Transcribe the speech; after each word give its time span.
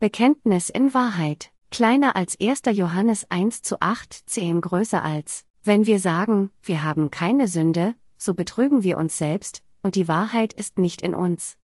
Bekenntnis 0.00 0.70
in 0.70 0.94
Wahrheit. 0.94 1.50
Kleiner 1.70 2.16
als 2.16 2.34
1. 2.40 2.62
Johannes 2.72 3.30
1 3.30 3.60
zu 3.60 3.82
8, 3.82 4.14
10 4.24 4.62
größer 4.62 5.04
als. 5.04 5.44
Wenn 5.62 5.84
wir 5.84 5.98
sagen, 5.98 6.48
wir 6.62 6.82
haben 6.82 7.10
keine 7.10 7.48
Sünde, 7.48 7.94
so 8.16 8.32
betrügen 8.32 8.82
wir 8.82 8.96
uns 8.96 9.18
selbst, 9.18 9.62
und 9.82 9.96
die 9.96 10.08
Wahrheit 10.08 10.54
ist 10.54 10.78
nicht 10.78 11.02
in 11.02 11.14
uns. 11.14 11.58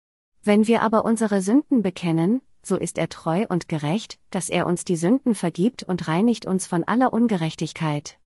Wenn 0.41 0.65
wir 0.65 0.81
aber 0.81 1.05
unsere 1.05 1.43
Sünden 1.43 1.83
bekennen, 1.83 2.41
so 2.63 2.75
ist 2.75 2.97
er 2.97 3.07
treu 3.07 3.45
und 3.49 3.69
gerecht, 3.69 4.17
dass 4.31 4.49
er 4.49 4.65
uns 4.65 4.83
die 4.83 4.95
Sünden 4.95 5.35
vergibt 5.35 5.83
und 5.83 6.07
reinigt 6.07 6.47
uns 6.47 6.65
von 6.65 6.83
aller 6.83 7.13
Ungerechtigkeit. 7.13 8.17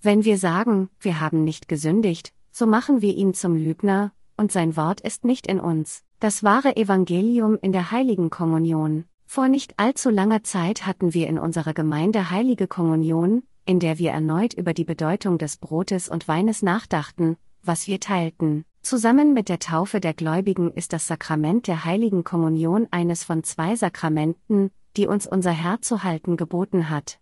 Wenn 0.00 0.24
wir 0.24 0.38
sagen, 0.38 0.90
wir 0.98 1.20
haben 1.20 1.44
nicht 1.44 1.68
gesündigt, 1.68 2.34
so 2.50 2.66
machen 2.66 3.00
wir 3.00 3.14
ihn 3.14 3.32
zum 3.32 3.54
Lügner, 3.54 4.10
und 4.36 4.50
sein 4.50 4.74
Wort 4.74 5.00
ist 5.02 5.24
nicht 5.24 5.46
in 5.46 5.60
uns. 5.60 6.02
Das 6.18 6.42
wahre 6.42 6.76
Evangelium 6.76 7.56
in 7.62 7.70
der 7.70 7.92
heiligen 7.92 8.28
Kommunion. 8.28 9.04
Vor 9.26 9.48
nicht 9.48 9.78
allzu 9.78 10.10
langer 10.10 10.44
Zeit 10.44 10.86
hatten 10.86 11.14
wir 11.14 11.28
in 11.28 11.38
unserer 11.38 11.74
Gemeinde 11.74 12.30
heilige 12.30 12.66
Kommunion, 12.66 13.42
in 13.64 13.80
der 13.80 13.98
wir 13.98 14.10
erneut 14.10 14.54
über 14.54 14.74
die 14.74 14.84
Bedeutung 14.84 15.38
des 15.38 15.56
Brotes 15.56 16.08
und 16.08 16.28
Weines 16.28 16.62
nachdachten, 16.62 17.36
was 17.62 17.86
wir 17.86 18.00
teilten. 18.00 18.64
Zusammen 18.82 19.32
mit 19.32 19.48
der 19.48 19.60
Taufe 19.60 20.00
der 20.00 20.12
Gläubigen 20.12 20.72
ist 20.72 20.92
das 20.92 21.06
Sakrament 21.06 21.68
der 21.68 21.84
heiligen 21.84 22.24
Kommunion 22.24 22.88
eines 22.90 23.22
von 23.22 23.44
zwei 23.44 23.76
Sakramenten, 23.76 24.70
die 24.96 25.06
uns 25.06 25.26
unser 25.26 25.52
Herr 25.52 25.80
zu 25.80 26.02
halten 26.02 26.36
geboten 26.36 26.90
hat. 26.90 27.20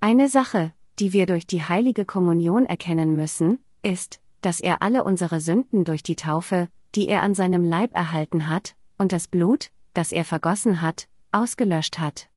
Eine 0.00 0.28
Sache, 0.28 0.72
die 1.00 1.12
wir 1.12 1.26
durch 1.26 1.46
die 1.46 1.62
heilige 1.62 2.04
Kommunion 2.04 2.64
erkennen 2.64 3.16
müssen, 3.16 3.58
ist, 3.82 4.20
dass 4.40 4.60
er 4.60 4.82
alle 4.82 5.04
unsere 5.04 5.40
Sünden 5.40 5.84
durch 5.84 6.02
die 6.02 6.16
Taufe, 6.16 6.68
die 6.94 7.08
er 7.08 7.22
an 7.22 7.34
seinem 7.34 7.64
Leib 7.64 7.94
erhalten 7.94 8.48
hat, 8.48 8.76
und 8.96 9.12
das 9.12 9.28
Blut, 9.28 9.70
das 9.94 10.12
er 10.12 10.24
vergossen 10.24 10.80
hat, 10.80 11.08
ausgelöscht 11.32 11.98
hat. 11.98 12.28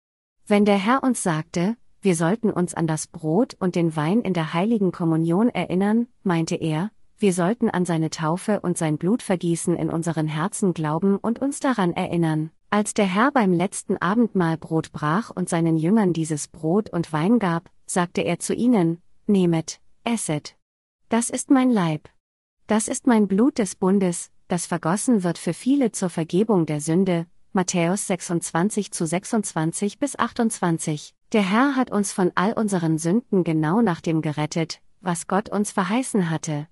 Wenn 0.45 0.65
der 0.65 0.77
Herr 0.77 1.03
uns 1.03 1.23
sagte, 1.23 1.77
wir 2.01 2.15
sollten 2.15 2.51
uns 2.51 2.73
an 2.73 2.85
das 2.85 3.07
Brot 3.07 3.55
und 3.59 3.75
den 3.75 3.95
Wein 3.95 4.21
in 4.21 4.33
der 4.33 4.53
heiligen 4.53 4.91
Kommunion 4.91 5.49
erinnern, 5.49 6.07
meinte 6.23 6.55
er, 6.55 6.91
wir 7.17 7.31
sollten 7.31 7.69
an 7.69 7.85
seine 7.85 8.09
Taufe 8.09 8.59
und 8.59 8.77
sein 8.77 8.97
Blutvergießen 8.97 9.77
in 9.77 9.89
unseren 9.89 10.27
Herzen 10.27 10.73
glauben 10.73 11.17
und 11.17 11.39
uns 11.39 11.61
daran 11.61 11.93
erinnern. 11.93 12.51
Als 12.69 12.93
der 12.93 13.05
Herr 13.05 13.31
beim 13.31 13.53
letzten 13.53 13.97
Abendmahl 13.97 14.57
Brot 14.57 14.91
brach 14.91 15.29
und 15.29 15.47
seinen 15.47 15.77
Jüngern 15.77 16.11
dieses 16.11 16.49
Brot 16.49 16.89
und 16.89 17.13
Wein 17.13 17.39
gab, 17.39 17.69
sagte 17.85 18.21
er 18.21 18.39
zu 18.39 18.53
ihnen, 18.53 19.01
Nehmet, 19.27 19.79
esset. 20.03 20.57
Das 21.07 21.29
ist 21.29 21.49
mein 21.49 21.69
Leib. 21.69 22.09
Das 22.67 22.87
ist 22.89 23.07
mein 23.07 23.27
Blut 23.27 23.59
des 23.59 23.75
Bundes, 23.75 24.31
das 24.49 24.65
vergossen 24.65 25.23
wird 25.23 25.37
für 25.37 25.53
viele 25.53 25.91
zur 25.93 26.09
Vergebung 26.09 26.65
der 26.65 26.81
Sünde. 26.81 27.27
Matthäus 27.55 28.07
26 28.07 28.91
zu 28.91 29.05
26 29.05 29.99
bis 29.99 30.17
28. 30.17 31.13
Der 31.33 31.47
Herr 31.47 31.75
hat 31.75 31.91
uns 31.91 32.11
von 32.11 32.31
all 32.33 32.53
unseren 32.53 32.97
Sünden 32.97 33.43
genau 33.43 33.81
nach 33.83 34.01
dem 34.01 34.23
gerettet, 34.23 34.81
was 35.01 35.27
Gott 35.27 35.49
uns 35.49 35.71
verheißen 35.71 36.31
hatte. 36.31 36.67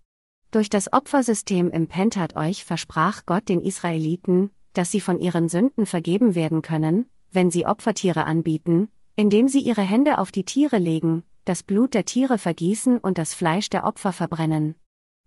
Durch 0.49 0.71
das 0.71 0.91
Opfersystem 0.91 1.69
im 1.69 1.85
Pentat 1.87 2.35
euch 2.35 2.65
versprach 2.65 3.27
Gott 3.27 3.47
den 3.47 3.61
Israeliten, 3.61 4.49
dass 4.73 4.89
sie 4.89 5.01
von 5.01 5.19
ihren 5.19 5.49
Sünden 5.49 5.85
vergeben 5.85 6.33
werden 6.33 6.63
können, 6.63 7.05
wenn 7.31 7.51
sie 7.51 7.67
Opfertiere 7.67 8.25
anbieten, 8.25 8.89
indem 9.15 9.49
sie 9.49 9.59
ihre 9.59 9.83
Hände 9.83 10.17
auf 10.17 10.31
die 10.31 10.45
Tiere 10.45 10.79
legen, 10.79 11.21
das 11.45 11.61
Blut 11.61 11.93
der 11.93 12.05
Tiere 12.05 12.39
vergießen 12.39 12.97
und 12.97 13.19
das 13.19 13.35
Fleisch 13.35 13.69
der 13.69 13.83
Opfer 13.83 14.13
verbrennen. 14.13 14.73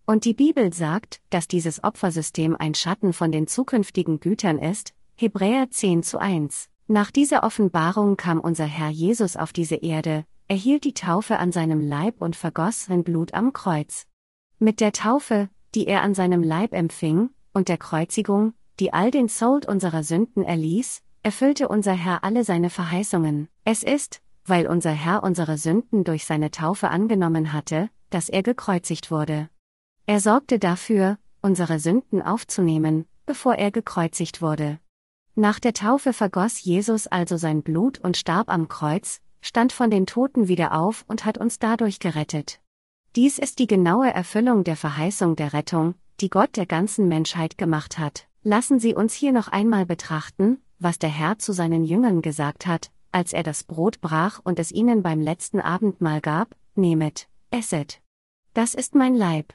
Und 0.05 0.25
die 0.25 0.35
Bibel 0.35 0.73
sagt, 0.73 1.21
dass 1.31 1.47
dieses 1.47 1.85
Opfersystem 1.85 2.57
ein 2.59 2.75
Schatten 2.75 3.13
von 3.13 3.31
den 3.31 3.47
zukünftigen 3.47 4.19
Gütern 4.19 4.59
ist, 4.59 4.95
Hebräer 5.17 5.71
10 5.71 6.03
zu 6.03 6.19
1. 6.19 6.69
Nach 6.89 7.13
dieser 7.13 7.45
Offenbarung 7.45 8.17
kam 8.17 8.41
unser 8.41 8.65
Herr 8.65 8.89
Jesus 8.89 9.37
auf 9.37 9.53
diese 9.53 9.77
Erde, 9.77 10.25
erhielt 10.49 10.83
die 10.83 10.93
Taufe 10.93 11.39
an 11.39 11.53
seinem 11.53 11.81
Leib 11.81 12.21
und 12.21 12.35
vergoss 12.35 12.87
sein 12.87 13.05
Blut 13.05 13.33
am 13.33 13.53
Kreuz. 13.53 14.09
Mit 14.59 14.81
der 14.81 14.91
Taufe, 14.91 15.49
die 15.77 15.87
er 15.87 16.03
an 16.03 16.15
seinem 16.15 16.43
Leib 16.43 16.73
empfing, 16.73 17.31
und 17.53 17.69
der 17.69 17.79
Kreuzigung, 17.79 18.55
die 18.81 18.93
all 18.93 19.13
den 19.13 19.29
Sold 19.29 19.67
unserer 19.67 20.03
Sünden 20.03 20.43
erließ, 20.43 21.01
erfüllte 21.23 21.69
unser 21.69 21.93
Herr 21.93 22.25
alle 22.25 22.43
seine 22.43 22.69
Verheißungen. 22.69 23.47
Es 23.65 23.85
ist, 23.85 24.21
weil 24.45 24.67
unser 24.67 24.91
Herr 24.91 25.23
unsere 25.23 25.59
Sünden 25.59 26.03
durch 26.03 26.25
seine 26.25 26.51
Taufe 26.51 26.91
angenommen 26.91 27.53
hatte, 27.53 27.89
dass 28.11 28.29
er 28.29 28.43
gekreuzigt 28.43 29.13
wurde. 29.13 29.49
Er 30.07 30.19
sorgte 30.19 30.59
dafür, 30.59 31.19
unsere 31.41 31.79
Sünden 31.79 32.21
aufzunehmen, 32.21 33.07
bevor 33.27 33.55
er 33.55 33.71
gekreuzigt 33.71 34.43
wurde. 34.43 34.81
Nach 35.37 35.59
der 35.59 35.75
Taufe 35.75 36.13
vergoss 36.13 36.63
Jesus 36.63 37.09
also 37.09 37.37
sein 37.37 37.63
Blut 37.63 37.99
und 37.99 38.17
starb 38.17 38.49
am 38.49 38.69
Kreuz, 38.69 39.21
stand 39.41 39.73
von 39.73 39.91
den 39.91 40.07
Toten 40.07 40.47
wieder 40.47 40.79
auf 40.79 41.05
und 41.09 41.25
hat 41.25 41.39
uns 41.39 41.59
dadurch 41.59 41.99
gerettet. 41.99 42.61
Dies 43.17 43.39
ist 43.39 43.59
die 43.59 43.67
genaue 43.67 44.13
Erfüllung 44.13 44.63
der 44.63 44.77
Verheißung 44.77 45.35
der 45.35 45.53
Rettung, 45.53 45.95
die 46.21 46.31
Gott 46.31 46.57
der 46.57 46.67
ganzen 46.67 47.09
Menschheit 47.09 47.59
gemacht 47.59 47.99
hat. 47.99 48.29
Lassen 48.45 48.79
Sie 48.79 48.95
uns 48.95 49.13
hier 49.13 49.33
noch 49.33 49.49
einmal 49.49 49.87
betrachten, 49.87 50.59
was 50.79 51.01
der 51.01 51.11
Herr 51.11 51.39
zu 51.39 51.53
seinen 51.53 51.85
Jüngern 51.85 52.23
gesagt 52.23 52.67
hat, 52.67 52.93
als 53.11 53.33
er 53.33 53.43
das 53.43 53.65
Brot 53.65 54.01
brach 54.01 54.41
und 54.45 54.61
es 54.61 54.71
ihnen 54.71 55.03
beim 55.03 55.21
letzten 55.21 55.61
Abendmahl 55.61 56.21
gab, 56.21 56.55
nehmet, 56.77 57.29
esset. 57.51 58.01
Das 58.53 58.75
ist 58.75 58.95
mein 58.95 59.15
Leib. 59.15 59.53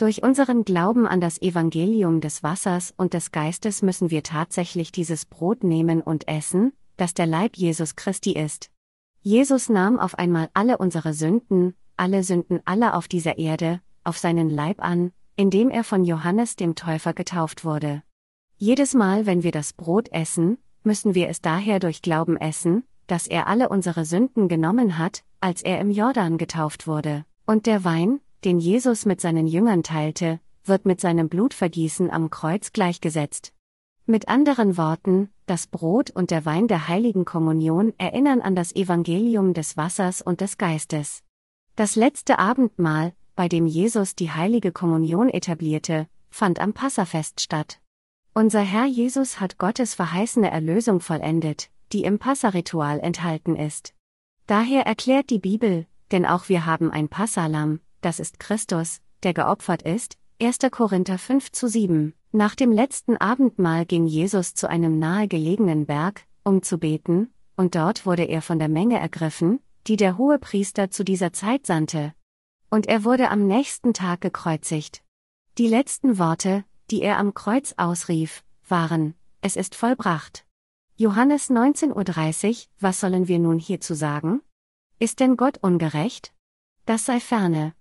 Durch 0.00 0.22
unseren 0.22 0.64
Glauben 0.64 1.06
an 1.06 1.20
das 1.20 1.42
Evangelium 1.42 2.22
des 2.22 2.42
Wassers 2.42 2.94
und 2.96 3.12
des 3.12 3.32
Geistes 3.32 3.82
müssen 3.82 4.10
wir 4.10 4.22
tatsächlich 4.22 4.92
dieses 4.92 5.26
Brot 5.26 5.62
nehmen 5.62 6.00
und 6.00 6.26
essen, 6.26 6.72
das 6.96 7.12
der 7.12 7.26
Leib 7.26 7.58
Jesus 7.58 7.96
Christi 7.96 8.32
ist. 8.32 8.70
Jesus 9.20 9.68
nahm 9.68 9.98
auf 9.98 10.14
einmal 10.14 10.48
alle 10.54 10.78
unsere 10.78 11.12
Sünden, 11.12 11.74
alle 11.98 12.22
Sünden 12.22 12.60
aller 12.64 12.96
auf 12.96 13.08
dieser 13.08 13.36
Erde, 13.36 13.82
auf 14.02 14.16
seinen 14.16 14.48
Leib 14.48 14.82
an, 14.82 15.12
indem 15.36 15.68
er 15.68 15.84
von 15.84 16.02
Johannes 16.02 16.56
dem 16.56 16.76
Täufer 16.76 17.12
getauft 17.12 17.66
wurde. 17.66 18.02
Jedes 18.56 18.94
Mal, 18.94 19.26
wenn 19.26 19.42
wir 19.42 19.52
das 19.52 19.74
Brot 19.74 20.08
essen, 20.12 20.56
müssen 20.82 21.14
wir 21.14 21.28
es 21.28 21.42
daher 21.42 21.78
durch 21.78 22.00
Glauben 22.00 22.38
essen, 22.38 22.84
dass 23.06 23.26
er 23.26 23.48
alle 23.48 23.68
unsere 23.68 24.06
Sünden 24.06 24.48
genommen 24.48 24.96
hat, 24.96 25.24
als 25.40 25.60
er 25.60 25.78
im 25.78 25.90
Jordan 25.90 26.38
getauft 26.38 26.86
wurde. 26.86 27.26
Und 27.44 27.66
der 27.66 27.84
Wein, 27.84 28.20
den 28.44 28.58
Jesus 28.58 29.06
mit 29.06 29.20
seinen 29.20 29.46
Jüngern 29.46 29.82
teilte, 29.82 30.40
wird 30.64 30.86
mit 30.86 31.00
seinem 31.00 31.28
Blutvergießen 31.28 32.10
am 32.10 32.30
Kreuz 32.30 32.72
gleichgesetzt. 32.72 33.52
Mit 34.06 34.28
anderen 34.28 34.76
Worten, 34.76 35.30
das 35.46 35.66
Brot 35.66 36.10
und 36.10 36.30
der 36.30 36.44
Wein 36.44 36.68
der 36.68 36.88
heiligen 36.88 37.24
Kommunion 37.24 37.92
erinnern 37.98 38.40
an 38.40 38.56
das 38.56 38.74
Evangelium 38.74 39.54
des 39.54 39.76
Wassers 39.76 40.22
und 40.22 40.40
des 40.40 40.58
Geistes. 40.58 41.22
Das 41.76 41.96
letzte 41.96 42.38
Abendmahl, 42.38 43.12
bei 43.36 43.48
dem 43.48 43.66
Jesus 43.66 44.16
die 44.16 44.30
heilige 44.30 44.72
Kommunion 44.72 45.28
etablierte, 45.28 46.08
fand 46.30 46.60
am 46.60 46.72
Passafest 46.72 47.40
statt. 47.40 47.80
Unser 48.32 48.60
Herr 48.60 48.86
Jesus 48.86 49.40
hat 49.40 49.58
Gottes 49.58 49.94
verheißene 49.94 50.50
Erlösung 50.50 51.00
vollendet, 51.00 51.70
die 51.92 52.04
im 52.04 52.18
Passaritual 52.18 53.00
enthalten 53.00 53.56
ist. 53.56 53.94
Daher 54.46 54.86
erklärt 54.86 55.30
die 55.30 55.38
Bibel, 55.38 55.86
denn 56.10 56.26
auch 56.26 56.48
wir 56.48 56.66
haben 56.66 56.90
ein 56.90 57.08
Passalam, 57.08 57.80
das 58.00 58.20
ist 58.20 58.40
Christus, 58.40 59.00
der 59.22 59.34
geopfert 59.34 59.82
ist, 59.82 60.16
1. 60.40 60.58
Korinther 60.70 61.18
5 61.18 61.52
zu 61.52 61.68
7. 61.68 62.14
Nach 62.32 62.54
dem 62.54 62.72
letzten 62.72 63.16
Abendmahl 63.16 63.84
ging 63.84 64.06
Jesus 64.06 64.54
zu 64.54 64.68
einem 64.68 64.98
nahegelegenen 64.98 65.86
Berg, 65.86 66.24
um 66.44 66.62
zu 66.62 66.78
beten, 66.78 67.32
und 67.56 67.74
dort 67.74 68.06
wurde 68.06 68.24
er 68.24 68.40
von 68.40 68.58
der 68.58 68.68
Menge 68.68 68.98
ergriffen, 68.98 69.60
die 69.86 69.96
der 69.96 70.16
hohe 70.16 70.38
Priester 70.38 70.90
zu 70.90 71.04
dieser 71.04 71.32
Zeit 71.32 71.66
sandte. 71.66 72.14
Und 72.70 72.86
er 72.86 73.04
wurde 73.04 73.30
am 73.30 73.46
nächsten 73.46 73.92
Tag 73.92 74.20
gekreuzigt. 74.20 75.02
Die 75.58 75.66
letzten 75.66 76.18
Worte, 76.18 76.64
die 76.90 77.02
er 77.02 77.18
am 77.18 77.34
Kreuz 77.34 77.74
ausrief, 77.76 78.44
waren, 78.66 79.14
es 79.42 79.56
ist 79.56 79.74
vollbracht. 79.74 80.46
Johannes 80.96 81.50
19.30 81.50 82.48
Uhr, 82.48 82.66
was 82.78 83.00
sollen 83.00 83.26
wir 83.26 83.38
nun 83.38 83.58
hierzu 83.58 83.94
sagen? 83.94 84.40
Ist 84.98 85.20
denn 85.20 85.36
Gott 85.36 85.58
ungerecht? 85.58 86.32
Das 86.86 87.06
sei 87.06 87.20
ferne. 87.20 87.74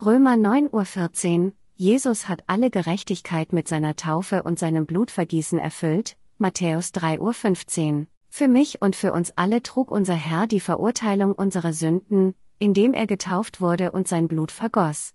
Römer 0.00 0.34
9.14 0.34 1.46
Uhr, 1.46 1.52
Jesus 1.74 2.28
hat 2.28 2.44
alle 2.46 2.70
Gerechtigkeit 2.70 3.52
mit 3.52 3.66
seiner 3.66 3.96
Taufe 3.96 4.44
und 4.44 4.56
seinem 4.56 4.86
Blutvergießen 4.86 5.58
erfüllt, 5.58 6.16
Matthäus 6.38 6.92
3.15 6.94 7.92
Uhr. 7.92 8.06
Für 8.28 8.46
mich 8.46 8.80
und 8.80 8.94
für 8.94 9.12
uns 9.12 9.32
alle 9.34 9.60
trug 9.60 9.90
unser 9.90 10.14
Herr 10.14 10.46
die 10.46 10.60
Verurteilung 10.60 11.32
unserer 11.32 11.72
Sünden, 11.72 12.36
indem 12.60 12.94
er 12.94 13.08
getauft 13.08 13.60
wurde 13.60 13.90
und 13.90 14.06
sein 14.06 14.28
Blut 14.28 14.52
vergoss. 14.52 15.14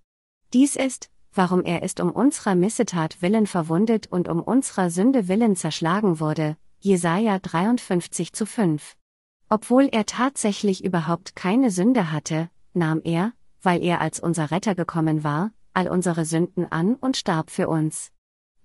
Dies 0.51 0.75
ist, 0.75 1.09
warum 1.31 1.63
er 1.63 1.83
ist 1.83 2.01
um 2.01 2.11
unserer 2.11 2.55
Missetat 2.55 3.21
willen 3.21 3.47
verwundet 3.47 4.07
und 4.07 4.27
um 4.27 4.41
unserer 4.41 4.89
Sünde 4.89 5.29
willen 5.29 5.55
zerschlagen 5.55 6.19
wurde, 6.19 6.57
Jesaja 6.81 7.39
53 7.39 8.33
zu 8.33 8.45
5. 8.45 8.97
Obwohl 9.47 9.87
er 9.93 10.05
tatsächlich 10.05 10.83
überhaupt 10.83 11.37
keine 11.37 11.71
Sünde 11.71 12.11
hatte, 12.11 12.49
nahm 12.73 12.99
er, 13.05 13.31
weil 13.63 13.83
er 13.83 14.01
als 14.01 14.19
unser 14.19 14.51
Retter 14.51 14.75
gekommen 14.75 15.23
war, 15.23 15.51
all 15.73 15.87
unsere 15.87 16.25
Sünden 16.25 16.71
an 16.71 16.95
und 16.95 17.17
starb 17.17 17.49
für 17.49 17.67
uns. 17.67 18.11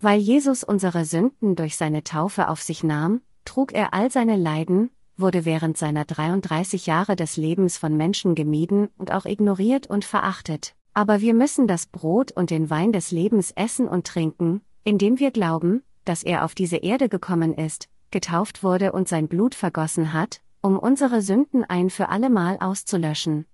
Weil 0.00 0.20
Jesus 0.20 0.62
unsere 0.62 1.04
Sünden 1.04 1.56
durch 1.56 1.76
seine 1.76 2.04
Taufe 2.04 2.48
auf 2.48 2.60
sich 2.60 2.84
nahm, 2.84 3.22
trug 3.44 3.72
er 3.72 3.94
all 3.94 4.10
seine 4.10 4.36
Leiden, 4.36 4.90
wurde 5.16 5.44
während 5.44 5.76
seiner 5.76 6.04
33 6.04 6.86
Jahre 6.86 7.16
des 7.16 7.36
Lebens 7.36 7.78
von 7.78 7.96
Menschen 7.96 8.34
gemieden 8.34 8.88
und 8.98 9.12
auch 9.12 9.24
ignoriert 9.24 9.88
und 9.88 10.04
verachtet. 10.04 10.74
Aber 10.94 11.20
wir 11.20 11.34
müssen 11.34 11.66
das 11.66 11.86
Brot 11.86 12.32
und 12.32 12.50
den 12.50 12.70
Wein 12.70 12.92
des 12.92 13.10
Lebens 13.10 13.52
essen 13.56 13.88
und 13.88 14.06
trinken, 14.06 14.60
indem 14.84 15.18
wir 15.18 15.30
glauben, 15.30 15.82
dass 16.04 16.22
er 16.22 16.44
auf 16.44 16.54
diese 16.54 16.76
Erde 16.76 17.08
gekommen 17.08 17.54
ist, 17.54 17.88
getauft 18.10 18.62
wurde 18.62 18.92
und 18.92 19.08
sein 19.08 19.28
Blut 19.28 19.54
vergossen 19.54 20.12
hat, 20.12 20.40
um 20.60 20.78
unsere 20.78 21.22
Sünden 21.22 21.64
ein 21.64 21.90
für 21.90 22.08
allemal 22.08 22.56
auszulöschen. 22.60 23.46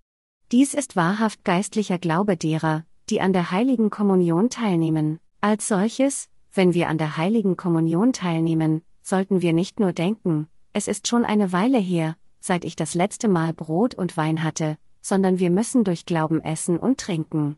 Dies 0.52 0.75
ist 0.75 0.94
wahrhaft 0.94 1.44
geistlicher 1.44 1.99
Glaube 1.99 2.37
derer, 2.37 2.85
die 3.11 3.20
an 3.20 3.32
der 3.32 3.50
heiligen 3.50 3.91
Kommunion 3.91 4.50
teilnehmen. 4.50 5.19
Als 5.41 5.69
solches, 5.69 6.29
wenn 6.52 6.75
wir 6.75 6.88
an 6.88 6.99
der 6.99 7.17
heiligen 7.17 7.56
Kommunion 7.56 8.12
teilnehmen, 8.12 8.82
sollten 9.02 9.43
wir 9.43 9.52
nicht 9.52 9.81
nur 9.81 9.93
denken, 9.93 10.49
es 10.73 10.88
ist 10.88 11.08
schon 11.08 11.25
eine 11.25 11.52
Weile 11.52 11.79
her, 11.79 12.17
seit 12.41 12.64
ich 12.64 12.76
das 12.76 12.94
letzte 12.94 13.29
Mal 13.29 13.55
Brot 13.55 13.94
und 13.94 14.17
Wein 14.17 14.43
hatte, 14.43 14.76
sondern 15.00 15.38
wir 15.38 15.50
müssen 15.50 15.85
durch 15.85 16.05
Glauben 16.06 16.43
essen 16.43 16.79
und 16.79 16.99
trinken. 16.99 17.56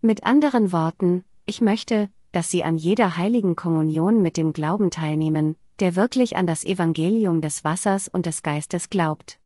Mit 0.00 0.24
anderen 0.24 0.72
Worten, 0.72 1.24
ich 1.46 1.60
möchte, 1.60 2.08
dass 2.32 2.50
Sie 2.50 2.64
an 2.64 2.76
jeder 2.76 3.16
heiligen 3.16 3.56
Kommunion 3.56 4.22
mit 4.22 4.36
dem 4.36 4.52
Glauben 4.52 4.90
teilnehmen, 4.90 5.56
der 5.80 5.96
wirklich 5.96 6.36
an 6.36 6.46
das 6.46 6.64
Evangelium 6.64 7.40
des 7.40 7.64
Wassers 7.64 8.08
und 8.08 8.26
des 8.26 8.42
Geistes 8.42 8.90
glaubt. 8.90 9.38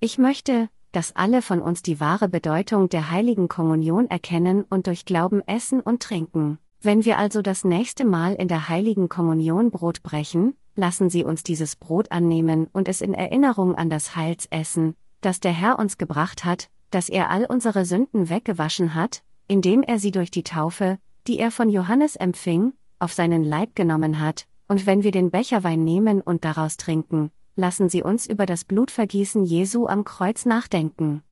Ich 0.00 0.18
möchte, 0.18 0.68
dass 0.92 1.14
alle 1.14 1.42
von 1.42 1.60
uns 1.60 1.82
die 1.82 2.00
wahre 2.00 2.28
Bedeutung 2.28 2.88
der 2.88 3.10
heiligen 3.10 3.48
Kommunion 3.48 4.08
erkennen 4.08 4.64
und 4.68 4.86
durch 4.86 5.04
Glauben 5.04 5.42
essen 5.46 5.80
und 5.80 6.02
trinken. 6.02 6.58
Wenn 6.82 7.04
wir 7.04 7.18
also 7.18 7.42
das 7.42 7.64
nächste 7.64 8.04
Mal 8.04 8.34
in 8.34 8.48
der 8.48 8.68
heiligen 8.68 9.08
Kommunion 9.08 9.70
Brot 9.70 10.02
brechen, 10.02 10.54
lassen 10.74 11.10
Sie 11.10 11.24
uns 11.24 11.42
dieses 11.42 11.76
Brot 11.76 12.10
annehmen 12.10 12.68
und 12.72 12.88
es 12.88 13.00
in 13.00 13.14
Erinnerung 13.14 13.74
an 13.74 13.90
das 13.90 14.16
Heils 14.16 14.46
essen, 14.50 14.94
das 15.20 15.40
der 15.40 15.52
Herr 15.52 15.78
uns 15.78 15.98
gebracht 15.98 16.44
hat, 16.44 16.70
dass 16.90 17.08
er 17.08 17.30
all 17.30 17.44
unsere 17.44 17.84
Sünden 17.84 18.30
weggewaschen 18.30 18.94
hat, 18.94 19.22
indem 19.46 19.82
er 19.82 19.98
sie 19.98 20.10
durch 20.10 20.30
die 20.30 20.42
Taufe, 20.42 20.98
die 21.26 21.38
er 21.38 21.50
von 21.50 21.68
Johannes 21.68 22.16
empfing, 22.16 22.72
auf 22.98 23.12
seinen 23.12 23.44
Leib 23.44 23.74
genommen 23.74 24.20
hat, 24.20 24.46
und 24.68 24.86
wenn 24.86 25.02
wir 25.02 25.10
den 25.10 25.30
Becherwein 25.30 25.84
nehmen 25.84 26.20
und 26.20 26.44
daraus 26.44 26.76
trinken, 26.76 27.30
lassen 27.56 27.88
Sie 27.88 28.02
uns 28.02 28.26
über 28.26 28.46
das 28.46 28.64
Blutvergießen 28.64 29.44
Jesu 29.44 29.86
am 29.86 30.04
Kreuz 30.04 30.46
nachdenken. 30.46 31.22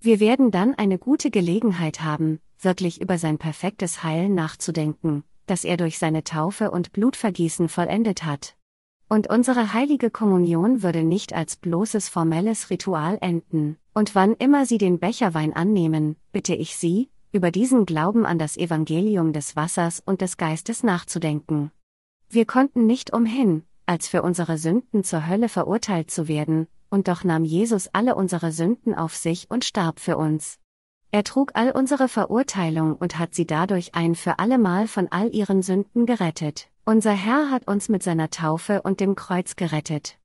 Wir 0.00 0.20
werden 0.20 0.50
dann 0.50 0.74
eine 0.74 0.98
gute 0.98 1.30
Gelegenheit 1.30 2.02
haben, 2.02 2.40
wirklich 2.58 3.00
über 3.00 3.18
sein 3.18 3.38
perfektes 3.38 4.02
Heil 4.02 4.28
nachzudenken, 4.28 5.24
das 5.46 5.64
er 5.64 5.76
durch 5.76 5.98
seine 5.98 6.24
Taufe 6.24 6.70
und 6.70 6.92
Blutvergießen 6.92 7.68
vollendet 7.68 8.24
hat. 8.24 8.56
Und 9.08 9.28
unsere 9.28 9.74
heilige 9.74 10.10
Kommunion 10.10 10.82
würde 10.82 11.02
nicht 11.02 11.34
als 11.34 11.56
bloßes 11.56 12.08
formelles 12.08 12.70
Ritual 12.70 13.18
enden. 13.20 13.76
Und 13.92 14.14
wann 14.14 14.34
immer 14.34 14.64
Sie 14.64 14.78
den 14.78 14.98
Becherwein 14.98 15.52
annehmen, 15.52 16.16
bitte 16.32 16.54
ich 16.54 16.76
Sie, 16.76 17.10
über 17.30 17.50
diesen 17.50 17.86
Glauben 17.86 18.24
an 18.26 18.38
das 18.38 18.56
Evangelium 18.56 19.32
des 19.32 19.54
Wassers 19.54 20.02
und 20.04 20.20
des 20.20 20.36
Geistes 20.36 20.82
nachzudenken. 20.82 21.70
Wir 22.28 22.46
konnten 22.46 22.86
nicht 22.86 23.12
umhin, 23.12 23.64
als 23.86 24.08
für 24.08 24.22
unsere 24.22 24.58
Sünden 24.58 25.04
zur 25.04 25.26
Hölle 25.26 25.48
verurteilt 25.48 26.10
zu 26.10 26.28
werden, 26.28 26.66
und 26.90 27.08
doch 27.08 27.24
nahm 27.24 27.44
Jesus 27.44 27.88
alle 27.92 28.14
unsere 28.14 28.52
Sünden 28.52 28.94
auf 28.94 29.16
sich 29.16 29.50
und 29.50 29.64
starb 29.64 29.98
für 29.98 30.16
uns. 30.16 30.58
Er 31.10 31.24
trug 31.24 31.52
all 31.54 31.70
unsere 31.70 32.08
Verurteilung 32.08 32.96
und 32.96 33.18
hat 33.18 33.34
sie 33.34 33.46
dadurch 33.46 33.94
ein 33.94 34.14
für 34.14 34.38
allemal 34.38 34.88
von 34.88 35.08
all 35.10 35.34
ihren 35.34 35.62
Sünden 35.62 36.06
gerettet. 36.06 36.68
Unser 36.84 37.12
Herr 37.12 37.50
hat 37.50 37.68
uns 37.68 37.88
mit 37.88 38.02
seiner 38.02 38.30
Taufe 38.30 38.82
und 38.82 38.98
dem 38.98 39.14
Kreuz 39.14 39.54
gerettet. 39.54 40.18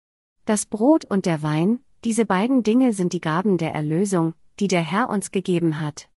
Das 0.45 0.65
Brot 0.65 1.03
und 1.05 1.25
der 1.25 1.43
Wein, 1.43 1.81
diese 2.05 2.25
beiden 2.25 2.63
Dinge 2.63 2.93
sind 2.93 3.13
die 3.13 3.21
Gaben 3.21 3.57
der 3.57 3.73
Erlösung, 3.73 4.33
die 4.59 4.69
der 4.69 4.81
Herr 4.81 5.09
uns 5.09 5.31
gegeben 5.31 5.81
hat. 5.81 6.09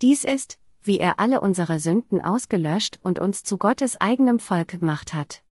Dies 0.00 0.24
ist, 0.24 0.58
wie 0.82 0.98
er 0.98 1.20
alle 1.20 1.40
unsere 1.40 1.78
Sünden 1.78 2.20
ausgelöscht 2.20 2.98
und 3.02 3.18
uns 3.18 3.44
zu 3.44 3.56
Gottes 3.56 4.00
eigenem 4.00 4.38
Volk 4.38 4.68
gemacht 4.68 5.14
hat. 5.14 5.43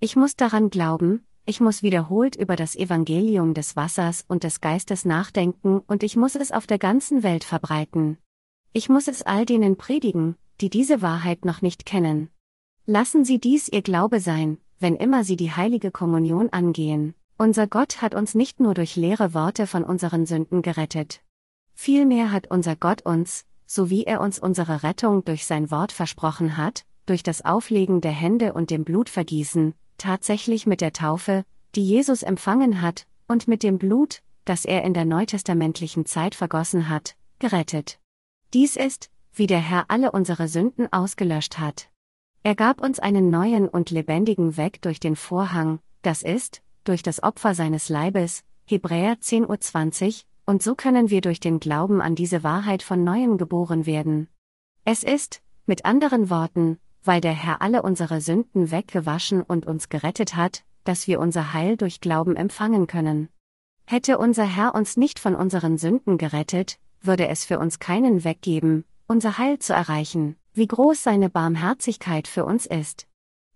Ich 0.00 0.14
muss 0.14 0.36
daran 0.36 0.70
glauben, 0.70 1.26
ich 1.44 1.60
muss 1.60 1.82
wiederholt 1.82 2.36
über 2.36 2.54
das 2.54 2.76
Evangelium 2.76 3.52
des 3.52 3.74
Wassers 3.74 4.24
und 4.28 4.44
des 4.44 4.60
Geistes 4.60 5.04
nachdenken 5.04 5.80
und 5.88 6.04
ich 6.04 6.14
muss 6.14 6.36
es 6.36 6.52
auf 6.52 6.68
der 6.68 6.78
ganzen 6.78 7.24
Welt 7.24 7.42
verbreiten. 7.42 8.16
Ich 8.72 8.88
muss 8.88 9.08
es 9.08 9.22
all 9.22 9.44
denen 9.44 9.76
predigen, 9.76 10.36
die 10.60 10.70
diese 10.70 11.02
Wahrheit 11.02 11.44
noch 11.44 11.62
nicht 11.62 11.84
kennen. 11.84 12.30
Lassen 12.86 13.24
Sie 13.24 13.40
dies 13.40 13.66
Ihr 13.66 13.82
Glaube 13.82 14.20
sein, 14.20 14.58
wenn 14.78 14.94
immer 14.94 15.24
Sie 15.24 15.34
die 15.34 15.50
heilige 15.50 15.90
Kommunion 15.90 16.48
angehen. 16.50 17.14
Unser 17.36 17.66
Gott 17.66 18.00
hat 18.00 18.14
uns 18.14 18.36
nicht 18.36 18.60
nur 18.60 18.74
durch 18.74 18.94
leere 18.94 19.34
Worte 19.34 19.66
von 19.66 19.82
unseren 19.82 20.26
Sünden 20.26 20.62
gerettet. 20.62 21.22
Vielmehr 21.74 22.30
hat 22.30 22.48
unser 22.52 22.76
Gott 22.76 23.02
uns, 23.02 23.46
so 23.66 23.90
wie 23.90 24.04
er 24.04 24.20
uns 24.20 24.38
unsere 24.38 24.84
Rettung 24.84 25.24
durch 25.24 25.44
sein 25.44 25.72
Wort 25.72 25.90
versprochen 25.90 26.56
hat, 26.56 26.84
durch 27.06 27.24
das 27.24 27.44
Auflegen 27.44 28.00
der 28.00 28.12
Hände 28.12 28.52
und 28.52 28.70
dem 28.70 28.84
Blutvergießen, 28.84 29.74
tatsächlich 29.98 30.66
mit 30.66 30.80
der 30.80 30.92
Taufe, 30.92 31.44
die 31.74 31.84
Jesus 31.84 32.22
empfangen 32.22 32.80
hat, 32.80 33.06
und 33.26 33.46
mit 33.46 33.62
dem 33.62 33.78
Blut, 33.78 34.22
das 34.44 34.64
er 34.64 34.82
in 34.84 34.94
der 34.94 35.04
neutestamentlichen 35.04 36.06
Zeit 36.06 36.34
vergossen 36.34 36.88
hat, 36.88 37.16
gerettet. 37.38 37.98
Dies 38.54 38.76
ist, 38.76 39.10
wie 39.34 39.46
der 39.46 39.60
Herr 39.60 39.84
alle 39.88 40.10
unsere 40.10 40.48
Sünden 40.48 40.90
ausgelöscht 40.92 41.58
hat. 41.58 41.90
Er 42.42 42.54
gab 42.54 42.80
uns 42.80 42.98
einen 42.98 43.30
neuen 43.30 43.68
und 43.68 43.90
lebendigen 43.90 44.56
Weg 44.56 44.80
durch 44.80 45.00
den 45.00 45.16
Vorhang, 45.16 45.80
das 46.02 46.22
ist, 46.22 46.62
durch 46.84 47.02
das 47.02 47.22
Opfer 47.22 47.54
seines 47.54 47.88
Leibes, 47.88 48.42
Hebräer 48.64 49.16
10.20 49.16 50.06
Uhr, 50.06 50.12
und 50.46 50.62
so 50.62 50.74
können 50.74 51.10
wir 51.10 51.20
durch 51.20 51.40
den 51.40 51.60
Glauben 51.60 52.00
an 52.00 52.14
diese 52.14 52.42
Wahrheit 52.42 52.82
von 52.82 53.04
neuem 53.04 53.36
geboren 53.36 53.84
werden. 53.84 54.28
Es 54.84 55.02
ist, 55.02 55.42
mit 55.66 55.84
anderen 55.84 56.30
Worten, 56.30 56.78
weil 57.08 57.22
der 57.22 57.32
Herr 57.32 57.62
alle 57.62 57.80
unsere 57.80 58.20
Sünden 58.20 58.70
weggewaschen 58.70 59.40
und 59.40 59.64
uns 59.64 59.88
gerettet 59.88 60.36
hat, 60.36 60.62
dass 60.84 61.06
wir 61.06 61.20
unser 61.20 61.54
Heil 61.54 61.78
durch 61.78 62.02
Glauben 62.02 62.36
empfangen 62.36 62.86
können. 62.86 63.30
Hätte 63.86 64.18
unser 64.18 64.44
Herr 64.44 64.74
uns 64.74 64.98
nicht 64.98 65.18
von 65.18 65.34
unseren 65.34 65.78
Sünden 65.78 66.18
gerettet, 66.18 66.78
würde 67.00 67.26
es 67.28 67.46
für 67.46 67.58
uns 67.60 67.78
keinen 67.78 68.24
Weg 68.24 68.42
geben, 68.42 68.84
unser 69.06 69.38
Heil 69.38 69.58
zu 69.58 69.72
erreichen, 69.72 70.36
wie 70.52 70.66
groß 70.66 71.02
seine 71.02 71.30
Barmherzigkeit 71.30 72.28
für 72.28 72.44
uns 72.44 72.66
ist. 72.66 73.06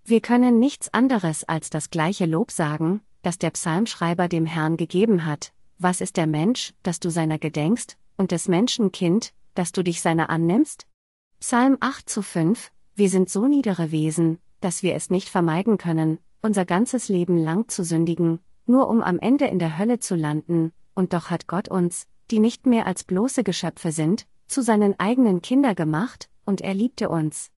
Wir 0.02 0.22
können 0.22 0.58
nichts 0.58 0.94
anderes 0.94 1.44
als 1.44 1.68
das 1.68 1.90
gleiche 1.90 2.24
Lob 2.24 2.52
sagen, 2.52 3.02
das 3.20 3.36
der 3.36 3.50
Psalmschreiber 3.50 4.28
dem 4.28 4.46
Herrn 4.46 4.78
gegeben 4.78 5.26
hat, 5.26 5.52
was 5.76 6.00
ist 6.00 6.16
der 6.16 6.26
Mensch, 6.26 6.72
dass 6.82 7.00
du 7.00 7.10
seiner 7.10 7.38
gedenkst, 7.38 7.98
und 8.16 8.32
des 8.32 8.48
Menschen 8.48 8.92
Kind, 8.92 9.34
dass 9.54 9.72
du 9.72 9.84
dich 9.84 10.00
seiner 10.00 10.30
annimmst? 10.30 10.86
Psalm 11.38 11.76
8 11.80 12.08
zu 12.08 12.22
5 12.22 12.72
Wir 12.94 13.08
sind 13.08 13.30
so 13.30 13.46
niedere 13.46 13.90
Wesen, 13.90 14.38
dass 14.60 14.82
wir 14.82 14.94
es 14.94 15.08
nicht 15.08 15.30
vermeiden 15.30 15.78
können, 15.78 16.18
unser 16.42 16.66
ganzes 16.66 17.08
Leben 17.08 17.38
lang 17.38 17.68
zu 17.68 17.84
sündigen, 17.84 18.40
nur 18.66 18.88
um 18.88 19.02
am 19.02 19.18
Ende 19.18 19.46
in 19.46 19.58
der 19.58 19.78
Hölle 19.78 19.98
zu 19.98 20.14
landen, 20.14 20.72
und 20.94 21.14
doch 21.14 21.30
hat 21.30 21.46
Gott 21.46 21.68
uns, 21.68 22.06
die 22.30 22.38
nicht 22.38 22.66
mehr 22.66 22.86
als 22.86 23.04
bloße 23.04 23.44
Geschöpfe 23.44 23.92
sind, 23.92 24.26
zu 24.46 24.62
seinen 24.62 24.98
eigenen 25.00 25.40
Kinder 25.40 25.74
gemacht, 25.74 26.28
und 26.44 26.60
er 26.60 26.74
liebte 26.74 27.08
uns. 27.08 27.50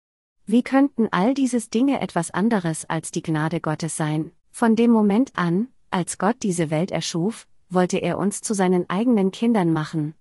Wie 0.45 0.63
könnten 0.63 1.09
all 1.11 1.33
dieses 1.33 1.69
Dinge 1.69 1.99
etwas 1.99 2.31
anderes 2.31 2.85
als 2.85 3.11
die 3.11 3.23
Gnade 3.23 3.59
Gottes 3.59 3.97
sein? 3.97 4.31
Von 4.51 4.77
dem 4.77 4.91
Moment 4.91 5.33
an, 5.35 5.67
als 5.91 6.17
Gott 6.17 6.37
diese 6.43 6.69
Welt 6.69 6.91
erschuf, 6.91 7.47
wollte 7.69 7.97
er 7.97 8.17
uns 8.17 8.41
zu 8.41 8.53
seinen 8.53 8.89
eigenen 8.89 9.31
Kindern 9.31 9.73
machen. 9.73 10.13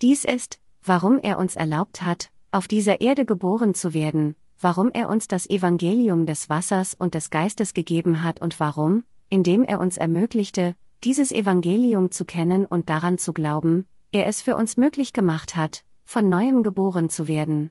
Dies 0.00 0.24
ist, 0.24 0.58
warum 0.82 1.18
er 1.18 1.38
uns 1.38 1.54
erlaubt 1.54 2.02
hat, 2.02 2.30
auf 2.50 2.68
dieser 2.68 3.00
Erde 3.00 3.26
geboren 3.26 3.74
zu 3.74 3.94
werden, 3.94 4.36
warum 4.60 4.90
er 4.92 5.08
uns 5.08 5.28
das 5.28 5.48
Evangelium 5.48 6.26
des 6.26 6.48
Wassers 6.48 6.94
und 6.94 7.14
des 7.14 7.30
Geistes 7.30 7.74
gegeben 7.74 8.22
hat 8.22 8.40
und 8.40 8.58
warum, 8.60 9.04
indem 9.28 9.64
er 9.64 9.80
uns 9.80 9.96
ermöglichte, 9.96 10.74
dieses 11.02 11.32
Evangelium 11.32 12.10
zu 12.10 12.24
kennen 12.24 12.64
und 12.64 12.88
daran 12.88 13.18
zu 13.18 13.32
glauben, 13.32 13.86
er 14.12 14.26
es 14.26 14.40
für 14.40 14.56
uns 14.56 14.76
möglich 14.76 15.12
gemacht 15.12 15.56
hat, 15.56 15.84
von 16.04 16.28
neuem 16.28 16.62
geboren 16.62 17.10
zu 17.10 17.28
werden. 17.28 17.70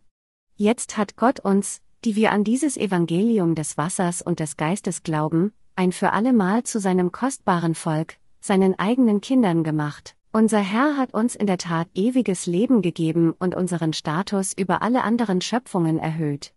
Jetzt 0.56 0.98
hat 0.98 1.16
Gott 1.16 1.40
uns, 1.40 1.82
die 2.06 2.16
wir 2.16 2.32
an 2.32 2.44
dieses 2.44 2.78
Evangelium 2.78 3.56
des 3.56 3.78
Wassers 3.78 4.22
und 4.22 4.40
des 4.40 4.58
Geistes 4.58 5.04
glauben, 5.04 5.54
ein 5.76 5.92
für 5.92 6.12
allemal 6.12 6.64
zu 6.64 6.80
seinem 6.80 7.12
kostbaren 7.12 7.76
Volk, 7.76 8.18
seinen 8.40 8.78
eigenen 8.78 9.22
Kindern 9.22 9.64
gemacht. 9.64 10.16
Unser 10.32 10.60
Herr 10.60 10.98
hat 10.98 11.14
uns 11.14 11.36
in 11.36 11.48
der 11.48 11.58
Tat 11.58 11.88
ewiges 11.94 12.46
Leben 12.46 12.82
gegeben 12.82 13.34
und 13.38 13.56
unseren 13.56 13.94
Status 13.94 14.54
über 14.54 14.82
alle 14.82 15.04
anderen 15.04 15.42
Schöpfungen 15.42 15.98
erhöht. 15.98 16.54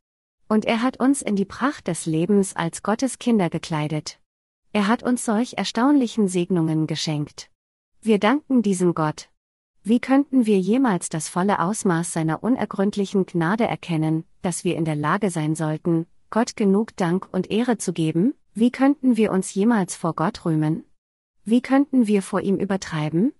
Und 0.48 0.64
er 0.64 0.82
hat 0.82 1.00
uns 1.00 1.22
in 1.22 1.36
die 1.36 1.44
Pracht 1.44 1.88
des 1.88 2.06
Lebens 2.06 2.54
als 2.54 2.82
Gottes 2.82 3.18
Kinder 3.18 3.50
gekleidet. 3.50 4.20
Er 4.72 4.86
hat 4.86 5.02
uns 5.02 5.24
solch 5.24 5.58
erstaunlichen 5.58 6.28
Segnungen 6.28 6.86
geschenkt. 6.86 7.50
Wir 8.00 8.18
danken 8.18 8.62
diesem 8.62 8.94
Gott. 8.94 9.28
Wie 9.82 10.00
könnten 10.00 10.46
wir 10.46 10.58
jemals 10.58 11.08
das 11.08 11.28
volle 11.28 11.60
Ausmaß 11.60 12.12
seiner 12.12 12.42
unergründlichen 12.42 13.26
Gnade 13.26 13.66
erkennen, 13.66 14.24
dass 14.42 14.64
wir 14.64 14.76
in 14.76 14.84
der 14.84 14.96
Lage 14.96 15.30
sein 15.30 15.54
sollten, 15.54 16.06
Gott 16.30 16.56
genug 16.56 16.96
Dank 16.96 17.28
und 17.32 17.50
Ehre 17.50 17.78
zu 17.78 17.92
geben? 17.92 18.34
Wie 18.52 18.70
könnten 18.70 19.16
wir 19.16 19.32
uns 19.32 19.54
jemals 19.54 19.96
vor 19.96 20.14
Gott 20.14 20.44
rühmen? 20.44 20.84
Wie 21.44 21.60
könnten 21.60 22.06
wir 22.06 22.22
vor 22.22 22.40
ihm 22.40 22.56
übertreiben? 22.56 23.32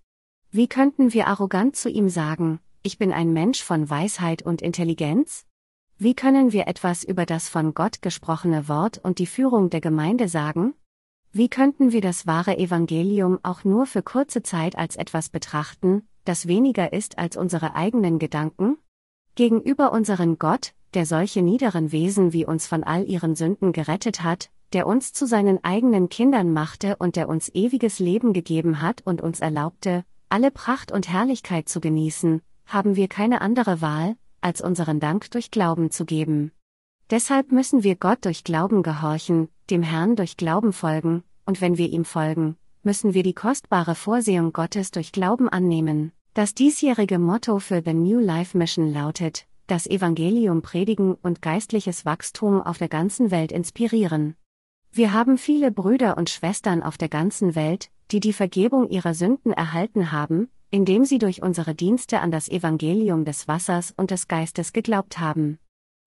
Wie 0.53 0.69
könnten 0.69 1.13
wir 1.13 1.27
arrogant 1.27 1.77
zu 1.77 1.89
ihm 1.89 2.09
sagen, 2.09 2.61
ich 2.83 2.99
bin 2.99 3.13
ein 3.13 3.33
Mensch 3.33 3.63
von 3.63 3.91
Weisheit 3.91 4.43
und 4.43 4.63
Intelligenz? 4.63 5.47
Wie 5.99 6.12
können 6.12 6.53
wir 6.53 6.69
etwas 6.69 7.05
über 7.05 7.25
das 7.25 7.49
von 7.49 7.73
Gott 7.73 8.03
gesprochene 8.03 8.69
Wort 8.69 8.99
und 9.03 9.19
die 9.19 9.26
Führung 9.26 9.71
der 9.71 9.81
Gemeinde 9.81 10.29
sagen? 10.29 10.75
Wie 11.33 11.49
könnten 11.49 11.91
wir 11.91 12.03
das 12.03 12.26
wahre 12.26 12.59
Evangelium 12.59 13.38
auch 13.43 13.65
nur 13.65 13.87
für 13.87 14.03
kurze 14.03 14.43
Zeit 14.43 14.76
als 14.76 14.97
etwas 14.97 15.31
betrachten, 15.31 16.07
das 16.26 16.47
weniger 16.47 16.93
ist 16.93 17.17
als 17.17 17.38
unsere 17.38 17.75
eigenen 17.75 18.19
Gedanken? 18.19 18.76
Gegenüber 19.37 19.91
unseren 19.91 20.38
Gott, 20.38 20.75
der 20.93 21.07
solche 21.07 21.41
niederen 21.41 21.93
Wesen 21.93 22.35
wie 22.35 22.45
uns 22.45 22.67
von 22.67 22.85
all 22.85 23.09
ihren 23.09 23.35
Sünden 23.35 23.73
gerettet 23.73 24.23
hat, 24.23 24.50
der 24.75 24.87
uns 24.87 25.15
zu 25.15 25.26
seinen 25.26 25.65
eigenen 25.65 26.11
Kindern 26.11 26.53
machte 26.53 26.97
und 26.97 27.17
der 27.17 27.26
uns 27.26 27.49
ewiges 27.55 28.00
Leben 28.00 28.35
gegeben 28.35 28.83
hat 28.83 29.00
und 29.07 29.23
uns 29.23 29.41
erlaubte, 29.41 30.05
alle 30.29 30.50
Pracht 30.50 30.93
und 30.93 31.09
Herrlichkeit 31.09 31.71
zu 31.71 31.81
genießen, 31.81 32.43
haben 32.67 32.97
wir 32.97 33.09
keine 33.09 33.41
andere 33.41 33.81
Wahl, 33.81 34.17
als 34.47 34.61
unseren 34.61 35.00
Dank 35.00 35.29
durch 35.33 35.50
Glauben 35.50 35.91
zu 35.91 36.05
geben. 36.05 36.53
Deshalb 37.11 37.50
müssen 37.50 37.83
wir 37.83 37.97
Gott 37.97 38.25
durch 38.25 38.45
Glauben 38.45 38.85
gehorchen, 38.85 39.49
dem 39.71 39.83
Herrn 39.83 40.15
durch 40.15 40.37
Glauben 40.37 40.73
folgen, 40.73 41.25
und 41.47 41.61
wenn 41.61 41.79
wir 41.79 41.91
ihm 41.91 42.05
folgen, 42.05 42.57
müssen 42.85 43.12
wir 43.12 43.25
die 43.25 43.35
kostbare 43.35 43.97
Vorsehung 43.97 44.53
Gottes 44.53 44.93
durch 44.93 45.11
Glauben 45.11 45.49
annehmen. 45.49 46.12
Das 46.33 46.55
diesjährige 46.55 47.19
Motto 47.19 47.59
für 47.59 47.83
The 47.85 47.93
New 47.93 48.21
Life 48.21 48.57
Mission 48.57 48.93
lautet, 48.93 49.47
das 49.67 49.88
Evangelium 49.88 50.62
predigen 50.62 51.15
und 51.15 51.43
geistliches 51.43 52.07
Wachstum 52.07 52.62
auf 52.62 52.79
der 52.79 52.88
ganzen 52.88 53.33
Welt 53.33 53.50
inspirieren. 53.50 54.37
Wir 54.93 55.12
haben 55.12 55.38
viele 55.38 55.73
Brüder 55.73 56.17
und 56.17 56.31
Schwestern 56.31 56.85
auf 56.85 56.99
der 56.99 57.09
ganzen 57.09 57.57
Welt, 57.57 57.91
die 58.12 58.21
die 58.21 58.33
Vergebung 58.33 58.88
ihrer 58.91 59.12
Sünden 59.12 59.53
erhalten 59.53 60.12
haben, 60.12 60.49
indem 60.71 61.05
sie 61.05 61.19
durch 61.19 61.43
unsere 61.43 61.75
Dienste 61.75 62.21
an 62.21 62.31
das 62.31 62.49
Evangelium 62.49 63.25
des 63.25 63.49
Wassers 63.49 63.95
und 63.97 64.11
des 64.11 64.29
Geistes 64.29 64.73
geglaubt 64.73 65.19
haben. 65.19 65.59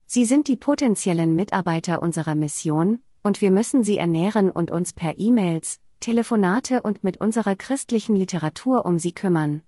Sie 0.05 0.25
sind 0.25 0.47
die 0.47 0.57
potenziellen 0.57 1.35
Mitarbeiter 1.35 2.01
unserer 2.01 2.35
Mission, 2.35 2.99
und 3.23 3.41
wir 3.41 3.51
müssen 3.51 3.83
sie 3.83 3.97
ernähren 3.97 4.49
und 4.49 4.71
uns 4.71 4.93
per 4.93 5.19
E-Mails, 5.19 5.79
Telefonate 5.99 6.81
und 6.81 7.03
mit 7.03 7.17
unserer 7.21 7.55
christlichen 7.55 8.15
Literatur 8.15 8.85
um 8.85 8.99
sie 8.99 9.11
kümmern. 9.11 9.61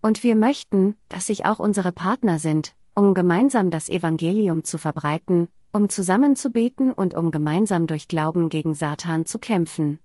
Und 0.00 0.22
wir 0.22 0.36
möchten, 0.36 0.96
dass 1.08 1.26
sich 1.26 1.44
auch 1.44 1.58
unsere 1.58 1.92
Partner 1.92 2.38
sind, 2.38 2.74
um 2.94 3.14
gemeinsam 3.14 3.70
das 3.70 3.88
Evangelium 3.88 4.64
zu 4.64 4.78
verbreiten, 4.78 5.48
um 5.72 5.88
zusammen 5.88 6.36
zu 6.36 6.50
beten 6.50 6.92
und 6.92 7.14
um 7.14 7.30
gemeinsam 7.30 7.86
durch 7.86 8.08
Glauben 8.08 8.48
gegen 8.48 8.74
Satan 8.74 9.26
zu 9.26 9.38
kämpfen. 9.38 9.98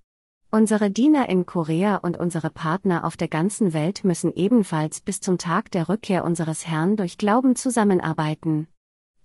Unsere 0.57 0.89
Diener 0.89 1.29
in 1.29 1.45
Korea 1.45 1.97
und 1.97 2.17
unsere 2.17 2.49
Partner 2.49 3.05
auf 3.05 3.15
der 3.15 3.27
ganzen 3.27 3.73
Welt 3.73 4.03
müssen 4.03 4.33
ebenfalls 4.33 5.01
bis 5.01 5.21
zum 5.21 5.37
Tag 5.37 5.69
der 5.69 5.87
Rückkehr 5.87 6.25
unseres 6.25 6.65
Herrn 6.65 6.95
durch 6.95 7.19
Glauben 7.19 7.55
zusammenarbeiten. 7.55 8.67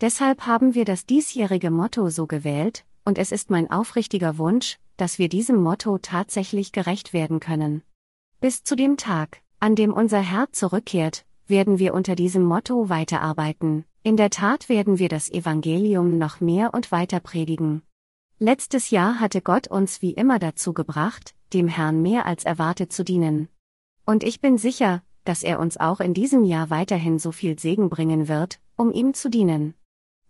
Deshalb 0.03 0.47
haben 0.47 0.75
wir 0.75 0.85
das 0.85 1.07
diesjährige 1.07 1.71
Motto 1.71 2.11
so 2.11 2.27
gewählt, 2.27 2.85
und 3.07 3.17
es 3.17 3.33
ist 3.33 3.49
mein 3.49 3.71
aufrichtiger 3.71 4.37
Wunsch, 4.37 4.79
dass 4.99 5.19
wir 5.19 5.31
diesem 5.31 5.57
Motto 5.57 5.97
tatsächlich 5.97 6.71
gerecht 6.71 7.15
werden 7.15 7.41
können. 7.41 7.81
Bis 8.43 8.63
zu 8.63 8.77
dem 8.77 8.99
Tag, 8.99 9.41
an 9.59 9.75
dem 9.75 9.95
unser 9.95 10.21
Herr 10.21 10.53
zurückkehrt, 10.53 11.25
werden 11.47 11.79
wir 11.79 11.95
unter 11.95 12.15
diesem 12.15 12.43
Motto 12.43 12.91
weiterarbeiten. 12.91 13.87
In 14.03 14.19
der 14.19 14.29
Tat 14.29 14.69
werden 14.69 14.99
wir 14.99 15.09
das 15.09 15.31
Evangelium 15.31 16.19
noch 16.19 16.43
mehr 16.43 16.75
und 16.75 16.93
weiter 16.93 17.21
predigen. 17.21 17.81
Letztes 18.45 18.91
Jahr 18.91 19.21
hatte 19.21 19.41
Gott 19.41 19.69
uns 19.69 20.03
wie 20.03 20.11
immer 20.11 20.41
dazu 20.41 20.73
gebracht, 20.73 21.33
dem 21.53 21.69
Herrn 21.69 22.03
mehr 22.03 22.27
als 22.27 22.43
erwartet 22.43 22.93
zu 22.93 23.05
dienen. 23.05 23.49
Und 24.05 24.25
ich 24.25 24.41
bin 24.41 24.59
sicher, 24.59 25.01
dass 25.23 25.45
er 25.45 25.61
uns 25.61 25.77
auch 25.77 26.01
in 26.01 26.13
diesem 26.13 26.43
Jahr 26.43 26.69
weiterhin 26.69 27.21
so 27.21 27.31
viel 27.31 27.57
Segen 27.57 27.89
bringen 27.89 28.27
wird, 28.27 28.59
um 28.75 28.91
ihm 28.91 29.15
zu 29.15 29.31
dienen. 29.31 29.75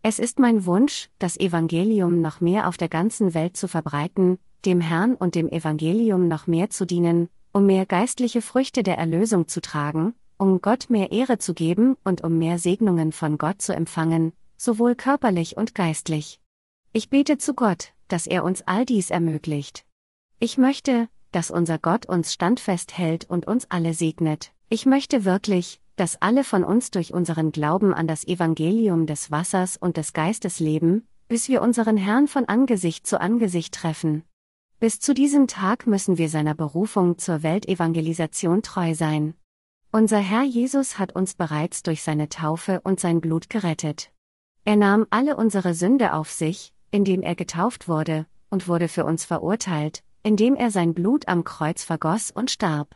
Es 0.02 0.18
ist 0.18 0.38
mein 0.38 0.66
Wunsch, 0.66 1.08
das 1.18 1.40
Evangelium 1.40 2.20
noch 2.20 2.42
mehr 2.42 2.68
auf 2.68 2.76
der 2.76 2.90
ganzen 2.90 3.32
Welt 3.32 3.56
zu 3.56 3.66
verbreiten, 3.66 4.38
dem 4.66 4.82
Herrn 4.82 5.14
und 5.14 5.34
dem 5.34 5.48
Evangelium 5.48 6.28
noch 6.28 6.46
mehr 6.46 6.68
zu 6.68 6.84
dienen, 6.84 7.30
um 7.54 7.64
mehr 7.64 7.86
geistliche 7.86 8.42
Früchte 8.42 8.82
der 8.82 8.98
Erlösung 8.98 9.48
zu 9.48 9.62
tragen, 9.62 10.12
um 10.36 10.60
Gott 10.60 10.90
mehr 10.90 11.12
Ehre 11.12 11.38
zu 11.38 11.54
geben 11.54 11.96
und 12.04 12.22
um 12.22 12.36
mehr 12.36 12.58
Segnungen 12.58 13.12
von 13.12 13.38
Gott 13.38 13.62
zu 13.62 13.74
empfangen, 13.74 14.34
sowohl 14.58 14.96
körperlich 14.96 15.56
und 15.56 15.74
geistlich. 15.74 16.40
Ich 16.94 17.08
bete 17.08 17.38
zu 17.38 17.54
Gott, 17.54 17.94
dass 18.12 18.26
er 18.26 18.44
uns 18.44 18.62
all 18.62 18.84
dies 18.84 19.10
ermöglicht. 19.10 19.86
Ich 20.38 20.58
möchte, 20.58 21.08
dass 21.30 21.50
unser 21.50 21.78
Gott 21.78 22.06
uns 22.06 22.32
standfest 22.32 22.96
hält 22.96 23.28
und 23.28 23.46
uns 23.46 23.70
alle 23.70 23.94
segnet. 23.94 24.52
Ich 24.68 24.86
möchte 24.86 25.24
wirklich, 25.24 25.80
dass 25.96 26.20
alle 26.20 26.44
von 26.44 26.62
uns 26.62 26.90
durch 26.90 27.14
unseren 27.14 27.52
Glauben 27.52 27.94
an 27.94 28.06
das 28.06 28.26
Evangelium 28.26 29.06
des 29.06 29.30
Wassers 29.30 29.76
und 29.76 29.96
des 29.96 30.12
Geistes 30.12 30.60
leben, 30.60 31.06
bis 31.28 31.48
wir 31.48 31.62
unseren 31.62 31.96
Herrn 31.96 32.28
von 32.28 32.44
Angesicht 32.44 33.06
zu 33.06 33.20
Angesicht 33.20 33.74
treffen. 33.74 34.24
Bis 34.78 35.00
zu 35.00 35.14
diesem 35.14 35.46
Tag 35.46 35.86
müssen 35.86 36.18
wir 36.18 36.28
seiner 36.28 36.54
Berufung 36.54 37.16
zur 37.16 37.42
Weltevangelisation 37.42 38.62
treu 38.62 38.94
sein. 38.94 39.34
Unser 39.90 40.18
Herr 40.18 40.42
Jesus 40.42 40.98
hat 40.98 41.14
uns 41.14 41.34
bereits 41.34 41.82
durch 41.82 42.02
seine 42.02 42.28
Taufe 42.28 42.80
und 42.82 42.98
sein 42.98 43.20
Blut 43.20 43.48
gerettet. 43.48 44.10
Er 44.64 44.76
nahm 44.76 45.06
alle 45.10 45.36
unsere 45.36 45.74
Sünde 45.74 46.14
auf 46.14 46.30
sich, 46.30 46.72
indem 46.92 47.22
er 47.22 47.34
getauft 47.34 47.88
wurde, 47.88 48.26
und 48.50 48.68
wurde 48.68 48.86
für 48.86 49.04
uns 49.04 49.24
verurteilt, 49.24 50.04
indem 50.22 50.54
er 50.54 50.70
sein 50.70 50.94
Blut 50.94 51.26
am 51.26 51.42
Kreuz 51.42 51.82
vergoss 51.82 52.30
und 52.30 52.50
starb. 52.50 52.94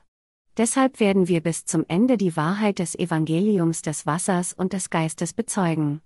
Deshalb 0.56 1.00
werden 1.00 1.28
wir 1.28 1.42
bis 1.42 1.64
zum 1.64 1.84
Ende 1.88 2.16
die 2.16 2.36
Wahrheit 2.36 2.78
des 2.78 2.94
Evangeliums 2.94 3.82
des 3.82 4.06
Wassers 4.06 4.52
und 4.52 4.72
des 4.72 4.90
Geistes 4.90 5.34
bezeugen. 5.34 6.00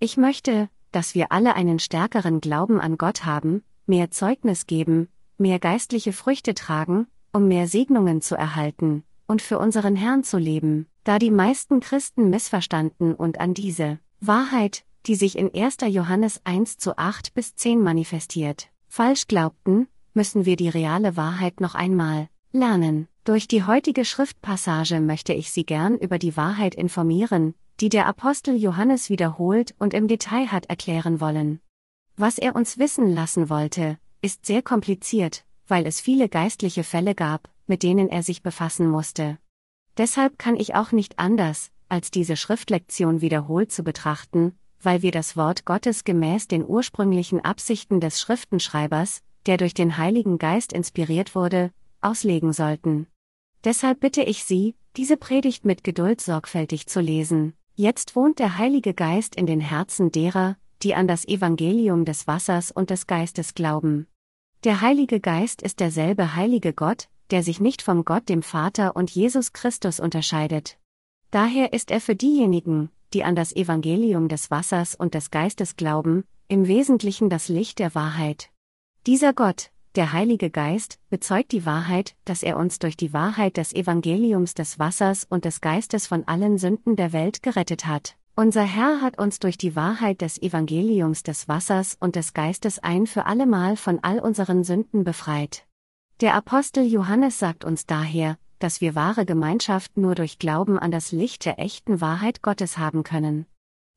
Ich 0.00 0.16
möchte, 0.16 0.68
dass 0.92 1.14
wir 1.14 1.32
alle 1.32 1.54
einen 1.54 1.78
stärkeren 1.78 2.40
Glauben 2.40 2.80
an 2.80 2.98
Gott 2.98 3.24
haben, 3.24 3.62
mehr 3.86 4.10
Zeugnis 4.10 4.66
geben, 4.66 5.08
mehr 5.38 5.58
geistliche 5.58 6.12
Früchte 6.12 6.54
tragen, 6.54 7.06
um 7.32 7.48
mehr 7.48 7.68
Segnungen 7.68 8.20
zu 8.20 8.34
erhalten, 8.34 9.04
und 9.26 9.42
für 9.42 9.58
unseren 9.58 9.96
Herrn 9.96 10.24
zu 10.24 10.38
leben, 10.38 10.86
da 11.04 11.18
die 11.18 11.30
meisten 11.30 11.80
Christen 11.80 12.30
missverstanden 12.30 13.14
und 13.14 13.40
an 13.40 13.54
diese 13.54 13.98
Wahrheit, 14.20 14.84
die 15.06 15.14
sich 15.14 15.38
in 15.38 15.54
1. 15.54 15.78
Johannes 15.88 16.40
1 16.44 16.78
zu 16.78 16.98
8 16.98 17.32
bis 17.34 17.54
10 17.54 17.80
manifestiert, 17.80 18.68
falsch 18.88 19.28
glaubten, 19.28 19.88
müssen 20.14 20.44
wir 20.44 20.56
die 20.56 20.68
reale 20.68 21.16
Wahrheit 21.16 21.60
noch 21.60 21.74
einmal 21.74 22.28
lernen. 22.52 23.06
Durch 23.24 23.48
die 23.48 23.64
heutige 23.64 24.04
Schriftpassage 24.04 25.00
möchte 25.00 25.32
ich 25.32 25.50
Sie 25.50 25.64
gern 25.64 25.96
über 25.98 26.18
die 26.18 26.36
Wahrheit 26.36 26.74
informieren, 26.74 27.54
die 27.80 27.88
der 27.88 28.06
Apostel 28.06 28.56
Johannes 28.56 29.10
wiederholt 29.10 29.74
und 29.78 29.94
im 29.94 30.08
Detail 30.08 30.50
hat 30.50 30.66
erklären 30.66 31.20
wollen. 31.20 31.60
Was 32.16 32.38
er 32.38 32.56
uns 32.56 32.78
wissen 32.78 33.14
lassen 33.14 33.50
wollte, 33.50 33.98
ist 34.22 34.46
sehr 34.46 34.62
kompliziert, 34.62 35.44
weil 35.68 35.86
es 35.86 36.00
viele 36.00 36.28
geistliche 36.28 36.84
Fälle 36.84 37.14
gab, 37.14 37.48
mit 37.66 37.82
denen 37.82 38.08
er 38.08 38.22
sich 38.22 38.42
befassen 38.42 38.88
musste. 38.88 39.38
Deshalb 39.98 40.38
kann 40.38 40.56
ich 40.56 40.74
auch 40.74 40.92
nicht 40.92 41.18
anders, 41.18 41.70
als 41.88 42.10
diese 42.10 42.36
Schriftlektion 42.36 43.20
wiederholt 43.20 43.72
zu 43.72 43.82
betrachten, 43.82 44.56
weil 44.82 45.02
wir 45.02 45.10
das 45.10 45.36
Wort 45.36 45.64
Gottes 45.64 46.04
gemäß 46.04 46.48
den 46.48 46.66
ursprünglichen 46.66 47.44
Absichten 47.44 48.00
des 48.00 48.20
Schriftenschreibers, 48.20 49.22
der 49.46 49.56
durch 49.56 49.74
den 49.74 49.96
Heiligen 49.96 50.38
Geist 50.38 50.72
inspiriert 50.72 51.34
wurde, 51.34 51.70
auslegen 52.00 52.52
sollten. 52.52 53.06
Deshalb 53.64 54.00
bitte 54.00 54.22
ich 54.22 54.44
Sie, 54.44 54.74
diese 54.96 55.16
Predigt 55.16 55.64
mit 55.64 55.84
Geduld 55.84 56.20
sorgfältig 56.20 56.86
zu 56.86 57.00
lesen. 57.00 57.54
Jetzt 57.74 58.16
wohnt 58.16 58.38
der 58.38 58.58
Heilige 58.58 58.94
Geist 58.94 59.36
in 59.36 59.46
den 59.46 59.60
Herzen 59.60 60.10
derer, 60.10 60.56
die 60.82 60.94
an 60.94 61.08
das 61.08 61.26
Evangelium 61.26 62.04
des 62.04 62.26
Wassers 62.26 62.70
und 62.70 62.90
des 62.90 63.06
Geistes 63.06 63.54
glauben. 63.54 64.06
Der 64.64 64.80
Heilige 64.80 65.20
Geist 65.20 65.62
ist 65.62 65.80
derselbe 65.80 66.34
heilige 66.34 66.72
Gott, 66.72 67.08
der 67.30 67.42
sich 67.42 67.60
nicht 67.60 67.82
vom 67.82 68.04
Gott 68.04 68.28
dem 68.28 68.42
Vater 68.42 68.96
und 68.96 69.10
Jesus 69.10 69.52
Christus 69.52 70.00
unterscheidet. 70.00 70.78
Daher 71.30 71.72
ist 71.72 71.90
er 71.90 72.00
für 72.00 72.14
diejenigen, 72.14 72.90
die 73.12 73.24
an 73.24 73.36
das 73.36 73.54
Evangelium 73.54 74.28
des 74.28 74.50
Wassers 74.50 74.94
und 74.94 75.14
des 75.14 75.30
Geistes 75.30 75.76
glauben, 75.76 76.24
im 76.48 76.66
Wesentlichen 76.66 77.30
das 77.30 77.48
Licht 77.48 77.78
der 77.78 77.94
Wahrheit. 77.94 78.50
Dieser 79.06 79.32
Gott, 79.32 79.70
der 79.96 80.12
Heilige 80.12 80.50
Geist, 80.50 80.98
bezeugt 81.08 81.52
die 81.52 81.64
Wahrheit, 81.64 82.14
dass 82.24 82.42
er 82.42 82.58
uns 82.58 82.78
durch 82.78 82.96
die 82.96 83.12
Wahrheit 83.12 83.56
des 83.56 83.72
Evangeliums 83.72 84.54
des 84.54 84.78
Wassers 84.78 85.26
und 85.28 85.44
des 85.44 85.60
Geistes 85.60 86.06
von 86.06 86.24
allen 86.28 86.58
Sünden 86.58 86.96
der 86.96 87.12
Welt 87.12 87.42
gerettet 87.42 87.86
hat. 87.86 88.16
Unser 88.34 88.64
Herr 88.64 89.00
hat 89.00 89.18
uns 89.18 89.38
durch 89.38 89.56
die 89.56 89.74
Wahrheit 89.74 90.20
des 90.20 90.36
Evangeliums 90.42 91.22
des 91.22 91.48
Wassers 91.48 91.96
und 91.98 92.16
des 92.16 92.34
Geistes 92.34 92.78
ein 92.78 93.06
für 93.06 93.24
allemal 93.24 93.76
von 93.78 93.98
all 94.02 94.18
unseren 94.18 94.62
Sünden 94.62 95.04
befreit. 95.04 95.64
Der 96.20 96.34
Apostel 96.34 96.84
Johannes 96.84 97.38
sagt 97.38 97.64
uns 97.64 97.86
daher, 97.86 98.36
dass 98.58 98.80
wir 98.80 98.94
wahre 98.94 99.26
Gemeinschaft 99.26 99.96
nur 99.96 100.14
durch 100.14 100.38
Glauben 100.38 100.78
an 100.78 100.90
das 100.90 101.12
Licht 101.12 101.44
der 101.44 101.58
echten 101.58 102.00
Wahrheit 102.00 102.42
Gottes 102.42 102.78
haben 102.78 103.02
können. 103.02 103.46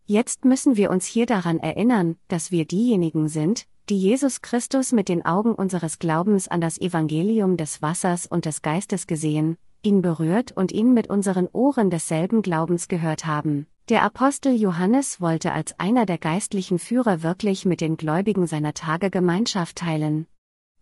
Jetzt 0.05 0.45
müssen 0.45 0.75
wir 0.75 0.89
uns 0.89 1.05
hier 1.05 1.25
daran 1.25 1.59
erinnern, 1.59 2.15
dass 2.27 2.51
wir 2.51 2.65
diejenigen 2.65 3.27
sind, 3.27 3.67
die 3.89 3.97
Jesus 3.97 4.41
Christus 4.41 4.91
mit 4.91 5.09
den 5.09 5.25
Augen 5.25 5.53
unseres 5.53 5.99
Glaubens 5.99 6.47
an 6.47 6.61
das 6.61 6.79
Evangelium 6.79 7.57
des 7.57 7.81
Wassers 7.81 8.25
und 8.25 8.45
des 8.45 8.61
Geistes 8.61 9.07
gesehen, 9.07 9.57
ihn 9.81 10.01
berührt 10.01 10.51
und 10.51 10.71
ihn 10.71 10.93
mit 10.93 11.09
unseren 11.09 11.47
Ohren 11.53 11.89
desselben 11.89 12.41
Glaubens 12.41 12.87
gehört 12.87 13.25
haben. 13.25 13.67
Der 13.89 14.03
Apostel 14.03 14.53
Johannes 14.55 15.19
wollte 15.19 15.51
als 15.51 15.79
einer 15.79 16.05
der 16.05 16.19
geistlichen 16.19 16.77
Führer 16.77 17.23
wirklich 17.23 17.65
mit 17.65 17.81
den 17.81 17.97
Gläubigen 17.97 18.45
seiner 18.45 18.75
Tage 18.75 19.09
Gemeinschaft 19.09 19.77
teilen. 19.77 20.27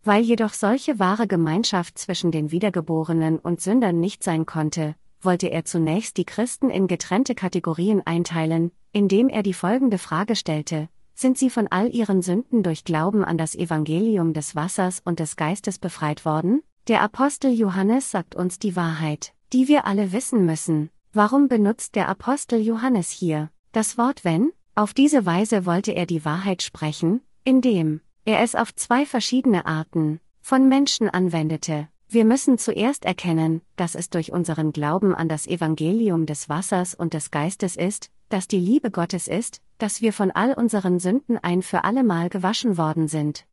Weil 0.07 0.23
jedoch 0.23 0.53
solche 0.53 0.99
wahre 0.99 1.27
Gemeinschaft 1.27 1.97
zwischen 1.97 2.31
den 2.31 2.49
Wiedergeborenen 2.49 3.39
und 3.39 3.59
Sündern 3.59 3.99
nicht 3.99 4.23
sein 4.23 4.45
konnte, 4.45 4.95
wollte 5.19 5.51
er 5.51 5.65
zunächst 5.65 6.15
die 6.15 6.23
Christen 6.23 6.69
in 6.69 6.87
getrennte 6.87 7.35
Kategorien 7.35 8.01
einteilen, 8.05 8.71
indem 8.93 9.27
er 9.27 9.43
die 9.43 9.53
folgende 9.53 9.97
Frage 9.97 10.37
stellte, 10.37 10.87
sind 11.13 11.37
sie 11.37 11.49
von 11.49 11.67
all 11.67 11.93
ihren 11.93 12.21
Sünden 12.21 12.63
durch 12.63 12.85
Glauben 12.85 13.25
an 13.25 13.37
das 13.37 13.53
Evangelium 13.53 14.31
des 14.31 14.55
Wassers 14.55 15.01
und 15.03 15.19
des 15.19 15.35
Geistes 15.35 15.77
befreit 15.77 16.23
worden? 16.23 16.61
Der 16.87 17.01
Apostel 17.01 17.51
Johannes 17.51 18.09
sagt 18.09 18.33
uns 18.33 18.59
die 18.59 18.77
Wahrheit, 18.77 19.33
die 19.51 19.67
wir 19.67 19.85
alle 19.85 20.13
wissen 20.13 20.45
müssen. 20.45 20.89
Warum 21.11 21.49
benutzt 21.49 21.95
der 21.95 22.07
Apostel 22.07 22.61
Johannes 22.61 23.09
hier 23.09 23.49
das 23.73 23.97
Wort 23.97 24.23
wenn? 24.23 24.53
Auf 24.73 24.93
diese 24.93 25.25
Weise 25.25 25.65
wollte 25.65 25.91
er 25.91 26.05
die 26.05 26.23
Wahrheit 26.23 26.61
sprechen, 26.61 27.19
indem 27.43 27.99
er 28.27 28.41
es 28.41 28.55
auf 28.55 28.75
zwei 28.75 29.05
verschiedene 29.05 29.65
Arten 29.65 30.19
von 30.41 30.67
Menschen 30.67 31.09
anwendete. 31.09 31.87
Wir 32.09 32.25
müssen 32.25 32.57
zuerst 32.57 33.05
erkennen, 33.05 33.61
dass 33.77 33.95
es 33.95 34.09
durch 34.09 34.33
unseren 34.33 34.73
Glauben 34.73 35.15
an 35.15 35.29
das 35.29 35.47
Evangelium 35.47 36.25
des 36.25 36.49
Wassers 36.49 36.93
und 36.93 37.13
des 37.13 37.31
Geistes 37.31 37.77
ist, 37.77 38.11
dass 38.27 38.49
die 38.49 38.59
Liebe 38.59 38.91
Gottes 38.91 39.29
ist, 39.29 39.61
dass 39.77 40.01
wir 40.01 40.11
von 40.11 40.31
all 40.31 40.53
unseren 40.53 40.99
Sünden 40.99 41.37
ein 41.37 41.61
für 41.61 41.85
allemal 41.85 42.27
gewaschen 42.27 42.77
worden 42.77 43.07
sind. 43.07 43.45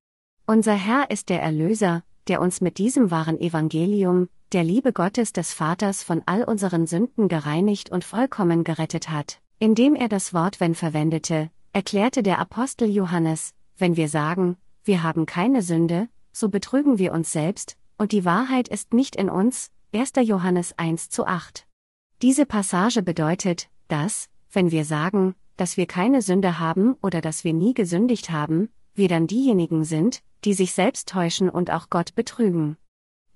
Unser 0.45 0.75
Herr 0.75 1.09
ist 1.09 1.29
der 1.29 1.41
Erlöser, 1.41 2.03
der 2.27 2.41
uns 2.41 2.61
mit 2.61 2.79
diesem 2.79 3.13
wahren 3.13 3.41
Evangelium, 3.41 4.29
der 4.53 4.65
Liebe 4.65 4.93
Gottes 4.93 5.33
des 5.33 5.53
Vaters 5.53 6.03
von 6.03 6.23
all 6.27 6.43
unseren 6.43 6.89
Sünden 6.89 7.29
gereinigt 7.29 7.93
und 7.93 8.03
vollkommen 8.03 8.65
gerettet 8.65 9.09
hat. 9.09 9.39
Indem 9.61 9.95
er 9.95 10.09
das 10.09 10.35
Wort 10.35 10.59
wenn 10.59 10.75
verwendete, 10.75 11.53
erklärte 11.73 12.25
der 12.25 12.41
Apostel 12.41 12.91
Johannes, 12.91 13.55
wenn 13.79 13.97
wir 13.97 14.09
sagen, 14.09 14.57
wir 14.85 15.03
haben 15.03 15.27
keine 15.27 15.63
Sünde, 15.63 16.09
so 16.33 16.49
betrügen 16.49 16.99
wir 16.99 17.13
uns 17.13 17.33
selbst, 17.33 17.77
und 17.97 18.13
die 18.13 18.25
Wahrheit 18.25 18.69
ist 18.69 18.93
nicht 18.93 19.17
in 19.17 19.31
uns, 19.31 19.71
1. 19.95 20.13
Johannes 20.23 20.77
1 20.79 21.09
zu 21.09 21.27
8. 21.27 21.67
Diese 22.21 22.45
Passage 22.45 23.03
bedeutet, 23.03 23.69
dass, 23.89 24.29
wenn 24.53 24.71
wir 24.71 24.85
sagen, 24.85 25.35
dass 25.57 25.77
wir 25.77 25.87
keine 25.87 26.21
Sünde 26.21 26.59
haben 26.59 26.95
oder 27.03 27.21
dass 27.21 27.45
wir 27.45 27.55
nie 27.55 27.75
gesündigt 27.75 28.31
haben, 28.31 28.69
wir 28.95 29.09
dann 29.09 29.27
diejenigen 29.27 29.85
sind, 29.85 30.23
die 30.45 30.53
sich 30.55 30.73
selbst 30.73 31.09
täuschen 31.09 31.49
und 31.49 31.71
auch 31.71 31.89
Gott 31.91 32.15
betrügen. 32.15 32.77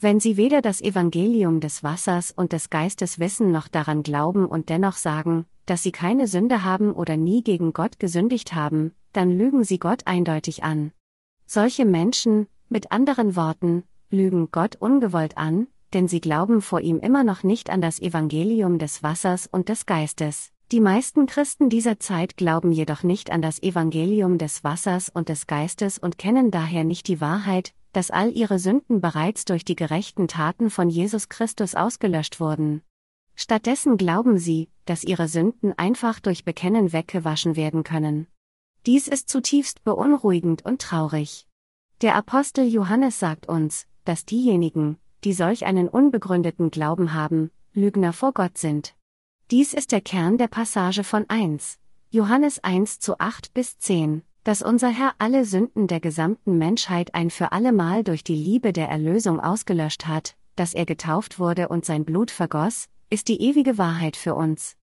Wenn 0.00 0.21
sie 0.21 0.37
weder 0.37 0.62
das 0.62 0.81
Evangelium 0.81 1.61
des 1.61 1.83
Wassers 1.83 2.31
und 2.31 2.52
des 2.52 2.71
Geistes 2.71 3.19
wissen 3.19 3.50
noch 3.50 3.69
daran 3.69 4.02
glauben 4.02 4.47
und 4.47 4.69
dennoch 4.69 4.97
sagen, 4.97 5.47
dass 5.67 5.83
sie 5.83 5.93
keine 5.93 6.28
Sünde 6.28 6.64
haben 6.64 6.93
oder 6.93 7.17
nie 7.17 7.43
gegen 7.43 7.73
Gott 7.73 7.99
gesündigt 7.99 8.55
haben, 8.55 8.93
dann 9.12 9.37
lügen 9.37 9.64
sie 9.64 9.78
Gott 9.78 10.07
eindeutig 10.07 10.62
an. 10.62 10.93
Solche 11.50 11.87
Menschen, 11.87 12.47
mit 12.69 12.93
anderen 12.93 13.35
Worten, 13.35 13.85
lügen 14.11 14.50
Gott 14.52 14.76
ungewollt 14.76 15.38
an, 15.38 15.67
denn 15.95 16.07
sie 16.07 16.21
glauben 16.21 16.61
vor 16.61 16.83
ihm 16.83 16.99
immer 17.00 17.25
noch 17.25 17.43
nicht 17.43 17.71
an 17.71 17.81
das 17.81 18.00
Evangelium 18.00 18.78
des 18.78 19.02
Wassers 19.02 19.49
und 19.50 19.71
des 19.71 19.87
Geistes. 19.87 20.50
Die 20.73 20.81
meisten 20.81 21.25
Christen 21.25 21.70
dieser 21.70 21.99
Zeit 22.01 22.37
glauben 22.37 22.70
jedoch 22.70 23.03
nicht 23.03 23.31
an 23.31 23.40
das 23.40 23.62
Evangelium 23.62 24.37
des 24.37 24.62
Wassers 24.62 25.09
und 25.09 25.31
des 25.31 25.46
Geistes 25.46 25.99
und 25.99 26.18
kennen 26.18 26.51
daher 26.51 26.85
nicht 26.85 27.09
die 27.09 27.22
Wahrheit, 27.22 27.72
dass 27.94 28.11
all 28.11 28.31
ihre 28.31 28.59
Sünden 28.59 29.01
bereits 29.01 29.46
durch 29.46 29.64
die 29.64 29.77
gerechten 29.77 30.29
Taten 30.29 30.68
von 30.68 30.90
Jesus 30.90 31.31
Christus 31.31 31.75
ausgelöscht 31.75 32.40
wurden. 32.40 32.83
Stattdessen 33.35 33.96
glauben 33.96 34.37
sie, 34.37 34.68
dass 34.85 35.03
ihre 35.03 35.29
Sünden 35.29 35.72
einfach 35.79 36.20
durch 36.20 36.44
Bekennen 36.44 36.92
weggewaschen 36.92 37.57
werden 37.57 37.85
können. 37.85 38.27
Dies 38.87 39.09
ist 39.09 39.29
zutiefst 39.29 39.83
beunruhigend 39.85 40.64
und 40.64 40.81
traurig. 40.81 41.47
Der 42.00 42.14
Apostel 42.14 42.68
Johannes 42.68 43.18
sagt 43.18 43.48
uns, 43.48 43.84
dass 44.04 44.24
diejenigen, 44.24 44.98
die 45.24 45.32
solch 45.32 45.66
einen 45.66 45.88
unbegründeten 45.88 46.70
Glauben 46.70 47.12
haben, 47.12 47.50
Lügner 47.72 48.12
vor 48.12 48.32
Gott 48.32 48.56
sind. 48.56 48.94
Dies 49.50 49.74
ist 49.74 49.90
der 49.90 50.00
Kern 50.00 50.38
der 50.38 50.46
Passage 50.46 51.02
von 51.02 51.24
1, 51.28 51.80
Johannes 52.11 52.62
1 52.62 53.00
zu 53.00 53.18
8 53.18 53.52
bis 53.52 53.78
10, 53.80 54.22
dass 54.44 54.62
unser 54.62 54.90
Herr 54.90 55.14
alle 55.18 55.44
Sünden 55.44 55.88
der 55.88 55.98
gesamten 55.98 56.56
Menschheit 56.56 57.16
ein 57.16 57.30
für 57.30 57.50
allemal 57.50 58.04
durch 58.04 58.22
die 58.22 58.37
Liebe 58.37 58.72
der 58.72 58.88
Erlösung 58.88 59.40
ausgelöscht 59.40 60.06
hat, 60.06 60.37
dass 60.54 60.74
er 60.74 60.87
getauft 60.87 61.40
wurde 61.40 61.66
und 61.66 61.84
sein 61.84 62.04
Blut 62.04 62.30
vergoss, 62.30 62.87
ist 63.11 63.26
die 63.26 63.42
ewige 63.42 63.76
Wahrheit 63.76 64.16
für 64.16 64.37
uns. 64.37 64.76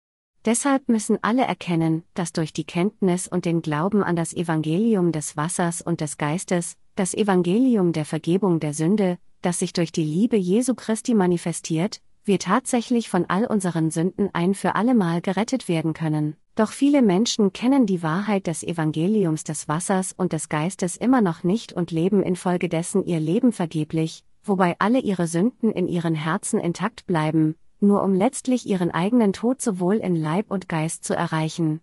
Deshalb 0.45 0.89
müssen 0.89 1.19
alle 1.21 1.43
erkennen, 1.43 2.03
dass 2.15 2.33
durch 2.33 2.53
die 2.53 2.65
Kenntnis 2.65 3.27
und 3.27 3.45
den 3.45 3.61
Glauben 3.61 4.03
an 4.03 4.15
das 4.15 4.33
Evangelium 4.33 5.11
des 5.11 5.37
Wassers 5.37 5.81
und 5.83 6.01
des 6.01 6.17
Geistes, 6.17 6.75
das 6.95 7.13
Evangelium 7.15 7.91
der 7.91 8.05
Vergebung 8.05 8.59
der 8.59 8.73
Sünde, 8.73 9.17
das 9.41 9.59
sich 9.59 9.73
durch 9.73 9.91
die 9.91 10.03
Liebe 10.03 10.37
Jesu 10.37 10.75
Christi 10.75 11.15
manifestiert, 11.15 12.01
wir 12.23 12.39
tatsächlich 12.39 13.09
von 13.09 13.25
all 13.27 13.45
unseren 13.45 13.89
Sünden 13.89 14.29
ein 14.33 14.53
für 14.53 14.75
allemal 14.75 15.21
gerettet 15.21 15.67
werden 15.67 15.93
können. 15.93 16.35
Doch 16.55 16.71
viele 16.71 17.01
Menschen 17.01 17.51
kennen 17.51 17.87
die 17.87 18.03
Wahrheit 18.03 18.45
des 18.45 18.63
Evangeliums 18.63 19.43
des 19.43 19.67
Wassers 19.67 20.13
und 20.15 20.33
des 20.33 20.49
Geistes 20.49 20.95
immer 20.95 21.21
noch 21.21 21.43
nicht 21.43 21.73
und 21.73 21.89
leben 21.89 22.21
infolgedessen 22.21 23.03
ihr 23.05 23.19
Leben 23.19 23.51
vergeblich, 23.51 24.23
wobei 24.43 24.75
alle 24.77 24.99
ihre 24.99 25.25
Sünden 25.25 25.71
in 25.71 25.87
ihren 25.87 26.13
Herzen 26.13 26.59
intakt 26.59 27.07
bleiben, 27.07 27.55
nur 27.79 28.03
um 28.03 28.13
letztlich 28.13 28.67
ihren 28.67 28.91
eigenen 28.91 29.33
Tod 29.33 29.61
sowohl 29.61 29.95
in 29.95 30.15
Leib 30.15 30.51
und 30.51 30.69
Geist 30.69 31.03
zu 31.03 31.15
erreichen. 31.15 31.81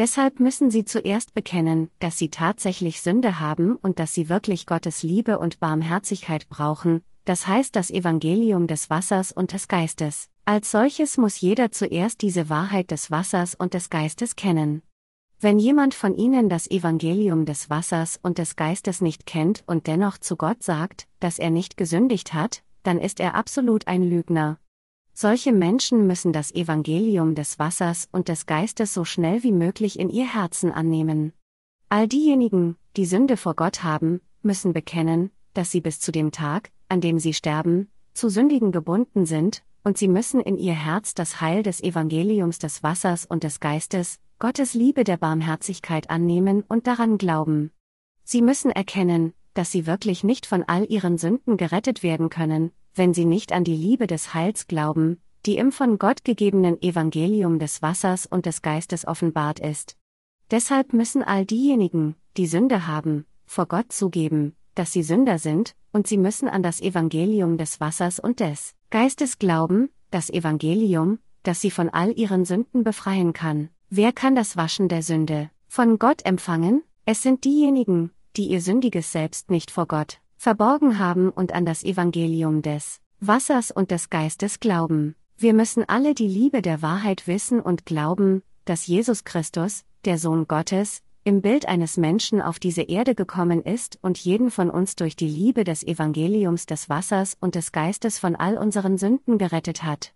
Deshalb 0.00 0.40
müssen 0.40 0.70
sie 0.70 0.86
zuerst 0.86 1.34
bekennen, 1.34 1.90
dass 1.98 2.16
sie 2.16 2.30
tatsächlich 2.30 3.02
Sünde 3.02 3.38
haben 3.38 3.76
und 3.76 3.98
dass 3.98 4.14
sie 4.14 4.30
wirklich 4.30 4.64
Gottes 4.64 5.02
Liebe 5.02 5.38
und 5.38 5.60
Barmherzigkeit 5.60 6.48
brauchen, 6.48 7.02
das 7.26 7.46
heißt 7.46 7.76
das 7.76 7.90
Evangelium 7.90 8.66
des 8.66 8.88
Wassers 8.88 9.30
und 9.30 9.52
des 9.52 9.68
Geistes. 9.68 10.30
Als 10.46 10.70
solches 10.70 11.18
muss 11.18 11.38
jeder 11.42 11.70
zuerst 11.70 12.22
diese 12.22 12.48
Wahrheit 12.48 12.90
des 12.92 13.10
Wassers 13.10 13.54
und 13.54 13.74
des 13.74 13.90
Geistes 13.90 14.36
kennen. 14.36 14.80
Wenn 15.38 15.58
jemand 15.58 15.92
von 15.92 16.14
ihnen 16.14 16.48
das 16.48 16.70
Evangelium 16.70 17.44
des 17.44 17.68
Wassers 17.68 18.18
und 18.22 18.38
des 18.38 18.56
Geistes 18.56 19.02
nicht 19.02 19.26
kennt 19.26 19.64
und 19.66 19.86
dennoch 19.86 20.16
zu 20.16 20.36
Gott 20.36 20.62
sagt, 20.62 21.08
dass 21.18 21.38
er 21.38 21.50
nicht 21.50 21.76
gesündigt 21.76 22.32
hat, 22.32 22.62
dann 22.84 22.98
ist 22.98 23.20
er 23.20 23.34
absolut 23.34 23.86
ein 23.86 24.02
Lügner. 24.02 24.56
Solche 25.22 25.52
Menschen 25.52 26.06
müssen 26.06 26.32
das 26.32 26.50
Evangelium 26.54 27.34
des 27.34 27.58
Wassers 27.58 28.08
und 28.10 28.28
des 28.28 28.46
Geistes 28.46 28.94
so 28.94 29.04
schnell 29.04 29.42
wie 29.42 29.52
möglich 29.52 29.98
in 29.98 30.08
ihr 30.08 30.24
Herzen 30.24 30.72
annehmen. 30.72 31.34
All 31.90 32.08
diejenigen, 32.08 32.78
die 32.96 33.04
Sünde 33.04 33.36
vor 33.36 33.54
Gott 33.54 33.82
haben, 33.82 34.22
müssen 34.40 34.72
bekennen, 34.72 35.30
dass 35.52 35.70
sie 35.70 35.82
bis 35.82 36.00
zu 36.00 36.10
dem 36.10 36.32
Tag, 36.32 36.70
an 36.88 37.02
dem 37.02 37.18
sie 37.18 37.34
sterben, 37.34 37.90
zu 38.14 38.30
Sündigen 38.30 38.72
gebunden 38.72 39.26
sind, 39.26 39.62
und 39.84 39.98
sie 39.98 40.08
müssen 40.08 40.40
in 40.40 40.56
ihr 40.56 40.72
Herz 40.72 41.12
das 41.12 41.42
Heil 41.42 41.62
des 41.62 41.82
Evangeliums 41.82 42.58
des 42.58 42.82
Wassers 42.82 43.26
und 43.26 43.44
des 43.44 43.60
Geistes, 43.60 44.20
Gottes 44.38 44.72
Liebe 44.72 45.04
der 45.04 45.18
Barmherzigkeit 45.18 46.08
annehmen 46.08 46.64
und 46.66 46.86
daran 46.86 47.18
glauben. 47.18 47.72
Sie 48.24 48.40
müssen 48.40 48.70
erkennen, 48.70 49.34
dass 49.52 49.70
sie 49.70 49.86
wirklich 49.86 50.24
nicht 50.24 50.46
von 50.46 50.62
all 50.62 50.90
ihren 50.90 51.18
Sünden 51.18 51.58
gerettet 51.58 52.02
werden 52.02 52.30
können, 52.30 52.72
wenn 52.94 53.14
sie 53.14 53.24
nicht 53.24 53.52
an 53.52 53.64
die 53.64 53.76
Liebe 53.76 54.06
des 54.06 54.34
Heils 54.34 54.66
glauben, 54.66 55.20
die 55.46 55.56
im 55.56 55.72
von 55.72 55.98
Gott 55.98 56.24
gegebenen 56.24 56.80
Evangelium 56.82 57.58
des 57.58 57.82
Wassers 57.82 58.26
und 58.26 58.46
des 58.46 58.62
Geistes 58.62 59.06
offenbart 59.06 59.58
ist. 59.58 59.96
Deshalb 60.50 60.92
müssen 60.92 61.22
all 61.22 61.46
diejenigen, 61.46 62.16
die 62.36 62.46
Sünde 62.46 62.86
haben, 62.86 63.24
vor 63.46 63.66
Gott 63.66 63.92
zugeben, 63.92 64.54
dass 64.74 64.92
sie 64.92 65.02
Sünder 65.02 65.38
sind, 65.38 65.74
und 65.92 66.06
sie 66.06 66.18
müssen 66.18 66.48
an 66.48 66.62
das 66.62 66.80
Evangelium 66.80 67.56
des 67.58 67.80
Wassers 67.80 68.20
und 68.20 68.40
des 68.40 68.74
Geistes 68.90 69.38
glauben, 69.38 69.90
das 70.10 70.30
Evangelium, 70.30 71.18
das 71.42 71.60
sie 71.60 71.70
von 71.70 71.88
all 71.88 72.16
ihren 72.18 72.44
Sünden 72.44 72.84
befreien 72.84 73.32
kann. 73.32 73.70
Wer 73.88 74.12
kann 74.12 74.34
das 74.34 74.56
Waschen 74.56 74.88
der 74.88 75.02
Sünde 75.02 75.50
von 75.68 75.98
Gott 75.98 76.24
empfangen? 76.24 76.82
Es 77.06 77.22
sind 77.22 77.44
diejenigen, 77.44 78.10
die 78.36 78.48
ihr 78.48 78.60
sündiges 78.60 79.10
Selbst 79.10 79.50
nicht 79.50 79.70
vor 79.70 79.86
Gott 79.86 80.20
verborgen 80.40 80.98
haben 80.98 81.28
und 81.28 81.52
an 81.52 81.66
das 81.66 81.84
Evangelium 81.84 82.62
des 82.62 83.02
Wassers 83.20 83.70
und 83.70 83.90
des 83.90 84.08
Geistes 84.08 84.58
glauben. 84.58 85.14
Wir 85.36 85.52
müssen 85.52 85.86
alle 85.86 86.14
die 86.14 86.26
Liebe 86.26 86.62
der 86.62 86.80
Wahrheit 86.80 87.26
wissen 87.26 87.60
und 87.60 87.84
glauben, 87.84 88.42
dass 88.64 88.86
Jesus 88.86 89.24
Christus, 89.24 89.84
der 90.06 90.16
Sohn 90.16 90.48
Gottes, 90.48 91.02
im 91.24 91.42
Bild 91.42 91.68
eines 91.68 91.98
Menschen 91.98 92.40
auf 92.40 92.58
diese 92.58 92.80
Erde 92.80 93.14
gekommen 93.14 93.62
ist 93.62 93.98
und 94.00 94.16
jeden 94.16 94.50
von 94.50 94.70
uns 94.70 94.96
durch 94.96 95.14
die 95.14 95.28
Liebe 95.28 95.62
des 95.62 95.82
Evangeliums 95.82 96.64
des 96.64 96.88
Wassers 96.88 97.36
und 97.38 97.54
des 97.54 97.70
Geistes 97.70 98.18
von 98.18 98.34
all 98.34 98.56
unseren 98.56 98.96
Sünden 98.96 99.36
gerettet 99.36 99.82
hat. 99.82 100.14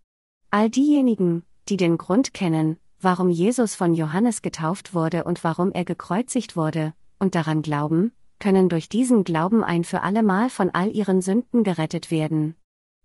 All 0.50 0.70
diejenigen, 0.70 1.42
die 1.68 1.76
den 1.76 1.98
Grund 1.98 2.32
kennen, 2.32 2.78
warum 2.98 3.28
Jesus 3.28 3.74
von 3.74 3.92
Johannes 3.92 4.40
getauft 4.40 4.94
wurde 4.94 5.24
und 5.24 5.44
warum 5.44 5.70
er 5.70 5.84
gekreuzigt 5.84 6.56
wurde, 6.56 6.94
und 7.18 7.34
daran 7.34 7.60
glauben, 7.60 8.12
können 8.44 8.68
durch 8.68 8.90
diesen 8.90 9.24
Glauben 9.24 9.64
ein 9.64 9.84
für 9.84 10.02
allemal 10.02 10.50
von 10.50 10.68
all 10.68 10.94
ihren 10.94 11.22
Sünden 11.22 11.64
gerettet 11.64 12.10
werden. 12.10 12.56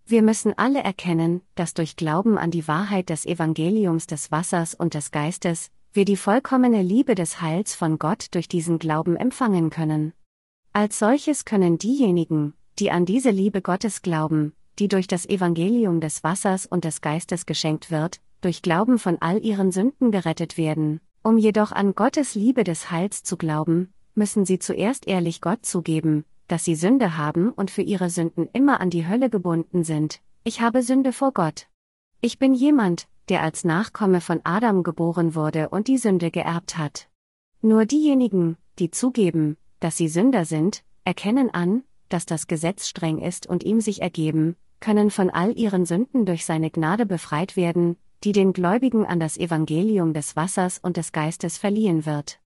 Wir 0.06 0.21
müssen 0.21 0.54
alle 0.58 0.84
erkennen, 0.84 1.39
dass 1.56 1.73
durch 1.73 1.95
Glauben 1.95 2.38
an 2.38 2.52
die 2.52 2.67
Wahrheit 2.67 3.10
des 3.10 3.25
Evangeliums 3.25 4.06
des 4.06 4.34
Wassers 4.34 4.75
und 4.75 4.95
des 4.95 5.12
Geistes, 5.12 5.71
wir 5.93 6.04
die 6.04 6.17
vollkommene 6.17 6.82
Liebe 6.82 7.15
des 7.15 7.41
Heils 7.41 7.73
von 7.73 7.99
Gott 7.99 8.28
durch 8.32 8.49
diesen 8.49 8.80
Glauben 8.80 9.15
empfangen 9.15 9.69
können. 9.69 10.12
Als 10.73 10.99
solches 10.99 11.45
können 11.45 11.78
diejenigen, 11.78 12.54
die 12.78 12.91
an 12.91 13.06
diese 13.06 13.30
Liebe 13.30 13.62
Gottes 13.62 14.02
glauben, 14.02 14.52
die 14.78 14.89
durch 14.89 15.08
das 15.08 15.25
Evangelium 15.25 16.02
des 16.02 16.21
Wassers 16.21 16.65
und 16.65 16.84
des 16.84 16.99
Geistes 16.99 17.45
geschenkt 17.45 17.91
wird, 17.91 18.19
durch 18.41 18.62
Glauben 18.62 18.99
von 18.99 19.15
all 19.21 19.41
ihren 19.41 19.71
Sünden 19.71 20.12
gerettet 20.12 20.58
werden. 20.58 20.99
Um 21.23 21.38
jedoch 21.38 21.71
an 21.71 21.95
Gottes 21.95 22.36
Liebe 22.36 22.65
des 22.65 22.91
Heils 22.91 23.23
zu 23.23 23.38
glauben, 23.38 23.93
müssen 24.19 24.45
sie 24.45 24.60
zuerst 24.60 25.08
ehrlich 25.08 25.41
Gott 25.41 25.65
zugeben, 25.65 26.25
dass 26.47 26.65
sie 26.65 26.75
Sünde 26.75 27.17
haben 27.17 27.51
und 27.51 27.71
für 27.71 27.82
ihre 27.82 28.12
Sünden 28.12 28.47
immer 28.53 28.79
an 28.82 28.91
die 28.91 29.08
Hölle 29.08 29.32
gebunden 29.32 29.84
sind. 29.84 30.21
Ich 30.43 30.62
habe 30.62 30.84
Sünde 30.84 31.13
vor 31.13 31.32
Gott. 31.32 31.67
Ich 32.21 32.38
bin 32.38 32.53
jemand, 32.53 33.08
der 33.29 33.41
als 33.41 33.63
Nachkomme 33.63 34.21
von 34.21 34.41
Adam 34.43 34.84
geboren 34.84 35.36
wurde 35.36 35.69
und 35.69 35.88
die 35.88 35.97
Sünde 35.97 36.32
geerbt 36.32 36.77
hat. 36.77 37.08
Nur 37.62 37.86
diejenigen, 37.86 38.58
die 38.77 38.91
zugeben, 38.91 39.58
dass 39.79 39.97
sie 39.97 40.08
Sünder 40.08 40.45
sind, 40.45 40.84
erkennen 41.05 41.49
an, 41.53 41.84
dass 42.10 42.25
das 42.25 42.47
Gesetz 42.47 42.88
streng 42.88 43.19
ist 43.19 43.47
und 43.47 43.63
ihm 43.63 43.82
sich 43.82 44.01
ergeben, 44.01 44.55
können 44.79 45.12
von 45.12 45.29
all 45.29 45.58
ihren 45.58 45.86
Sünden 45.86 46.25
durch 46.25 46.45
seine 46.45 46.71
Gnade 46.71 47.05
befreit 47.05 47.55
werden, 47.55 47.95
die 48.23 48.32
den 48.34 48.51
Gläubigen 48.51 49.05
an 49.05 49.19
das 49.19 49.38
Evangelium 49.38 50.13
des 50.13 50.36
Wassers 50.36 50.79
und 50.79 50.97
des 50.97 51.12
Geistes 51.12 51.58
verliehen 51.58 52.05
wird. 52.05 52.38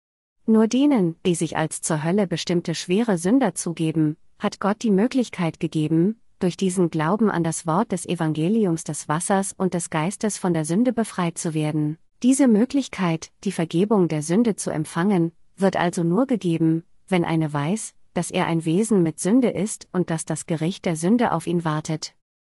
Nur 0.46 0.68
denen, 0.68 1.16
die 1.26 1.36
sich 1.36 1.56
als 1.56 1.82
zur 1.82 2.04
Hölle 2.04 2.28
bestimmte 2.28 2.76
schwere 2.76 3.18
Sünder 3.18 3.56
zugeben, 3.56 4.18
hat 4.40 4.60
Gott 4.60 4.84
die 4.84 4.92
Möglichkeit 4.92 5.60
gegeben, 5.60 6.20
durch 6.40 6.58
diesen 6.58 6.90
Glauben 6.90 7.32
an 7.32 7.46
das 7.46 7.66
Wort 7.66 7.94
des 7.94 8.06
Evangeliums 8.06 8.84
des 8.84 9.08
Wassers 9.08 9.54
und 9.58 9.74
des 9.74 9.90
Geistes 9.90 10.38
von 10.38 10.54
der 10.54 10.66
Sünde 10.66 10.92
befreit 10.92 11.38
zu 11.38 11.54
werden. 11.54 11.98
Diese 12.22 12.50
Möglichkeit, 12.50 13.32
die 13.46 13.54
Vergebung 13.54 14.10
der 14.10 14.22
Sünde 14.22 14.58
zu 14.58 14.70
empfangen, 14.70 15.32
wird 15.56 15.78
also 15.78 16.04
nur 16.04 16.26
gegeben, 16.26 16.84
wenn 17.08 17.24
eine 17.24 17.54
weiß, 17.54 17.94
dass 18.14 18.30
er 18.30 18.46
ein 18.46 18.66
Wesen 18.66 19.02
mit 19.02 19.20
Sünde 19.20 19.50
ist 19.50 19.88
und 19.94 20.10
dass 20.10 20.26
das 20.26 20.46
Gericht 20.46 20.84
der 20.84 20.98
Sünde 20.98 21.32
auf 21.32 21.48
ihn 21.48 21.64
wartet. 21.64 22.16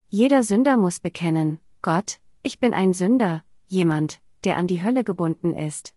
Jeder 0.09 0.41
Sünder 0.41 0.77
muss 0.77 0.99
bekennen, 0.99 1.59
Gott, 1.83 2.19
ich 2.41 2.59
bin 2.59 2.73
ein 2.73 2.93
Sünder, 2.93 3.43
jemand, 3.67 4.19
der 4.43 4.57
an 4.57 4.65
die 4.65 4.83
Hölle 4.83 5.03
gebunden 5.03 5.53
ist. 5.53 5.93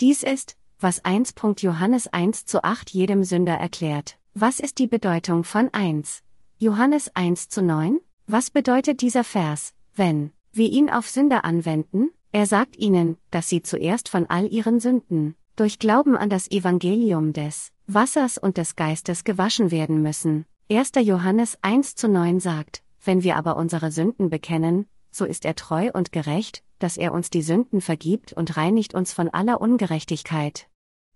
Dies 0.00 0.22
ist, 0.22 0.56
was 0.78 1.02
1. 1.04 1.34
Johannes 1.58 2.06
1 2.08 2.44
zu 2.44 2.62
8 2.62 2.90
jedem 2.90 3.24
Sünder 3.24 3.54
erklärt. 3.54 4.18
Was 4.34 4.60
ist 4.60 4.78
die 4.78 4.86
Bedeutung 4.86 5.42
von 5.42 5.72
1? 5.72 6.22
Johannes 6.58 7.10
1 7.14 7.48
zu 7.48 7.62
9? 7.62 7.98
Was 8.26 8.50
bedeutet 8.50 9.00
dieser 9.00 9.24
Vers, 9.24 9.72
wenn 9.94 10.32
wir 10.52 10.70
ihn 10.70 10.90
auf 10.90 11.08
Sünder 11.08 11.46
anwenden? 11.46 12.10
Er 12.30 12.44
sagt 12.44 12.76
ihnen, 12.76 13.16
dass 13.30 13.48
sie 13.48 13.62
zuerst 13.62 14.10
von 14.10 14.26
all 14.26 14.52
ihren 14.52 14.78
Sünden, 14.78 15.34
durch 15.56 15.78
Glauben 15.78 16.14
an 16.14 16.28
das 16.28 16.50
Evangelium 16.50 17.32
des 17.32 17.72
Wassers 17.86 18.36
und 18.36 18.58
des 18.58 18.76
Geistes 18.76 19.24
gewaschen 19.24 19.70
werden 19.70 20.02
müssen. 20.02 20.44
1. 20.70 20.92
Johannes 21.00 21.56
1 21.62 21.94
zu 21.94 22.08
9 22.08 22.40
sagt, 22.40 22.82
wenn 23.02 23.22
wir 23.22 23.36
aber 23.36 23.56
unsere 23.56 23.90
Sünden 23.90 24.28
bekennen, 24.28 24.86
so 25.16 25.24
ist 25.24 25.44
er 25.44 25.54
treu 25.54 25.90
und 25.92 26.12
gerecht, 26.12 26.62
dass 26.78 26.96
er 26.96 27.12
uns 27.12 27.30
die 27.30 27.42
Sünden 27.42 27.80
vergibt 27.80 28.32
und 28.32 28.56
reinigt 28.56 28.94
uns 28.94 29.12
von 29.12 29.28
aller 29.28 29.60
Ungerechtigkeit. 29.60 30.68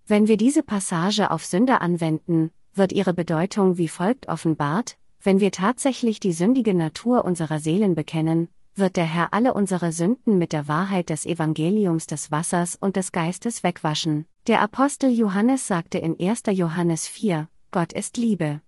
Wenn 0.07 0.27
wir 0.27 0.37
diese 0.37 0.63
Passage 0.63 1.31
auf 1.31 1.45
Sünder 1.45 1.81
anwenden, 1.81 2.51
wird 2.73 2.93
ihre 2.93 3.13
Bedeutung 3.13 3.77
wie 3.77 3.87
folgt 3.87 4.27
offenbart, 4.27 4.97
wenn 5.23 5.39
wir 5.39 5.51
tatsächlich 5.51 6.19
die 6.19 6.33
sündige 6.33 6.73
Natur 6.73 7.25
unserer 7.25 7.59
Seelen 7.59 7.93
bekennen, 7.93 8.47
wird 8.75 8.95
der 8.95 9.05
Herr 9.05 9.33
alle 9.33 9.53
unsere 9.53 9.91
Sünden 9.91 10.37
mit 10.37 10.53
der 10.53 10.67
Wahrheit 10.67 11.09
des 11.09 11.25
Evangeliums 11.25 12.07
des 12.07 12.31
Wassers 12.31 12.75
und 12.75 12.95
des 12.95 13.11
Geistes 13.11 13.63
wegwaschen. 13.63 14.25
Der 14.47 14.61
Apostel 14.61 15.11
Johannes 15.11 15.67
sagte 15.67 15.99
in 15.99 16.19
1. 16.19 16.43
Johannes 16.51 17.07
4, 17.07 17.47
Gott 17.69 17.93
ist 17.93 18.17
Liebe. 18.17 18.61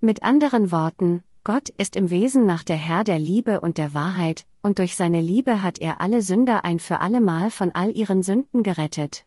Mit 0.00 0.22
anderen 0.22 0.70
Worten, 0.70 1.22
Gott 1.44 1.70
ist 1.70 1.96
im 1.96 2.10
Wesen 2.10 2.44
nach 2.44 2.64
der 2.64 2.76
Herr 2.76 3.04
der 3.04 3.18
Liebe 3.18 3.60
und 3.60 3.78
der 3.78 3.94
Wahrheit, 3.94 4.44
und 4.64 4.78
durch 4.78 4.96
seine 4.96 5.20
Liebe 5.20 5.62
hat 5.62 5.78
er 5.78 6.00
alle 6.00 6.22
Sünder 6.22 6.64
ein 6.64 6.78
für 6.78 7.00
allemal 7.00 7.50
von 7.50 7.72
all 7.74 7.94
ihren 7.94 8.22
Sünden 8.22 8.62
gerettet. 8.62 9.26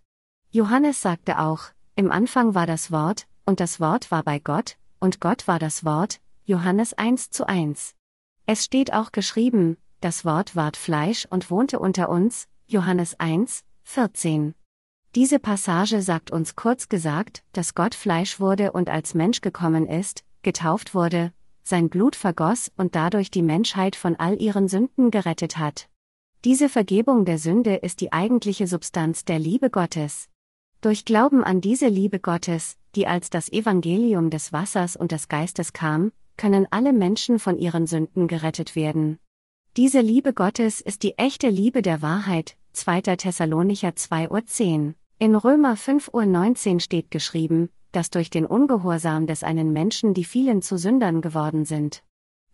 Johannes 0.49 1.03
sagte 1.03 1.37
auch, 1.37 1.65
im 1.95 2.11
Anfang 2.11 2.55
war 2.55 2.65
das 2.65 2.91
Wort, 2.91 3.27
und 3.45 3.59
das 3.59 3.79
Wort 3.79 4.09
war 4.09 4.23
bei 4.23 4.39
Gott, 4.39 4.77
und 4.99 5.21
Gott 5.21 5.47
war 5.47 5.59
das 5.59 5.85
Wort, 5.85 6.19
Johannes 6.45 6.95
1 6.95 7.29
zu 7.29 7.47
1. 7.47 7.93
Es 8.47 8.65
steht 8.65 8.91
auch 8.93 9.11
geschrieben, 9.11 9.77
das 10.01 10.25
Wort 10.25 10.55
ward 10.55 10.75
Fleisch 10.75 11.27
und 11.29 11.51
wohnte 11.51 11.77
unter 11.77 12.09
uns, 12.09 12.47
Johannes 12.65 13.19
1, 13.19 13.63
14. 13.83 14.55
Diese 15.13 15.37
Passage 15.37 16.01
sagt 16.01 16.31
uns 16.31 16.55
kurz 16.55 16.89
gesagt, 16.89 17.43
dass 17.53 17.75
Gott 17.75 17.93
Fleisch 17.93 18.39
wurde 18.39 18.71
und 18.71 18.89
als 18.89 19.13
Mensch 19.13 19.41
gekommen 19.41 19.85
ist, 19.85 20.23
getauft 20.41 20.95
wurde, 20.95 21.31
sein 21.67 21.89
Blut 21.89 22.15
vergoss 22.15 22.71
und 22.77 22.95
dadurch 22.95 23.31
die 23.31 23.41
Menschheit 23.41 23.95
von 23.95 24.15
all 24.15 24.41
ihren 24.41 24.67
Sünden 24.67 25.11
gerettet 25.11 25.57
hat. 25.57 25.89
Diese 26.45 26.69
Vergebung 26.69 27.25
der 27.25 27.39
Sünde 27.39 27.75
ist 27.75 27.99
die 28.01 28.13
eigentliche 28.13 28.67
Substanz 28.67 29.25
der 29.25 29.39
Liebe 29.39 29.69
Gottes. 29.69 30.29
Durch 30.81 31.05
Glauben 31.05 31.43
an 31.43 31.61
diese 31.61 31.87
Liebe 31.87 32.19
Gottes, 32.19 32.77
die 32.95 33.07
als 33.07 33.29
das 33.29 33.51
Evangelium 33.51 34.29
des 34.29 34.53
Wassers 34.53 34.95
und 34.95 35.11
des 35.11 35.27
Geistes 35.27 35.73
kam, 35.73 36.11
können 36.37 36.67
alle 36.69 36.93
Menschen 36.93 37.39
von 37.39 37.57
ihren 37.57 37.87
Sünden 37.87 38.27
gerettet 38.27 38.75
werden. 38.75 39.19
Diese 39.75 40.01
Liebe 40.01 40.33
Gottes 40.33 40.81
ist 40.81 41.03
die 41.03 41.17
echte 41.17 41.49
Liebe 41.49 41.81
der 41.81 42.01
Wahrheit, 42.01 42.55
2. 42.73 43.01
Thessalonicher 43.01 43.89
2.10 43.89 44.29
Uhr. 44.87 44.93
In 45.19 45.35
Römer 45.35 45.75
5.19 45.75 46.73
Uhr 46.73 46.79
steht 46.79 47.11
geschrieben, 47.11 47.69
dass 47.97 48.11
durch 48.11 48.29
den 48.29 48.45
Ungehorsam 48.45 49.25
des 49.25 49.41
einen 49.41 49.73
Menschen 49.73 50.13
die 50.13 50.23
vielen 50.23 50.61
zu 50.61 50.77
Sündern 50.77 51.19
geworden 51.19 51.65
sind. 51.65 52.03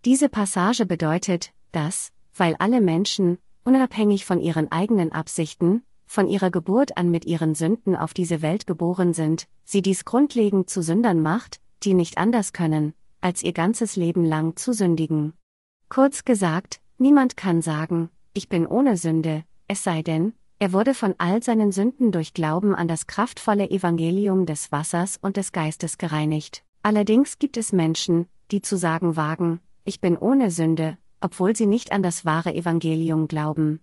Diese 0.06 0.29
Passage 0.29 0.86
bedeutet, 0.86 1.51
dass, 1.73 2.13
weil 2.34 2.56
alle 2.60 2.79
Menschen, 2.79 3.38
unabhängig 3.65 4.23
von 4.23 4.39
ihren 4.39 4.71
eigenen 4.71 5.12
Absichten, 5.12 5.84
von 6.06 6.29
ihrer 6.29 6.49
Geburt 6.49 6.95
an 6.95 7.12
mit 7.12 7.25
ihren 7.25 7.56
Sünden 7.56 7.97
auf 7.97 8.13
diese 8.13 8.41
Welt 8.41 8.67
geboren 8.67 9.13
sind, 9.13 9.49
sie 9.65 9.82
dies 9.82 10.06
grundlegend 10.06 10.69
zu 10.69 10.82
Sündern 10.82 11.21
macht, 11.21 11.60
die 11.84 11.93
nicht 11.93 12.17
anders 12.17 12.53
können, 12.53 12.93
als 13.19 13.43
ihr 13.43 13.51
ganzes 13.51 13.97
Leben 13.97 14.23
lang 14.23 14.56
zu 14.56 14.71
sündigen. 14.71 15.34
Kurz 15.89 16.23
gesagt, 16.23 16.79
niemand 16.97 17.36
kann 17.36 17.62
sagen, 17.62 18.10
ich 18.34 18.47
bin 18.47 18.65
ohne 18.65 18.95
Sünde, 18.95 19.43
es 19.67 19.84
sei 19.84 20.03
denn, 20.03 20.32
er 20.63 20.71
wurde 20.71 20.93
von 20.93 21.13
all 21.17 21.43
seinen 21.43 21.73
Sünden 21.73 22.13
durch 22.13 22.34
Glauben 22.34 22.73
an 22.73 22.88
das 22.88 23.06
kraftvolle 23.06 23.69
Evangelium 23.69 24.45
des 24.45 24.71
Wassers 24.71 25.19
und 25.21 25.36
des 25.36 25.52
Geistes 25.52 25.97
gereinigt. 25.97 26.63
Allerdings 26.84 27.38
gibt 27.38 27.58
es 27.58 27.73
Menschen, 27.73 28.28
die 28.49 28.62
zu 28.62 28.78
sagen 28.78 29.17
wagen, 29.17 29.60
ich 29.84 29.99
bin 29.99 30.15
ohne 30.15 30.52
Sünde, 30.52 30.97
obwohl 31.19 31.54
sie 31.54 31.65
nicht 31.65 31.91
an 31.91 32.02
das 32.02 32.23
wahre 32.23 32.56
Evangelium 32.56 33.28
glauben. 33.28 33.82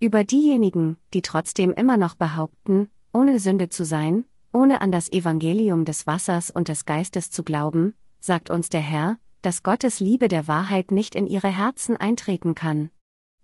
Über 0.00 0.24
diejenigen, 0.24 0.96
die 1.14 1.22
trotzdem 1.22 1.72
immer 1.72 1.96
noch 1.96 2.16
behaupten, 2.16 2.88
ohne 3.12 3.38
Sünde 3.38 3.68
zu 3.68 3.84
sein, 3.84 4.24
ohne 4.52 4.80
an 4.80 4.90
das 4.90 5.12
Evangelium 5.12 5.84
des 5.84 6.08
Wassers 6.08 6.50
und 6.50 6.66
des 6.66 6.86
Geistes 6.86 7.30
zu 7.30 7.44
glauben, 7.44 7.94
sagt 8.18 8.50
uns 8.50 8.68
der 8.68 8.80
Herr, 8.80 9.18
dass 9.42 9.62
Gottes 9.62 10.00
Liebe 10.00 10.26
der 10.26 10.48
Wahrheit 10.48 10.90
nicht 10.90 11.14
in 11.14 11.28
ihre 11.28 11.56
Herzen 11.56 11.96
eintreten 11.96 12.56
kann. 12.56 12.90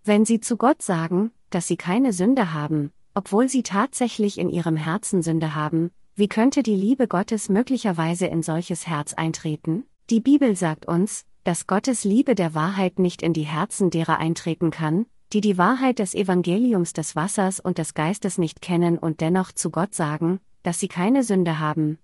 Wenn 0.03 0.25
sie 0.25 0.41
zu 0.41 0.57
Gott 0.57 0.83
sagen, 0.83 1.31
dass 1.55 1.69
sie 1.69 1.77
keine 1.77 2.13
Sünde 2.13 2.53
haben, 2.53 2.91
obwohl 3.15 3.49
sie 3.49 3.63
tatsächlich 3.63 4.39
in 4.39 4.49
ihrem 4.49 4.77
Herzen 4.77 5.23
Sünde 5.23 5.55
haben, 5.55 5.91
wie 6.15 6.29
könnte 6.29 6.63
die 6.63 6.77
Liebe 6.77 7.09
Gottes 7.09 7.49
möglicherweise 7.49 8.27
in 8.27 8.43
solches 8.43 8.87
Herz 8.87 9.15
eintreten? 9.15 9.85
Die 10.11 10.21
Bibel 10.21 10.57
sagt 10.57 10.87
uns, 10.87 11.25
dass 11.45 11.67
Gottes 11.67 12.05
Liebe 12.05 12.35
der 12.35 12.55
Wahrheit 12.55 12.99
nicht 12.99 13.23
in 13.23 13.33
die 13.33 13.47
Herzen 13.47 13.91
derer 13.91 14.19
eintreten 14.19 14.71
kann, 14.71 15.07
die 15.33 15.41
die 15.41 15.57
Wahrheit 15.57 15.99
des 15.99 16.15
Evangeliums 16.15 16.93
des 16.93 17.17
Wassers 17.17 17.61
und 17.61 17.79
des 17.79 17.95
Geistes 17.95 18.37
nicht 18.37 18.61
kennen 18.61 18.99
und 18.99 19.21
dennoch 19.21 19.53
zu 19.53 19.71
Gott 19.71 19.95
sagen, 19.95 20.41
dass 20.63 20.81
sie 20.81 20.89
keine 20.89 21.25
Sünde 21.25 21.59
haben. 21.59 21.99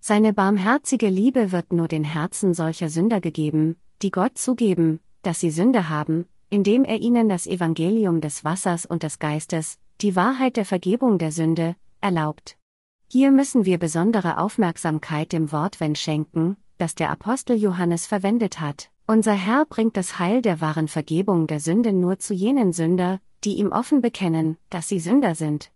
Seine 0.00 0.32
barmherzige 0.32 1.08
Liebe 1.08 1.50
wird 1.50 1.72
nur 1.72 1.88
den 1.88 2.04
Herzen 2.04 2.54
solcher 2.54 2.88
Sünder 2.88 3.20
gegeben, 3.20 3.76
die 4.02 4.12
Gott 4.12 4.38
zugeben, 4.38 5.00
dass 5.22 5.40
sie 5.40 5.50
Sünde 5.50 5.88
haben, 5.88 6.26
indem 6.50 6.84
er 6.84 7.00
ihnen 7.00 7.28
das 7.28 7.46
Evangelium 7.46 8.20
des 8.20 8.44
Wassers 8.44 8.86
und 8.86 9.02
des 9.02 9.18
Geistes, 9.18 9.78
die 10.00 10.16
Wahrheit 10.16 10.56
der 10.56 10.64
Vergebung 10.64 11.18
der 11.18 11.32
Sünde, 11.32 11.76
erlaubt. 12.00 12.56
Hier 13.08 13.30
müssen 13.30 13.64
wir 13.64 13.78
besondere 13.78 14.38
Aufmerksamkeit 14.38 15.32
dem 15.32 15.50
Wort 15.50 15.80
wenn 15.80 15.94
schenken, 15.94 16.56
das 16.78 16.94
der 16.94 17.10
Apostel 17.10 17.56
Johannes 17.56 18.06
verwendet 18.06 18.60
hat. 18.60 18.90
Unser 19.06 19.32
Herr 19.32 19.64
bringt 19.64 19.96
das 19.96 20.18
Heil 20.18 20.42
der 20.42 20.60
wahren 20.60 20.88
Vergebung 20.88 21.46
der 21.46 21.60
Sünde 21.60 21.92
nur 21.92 22.18
zu 22.18 22.34
jenen 22.34 22.72
Sünder, 22.72 23.20
die 23.44 23.54
ihm 23.54 23.72
offen 23.72 24.02
bekennen, 24.02 24.58
dass 24.68 24.88
sie 24.88 25.00
Sünder 25.00 25.34
sind. 25.34 25.72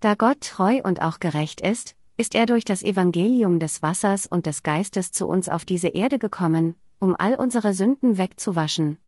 Da 0.00 0.14
Gott 0.14 0.42
treu 0.42 0.80
und 0.84 1.00
auch 1.00 1.18
gerecht 1.18 1.62
ist, 1.62 1.96
ist 2.16 2.34
er 2.34 2.46
durch 2.46 2.64
das 2.64 2.82
Evangelium 2.82 3.58
des 3.58 3.82
Wassers 3.82 4.26
und 4.26 4.46
des 4.46 4.62
Geistes 4.62 5.12
zu 5.12 5.26
uns 5.26 5.48
auf 5.48 5.64
diese 5.64 5.88
Erde 5.88 6.18
gekommen, 6.18 6.76
um 7.00 7.16
all 7.18 7.34
unsere 7.34 7.72
Sünden 7.72 8.18
wegzuwaschen. 8.18 8.98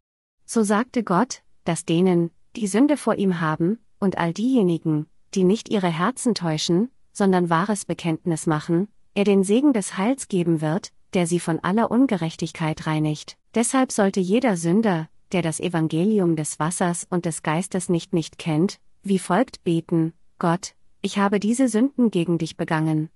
So 0.47 0.63
sagte 0.63 1.03
Gott, 1.03 1.43
dass 1.65 1.85
denen, 1.85 2.31
die 2.55 2.69
Sünde 2.69 2.97
vor 2.97 3.17
ihm 3.17 3.41
haben, 3.41 3.79
und 3.99 4.19
all 4.19 4.33
diejenigen, 4.33 5.07
die 5.35 5.45
nicht 5.45 5.69
ihre 5.69 5.89
Herzen 5.89 6.35
täuschen, 6.35 6.91
sondern 7.13 7.51
wahres 7.51 7.85
Bekenntnis 7.85 8.47
machen, 8.47 8.89
er 9.15 9.25
den 9.25 9.43
Segen 9.43 9.73
des 9.73 9.99
Heils 9.99 10.29
geben 10.29 10.61
wird, 10.61 10.93
der 11.15 11.27
sie 11.27 11.41
von 11.41 11.59
aller 11.61 11.91
Ungerechtigkeit 11.91 12.87
reinigt. 12.87 13.37
Deshalb 13.55 13.91
sollte 13.91 14.21
jeder 14.21 14.57
Sünder, 14.57 15.09
der 15.33 15.43
das 15.43 15.61
Evangelium 15.61 16.37
des 16.37 16.59
Wassers 16.59 17.07
und 17.11 17.25
des 17.25 17.43
Geistes 17.43 17.89
nicht 17.89 18.13
nicht 18.13 18.39
kennt, 18.39 18.79
wie 19.03 19.19
folgt 19.19 19.65
beten, 19.65 20.13
Gott, 20.39 20.75
ich 21.03 21.19
habe 21.19 21.41
diese 21.41 21.69
Sünden 21.69 22.11
gegen 22.11 22.39
dich 22.39 22.57
begangen. 22.57 23.09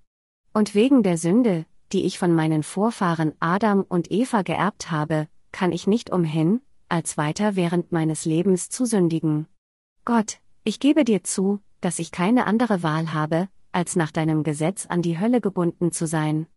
Und 0.53 0.75
wegen 0.75 1.03
der 1.03 1.17
Sünde, 1.17 1.65
die 1.93 2.05
ich 2.05 2.17
von 2.17 2.33
meinen 2.33 2.63
Vorfahren 2.63 3.33
Adam 3.39 3.85
und 3.87 4.11
Eva 4.11 4.41
geerbt 4.41 4.91
habe, 4.91 5.27
kann 5.51 5.71
ich 5.71 5.87
nicht 5.87 6.09
umhin, 6.11 6.61
als 6.91 7.17
weiter 7.17 7.55
während 7.55 7.91
meines 7.91 8.25
Lebens 8.25 8.69
zu 8.69 8.85
sündigen. 8.85 9.47
Gott, 10.03 10.39
ich 10.63 10.79
gebe 10.79 11.05
dir 11.05 11.23
zu, 11.23 11.59
dass 11.79 11.99
ich 11.99 12.11
keine 12.11 12.45
andere 12.45 12.83
Wahl 12.83 13.13
habe, 13.13 13.47
als 13.71 13.95
nach 13.95 14.11
deinem 14.11 14.43
Gesetz 14.43 14.85
an 14.87 15.01
die 15.01 15.19
Hölle 15.19 15.41
gebunden 15.41 15.91
zu 15.91 16.05
sein. 16.05 16.47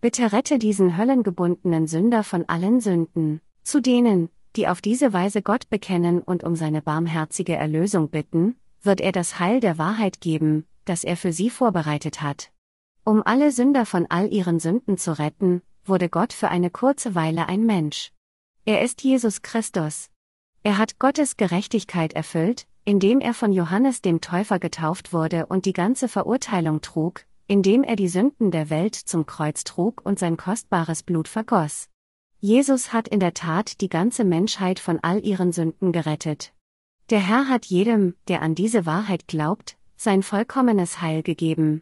Bitte 0.00 0.32
rette 0.32 0.58
diesen 0.58 0.96
höllengebundenen 0.96 1.86
Sünder 1.86 2.22
von 2.22 2.44
allen 2.48 2.80
Sünden, 2.80 3.40
zu 3.64 3.80
denen, 3.80 4.28
die 4.56 4.68
auf 4.68 4.80
diese 4.80 5.12
Weise 5.12 5.42
Gott 5.42 5.70
bekennen 5.70 6.20
und 6.22 6.44
um 6.44 6.54
seine 6.54 6.82
barmherzige 6.82 7.56
Erlösung 7.56 8.10
bitten, 8.10 8.56
wird 8.82 9.00
er 9.00 9.12
das 9.12 9.40
Heil 9.40 9.60
der 9.60 9.78
Wahrheit 9.78 10.20
geben, 10.20 10.66
das 10.84 11.02
er 11.02 11.16
für 11.16 11.32
sie 11.32 11.50
vorbereitet 11.50 12.22
hat. 12.22 12.52
Um 13.04 13.22
alle 13.24 13.50
Sünder 13.50 13.86
von 13.86 14.06
all 14.08 14.32
ihren 14.32 14.60
Sünden 14.60 14.98
zu 14.98 15.18
retten, 15.18 15.62
wurde 15.84 16.08
Gott 16.08 16.32
für 16.32 16.48
eine 16.48 16.70
kurze 16.70 17.14
Weile 17.14 17.48
ein 17.48 17.64
Mensch. 17.64 18.12
Er 18.68 18.82
ist 18.82 19.02
Jesus 19.02 19.40
Christus. 19.40 20.10
Er 20.62 20.76
hat 20.76 20.98
Gottes 20.98 21.38
Gerechtigkeit 21.38 22.12
erfüllt, 22.12 22.66
indem 22.84 23.18
er 23.18 23.32
von 23.32 23.50
Johannes 23.50 24.02
dem 24.02 24.20
Täufer 24.20 24.58
getauft 24.58 25.14
wurde 25.14 25.46
und 25.46 25.64
die 25.64 25.72
ganze 25.72 26.06
Verurteilung 26.06 26.82
trug, 26.82 27.24
indem 27.46 27.82
er 27.82 27.96
die 27.96 28.08
Sünden 28.08 28.50
der 28.50 28.68
Welt 28.68 28.94
zum 28.94 29.24
Kreuz 29.24 29.64
trug 29.64 30.04
und 30.04 30.18
sein 30.18 30.36
kostbares 30.36 31.02
Blut 31.02 31.28
vergoss. 31.28 31.88
Jesus 32.40 32.92
hat 32.92 33.08
in 33.08 33.20
der 33.20 33.32
Tat 33.32 33.80
die 33.80 33.88
ganze 33.88 34.24
Menschheit 34.24 34.80
von 34.80 34.98
all 35.00 35.24
ihren 35.24 35.50
Sünden 35.50 35.90
gerettet. 35.90 36.52
Der 37.08 37.20
Herr 37.20 37.48
hat 37.48 37.64
jedem, 37.64 38.16
der 38.28 38.42
an 38.42 38.54
diese 38.54 38.84
Wahrheit 38.84 39.28
glaubt, 39.28 39.78
sein 39.96 40.22
vollkommenes 40.22 41.00
Heil 41.00 41.22
gegeben. 41.22 41.80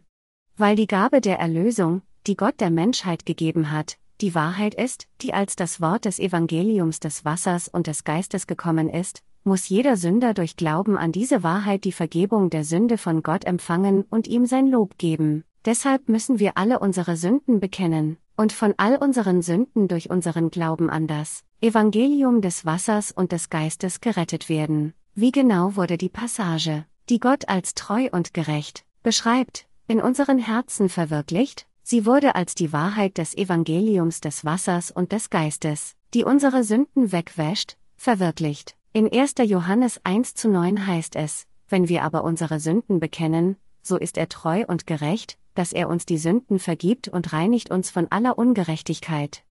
Weil 0.55 0.77
die 0.77 0.87
Gabe 0.87 1.19
der 1.19 1.37
Erlösung, 1.37 2.01
die 2.27 2.37
Gott 2.37 2.61
der 2.61 2.69
Menschheit 2.69 3.25
gegeben 3.25 3.73
hat, 3.73 3.97
die 4.21 4.33
Wahrheit 4.33 4.73
ist, 4.73 5.07
die 5.21 5.33
als 5.33 5.55
das 5.55 5.79
Wort 5.79 6.05
des 6.05 6.19
Evangeliums 6.19 6.99
des 6.99 7.23
Wassers 7.23 7.67
und 7.67 7.87
des 7.87 8.03
Geistes 8.03 8.47
gekommen 8.47 8.89
ist, 8.89 9.23
muss 9.43 9.69
jeder 9.69 9.95
Sünder 9.95 10.33
durch 10.33 10.57
Glauben 10.57 10.97
an 10.97 11.11
diese 11.11 11.43
Wahrheit 11.43 11.83
die 11.83 11.91
Vergebung 11.91 12.49
der 12.49 12.63
Sünde 12.63 12.97
von 12.97 13.23
Gott 13.23 13.45
empfangen 13.45 14.03
und 14.09 14.27
ihm 14.27 14.45
sein 14.45 14.67
Lob 14.67 14.97
geben. 14.97 15.43
Deshalb 15.65 16.09
müssen 16.09 16.39
wir 16.39 16.57
alle 16.57 16.79
unsere 16.79 17.15
Sünden 17.15 17.59
bekennen, 17.59 18.17
und 18.35 18.53
von 18.53 18.73
all 18.77 18.97
unseren 18.97 19.41
Sünden 19.41 19.87
durch 19.87 20.09
unseren 20.09 20.49
Glauben 20.49 20.89
an 20.89 21.07
das 21.07 21.43
Evangelium 21.61 22.41
des 22.41 22.65
Wassers 22.65 23.11
und 23.11 23.31
des 23.31 23.49
Geistes 23.49 24.01
gerettet 24.01 24.49
werden. 24.49 24.93
Wie 25.15 25.31
genau 25.31 25.75
wurde 25.75 25.97
die 25.97 26.09
Passage, 26.09 26.85
die 27.09 27.19
Gott 27.19 27.49
als 27.49 27.73
treu 27.73 28.09
und 28.11 28.33
gerecht 28.33 28.85
beschreibt, 29.01 29.67
in 29.87 30.01
unseren 30.01 30.37
Herzen 30.37 30.89
verwirklicht, 30.89 31.65
sie 31.87 32.05
wurde 32.05 32.35
als 32.35 32.53
die 32.53 32.73
Wahrheit 32.73 33.17
des 33.17 33.33
Evangeliums 33.33 34.19
des 34.19 34.43
Wassers 34.43 34.91
und 34.91 35.13
des 35.13 35.29
Geistes, 35.29 35.95
die 36.13 36.25
unsere 36.25 36.65
Sünden 36.65 37.13
wegwäscht, 37.13 37.77
verwirklicht. 37.95 38.75
In 38.91 39.09
1. 39.09 39.35
Johannes 39.45 40.01
1 40.03 40.33
zu 40.33 40.49
9 40.49 40.85
heißt 40.85 41.15
es, 41.15 41.45
wenn 41.69 41.87
wir 41.87 42.03
aber 42.03 42.25
unsere 42.25 42.59
Sünden 42.59 42.99
bekennen, 42.99 43.55
so 43.81 43.95
ist 43.95 44.17
er 44.17 44.27
treu 44.27 44.65
und 44.67 44.85
gerecht, 44.85 45.37
dass 45.55 45.71
er 45.71 45.87
uns 45.87 46.05
die 46.05 46.17
Sünden 46.17 46.59
vergibt 46.59 47.07
und 47.07 47.31
reinigt 47.31 47.71
uns 47.71 47.89
von 47.89 48.07
aller 48.09 48.37
Ungerechtigkeit. 48.37 49.45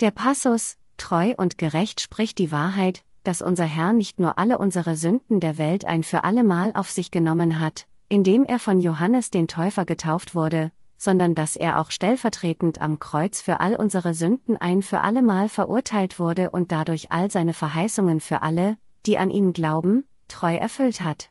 Der 0.00 0.10
Passus, 0.10 0.76
treu 0.98 1.32
und 1.38 1.56
gerecht 1.56 2.02
spricht 2.02 2.36
die 2.36 2.52
Wahrheit, 2.52 3.02
dass 3.24 3.40
unser 3.40 3.64
Herr 3.64 3.94
nicht 3.94 4.20
nur 4.20 4.38
alle 4.38 4.58
unsere 4.58 4.94
Sünden 4.94 5.40
der 5.40 5.56
Welt 5.56 5.86
ein 5.86 6.02
für 6.02 6.22
allemal 6.24 6.72
auf 6.74 6.90
sich 6.90 7.10
genommen 7.10 7.60
hat, 7.60 7.86
indem 8.10 8.44
er 8.44 8.58
von 8.58 8.78
Johannes 8.78 9.30
den 9.30 9.48
Täufer 9.48 9.86
getauft 9.86 10.34
wurde, 10.34 10.70
sondern 10.98 11.34
dass 11.34 11.56
er 11.56 11.80
auch 11.80 11.90
stellvertretend 11.90 12.80
am 12.80 12.98
Kreuz 12.98 13.40
für 13.40 13.60
all 13.60 13.76
unsere 13.76 14.12
Sünden 14.12 14.56
ein 14.56 14.82
für 14.82 15.00
allemal 15.00 15.48
verurteilt 15.48 16.18
wurde 16.18 16.50
und 16.50 16.72
dadurch 16.72 17.10
all 17.10 17.30
seine 17.30 17.54
Verheißungen 17.54 18.20
für 18.20 18.42
alle, 18.42 18.76
die 19.06 19.16
an 19.16 19.30
ihn 19.30 19.52
glauben, 19.52 20.04
treu 20.26 20.54
erfüllt 20.54 21.00
hat. 21.00 21.30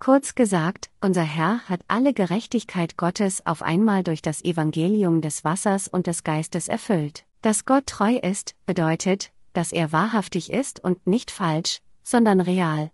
Kurz 0.00 0.34
gesagt, 0.34 0.90
unser 1.00 1.22
Herr 1.22 1.60
hat 1.68 1.80
alle 1.88 2.12
Gerechtigkeit 2.12 2.98
Gottes 2.98 3.46
auf 3.46 3.62
einmal 3.62 4.02
durch 4.02 4.20
das 4.20 4.44
Evangelium 4.44 5.22
des 5.22 5.44
Wassers 5.44 5.88
und 5.88 6.06
des 6.06 6.24
Geistes 6.24 6.68
erfüllt. 6.68 7.24
Dass 7.40 7.64
Gott 7.64 7.86
treu 7.86 8.16
ist, 8.16 8.54
bedeutet, 8.66 9.30
dass 9.54 9.72
er 9.72 9.92
wahrhaftig 9.92 10.52
ist 10.52 10.82
und 10.82 11.06
nicht 11.06 11.30
falsch, 11.30 11.80
sondern 12.02 12.40
real. 12.40 12.90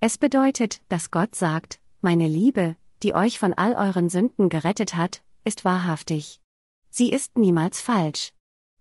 Es 0.00 0.18
bedeutet, 0.18 0.80
dass 0.88 1.10
Gott 1.10 1.34
sagt, 1.34 1.78
meine 2.00 2.26
Liebe, 2.26 2.76
die 3.02 3.14
euch 3.14 3.38
von 3.38 3.54
all 3.54 3.74
euren 3.74 4.08
Sünden 4.08 4.48
gerettet 4.48 4.96
hat, 4.96 5.22
ist 5.48 5.64
wahrhaftig. 5.64 6.42
Sie 6.90 7.10
ist 7.10 7.38
niemals 7.38 7.80
falsch. 7.80 8.32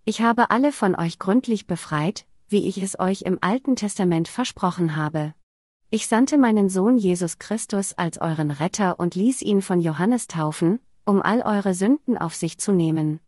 Ich 0.03 0.21
habe 0.21 0.51
alle 0.51 0.73
von 0.73 0.95
euch 0.95 1.17
gründlich 1.17 1.65
befreit, 1.65 2.25
wie 2.49 2.67
ich 2.67 2.77
es 2.77 2.99
euch 2.99 3.21
im 3.21 3.37
Alten 3.39 3.77
Testament 3.77 4.27
versprochen 4.27 4.97
habe. 4.97 5.33
Ich 5.89 6.07
sandte 6.07 6.37
meinen 6.37 6.69
Sohn 6.69 6.97
Jesus 6.97 7.39
Christus 7.39 7.93
als 7.93 8.19
euren 8.19 8.51
Retter 8.51 8.99
und 8.99 9.15
ließ 9.15 9.41
ihn 9.43 9.61
von 9.61 9.79
Johannes 9.79 10.27
taufen, 10.27 10.79
um 11.05 11.21
all 11.21 11.41
eure 11.41 11.73
Sünden 11.73 12.17
auf 12.17 12.35
sich 12.35 12.57
zu 12.57 12.73
nehmen. 12.73 13.21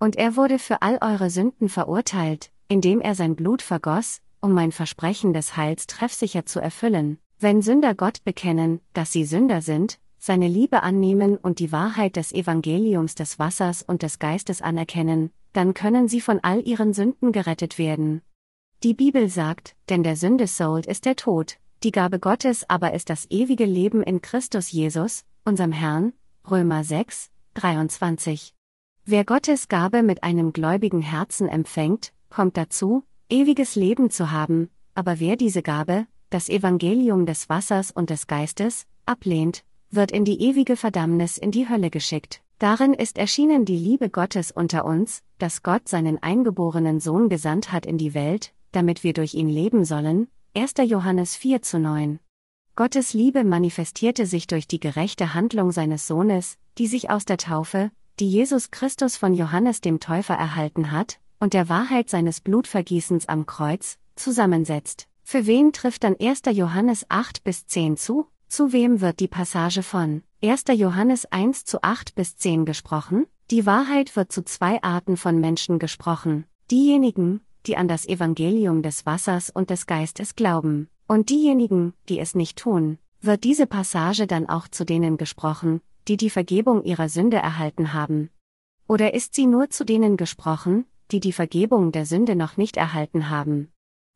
Und 0.00 0.16
er 0.16 0.34
wurde 0.34 0.58
für 0.58 0.82
all 0.82 0.98
eure 1.00 1.30
Sünden 1.30 1.68
verurteilt, 1.68 2.50
indem 2.66 3.00
er 3.00 3.14
sein 3.14 3.36
Blut 3.36 3.62
vergoss, 3.62 4.20
um 4.40 4.52
mein 4.52 4.72
Versprechen 4.72 5.32
des 5.32 5.56
Heils 5.56 5.86
treffsicher 5.86 6.44
zu 6.44 6.58
erfüllen. 6.58 7.18
Wenn 7.38 7.62
Sünder 7.62 7.94
Gott 7.94 8.24
bekennen, 8.24 8.80
dass 8.94 9.12
sie 9.12 9.24
Sünder 9.24 9.62
sind, 9.62 10.00
seine 10.20 10.48
Liebe 10.48 10.82
annehmen 10.82 11.38
und 11.38 11.58
die 11.58 11.72
Wahrheit 11.72 12.14
des 12.16 12.32
Evangeliums 12.32 13.14
des 13.14 13.38
Wassers 13.38 13.82
und 13.82 14.02
des 14.02 14.18
Geistes 14.18 14.60
anerkennen, 14.60 15.30
dann 15.54 15.72
können 15.72 16.08
sie 16.08 16.20
von 16.20 16.38
all 16.42 16.60
ihren 16.68 16.92
Sünden 16.92 17.32
gerettet 17.32 17.78
werden. 17.78 18.20
Die 18.82 18.94
Bibel 18.94 19.28
sagt, 19.28 19.74
denn 19.88 20.02
der 20.02 20.16
Sünde 20.16 20.46
Sold 20.46 20.86
ist 20.86 21.06
der 21.06 21.16
Tod, 21.16 21.58
die 21.82 21.90
Gabe 21.90 22.18
Gottes 22.18 22.68
aber 22.68 22.92
ist 22.92 23.08
das 23.08 23.26
ewige 23.30 23.64
Leben 23.64 24.02
in 24.02 24.20
Christus 24.20 24.70
Jesus, 24.70 25.24
unserem 25.46 25.72
Herrn, 25.72 26.12
Römer 26.48 26.84
6, 26.84 27.30
23. 27.54 28.54
Wer 29.06 29.24
Gottes 29.24 29.68
Gabe 29.68 30.02
mit 30.02 30.22
einem 30.22 30.52
gläubigen 30.52 31.00
Herzen 31.00 31.48
empfängt, 31.48 32.12
kommt 32.28 32.58
dazu, 32.58 33.04
ewiges 33.30 33.74
Leben 33.74 34.10
zu 34.10 34.30
haben, 34.30 34.68
aber 34.94 35.18
wer 35.18 35.36
diese 35.36 35.62
Gabe, 35.62 36.06
das 36.28 36.50
Evangelium 36.50 37.24
des 37.24 37.48
Wassers 37.48 37.90
und 37.90 38.10
des 38.10 38.26
Geistes, 38.26 38.86
ablehnt, 39.06 39.64
wird 39.90 40.12
in 40.12 40.24
die 40.24 40.40
ewige 40.42 40.76
Verdammnis 40.76 41.38
in 41.38 41.50
die 41.50 41.68
Hölle 41.68 41.90
geschickt. 41.90 42.40
Darin 42.58 42.94
ist 42.94 43.16
erschienen 43.16 43.64
die 43.64 43.78
Liebe 43.78 44.10
Gottes 44.10 44.50
unter 44.50 44.84
uns, 44.84 45.22
dass 45.38 45.62
Gott 45.62 45.88
seinen 45.88 46.22
eingeborenen 46.22 47.00
Sohn 47.00 47.28
gesandt 47.28 47.72
hat 47.72 47.86
in 47.86 47.98
die 47.98 48.14
Welt, 48.14 48.52
damit 48.72 49.02
wir 49.02 49.12
durch 49.14 49.34
ihn 49.34 49.48
leben 49.48 49.84
sollen. 49.84 50.28
1. 50.54 50.74
Johannes 50.84 51.36
4 51.36 51.62
zu 51.62 51.78
9. 51.78 52.20
Gottes 52.76 53.14
Liebe 53.14 53.44
manifestierte 53.44 54.26
sich 54.26 54.46
durch 54.46 54.68
die 54.68 54.80
gerechte 54.80 55.34
Handlung 55.34 55.72
seines 55.72 56.06
Sohnes, 56.06 56.56
die 56.78 56.86
sich 56.86 57.10
aus 57.10 57.24
der 57.24 57.38
Taufe, 57.38 57.90
die 58.20 58.28
Jesus 58.28 58.70
Christus 58.70 59.16
von 59.16 59.34
Johannes 59.34 59.80
dem 59.80 59.98
Täufer 60.00 60.34
erhalten 60.34 60.90
hat, 60.90 61.18
und 61.40 61.54
der 61.54 61.68
Wahrheit 61.68 62.10
seines 62.10 62.40
Blutvergießens 62.40 63.28
am 63.28 63.46
Kreuz, 63.46 63.98
zusammensetzt. 64.16 65.08
Für 65.22 65.46
wen 65.46 65.72
trifft 65.72 66.04
dann 66.04 66.16
1. 66.20 66.42
Johannes 66.52 67.06
8 67.08 67.42
bis 67.44 67.66
10 67.66 67.96
zu? 67.96 68.26
Zu 68.50 68.72
wem 68.72 69.00
wird 69.00 69.20
die 69.20 69.28
Passage 69.28 69.84
von 69.84 70.24
1. 70.42 70.64
Johannes 70.74 71.24
1 71.24 71.66
zu 71.66 71.84
8 71.84 72.16
bis 72.16 72.36
10 72.36 72.64
gesprochen? 72.64 73.28
Die 73.48 73.64
Wahrheit 73.64 74.16
wird 74.16 74.32
zu 74.32 74.42
zwei 74.42 74.82
Arten 74.82 75.16
von 75.16 75.38
Menschen 75.38 75.78
gesprochen. 75.78 76.46
Diejenigen, 76.68 77.42
die 77.66 77.76
an 77.76 77.86
das 77.86 78.08
Evangelium 78.08 78.82
des 78.82 79.06
Wassers 79.06 79.50
und 79.50 79.70
des 79.70 79.86
Geistes 79.86 80.34
glauben, 80.34 80.88
und 81.06 81.30
diejenigen, 81.30 81.94
die 82.08 82.18
es 82.18 82.34
nicht 82.34 82.58
tun, 82.58 82.98
wird 83.20 83.44
diese 83.44 83.68
Passage 83.68 84.26
dann 84.26 84.48
auch 84.48 84.66
zu 84.66 84.84
denen 84.84 85.16
gesprochen, 85.16 85.80
die 86.08 86.16
die 86.16 86.28
Vergebung 86.28 86.82
ihrer 86.82 87.08
Sünde 87.08 87.36
erhalten 87.36 87.92
haben. 87.92 88.30
Oder 88.88 89.14
ist 89.14 89.36
sie 89.36 89.46
nur 89.46 89.70
zu 89.70 89.84
denen 89.84 90.16
gesprochen, 90.16 90.86
die 91.12 91.20
die 91.20 91.32
Vergebung 91.32 91.92
der 91.92 92.04
Sünde 92.04 92.34
noch 92.34 92.56
nicht 92.56 92.76
erhalten 92.76 93.30
haben? 93.30 93.70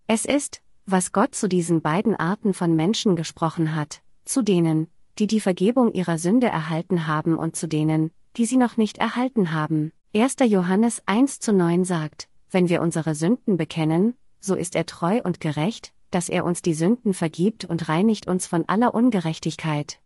Es 0.09 0.25
ist, 0.25 0.61
was 0.87 1.13
Gott 1.13 1.37
zu 1.37 1.49
diesen 1.49 1.83
beiden 1.83 2.17
Arten 2.17 2.53
von 2.53 2.75
Menschen 2.75 3.15
gesprochen 3.15 3.77
hat, 3.77 4.03
zu 4.25 4.43
denen, 4.43 4.89
die 5.19 5.27
die 5.27 5.41
Vergebung 5.41 5.93
ihrer 5.93 6.19
Sünde 6.19 6.47
erhalten 6.47 7.07
haben 7.07 7.37
und 7.37 7.57
zu 7.57 7.69
denen, 7.69 8.11
die 8.37 8.47
sie 8.47 8.57
noch 8.57 8.77
nicht 8.77 8.99
erhalten 8.99 9.53
haben. 9.53 9.93
1. 10.15 10.37
Johannes 10.47 11.03
1 11.07 11.41
zu 11.41 11.53
9 11.53 11.85
sagt, 11.85 12.29
wenn 12.51 12.69
wir 12.69 12.83
unsere 12.83 13.15
Sünden 13.15 13.57
bekennen, 13.57 14.15
so 14.41 14.55
ist 14.55 14.77
er 14.77 14.87
treu 14.87 15.21
und 15.23 15.41
gerecht, 15.41 15.93
dass 16.11 16.29
er 16.29 16.45
uns 16.45 16.63
die 16.63 16.75
Sünden 16.75 17.15
vergibt 17.15 17.65
und 17.65 17.89
reinigt 17.89 18.29
uns 18.29 18.47
von 18.47 18.65
aller 18.69 18.95
Ungerechtigkeit. 18.95 20.01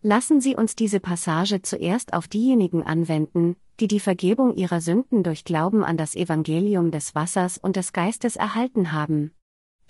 Lassen 0.00 0.40
Sie 0.40 0.56
uns 0.56 0.74
diese 0.74 0.98
Passage 0.98 1.62
zuerst 1.62 2.12
auf 2.12 2.26
diejenigen 2.26 2.82
anwenden, 2.82 3.54
die 3.78 3.86
die 3.86 4.00
Vergebung 4.00 4.56
ihrer 4.56 4.80
Sünden 4.80 5.22
durch 5.22 5.44
Glauben 5.44 5.84
an 5.84 5.96
das 5.96 6.16
Evangelium 6.16 6.90
des 6.90 7.14
Wassers 7.14 7.58
und 7.58 7.76
des 7.76 7.92
Geistes 7.92 8.34
erhalten 8.34 8.90
haben. 8.90 9.30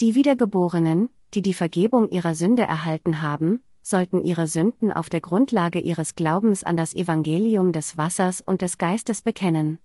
Die 0.01 0.15
Wiedergeborenen, 0.15 1.09
die 1.33 1.41
die 1.41 1.55
Vergebung 1.55 2.11
ihrer 2.11 2.35
Sünde 2.35 2.63
erhalten 2.63 3.23
haben, 3.23 3.63
sollten 3.83 4.25
ihre 4.25 4.47
Sünden 4.47 4.93
auf 4.93 5.11
der 5.11 5.21
Grundlage 5.21 5.81
ihres 5.81 6.15
Glaubens 6.15 6.65
an 6.65 6.77
das 6.77 6.95
Evangelium 6.95 7.73
des 7.73 7.97
Wassers 7.97 8.41
und 8.41 8.63
des 8.63 8.79
Geistes 8.79 9.23
bekennen. 9.23 9.79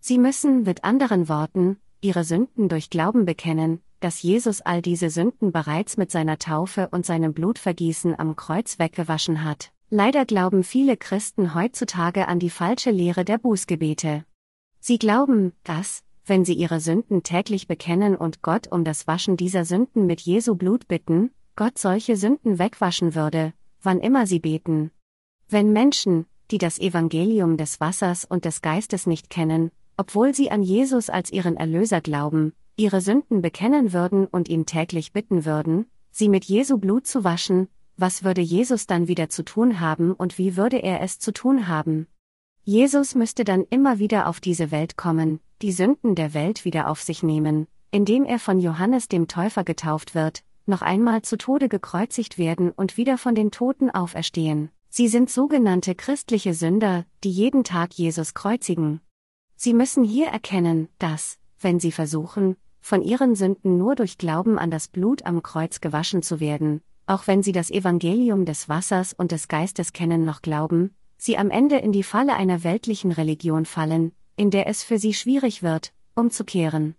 Sie 0.00 0.18
müssen, 0.18 0.62
mit 0.62 0.84
anderen 0.84 1.28
Worten, 1.28 1.78
ihre 2.00 2.24
Sünden 2.24 2.68
durch 2.68 2.90
Glauben 2.90 3.24
bekennen, 3.24 3.80
dass 4.00 4.22
Jesus 4.22 4.60
all 4.60 4.82
diese 4.82 5.10
Sünden 5.10 5.50
bereits 5.50 5.96
mit 5.96 6.10
seiner 6.10 6.38
Taufe 6.38 6.88
und 6.92 7.04
seinem 7.04 7.34
Blutvergießen 7.34 8.18
am 8.18 8.36
Kreuz 8.36 8.78
weggewaschen 8.78 9.42
hat. 9.42 9.72
Leider 9.90 10.24
glauben 10.24 10.62
viele 10.64 10.96
Christen 10.96 11.54
heutzutage 11.54 12.28
an 12.28 12.38
die 12.38 12.50
falsche 12.50 12.90
Lehre 12.90 13.24
der 13.24 13.38
Bußgebete. 13.38 14.24
Sie 14.80 14.98
glauben, 14.98 15.52
dass, 15.64 16.04
wenn 16.26 16.44
sie 16.44 16.52
ihre 16.52 16.78
Sünden 16.78 17.22
täglich 17.22 17.66
bekennen 17.66 18.14
und 18.14 18.42
Gott 18.42 18.70
um 18.70 18.84
das 18.84 19.06
Waschen 19.06 19.36
dieser 19.36 19.64
Sünden 19.64 20.06
mit 20.06 20.20
Jesu 20.20 20.54
Blut 20.54 20.86
bitten, 20.86 21.30
Gott 21.58 21.76
solche 21.76 22.16
Sünden 22.16 22.60
wegwaschen 22.60 23.16
würde, 23.16 23.52
wann 23.82 23.98
immer 23.98 24.28
sie 24.28 24.38
beten. 24.38 24.92
Wenn 25.48 25.72
Menschen, 25.72 26.24
die 26.52 26.58
das 26.58 26.78
Evangelium 26.78 27.56
des 27.56 27.80
Wassers 27.80 28.24
und 28.24 28.44
des 28.44 28.62
Geistes 28.62 29.08
nicht 29.08 29.28
kennen, 29.28 29.72
obwohl 29.96 30.32
sie 30.36 30.52
an 30.52 30.62
Jesus 30.62 31.10
als 31.10 31.32
ihren 31.32 31.56
Erlöser 31.56 32.00
glauben, 32.00 32.52
ihre 32.76 33.00
Sünden 33.00 33.42
bekennen 33.42 33.92
würden 33.92 34.26
und 34.26 34.48
ihn 34.48 34.66
täglich 34.66 35.12
bitten 35.12 35.44
würden, 35.44 35.86
sie 36.12 36.28
mit 36.28 36.44
Jesu 36.44 36.78
Blut 36.78 37.08
zu 37.08 37.24
waschen, 37.24 37.66
was 37.96 38.22
würde 38.22 38.40
Jesus 38.40 38.86
dann 38.86 39.08
wieder 39.08 39.28
zu 39.28 39.44
tun 39.44 39.80
haben 39.80 40.12
und 40.12 40.38
wie 40.38 40.56
würde 40.56 40.76
er 40.76 41.00
es 41.00 41.18
zu 41.18 41.32
tun 41.32 41.66
haben? 41.66 42.06
Jesus 42.62 43.16
müsste 43.16 43.42
dann 43.42 43.64
immer 43.68 43.98
wieder 43.98 44.28
auf 44.28 44.38
diese 44.38 44.70
Welt 44.70 44.96
kommen, 44.96 45.40
die 45.60 45.72
Sünden 45.72 46.14
der 46.14 46.34
Welt 46.34 46.64
wieder 46.64 46.88
auf 46.88 47.02
sich 47.02 47.24
nehmen, 47.24 47.66
indem 47.90 48.24
er 48.24 48.38
von 48.38 48.60
Johannes 48.60 49.08
dem 49.08 49.26
Täufer 49.26 49.64
getauft 49.64 50.14
wird, 50.14 50.44
noch 50.68 50.82
einmal 50.82 51.22
zu 51.22 51.36
Tode 51.36 51.68
gekreuzigt 51.68 52.38
werden 52.38 52.70
und 52.70 52.96
wieder 52.96 53.18
von 53.18 53.34
den 53.34 53.50
Toten 53.50 53.90
auferstehen. 53.90 54.70
Sie 54.90 55.08
sind 55.08 55.30
sogenannte 55.30 55.94
christliche 55.94 56.54
Sünder, 56.54 57.04
die 57.24 57.30
jeden 57.30 57.64
Tag 57.64 57.94
Jesus 57.94 58.34
kreuzigen. 58.34 59.00
Sie 59.56 59.74
müssen 59.74 60.04
hier 60.04 60.28
erkennen, 60.28 60.88
dass, 60.98 61.38
wenn 61.60 61.80
sie 61.80 61.92
versuchen, 61.92 62.56
von 62.80 63.02
ihren 63.02 63.34
Sünden 63.34 63.76
nur 63.76 63.96
durch 63.96 64.18
Glauben 64.18 64.58
an 64.58 64.70
das 64.70 64.88
Blut 64.88 65.26
am 65.26 65.42
Kreuz 65.42 65.80
gewaschen 65.80 66.22
zu 66.22 66.40
werden, 66.40 66.80
auch 67.06 67.26
wenn 67.26 67.42
sie 67.42 67.52
das 67.52 67.70
Evangelium 67.70 68.44
des 68.44 68.68
Wassers 68.68 69.12
und 69.12 69.32
des 69.32 69.48
Geistes 69.48 69.92
kennen 69.92 70.24
noch 70.24 70.42
glauben, 70.42 70.94
sie 71.16 71.36
am 71.36 71.50
Ende 71.50 71.76
in 71.76 71.92
die 71.92 72.02
Falle 72.02 72.34
einer 72.34 72.64
weltlichen 72.64 73.12
Religion 73.12 73.64
fallen, 73.64 74.12
in 74.36 74.50
der 74.50 74.68
es 74.68 74.84
für 74.84 74.98
sie 74.98 75.14
schwierig 75.14 75.62
wird, 75.62 75.92
umzukehren. 76.14 76.94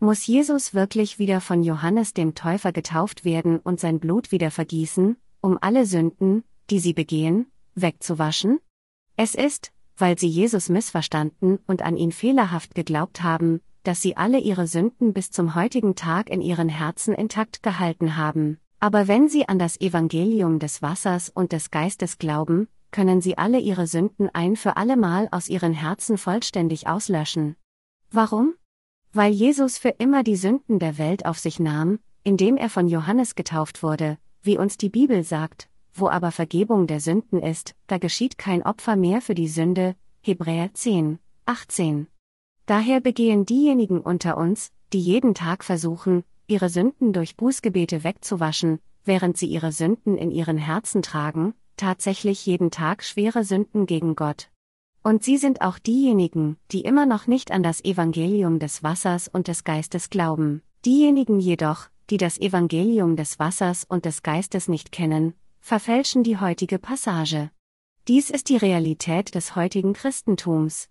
Muss 0.00 0.28
Jesus 0.28 0.74
wirklich 0.74 1.18
wieder 1.18 1.40
von 1.40 1.64
Johannes 1.64 2.14
dem 2.14 2.36
Täufer 2.36 2.70
getauft 2.70 3.24
werden 3.24 3.58
und 3.58 3.80
sein 3.80 3.98
Blut 3.98 4.30
wieder 4.30 4.52
vergießen, 4.52 5.16
um 5.40 5.58
alle 5.60 5.86
Sünden, 5.86 6.44
die 6.70 6.78
sie 6.78 6.92
begehen, 6.92 7.46
wegzuwaschen? 7.74 8.60
Es 9.16 9.34
ist, 9.34 9.72
weil 9.96 10.16
sie 10.16 10.28
Jesus 10.28 10.68
missverstanden 10.68 11.58
und 11.66 11.82
an 11.82 11.96
ihn 11.96 12.12
fehlerhaft 12.12 12.76
geglaubt 12.76 13.24
haben, 13.24 13.60
dass 13.82 14.00
sie 14.00 14.16
alle 14.16 14.38
ihre 14.38 14.68
Sünden 14.68 15.12
bis 15.12 15.32
zum 15.32 15.56
heutigen 15.56 15.96
Tag 15.96 16.30
in 16.30 16.42
ihren 16.42 16.68
Herzen 16.68 17.12
intakt 17.12 17.64
gehalten 17.64 18.16
haben. 18.16 18.58
Aber 18.78 19.08
wenn 19.08 19.28
sie 19.28 19.48
an 19.48 19.58
das 19.58 19.80
Evangelium 19.80 20.60
des 20.60 20.80
Wassers 20.80 21.28
und 21.28 21.50
des 21.50 21.72
Geistes 21.72 22.18
glauben, 22.18 22.68
können 22.92 23.20
sie 23.20 23.36
alle 23.36 23.58
ihre 23.58 23.88
Sünden 23.88 24.30
ein 24.32 24.54
für 24.54 24.76
allemal 24.76 25.26
aus 25.32 25.48
ihren 25.48 25.72
Herzen 25.72 26.18
vollständig 26.18 26.86
auslöschen. 26.86 27.56
Warum? 28.12 28.54
Weil 29.18 29.32
Jesus 29.32 29.78
für 29.78 29.88
immer 29.88 30.22
die 30.22 30.36
Sünden 30.36 30.78
der 30.78 30.96
Welt 30.96 31.26
auf 31.26 31.40
sich 31.40 31.58
nahm, 31.58 31.98
indem 32.22 32.56
er 32.56 32.70
von 32.70 32.86
Johannes 32.86 33.34
getauft 33.34 33.82
wurde, 33.82 34.16
wie 34.42 34.56
uns 34.56 34.76
die 34.78 34.90
Bibel 34.90 35.24
sagt, 35.24 35.68
wo 35.92 36.08
aber 36.08 36.30
Vergebung 36.30 36.86
der 36.86 37.00
Sünden 37.00 37.42
ist, 37.42 37.74
da 37.88 37.98
geschieht 37.98 38.38
kein 38.38 38.62
Opfer 38.62 38.94
mehr 38.94 39.20
für 39.20 39.34
die 39.34 39.48
Sünde, 39.48 39.96
Hebräer 40.20 40.72
10, 40.72 41.18
18. 41.46 42.06
Daher 42.66 43.00
begehen 43.00 43.44
diejenigen 43.44 44.02
unter 44.02 44.36
uns, 44.36 44.70
die 44.92 45.00
jeden 45.00 45.34
Tag 45.34 45.64
versuchen, 45.64 46.22
ihre 46.46 46.68
Sünden 46.68 47.12
durch 47.12 47.36
Bußgebete 47.36 48.04
wegzuwaschen, 48.04 48.78
während 49.04 49.36
sie 49.36 49.46
ihre 49.46 49.72
Sünden 49.72 50.16
in 50.16 50.30
ihren 50.30 50.58
Herzen 50.58 51.02
tragen, 51.02 51.54
tatsächlich 51.76 52.46
jeden 52.46 52.70
Tag 52.70 53.02
schwere 53.02 53.42
Sünden 53.42 53.86
gegen 53.86 54.14
Gott. 54.14 54.48
Und 55.02 55.22
sie 55.24 55.38
sind 55.38 55.60
auch 55.60 55.78
diejenigen, 55.78 56.56
die 56.70 56.82
immer 56.82 57.06
noch 57.06 57.26
nicht 57.26 57.50
an 57.50 57.62
das 57.62 57.84
Evangelium 57.84 58.58
des 58.58 58.82
Wassers 58.82 59.28
und 59.28 59.48
des 59.48 59.64
Geistes 59.64 60.10
glauben. 60.10 60.62
Diejenigen 60.84 61.40
jedoch, 61.40 61.88
die 62.10 62.16
das 62.16 62.38
Evangelium 62.38 63.16
des 63.16 63.38
Wassers 63.38 63.84
und 63.88 64.04
des 64.04 64.22
Geistes 64.22 64.68
nicht 64.68 64.92
kennen, 64.92 65.34
verfälschen 65.60 66.22
die 66.22 66.38
heutige 66.38 66.78
Passage. 66.78 67.50
Dies 68.06 68.30
ist 68.30 68.48
die 68.48 68.56
Realität 68.56 69.34
des 69.34 69.54
heutigen 69.54 69.92
Christentums. 69.92 70.88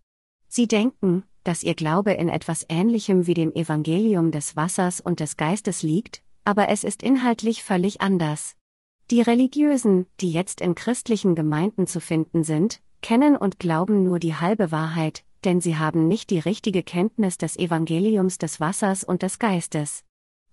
Sie 0.47 0.67
denken, 0.67 1.23
dass 1.43 1.63
ihr 1.63 1.75
Glaube 1.75 2.11
in 2.11 2.29
etwas 2.29 2.65
Ähnlichem 2.69 3.25
wie 3.25 3.33
dem 3.33 3.53
Evangelium 3.53 4.31
des 4.31 4.55
Wassers 4.55 5.01
und 5.01 5.19
des 5.19 5.37
Geistes 5.37 5.81
liegt, 5.81 6.21
aber 6.43 6.69
es 6.69 6.83
ist 6.83 7.01
inhaltlich 7.01 7.63
völlig 7.63 8.01
anders. 8.01 8.55
Die 9.09 9.21
Religiösen, 9.21 10.05
die 10.19 10.31
jetzt 10.31 10.61
in 10.61 10.75
christlichen 10.75 11.33
Gemeinden 11.33 11.87
zu 11.87 12.01
finden 12.01 12.43
sind, 12.43 12.81
kennen 13.01 13.35
und 13.35 13.59
glauben 13.59 14.03
nur 14.03 14.19
die 14.19 14.35
halbe 14.35 14.71
Wahrheit, 14.71 15.23
denn 15.43 15.61
sie 15.61 15.77
haben 15.77 16.07
nicht 16.07 16.29
die 16.29 16.39
richtige 16.39 16.83
Kenntnis 16.83 17.37
des 17.37 17.57
Evangeliums 17.57 18.37
des 18.37 18.59
Wassers 18.59 19.03
und 19.03 19.21
des 19.21 19.39
Geistes. 19.39 20.03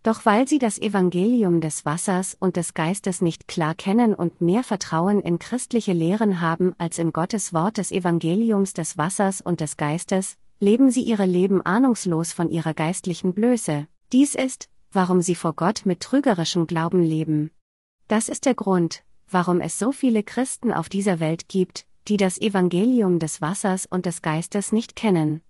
Doch 0.03 0.27
weil 0.27 0.47
sie 0.47 0.59
das 0.59 0.79
Evangelium 0.79 1.63
des 1.63 1.87
Wassers 1.87 2.37
und 2.39 2.57
des 2.57 2.75
Geistes 2.75 3.23
nicht 3.23 3.49
klar 3.49 3.75
kennen 3.75 4.15
und 4.15 4.43
mehr 4.43 4.63
Vertrauen 4.63 5.21
in 5.21 5.39
christliche 5.39 5.95
Lehren 5.95 6.43
haben 6.43 6.75
als 6.77 6.99
in 6.99 7.13
Gottes 7.13 7.55
Wort 7.55 7.79
des 7.79 7.91
Evangeliums 7.91 8.75
des 8.75 8.99
Wassers 8.99 9.41
und 9.41 9.61
des 9.61 9.79
Geistes, 9.79 10.37
leben 10.61 10.91
sie 10.91 11.03
ihre 11.03 11.25
Leben 11.25 11.63
ahnungslos 11.63 12.33
von 12.33 12.51
ihrer 12.51 12.75
geistlichen 12.75 13.33
Blöße. 13.33 13.87
Dies 14.13 14.35
ist, 14.35 14.69
warum 14.93 15.23
sie 15.23 15.35
vor 15.35 15.55
Gott 15.55 15.83
mit 15.87 16.01
trügerischem 16.01 16.67
Glauben 16.67 17.03
leben. 17.03 17.51
Das 18.07 18.29
ist 18.29 18.45
der 18.45 18.55
Grund, 18.55 19.03
warum 19.31 19.61
es 19.61 19.79
so 19.79 19.91
viele 19.91 20.23
Christen 20.23 20.71
auf 20.73 20.91
dieser 20.91 21.19
Welt 21.19 21.49
gibt, 21.49 21.87
die 22.09 22.17
das 22.17 22.41
Evangelium 22.41 23.19
des 23.19 23.41
Wassers 23.41 23.87
und 23.87 24.07
des 24.07 24.23
Geistes 24.23 24.73
nicht 24.73 24.97
kennen. 24.97 25.41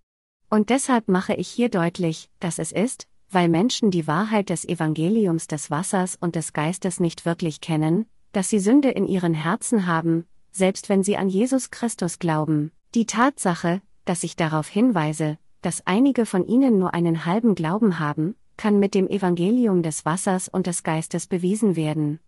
Und 0.51 0.71
deshalb 0.71 1.09
mache 1.09 1.35
ich 1.35 1.49
hier 1.49 1.69
deutlich, 1.69 2.31
dass 2.40 2.59
es 2.59 2.73
ist, 2.73 3.07
weil 3.31 3.49
Menschen 3.49 3.90
die 3.90 4.07
Wahrheit 4.07 4.51
des 4.51 4.64
Evangeliums 4.64 5.49
des 5.49 5.71
Wassers 5.71 6.17
und 6.21 6.37
des 6.37 6.53
Geistes 6.53 7.01
nicht 7.01 7.27
wirklich 7.27 7.61
kennen, 7.61 8.07
dass 8.33 8.49
sie 8.49 8.61
Sünde 8.61 8.90
in 8.90 9.07
ihren 9.07 9.35
Herzen 9.35 9.87
haben, 9.87 10.27
selbst 10.53 10.88
wenn 10.88 11.03
sie 11.03 11.17
an 11.17 11.29
Jesus 11.29 11.71
Christus 11.71 12.19
glauben. 12.19 12.71
Die 12.95 13.07
Tatsache, 13.07 13.83
dass 14.05 14.23
ich 14.23 14.37
darauf 14.37 14.69
hinweise, 14.69 15.38
dass 15.62 15.87
einige 15.87 16.26
von 16.26 16.47
ihnen 16.47 16.78
nur 16.78 16.95
einen 16.95 17.24
halben 17.24 17.55
Glauben 17.55 17.99
haben, 17.99 18.37
kann 18.57 18.78
mit 18.78 18.95
dem 18.95 19.09
Evangelium 19.09 19.83
des 19.83 20.05
Wassers 20.05 20.49
und 20.49 20.66
des 20.66 20.83
Geistes 20.85 21.26
bewiesen 21.26 21.74
werden. 21.74 22.20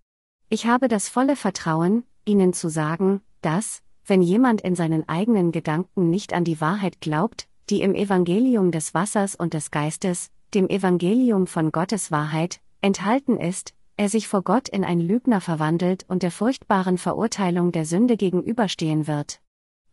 Ich 0.49 0.67
habe 0.67 0.89
das 0.89 1.09
volle 1.09 1.37
Vertrauen, 1.37 2.05
Ihnen 2.25 2.53
zu 2.53 2.69
sagen, 2.69 3.21
dass, 3.43 3.83
wenn 4.07 4.23
jemand 4.23 4.61
in 4.61 4.75
seinen 4.75 5.09
eigenen 5.09 5.53
Gedanken 5.53 6.11
nicht 6.11 6.33
an 6.33 6.45
die 6.45 6.61
Wahrheit 6.61 7.01
glaubt, 7.01 7.49
die 7.69 7.83
im 7.83 7.95
Evangelium 7.95 8.71
des 8.71 8.95
Wassers 8.95 9.35
und 9.35 9.53
des 9.53 9.71
Geistes, 9.71 10.31
dem 10.55 10.69
Evangelium 10.69 11.47
von 11.47 11.73
Gottes 11.73 12.11
Wahrheit, 12.13 12.61
enthalten 12.81 13.37
ist, 13.37 13.75
er 13.97 14.09
sich 14.09 14.29
vor 14.29 14.43
Gott 14.43 14.69
in 14.69 14.85
ein 14.85 15.01
Lügner 15.01 15.41
verwandelt 15.41 16.05
und 16.09 16.23
der 16.23 16.31
furchtbaren 16.31 16.99
Verurteilung 16.99 17.73
der 17.73 17.87
Sünde 17.87 18.17
gegenüberstehen 18.17 19.07
wird. 19.07 19.41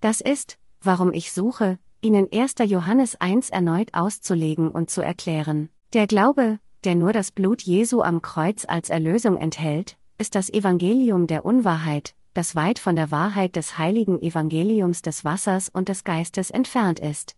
Das 0.02 0.22
ist, 0.22 0.58
warum 0.82 1.14
ich 1.14 1.32
suche, 1.32 1.80
Ihnen 2.02 2.28
1. 2.32 2.56
Johannes 2.66 3.16
1 3.22 3.50
erneut 3.50 3.94
auszulegen 3.94 4.70
und 4.70 4.90
zu 4.90 5.02
erklären. 5.02 5.70
Der 5.94 6.06
Glaube, 6.06 6.60
der 6.84 6.96
nur 6.96 7.14
das 7.14 7.32
Blut 7.32 7.62
Jesu 7.62 8.02
am 8.02 8.22
Kreuz 8.22 8.66
als 8.68 8.90
Erlösung 8.90 9.38
enthält, 9.38 9.98
ist 10.18 10.36
das 10.36 10.50
Evangelium 10.50 11.28
der 11.28 11.46
Unwahrheit, 11.46 12.14
das 12.34 12.56
weit 12.56 12.80
von 12.80 12.96
der 12.96 13.12
Wahrheit 13.12 13.56
des 13.56 13.78
heiligen 13.78 14.22
Evangeliums 14.22 15.02
des 15.02 15.24
Wassers 15.24 15.70
und 15.70 15.90
des 15.90 16.04
Geistes 16.04 16.50
entfernt 16.50 17.00
ist. 17.00 17.36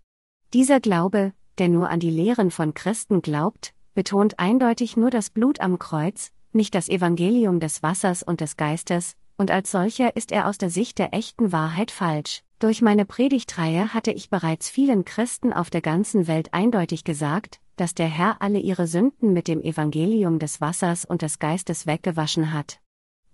Dieser 0.54 0.80
Glaube, 0.80 1.34
der 1.58 1.70
nur 1.70 1.90
an 1.90 2.00
die 2.00 2.10
Lehren 2.10 2.52
von 2.52 2.74
Christen 2.74 3.22
glaubt, 3.22 3.74
betont 3.94 4.40
eindeutig 4.40 4.98
nur 4.98 5.10
das 5.10 5.30
Blut 5.30 5.60
am 5.62 5.80
Kreuz, 5.80 6.32
nicht 6.52 6.76
das 6.76 6.90
Evangelium 6.90 7.60
des 7.60 7.84
Wassers 7.84 8.24
und 8.24 8.42
des 8.42 8.58
Geistes, 8.58 9.16
und 9.38 9.52
als 9.52 9.72
solcher 9.72 10.16
ist 10.16 10.32
er 10.32 10.48
aus 10.48 10.58
der 10.58 10.70
Sicht 10.70 10.98
der 10.98 11.14
echten 11.14 11.52
Wahrheit 11.52 11.92
falsch. 11.92 12.42
Durch 12.60 12.82
meine 12.82 13.06
Predigtreihe 13.06 13.94
hatte 13.94 14.12
ich 14.12 14.30
bereits 14.30 14.70
vielen 14.70 15.04
Christen 15.04 15.52
auf 15.52 15.70
der 15.70 15.82
ganzen 15.82 16.28
Welt 16.28 16.54
eindeutig 16.54 17.04
gesagt, 17.04 17.60
dass 17.76 17.94
der 17.94 18.08
Herr 18.08 18.42
alle 18.42 18.60
ihre 18.60 18.88
Sünden 18.88 19.34
mit 19.34 19.50
dem 19.50 19.62
Evangelium 19.62 20.40
des 20.40 20.62
Wassers 20.62 21.04
und 21.04 21.22
des 21.22 21.40
Geistes 21.40 21.86
weggewaschen 21.86 22.54
hat. 22.54 22.80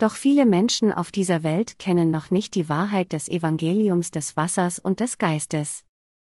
Doch 0.02 0.16
viele 0.16 0.48
Menschen 0.48 0.92
auf 0.92 1.12
dieser 1.12 1.44
Welt 1.44 1.78
kennen 1.78 2.10
noch 2.10 2.32
nicht 2.32 2.56
die 2.56 2.70
Wahrheit 2.70 3.14
des 3.14 3.30
Evangeliums 3.30 4.10
des 4.10 4.36
Wassers 4.36 4.80
und 4.80 5.00
des 5.00 5.20
Geistes. 5.20 5.84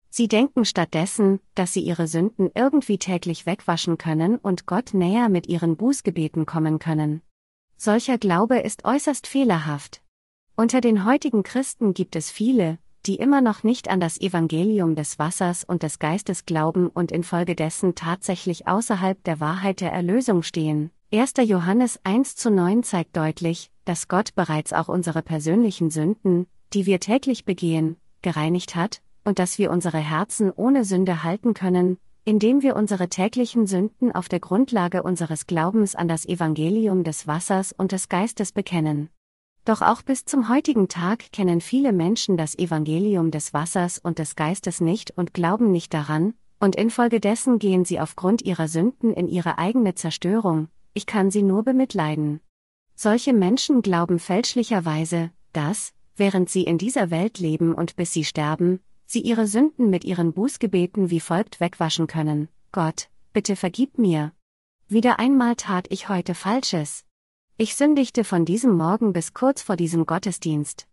Sie 0.09 0.29
denken 0.29 0.65
stattdessen, 0.65 1.41
dass 1.55 1.75
sie 1.75 1.83
ihre 1.83 2.09
Sünden 2.09 2.51
irgendwie 2.55 2.97
täglich 2.97 3.45
wegwaschen 3.45 3.99
können 3.99 4.37
und 4.37 4.65
Gott 4.65 4.95
näher 4.95 5.29
mit 5.29 5.47
ihren 5.47 5.77
Bußgebeten 5.77 6.47
kommen 6.47 6.79
können. 6.79 7.21
Solcher 7.77 8.17
Glaube 8.17 8.61
ist 8.61 8.87
äußerst 8.87 9.27
fehlerhaft. 9.27 10.01
Unter 10.57 10.81
den 10.81 11.05
heutigen 11.05 11.43
Christen 11.43 11.93
gibt 11.93 12.17
es 12.17 12.31
viele, 12.31 12.79
die 13.05 13.17
immer 13.17 13.43
noch 13.43 13.63
nicht 13.63 13.91
an 13.91 14.01
das 14.01 14.19
Evangelium 14.19 14.95
des 14.95 15.19
Wassers 15.19 15.65
und 15.65 15.83
des 15.83 15.99
Geistes 15.99 16.47
glauben 16.47 16.89
und 16.89 17.13
infolgedessen 17.13 17.95
tatsächlich 17.95 18.67
außerhalb 18.67 19.23
der 19.25 19.39
Wahrheit 19.39 19.83
der 19.83 19.93
Erlösung 19.93 20.43
stehen. 20.43 20.93
1. 21.13 21.35
Johannes 21.45 22.01
1 22.03 22.35
zu 22.35 22.51
9 22.51 22.83
zeigt 22.83 23.17
deutlich, 23.17 23.71
dass 23.85 24.09
Gott 24.09 24.35
bereits 24.35 24.73
auch 24.73 24.89
unsere 24.89 25.23
persönlichen 25.23 25.89
Sünden, 25.89 26.49
die 26.73 26.85
wir 26.85 26.99
täglich 26.99 27.45
begehen, 27.45 27.97
gereinigt 28.23 28.75
hat, 28.75 29.03
und 29.25 29.39
dass 29.39 29.57
wir 29.57 29.71
unsere 29.71 29.99
Herzen 29.99 30.51
ohne 30.51 30.85
Sünde 30.85 31.23
halten 31.23 31.55
können, 31.55 31.99
indem 32.25 32.61
wir 32.61 32.75
unsere 32.75 33.09
täglichen 33.09 33.69
Sünden 33.69 34.11
auf 34.11 34.29
der 34.29 34.41
Grundlage 34.41 35.05
unseres 35.05 35.47
Glaubens 35.47 35.95
an 35.95 36.09
das 36.09 36.27
Evangelium 36.27 37.05
des 37.05 37.29
Wassers 37.29 37.73
und 37.73 37.93
des 37.93 38.09
Geistes 38.09 38.51
bekennen. 38.51 39.09
Doch 39.65 39.83
auch 39.83 40.03
bis 40.03 40.25
zum 40.25 40.49
heutigen 40.49 40.89
Tag 40.89 41.31
kennen 41.31 41.61
viele 41.61 41.93
Menschen 41.93 42.37
das 42.37 42.59
Evangelium 42.59 43.31
des 43.31 43.55
Wassers 43.55 44.01
und 44.01 44.19
des 44.19 44.35
Geistes 44.35 44.81
nicht 44.81 45.13
und 45.17 45.35
glauben 45.35 45.71
nicht 45.71 45.95
daran, 45.95 46.35
und 46.59 46.75
infolgedessen 46.75 47.61
gehen 47.61 47.85
sie 47.85 48.01
aufgrund 48.01 48.43
ihrer 48.43 48.67
Sünden 48.67 49.13
in 49.13 49.29
ihre 49.29 49.59
eigene 49.59 49.95
Zerstörung, 49.95 50.69
ich 50.97 51.05
kann 51.05 51.31
sie 51.31 51.43
nur 51.43 51.63
bemitleiden. 51.63 52.41
Solche 52.95 53.35
Menschen 53.35 53.83
glauben 53.83 54.19
fälschlicherweise, 54.19 55.31
dass, 55.53 55.93
während 56.17 56.49
sie 56.49 56.63
in 56.63 56.79
dieser 56.79 57.11
Welt 57.11 57.39
leben 57.39 57.75
und 57.75 57.97
bis 57.97 58.15
sie 58.15 58.25
sterben, 58.25 58.81
sie 59.05 59.21
ihre 59.21 59.47
Sünden 59.47 59.91
mit 59.91 60.05
ihren 60.05 60.33
Bußgebeten 60.33 61.11
wie 61.11 61.21
folgt 61.21 61.61
wegwaschen 61.61 62.07
können. 62.07 62.49
Gott, 62.73 63.11
bitte 63.35 63.57
vergib 63.57 63.99
mir. 63.99 64.33
Wieder 64.89 65.19
einmal 65.19 65.57
tat 65.57 65.87
ich 65.91 66.09
heute 66.09 66.35
Falsches. 66.35 67.05
Ich 67.59 67.77
sündigte 67.77 68.25
von 68.25 68.47
diesem 68.47 68.75
Morgen 68.75 69.13
bis 69.13 69.35
kurz 69.35 69.61
vor 69.61 69.77
diesem 69.77 70.07
Gottesdienst. 70.07 70.89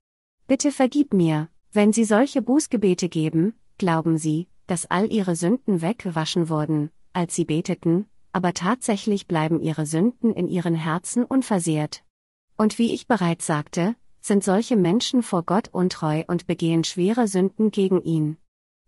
Bitte 0.47 0.73
vergib 0.73 1.13
mir, 1.13 1.47
wenn 1.71 1.93
Sie 1.93 2.03
solche 2.03 2.41
Bußgebete 2.41 3.07
geben, 3.07 3.53
glauben 3.77 4.17
Sie, 4.17 4.49
dass 4.67 4.85
all 4.91 5.09
Ihre 5.09 5.37
Sünden 5.37 5.81
weggewaschen 5.81 6.49
wurden, 6.49 6.91
als 7.13 7.35
Sie 7.35 7.45
beteten, 7.45 8.07
aber 8.33 8.53
tatsächlich 8.53 9.27
bleiben 9.27 9.61
ihre 9.61 9.85
Sünden 9.85 10.33
in 10.33 10.47
ihren 10.47 10.75
Herzen 10.75 11.23
unversehrt. 11.23 12.03
Und 12.57 12.77
wie 12.77 12.93
ich 12.93 13.07
bereits 13.07 13.45
sagte, 13.45 13.95
sind 14.19 14.43
solche 14.43 14.75
Menschen 14.75 15.23
vor 15.23 15.43
Gott 15.43 15.69
untreu 15.71 16.23
und 16.27 16.47
begehen 16.47 16.83
schwere 16.83 17.27
Sünden 17.27 17.71
gegen 17.71 18.01
ihn. 18.01 18.37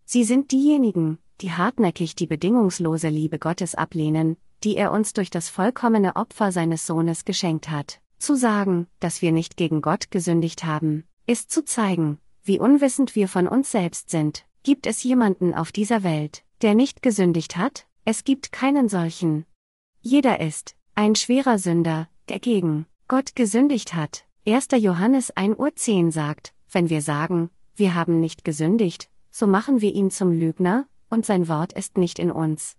Sie 0.04 0.24
sind 0.24 0.52
diejenigen, 0.52 1.18
die 1.40 1.52
hartnäckig 1.52 2.14
die 2.14 2.26
bedingungslose 2.26 3.08
Liebe 3.08 3.38
Gottes 3.38 3.74
ablehnen, 3.74 4.36
die 4.64 4.76
er 4.76 4.92
uns 4.92 5.12
durch 5.12 5.30
das 5.30 5.48
vollkommene 5.48 6.16
Opfer 6.16 6.52
seines 6.52 6.86
Sohnes 6.86 7.24
geschenkt 7.24 7.70
hat. 7.70 8.00
Zu 8.18 8.34
sagen, 8.34 8.86
dass 8.98 9.20
wir 9.20 9.32
nicht 9.32 9.56
gegen 9.56 9.82
Gott 9.82 10.10
gesündigt 10.10 10.64
haben, 10.64 11.04
ist 11.26 11.50
zu 11.50 11.64
zeigen, 11.64 12.18
wie 12.42 12.58
unwissend 12.58 13.14
wir 13.14 13.28
von 13.28 13.46
uns 13.46 13.70
selbst 13.70 14.10
sind. 14.10 14.44
Gibt 14.62 14.86
es 14.86 15.02
jemanden 15.02 15.54
auf 15.54 15.70
dieser 15.70 16.02
Welt, 16.02 16.42
der 16.62 16.74
nicht 16.74 17.02
gesündigt 17.02 17.56
hat? 17.56 17.86
Es 18.08 18.22
gibt 18.22 18.52
keinen 18.52 18.88
solchen. 18.88 19.46
Jeder 20.00 20.38
ist 20.38 20.76
ein 20.94 21.16
schwerer 21.16 21.58
Sünder, 21.58 22.08
der 22.28 22.38
gegen 22.38 22.86
Gott 23.08 23.34
gesündigt 23.34 23.94
hat. 23.94 24.24
1. 24.46 24.68
Johannes 24.78 25.32
1 25.32 25.58
Uhr 25.58 25.74
10 25.74 26.12
sagt, 26.12 26.54
wenn 26.70 26.88
wir 26.88 27.02
sagen, 27.02 27.50
wir 27.74 27.96
haben 27.96 28.20
nicht 28.20 28.44
gesündigt, 28.44 29.10
so 29.32 29.48
machen 29.48 29.80
wir 29.80 29.92
ihn 29.92 30.12
zum 30.12 30.30
Lügner, 30.30 30.86
und 31.10 31.26
sein 31.26 31.48
Wort 31.48 31.72
ist 31.72 31.98
nicht 31.98 32.20
in 32.20 32.30
uns. 32.30 32.76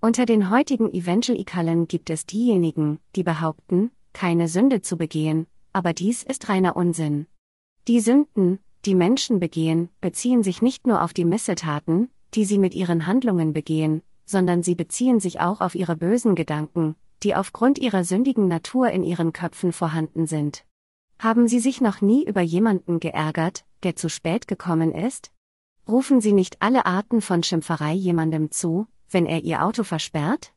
Unter 0.00 0.26
den 0.26 0.48
heutigen 0.48 0.94
Evangelikalen 0.94 1.88
gibt 1.88 2.08
es 2.08 2.24
diejenigen, 2.24 3.00
die 3.16 3.24
behaupten, 3.24 3.90
keine 4.12 4.46
Sünde 4.46 4.80
zu 4.80 4.96
begehen, 4.96 5.48
aber 5.72 5.92
dies 5.92 6.22
ist 6.22 6.48
reiner 6.48 6.76
Unsinn. 6.76 7.26
Die 7.88 7.98
Sünden, 7.98 8.60
die 8.84 8.94
Menschen 8.94 9.40
begehen, 9.40 9.88
beziehen 10.00 10.44
sich 10.44 10.62
nicht 10.62 10.86
nur 10.86 11.02
auf 11.02 11.12
die 11.12 11.24
Missetaten, 11.24 12.10
die 12.34 12.44
sie 12.44 12.58
mit 12.58 12.76
ihren 12.76 13.08
Handlungen 13.08 13.52
begehen, 13.52 14.02
sondern 14.28 14.62
sie 14.62 14.74
beziehen 14.74 15.20
sich 15.20 15.40
auch 15.40 15.62
auf 15.62 15.74
ihre 15.74 15.96
bösen 15.96 16.34
Gedanken, 16.34 16.96
die 17.22 17.34
aufgrund 17.34 17.78
ihrer 17.78 18.04
sündigen 18.04 18.46
Natur 18.46 18.90
in 18.90 19.02
ihren 19.02 19.32
Köpfen 19.32 19.72
vorhanden 19.72 20.26
sind. 20.26 20.66
Haben 21.18 21.48
Sie 21.48 21.58
sich 21.58 21.80
noch 21.80 22.00
nie 22.02 22.24
über 22.24 22.42
jemanden 22.42 23.00
geärgert, 23.00 23.64
der 23.82 23.96
zu 23.96 24.08
spät 24.10 24.46
gekommen 24.46 24.92
ist? 24.94 25.32
Rufen 25.88 26.20
Sie 26.20 26.32
nicht 26.32 26.60
alle 26.60 26.84
Arten 26.84 27.22
von 27.22 27.42
Schimpferei 27.42 27.94
jemandem 27.94 28.50
zu, 28.50 28.86
wenn 29.10 29.24
er 29.24 29.42
Ihr 29.42 29.64
Auto 29.64 29.82
versperrt? 29.82 30.52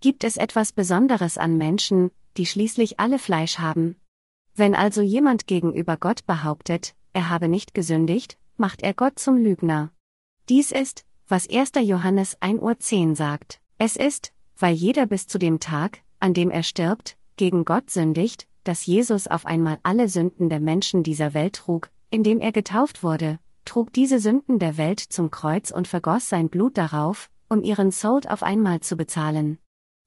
Gibt 0.00 0.24
es 0.24 0.36
etwas 0.36 0.72
Besonderes 0.72 1.38
an 1.38 1.56
Menschen, 1.56 2.10
die 2.36 2.46
schließlich 2.46 2.98
alle 2.98 3.20
Fleisch 3.20 3.60
haben? 3.60 3.96
Wenn 4.54 4.74
also 4.74 5.00
jemand 5.00 5.46
gegenüber 5.46 5.96
Gott 5.96 6.26
behauptet, 6.26 6.94
er 7.12 7.30
habe 7.30 7.46
nicht 7.46 7.72
gesündigt, 7.72 8.36
macht 8.56 8.82
er 8.82 8.94
Gott 8.94 9.18
zum 9.18 9.36
Lügner. 9.36 9.92
Dies 10.48 10.72
ist, 10.72 11.06
was 11.32 11.48
1. 11.48 11.72
Johannes 11.80 12.36
1 12.40 12.60
Uhr 12.60 12.78
10 12.78 13.14
sagt. 13.14 13.58
Es 13.78 13.96
ist, 13.96 14.34
weil 14.58 14.74
jeder 14.74 15.06
bis 15.06 15.26
zu 15.26 15.38
dem 15.38 15.60
Tag, 15.60 16.00
an 16.20 16.34
dem 16.34 16.50
er 16.50 16.62
stirbt, 16.62 17.16
gegen 17.38 17.64
Gott 17.64 17.88
sündigt, 17.88 18.46
dass 18.64 18.84
Jesus 18.84 19.28
auf 19.28 19.46
einmal 19.46 19.78
alle 19.82 20.10
Sünden 20.10 20.50
der 20.50 20.60
Menschen 20.60 21.02
dieser 21.02 21.32
Welt 21.32 21.54
trug, 21.54 21.88
indem 22.10 22.38
er 22.38 22.52
getauft 22.52 23.02
wurde, 23.02 23.38
trug 23.64 23.94
diese 23.94 24.18
Sünden 24.18 24.58
der 24.58 24.76
Welt 24.76 25.00
zum 25.00 25.30
Kreuz 25.30 25.70
und 25.70 25.88
vergoss 25.88 26.28
sein 26.28 26.50
Blut 26.50 26.76
darauf, 26.76 27.30
um 27.48 27.62
ihren 27.62 27.92
Sold 27.92 28.28
auf 28.28 28.42
einmal 28.42 28.80
zu 28.80 28.98
bezahlen. 28.98 29.56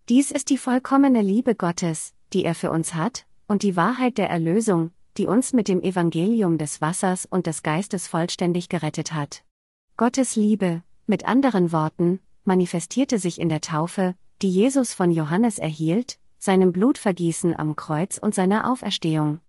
Dies 0.10 0.30
ist 0.30 0.52
die 0.52 0.60
vollkommene 0.60 1.24
Liebe 1.24 1.56
Gottes, 1.56 2.14
die 2.34 2.46
er 2.46 2.54
für 2.54 2.70
uns 2.70 2.94
hat, 2.94 3.26
und 3.48 3.64
die 3.64 3.76
Wahrheit 3.76 4.20
der 4.20 4.30
Erlösung, 4.30 4.92
die 5.18 5.26
uns 5.26 5.54
mit 5.54 5.70
dem 5.70 5.82
Evangelium 5.82 6.60
des 6.60 6.82
Wassers 6.82 7.26
und 7.26 7.48
des 7.48 7.64
Geistes 7.64 8.08
vollständig 8.08 8.70
gerettet 8.70 9.12
hat. 9.12 9.44
Gottes 9.98 10.36
Liebe, 10.36 10.84
mit 11.08 11.26
anderen 11.26 11.72
Worten, 11.72 12.20
manifestierte 12.44 13.20
sich 13.20 13.40
in 13.40 13.50
der 13.50 13.62
Taufe, 13.62 14.16
die 14.42 14.50
Jesus 14.50 14.94
von 14.94 15.12
Johannes 15.12 15.60
erhielt, 15.60 16.18
seinem 16.38 16.72
Blutvergießen 16.72 17.56
am 17.58 17.76
Kreuz 17.76 18.18
und 18.18 18.36
seiner 18.36 18.72
Auferstehung. 18.72 19.40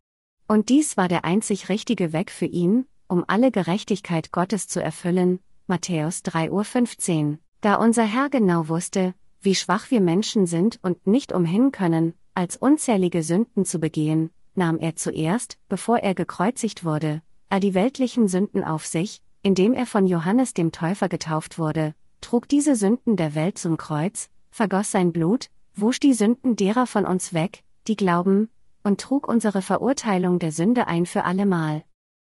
Und 0.49 0.69
dies 0.69 0.97
war 0.97 1.09
der 1.09 1.25
einzig 1.25 1.69
richtige 1.69 2.13
Weg 2.13 2.31
für 2.31 2.47
ihn, 2.47 2.87
um 3.09 3.25
alle 3.27 3.51
Gerechtigkeit 3.51 4.33
Gottes 4.33 4.69
zu 4.69 4.83
erfüllen, 4.83 5.41
Matthäus 5.67 6.23
3.15 6.25 7.31
Uhr, 7.31 7.39
da 7.61 7.75
unser 7.75 8.05
Herr 8.05 8.31
genau 8.31 8.69
wusste, 8.69 9.15
wie 9.41 9.55
schwach 9.55 9.91
wir 9.91 10.01
Menschen 10.01 10.47
sind 10.47 10.79
und 10.83 11.07
nicht 11.07 11.33
umhin 11.33 11.73
können, 11.73 12.15
als 12.35 12.57
unzählige 12.57 13.23
Sünden 13.23 13.65
zu 13.65 13.79
begehen, 13.79 14.31
nahm 14.55 14.79
er 14.79 14.97
zuerst, 14.97 15.59
bevor 15.69 15.99
er 15.99 16.15
gekreuzigt 16.15 16.85
wurde, 16.85 17.23
all 17.49 17.61
die 17.61 17.75
weltlichen 17.75 18.29
Sünden 18.29 18.65
auf 18.65 18.87
sich, 18.87 19.23
indem 19.43 19.73
er 19.73 19.87
von 19.87 20.07
Johannes 20.07 20.55
dem 20.55 20.73
Täufer 20.73 21.09
getauft 21.09 21.59
wurde, 21.59 21.95
trug 22.21 22.49
diese 22.49 22.77
Sünden 22.77 23.17
der 23.17 23.35
Welt 23.35 23.59
zum 23.59 23.77
Kreuz, 23.77 24.29
vergoss 24.51 24.91
sein 24.91 25.13
Blut, 25.13 25.49
wusch 25.75 26.01
die 26.01 26.15
Sünden 26.15 26.57
derer 26.57 26.87
von 26.87 27.05
uns 27.05 27.33
weg, 27.33 27.63
die 27.87 27.97
glauben, 27.97 28.49
und 28.83 29.01
trug 29.01 29.29
unsere 29.29 29.63
Verurteilung 29.63 30.39
der 30.39 30.53
Sünde 30.53 30.87
ein 30.87 31.07
für 31.07 31.25
allemal. 31.25 31.85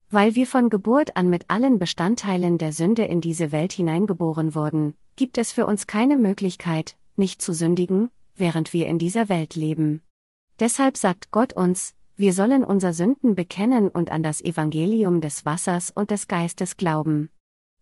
Weil 0.10 0.36
wir 0.36 0.48
von 0.48 0.70
Geburt 0.70 1.18
an 1.18 1.30
mit 1.30 1.50
allen 1.50 1.80
Bestandteilen 1.80 2.58
der 2.58 2.74
Sünde 2.74 3.06
in 3.06 3.22
diese 3.22 3.52
Welt 3.52 3.74
hineingeboren 3.74 4.56
wurden, 4.56 4.96
gibt 5.16 5.38
es 5.38 5.52
für 5.52 5.66
uns 5.66 5.88
keine 5.88 6.18
Möglichkeit, 6.18 6.96
nicht 7.16 7.42
zu 7.42 7.54
sündigen, 7.54 8.12
während 8.36 8.74
wir 8.74 8.88
in 8.88 9.00
dieser 9.00 9.30
Welt 9.30 9.56
leben. 9.56 10.02
Deshalb 10.60 10.98
sagt 10.98 11.32
Gott 11.32 11.54
uns, 11.54 11.95
wir 12.18 12.34
sollen 12.34 12.64
unser 12.64 12.94
Sünden 12.94 13.36
bekennen 13.36 13.90
und 13.90 14.12
an 14.12 14.24
das 14.24 14.42
Evangelium 14.42 15.20
des 15.20 15.46
Wassers 15.46 15.92
und 15.92 16.12
des 16.12 16.28
Geistes 16.28 16.78
glauben. 16.78 17.30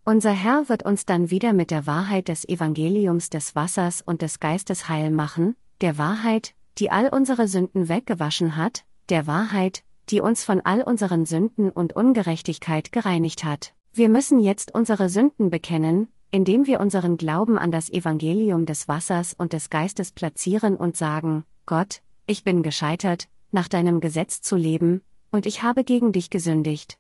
Unser 0.06 0.32
Herr 0.32 0.68
wird 0.70 0.84
uns 0.84 1.06
dann 1.06 1.30
wieder 1.30 1.54
mit 1.54 1.72
der 1.72 1.86
Wahrheit 1.86 2.28
des 2.28 2.48
Evangeliums 2.48 3.30
des 3.30 3.56
Wassers 3.56 4.02
und 4.02 4.22
des 4.22 4.40
Geistes 4.40 4.90
heil 4.90 5.12
machen, 5.12 5.56
der 5.82 5.98
Wahrheit, 5.98 6.56
die 6.80 6.90
all 6.90 7.10
unsere 7.10 7.48
Sünden 7.48 7.90
weggewaschen 7.90 8.58
hat, 8.58 8.84
der 9.10 9.28
Wahrheit, 9.28 9.84
die 10.10 10.20
uns 10.20 10.44
von 10.44 10.62
all 10.62 10.82
unseren 10.82 11.26
Sünden 11.26 11.70
und 11.70 11.96
Ungerechtigkeit 11.96 12.92
gereinigt 12.92 13.44
hat. 13.44 13.74
Wir 13.94 14.10
müssen 14.10 14.40
jetzt 14.40 14.74
unsere 14.74 15.10
Sünden 15.10 15.52
bekennen, 15.52 16.08
indem 16.32 16.66
wir 16.66 16.80
unseren 16.80 17.18
Glauben 17.18 17.60
an 17.60 17.72
das 17.72 17.92
Evangelium 17.92 18.66
des 18.66 18.88
Wassers 18.88 19.36
und 19.38 19.54
des 19.54 19.70
Geistes 19.70 20.12
platzieren 20.12 20.76
und 20.76 20.98
sagen, 20.98 21.46
Gott, 21.68 22.02
ich 22.26 22.44
bin 22.44 22.64
gescheitert, 22.64 23.28
nach 23.54 23.68
deinem 23.68 24.00
Gesetz 24.00 24.42
zu 24.42 24.56
leben, 24.56 25.02
und 25.32 25.46
ich 25.46 25.64
habe 25.64 25.84
gegen 25.84 26.12
dich 26.12 26.30
gesündigt. 26.30 27.00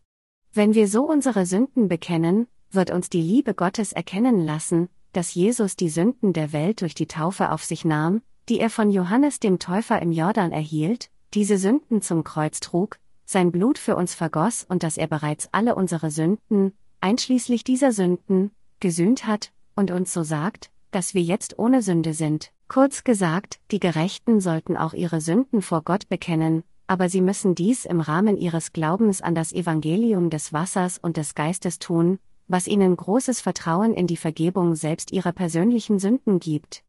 Wenn 0.54 0.74
wir 0.74 0.88
so 0.88 1.04
unsere 1.04 1.46
Sünden 1.46 1.88
bekennen, 1.88 2.48
wird 2.72 2.92
uns 2.92 3.10
die 3.10 3.22
Liebe 3.22 3.54
Gottes 3.54 3.92
erkennen 3.94 4.46
lassen, 4.46 4.90
dass 5.12 5.34
Jesus 5.34 5.76
die 5.76 5.90
Sünden 5.90 6.34
der 6.34 6.54
Welt 6.54 6.82
durch 6.82 6.96
die 6.96 7.08
Taufe 7.08 7.52
auf 7.52 7.64
sich 7.64 7.86
nahm, 7.86 8.22
die 8.50 8.60
er 8.60 8.70
von 8.70 8.90
Johannes 8.90 9.40
dem 9.40 9.60
Täufer 9.60 10.02
im 10.02 10.12
Jordan 10.12 10.52
erhielt, 10.52 11.10
diese 11.34 11.58
Sünden 11.58 12.02
zum 12.02 12.24
Kreuz 12.24 12.60
trug, 12.60 13.00
sein 13.26 13.52
Blut 13.52 13.78
für 13.78 13.96
uns 13.96 14.14
vergoss 14.14 14.66
und 14.68 14.84
dass 14.84 14.98
er 14.98 15.08
bereits 15.08 15.50
alle 15.52 15.76
unsere 15.76 16.12
Sünden, 16.12 16.74
einschließlich 17.02 17.64
dieser 17.64 17.92
Sünden, 17.92 18.52
gesühnt 18.80 19.26
hat, 19.26 19.52
und 19.76 19.92
uns 19.92 20.14
so 20.14 20.24
sagt, 20.24 20.70
dass 20.94 21.14
wir 21.14 21.22
jetzt 21.22 21.60
ohne 21.60 21.82
Sünde 21.82 22.14
sind. 22.14 22.52
Kurz 22.68 23.04
gesagt, 23.04 23.60
die 23.72 23.80
Gerechten 23.80 24.40
sollten 24.40 24.78
auch 24.78 24.94
ihre 24.94 25.22
Sünden 25.22 25.62
vor 25.62 25.82
Gott 25.82 26.08
bekennen, 26.08 26.64
aber 26.88 27.10
sie 27.10 27.22
müssen 27.22 27.56
dies 27.56 27.86
im 27.86 28.00
Rahmen 28.00 28.38
ihres 28.38 28.74
Glaubens 28.74 29.22
an 29.22 29.36
das 29.36 29.52
Evangelium 29.54 30.30
des 30.30 30.54
Wassers 30.54 30.98
und 30.98 31.18
des 31.18 31.36
Geistes 31.36 31.80
tun, 31.80 32.20
was 32.48 32.68
ihnen 32.68 32.96
großes 32.96 33.42
Vertrauen 33.42 33.94
in 33.94 34.08
die 34.08 34.18
Vergebung 34.18 34.76
selbst 34.76 35.12
ihrer 35.12 35.32
persönlichen 35.32 36.00
Sünden 36.00 36.40
gibt. 36.40 36.84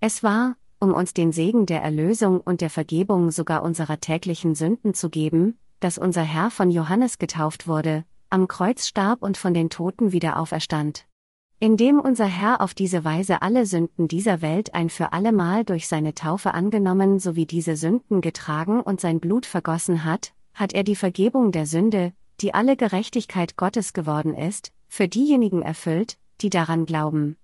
Es 0.00 0.22
war, 0.22 0.56
um 0.80 0.92
uns 0.92 1.12
den 1.12 1.32
Segen 1.32 1.66
der 1.66 1.82
Erlösung 1.82 2.40
und 2.40 2.60
der 2.60 2.70
Vergebung 2.70 3.30
sogar 3.30 3.62
unserer 3.62 3.98
täglichen 4.00 4.54
Sünden 4.54 4.94
zu 4.94 5.10
geben, 5.10 5.58
dass 5.80 5.98
unser 5.98 6.22
Herr 6.22 6.50
von 6.50 6.70
Johannes 6.70 7.18
getauft 7.18 7.66
wurde, 7.66 8.04
am 8.30 8.46
Kreuz 8.46 8.86
starb 8.86 9.22
und 9.22 9.36
von 9.36 9.54
den 9.54 9.70
Toten 9.70 10.12
wieder 10.12 10.38
auferstand. 10.38 11.06
Indem 11.60 11.98
unser 11.98 12.26
Herr 12.26 12.60
auf 12.60 12.72
diese 12.72 13.04
Weise 13.04 13.42
alle 13.42 13.66
Sünden 13.66 14.06
dieser 14.06 14.42
Welt 14.42 14.74
ein 14.74 14.90
für 14.90 15.12
allemal 15.12 15.64
durch 15.64 15.88
seine 15.88 16.14
Taufe 16.14 16.54
angenommen 16.54 17.18
sowie 17.18 17.46
diese 17.46 17.74
Sünden 17.74 18.20
getragen 18.20 18.80
und 18.80 19.00
sein 19.00 19.18
Blut 19.18 19.44
vergossen 19.44 20.04
hat, 20.04 20.32
hat 20.54 20.72
er 20.72 20.84
die 20.84 20.94
Vergebung 20.94 21.50
der 21.50 21.66
Sünde, 21.66 22.12
die 22.40 22.54
alle 22.54 22.76
Gerechtigkeit 22.76 23.56
Gottes 23.56 23.92
geworden 23.92 24.34
ist, 24.34 24.70
für 24.86 25.08
diejenigen 25.08 25.62
erfüllt, 25.62 26.16
die 26.40 26.50
daran 26.50 26.86
glauben. 26.86 27.36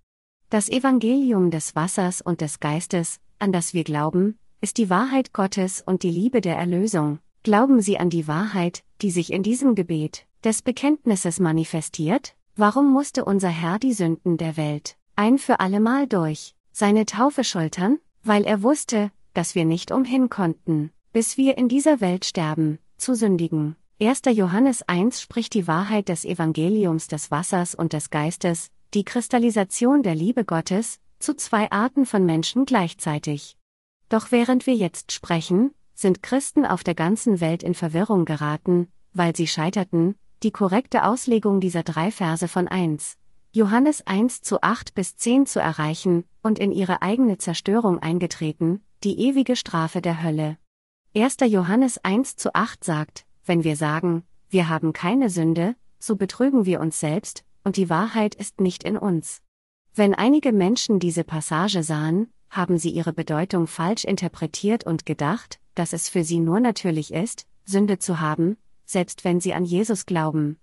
Das 0.49 0.69
Evangelium 0.69 1.51
des 1.51 1.75
Wassers 1.75 2.21
und 2.21 2.41
des 2.41 2.61
Geistes, 2.61 3.19
an 3.41 3.51
das 3.51 3.75
wir 3.75 3.83
glauben, 3.83 4.39
ist 4.61 4.79
die 4.79 4.91
Wahrheit 4.91 5.33
Gottes 5.33 5.83
und 5.85 6.05
die 6.05 6.11
Liebe 6.11 6.41
der 6.41 6.57
Erlösung. 6.57 7.19
Glauben 7.43 7.81
Sie 7.83 7.99
an 7.99 8.11
die 8.11 8.29
Wahrheit, 8.29 8.85
die 9.03 9.11
sich 9.11 9.33
in 9.33 9.43
diesem 9.43 9.75
Gebet 9.75 10.25
des 10.45 10.63
Bekenntnisses 10.63 11.41
manifestiert? 11.41 12.37
Warum 12.57 12.93
musste 12.93 13.25
unser 13.25 13.49
Herr 13.49 13.81
die 13.81 13.93
Sünden 13.93 14.37
der 14.37 14.57
Welt 14.57 14.97
ein 15.17 15.39
für 15.39 15.59
allemal 15.59 16.07
durch 16.07 16.55
seine 16.71 17.05
Taufe 17.05 17.43
schultern? 17.43 17.99
Weil 18.23 18.45
er 18.45 18.63
wusste, 18.63 19.11
dass 19.33 19.57
wir 19.57 19.65
nicht 19.65 19.91
umhin 19.91 20.31
konnten, 20.31 20.93
bis 21.13 21.37
wir 21.37 21.59
in 21.59 21.69
dieser 21.69 22.01
Welt 22.01 22.25
sterben, 22.25 22.79
zu 22.97 23.17
sündigen. 23.17 23.75
1. 24.01 24.23
Johannes 24.27 24.83
1 24.83 25.21
spricht 25.21 25.55
die 25.55 25.67
Wahrheit 25.67 26.09
des 26.09 26.25
Evangeliums 26.25 27.09
des 27.09 27.33
Wassers 27.33 27.75
und 27.75 27.93
des 27.93 28.11
Geistes, 28.11 28.71
die 28.95 29.05
Kristallisation 29.05 30.05
der 30.05 30.15
Liebe 30.15 30.45
Gottes, 30.45 31.01
zu 31.19 31.35
zwei 31.35 31.73
Arten 31.73 32.07
von 32.07 32.25
Menschen 32.25 32.67
gleichzeitig. 32.67 33.57
Doch 34.09 34.31
während 34.31 34.69
wir 34.69 34.75
jetzt 34.75 35.11
sprechen, 35.11 35.73
sind 35.95 36.23
Christen 36.23 36.65
auf 36.65 36.85
der 36.85 36.95
ganzen 36.95 37.41
Welt 37.41 37.65
in 37.65 37.75
Verwirrung 37.75 38.25
geraten, 38.25 38.87
weil 39.13 39.35
sie 39.35 39.49
scheiterten, 39.49 40.15
die 40.45 40.51
korrekte 40.51 41.05
Auslegung 41.05 41.61
dieser 41.61 41.83
drei 41.83 42.11
Verse 42.11 42.47
von 42.49 42.69
1. 42.69 43.17
Johannes 43.53 44.07
1 44.07 44.43
zu 44.43 44.63
8 44.63 44.95
bis 44.95 45.17
10 45.17 45.47
zu 45.47 45.59
erreichen 45.59 46.25
und 46.43 46.59
in 46.59 46.71
ihre 46.71 47.01
eigene 47.01 47.39
Zerstörung 47.39 47.99
eingetreten, 47.99 48.83
die 49.05 49.19
ewige 49.21 49.57
Strafe 49.57 50.03
der 50.03 50.23
Hölle. 50.23 50.59
1. 51.17 51.37
Johannes 51.47 51.97
1 52.05 52.37
zu 52.37 52.55
8 52.55 52.85
sagt, 52.85 53.25
wenn 53.47 53.65
wir 53.65 53.77
sagen, 53.77 54.23
wir 54.51 54.69
haben 54.69 54.93
keine 54.93 55.31
Sünde, 55.31 55.77
so 55.99 56.15
betrügen 56.15 56.67
wir 56.67 56.81
uns 56.81 57.01
selbst, 57.01 57.45
und 57.65 57.79
die 57.79 57.89
Wahrheit 57.89 58.35
ist 58.35 58.61
nicht 58.61 58.85
in 58.85 58.99
uns. 58.99 59.41
Wenn 59.95 60.15
einige 60.15 60.53
Menschen 60.53 60.99
diese 60.99 61.25
Passage 61.25 61.83
sahen, 61.83 62.31
haben 62.51 62.77
sie 62.77 62.91
ihre 62.91 63.15
Bedeutung 63.15 63.67
falsch 63.67 64.05
interpretiert 64.05 64.85
und 64.85 65.07
gedacht, 65.07 65.59
dass 65.75 65.95
es 65.95 66.11
für 66.11 66.23
sie 66.23 66.39
nur 66.39 66.61
natürlich 66.61 67.15
ist, 67.15 67.47
Sünde 67.65 67.99
zu 67.99 68.21
haben, 68.21 68.59
selbst 68.85 69.25
wenn 69.25 69.41
sie 69.41 69.55
an 69.55 69.65
Jesus 69.65 70.07
glauben. 70.07 70.59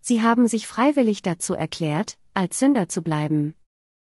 Sie 0.00 0.22
haben 0.22 0.48
sich 0.48 0.66
freiwillig 0.66 1.22
dazu 1.22 1.54
erklärt, 1.54 2.18
als 2.34 2.58
Sünder 2.58 2.88
zu 2.88 3.02
bleiben. 3.02 3.54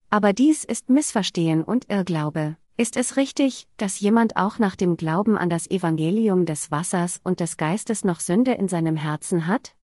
Aber 0.10 0.34
dies 0.34 0.64
ist 0.64 0.90
Missverstehen 0.90 1.64
und 1.64 1.90
Irrglaube. 1.90 2.58
Ist 2.78 2.96
es 2.96 3.18
richtig, 3.18 3.68
dass 3.76 4.00
jemand 4.00 4.38
auch 4.38 4.58
nach 4.58 4.78
dem 4.78 4.96
Glauben 4.96 5.38
an 5.38 5.50
das 5.50 5.70
Evangelium 5.70 6.46
des 6.46 6.72
Wassers 6.72 7.20
und 7.24 7.42
des 7.42 7.58
Geistes 7.58 8.06
noch 8.06 8.22
Sünde 8.22 8.54
in 8.54 8.70
seinem 8.70 8.96
Herzen 8.96 9.48
hat? 9.48 9.76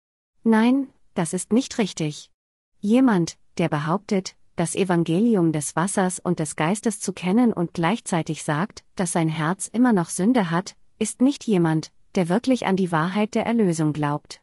Nein, 0.45 0.89
das 1.15 1.33
ist 1.33 1.53
nicht 1.53 1.79
richtig. 1.79 2.31
Jemand, 2.79 3.37
der 3.59 3.69
behauptet, 3.69 4.37
das 4.57 4.77
Evangelium 4.77 5.51
des 5.51 5.75
Wassers 5.75 6.21
und 6.21 6.39
des 6.39 6.55
Geistes 6.55 7.01
zu 7.01 7.13
kennen 7.13 7.53
und 7.53 7.75
gleichzeitig 7.75 8.45
sagt, 8.45 8.85
dass 8.95 9.11
sein 9.11 9.29
Herz 9.29 9.67
immer 9.67 9.93
noch 9.93 10.09
Sünde 10.09 10.53
hat, 10.53 10.77
ist 10.99 11.21
nicht 11.21 11.45
jemand, 11.45 11.91
der 12.15 12.29
wirklich 12.29 12.67
an 12.67 12.77
die 12.77 12.93
Wahrheit 12.93 13.35
der 13.35 13.47
Erlösung 13.47 13.93
glaubt. 13.93 14.41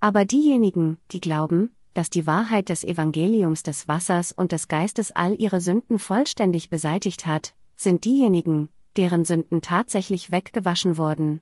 Aber 0.00 0.24
diejenigen, 0.24 0.98
die 1.10 1.20
glauben, 1.20 1.74
dass 1.94 2.10
die 2.10 2.26
Wahrheit 2.26 2.68
des 2.68 2.84
Evangeliums 2.84 3.62
des 3.62 3.88
Wassers 3.88 4.32
und 4.32 4.52
des 4.52 4.68
Geistes 4.68 5.12
all 5.12 5.34
ihre 5.34 5.60
Sünden 5.60 5.98
vollständig 5.98 6.70
beseitigt 6.70 7.26
hat, 7.26 7.54
sind 7.76 8.04
diejenigen, 8.04 8.68
deren 8.96 9.24
Sünden 9.24 9.60
tatsächlich 9.62 10.30
weggewaschen 10.30 10.96
wurden. 10.96 11.40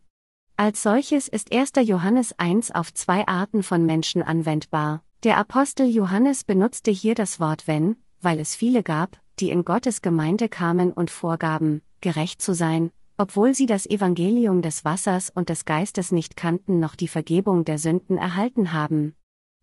Als 0.56 0.82
solches 0.82 1.28
ist 1.28 1.52
1. 1.54 1.72
Johannes 1.84 2.36
1 2.38 2.72
auf 2.72 2.92
zwei 2.92 3.26
Arten 3.28 3.62
von 3.62 3.86
Menschen 3.86 4.22
anwendbar. 4.22 5.02
Der 5.22 5.36
Apostel 5.36 5.86
Johannes 5.88 6.44
benutzte 6.44 6.90
hier 6.90 7.14
das 7.14 7.38
Wort 7.38 7.66
wenn, 7.66 7.96
weil 8.20 8.40
es 8.40 8.56
viele 8.56 8.82
gab, 8.82 9.20
die 9.38 9.50
in 9.50 9.64
Gottes 9.64 10.02
Gemeinde 10.02 10.48
kamen 10.48 10.92
und 10.92 11.10
vorgaben, 11.10 11.82
gerecht 12.00 12.42
zu 12.42 12.54
sein, 12.54 12.90
obwohl 13.18 13.52
sie 13.52 13.66
das 13.66 13.84
Evangelium 13.84 14.62
des 14.62 14.84
Wassers 14.84 15.28
und 15.28 15.48
des 15.48 15.64
Geistes 15.64 16.12
nicht 16.12 16.36
kannten 16.36 16.78
noch 16.78 16.94
die 16.94 17.08
Vergebung 17.08 17.64
der 17.64 17.78
Sünden 17.78 18.16
erhalten 18.16 18.72
haben. 18.72 19.14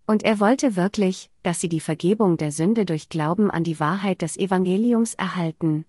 Und 0.06 0.24
er 0.24 0.40
wollte 0.40 0.76
wirklich, 0.76 1.32
dass 1.42 1.62
sie 1.62 1.70
die 1.70 1.80
Vergebung 1.80 2.38
der 2.38 2.52
Sünde 2.52 2.86
durch 2.86 3.10
Glauben 3.10 3.50
an 3.50 3.64
die 3.64 3.80
Wahrheit 3.80 4.22
des 4.22 4.38
Evangeliums 4.38 5.16
erhalten. 5.16 5.86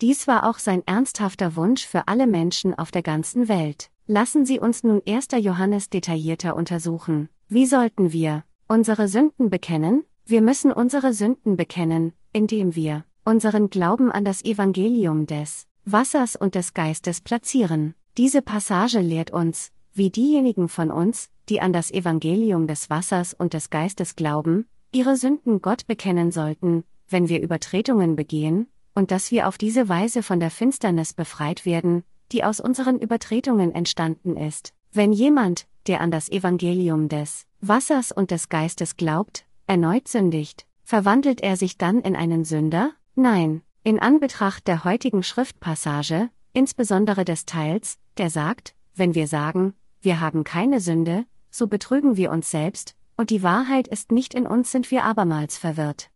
Dies 0.00 0.26
war 0.26 0.48
auch 0.48 0.58
sein 0.58 0.82
ernsthafter 0.86 1.54
Wunsch 1.54 1.86
für 1.86 2.08
alle 2.08 2.26
Menschen 2.26 2.74
auf 2.76 2.90
der 2.90 3.02
ganzen 3.02 3.46
Welt. 3.46 3.90
Lassen 4.08 4.44
Sie 4.44 4.58
uns 4.58 4.82
nun 4.82 5.00
1. 5.06 5.28
Johannes 5.38 5.90
detaillierter 5.90 6.56
untersuchen. 6.56 7.28
Wie 7.48 7.66
sollten 7.66 8.12
wir 8.12 8.42
unsere 8.66 9.06
Sünden 9.06 9.48
bekennen? 9.48 10.04
Wir 10.24 10.42
müssen 10.42 10.72
unsere 10.72 11.12
Sünden 11.12 11.56
bekennen, 11.56 12.14
indem 12.32 12.74
wir 12.74 13.04
unseren 13.24 13.70
Glauben 13.70 14.10
an 14.10 14.24
das 14.24 14.44
Evangelium 14.44 15.26
des 15.26 15.68
Wassers 15.84 16.36
und 16.36 16.54
des 16.54 16.74
Geistes 16.74 17.20
platzieren. 17.20 17.94
Diese 18.16 18.40
Passage 18.40 19.00
lehrt 19.00 19.32
uns, 19.32 19.72
wie 19.94 20.10
diejenigen 20.10 20.68
von 20.68 20.92
uns, 20.92 21.28
die 21.48 21.60
an 21.60 21.72
das 21.72 21.90
Evangelium 21.90 22.68
des 22.68 22.88
Wassers 22.88 23.34
und 23.34 23.52
des 23.52 23.68
Geistes 23.68 24.14
glauben, 24.14 24.66
ihre 24.92 25.16
Sünden 25.16 25.60
Gott 25.60 25.88
bekennen 25.88 26.30
sollten, 26.30 26.84
wenn 27.08 27.28
wir 27.28 27.42
Übertretungen 27.42 28.14
begehen, 28.14 28.68
und 28.94 29.10
dass 29.10 29.32
wir 29.32 29.48
auf 29.48 29.58
diese 29.58 29.88
Weise 29.88 30.22
von 30.22 30.38
der 30.38 30.50
Finsternis 30.50 31.14
befreit 31.14 31.66
werden, 31.66 32.04
die 32.30 32.44
aus 32.44 32.60
unseren 32.60 32.98
Übertretungen 32.98 33.74
entstanden 33.74 34.36
ist. 34.36 34.72
Wenn 34.92 35.12
jemand, 35.12 35.66
der 35.88 36.00
an 36.00 36.12
das 36.12 36.30
Evangelium 36.30 37.08
des 37.08 37.46
Wassers 37.60 38.12
und 38.12 38.30
des 38.30 38.48
Geistes 38.48 38.96
glaubt, 38.96 39.46
erneut 39.66 40.06
sündigt, 40.06 40.64
verwandelt 40.84 41.40
er 41.40 41.56
sich 41.56 41.76
dann 41.76 42.00
in 42.02 42.14
einen 42.14 42.44
Sünder? 42.44 42.92
Nein, 43.14 43.62
in 43.84 43.98
Anbetracht 43.98 44.68
der 44.68 44.84
heutigen 44.84 45.24
Schriftpassage, 45.24 46.30
insbesondere 46.52 47.24
des 47.24 47.46
Teils, 47.46 47.98
der 48.16 48.30
sagt, 48.30 48.74
wenn 48.94 49.14
wir 49.14 49.26
sagen, 49.26 49.74
wir 50.00 50.20
haben 50.20 50.44
keine 50.44 50.80
Sünde, 50.80 51.24
so 51.50 51.66
betrügen 51.66 52.16
wir 52.16 52.30
uns 52.30 52.50
selbst, 52.50 52.94
und 53.16 53.30
die 53.30 53.42
Wahrheit 53.42 53.88
ist 53.88 54.12
nicht 54.12 54.34
in 54.34 54.46
uns, 54.46 54.70
sind 54.70 54.90
wir 54.90 55.04
abermals 55.04 55.58
verwirrt. 55.58 56.10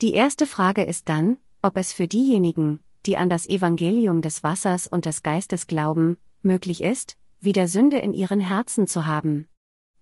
Die 0.00 0.12
erste 0.12 0.46
Frage 0.46 0.84
ist 0.84 1.08
dann, 1.08 1.38
ob 1.60 1.76
es 1.76 1.92
für 1.92 2.06
diejenigen, 2.06 2.80
die 3.04 3.16
an 3.16 3.28
das 3.28 3.48
Evangelium 3.48 4.22
des 4.22 4.44
Wassers 4.44 4.86
und 4.86 5.04
des 5.04 5.24
Geistes 5.24 5.66
glauben, 5.66 6.18
möglich 6.42 6.82
ist, 6.82 7.16
wieder 7.40 7.66
Sünde 7.66 7.98
in 7.98 8.12
ihren 8.12 8.40
Herzen 8.40 8.86
zu 8.86 9.06
haben. 9.06 9.48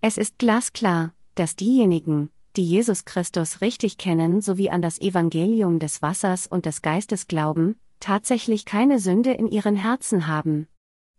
Es 0.02 0.18
ist 0.18 0.38
glasklar, 0.38 1.14
dass 1.34 1.56
diejenigen, 1.56 2.30
die 2.56 2.64
Jesus 2.64 3.04
Christus 3.04 3.60
richtig 3.60 3.98
kennen 3.98 4.40
sowie 4.40 4.70
an 4.70 4.80
das 4.80 5.00
Evangelium 5.00 5.78
des 5.78 6.00
Wassers 6.00 6.46
und 6.46 6.64
des 6.64 6.80
Geistes 6.80 7.28
glauben, 7.28 7.76
tatsächlich 8.00 8.64
keine 8.64 8.98
Sünde 8.98 9.32
in 9.32 9.46
ihren 9.48 9.76
Herzen 9.76 10.26
haben. 10.26 10.66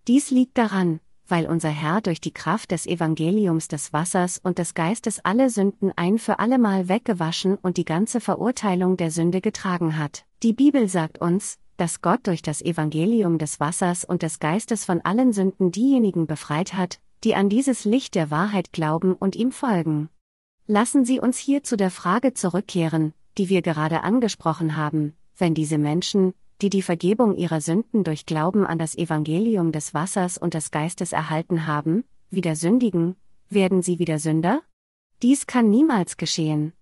Dies 0.08 0.32
liegt 0.32 0.58
daran, 0.58 1.00
weil 1.28 1.46
unser 1.46 1.70
Herr 1.70 2.02
durch 2.02 2.22
die 2.22 2.34
Kraft 2.34 2.72
des 2.72 2.88
Evangeliums 2.88 3.68
des 3.68 3.94
Wassers 3.94 4.40
und 4.42 4.58
des 4.58 4.74
Geistes 4.74 5.20
alle 5.24 5.50
Sünden 5.50 5.92
ein 5.96 6.18
für 6.18 6.40
allemal 6.40 6.88
weggewaschen 6.88 7.56
und 7.56 7.78
die 7.78 7.86
ganze 7.86 8.20
Verurteilung 8.20 8.98
der 8.98 9.12
Sünde 9.12 9.42
getragen 9.42 9.98
hat. 9.98 10.26
Die 10.44 10.54
Bibel 10.54 10.88
sagt 10.88 11.20
uns, 11.20 11.58
dass 11.76 12.02
Gott 12.02 12.26
durch 12.26 12.42
das 12.42 12.62
Evangelium 12.62 13.38
des 13.38 13.60
Wassers 13.60 14.06
und 14.06 14.24
des 14.24 14.40
Geistes 14.40 14.86
von 14.86 15.02
allen 15.02 15.34
Sünden 15.34 15.72
diejenigen 15.72 16.26
befreit 16.26 16.74
hat, 16.74 17.00
die 17.24 17.36
an 17.36 17.50
dieses 17.50 17.86
Licht 17.86 18.16
der 18.16 18.32
Wahrheit 18.32 18.72
glauben 18.72 19.14
und 19.14 19.36
ihm 19.36 19.52
folgen. 19.52 20.10
Lassen 20.70 21.06
Sie 21.06 21.22
uns 21.22 21.38
hier 21.38 21.64
zu 21.64 21.78
der 21.78 21.90
Frage 21.90 22.34
zurückkehren, 22.34 23.14
die 23.38 23.48
wir 23.48 23.62
gerade 23.62 24.04
angesprochen 24.04 24.76
haben, 24.76 25.16
wenn 25.38 25.54
diese 25.54 25.78
Menschen, 25.78 26.34
die 26.62 26.70
die 26.70 26.82
Vergebung 26.82 27.38
ihrer 27.38 27.62
Sünden 27.62 28.04
durch 28.04 28.26
Glauben 28.26 28.66
an 28.66 28.78
das 28.78 28.94
Evangelium 28.98 29.72
des 29.72 29.94
Wassers 29.94 30.38
und 30.38 30.54
des 30.54 30.70
Geistes 30.70 31.14
erhalten 31.14 31.68
haben, 31.68 32.04
wieder 32.30 32.58
sündigen, 32.58 33.16
werden 33.50 33.82
sie 33.82 33.98
wieder 33.98 34.20
Sünder? 34.20 34.62
Dies 35.22 35.48
kann 35.48 35.70
niemals 35.70 36.18
geschehen. 36.18 36.74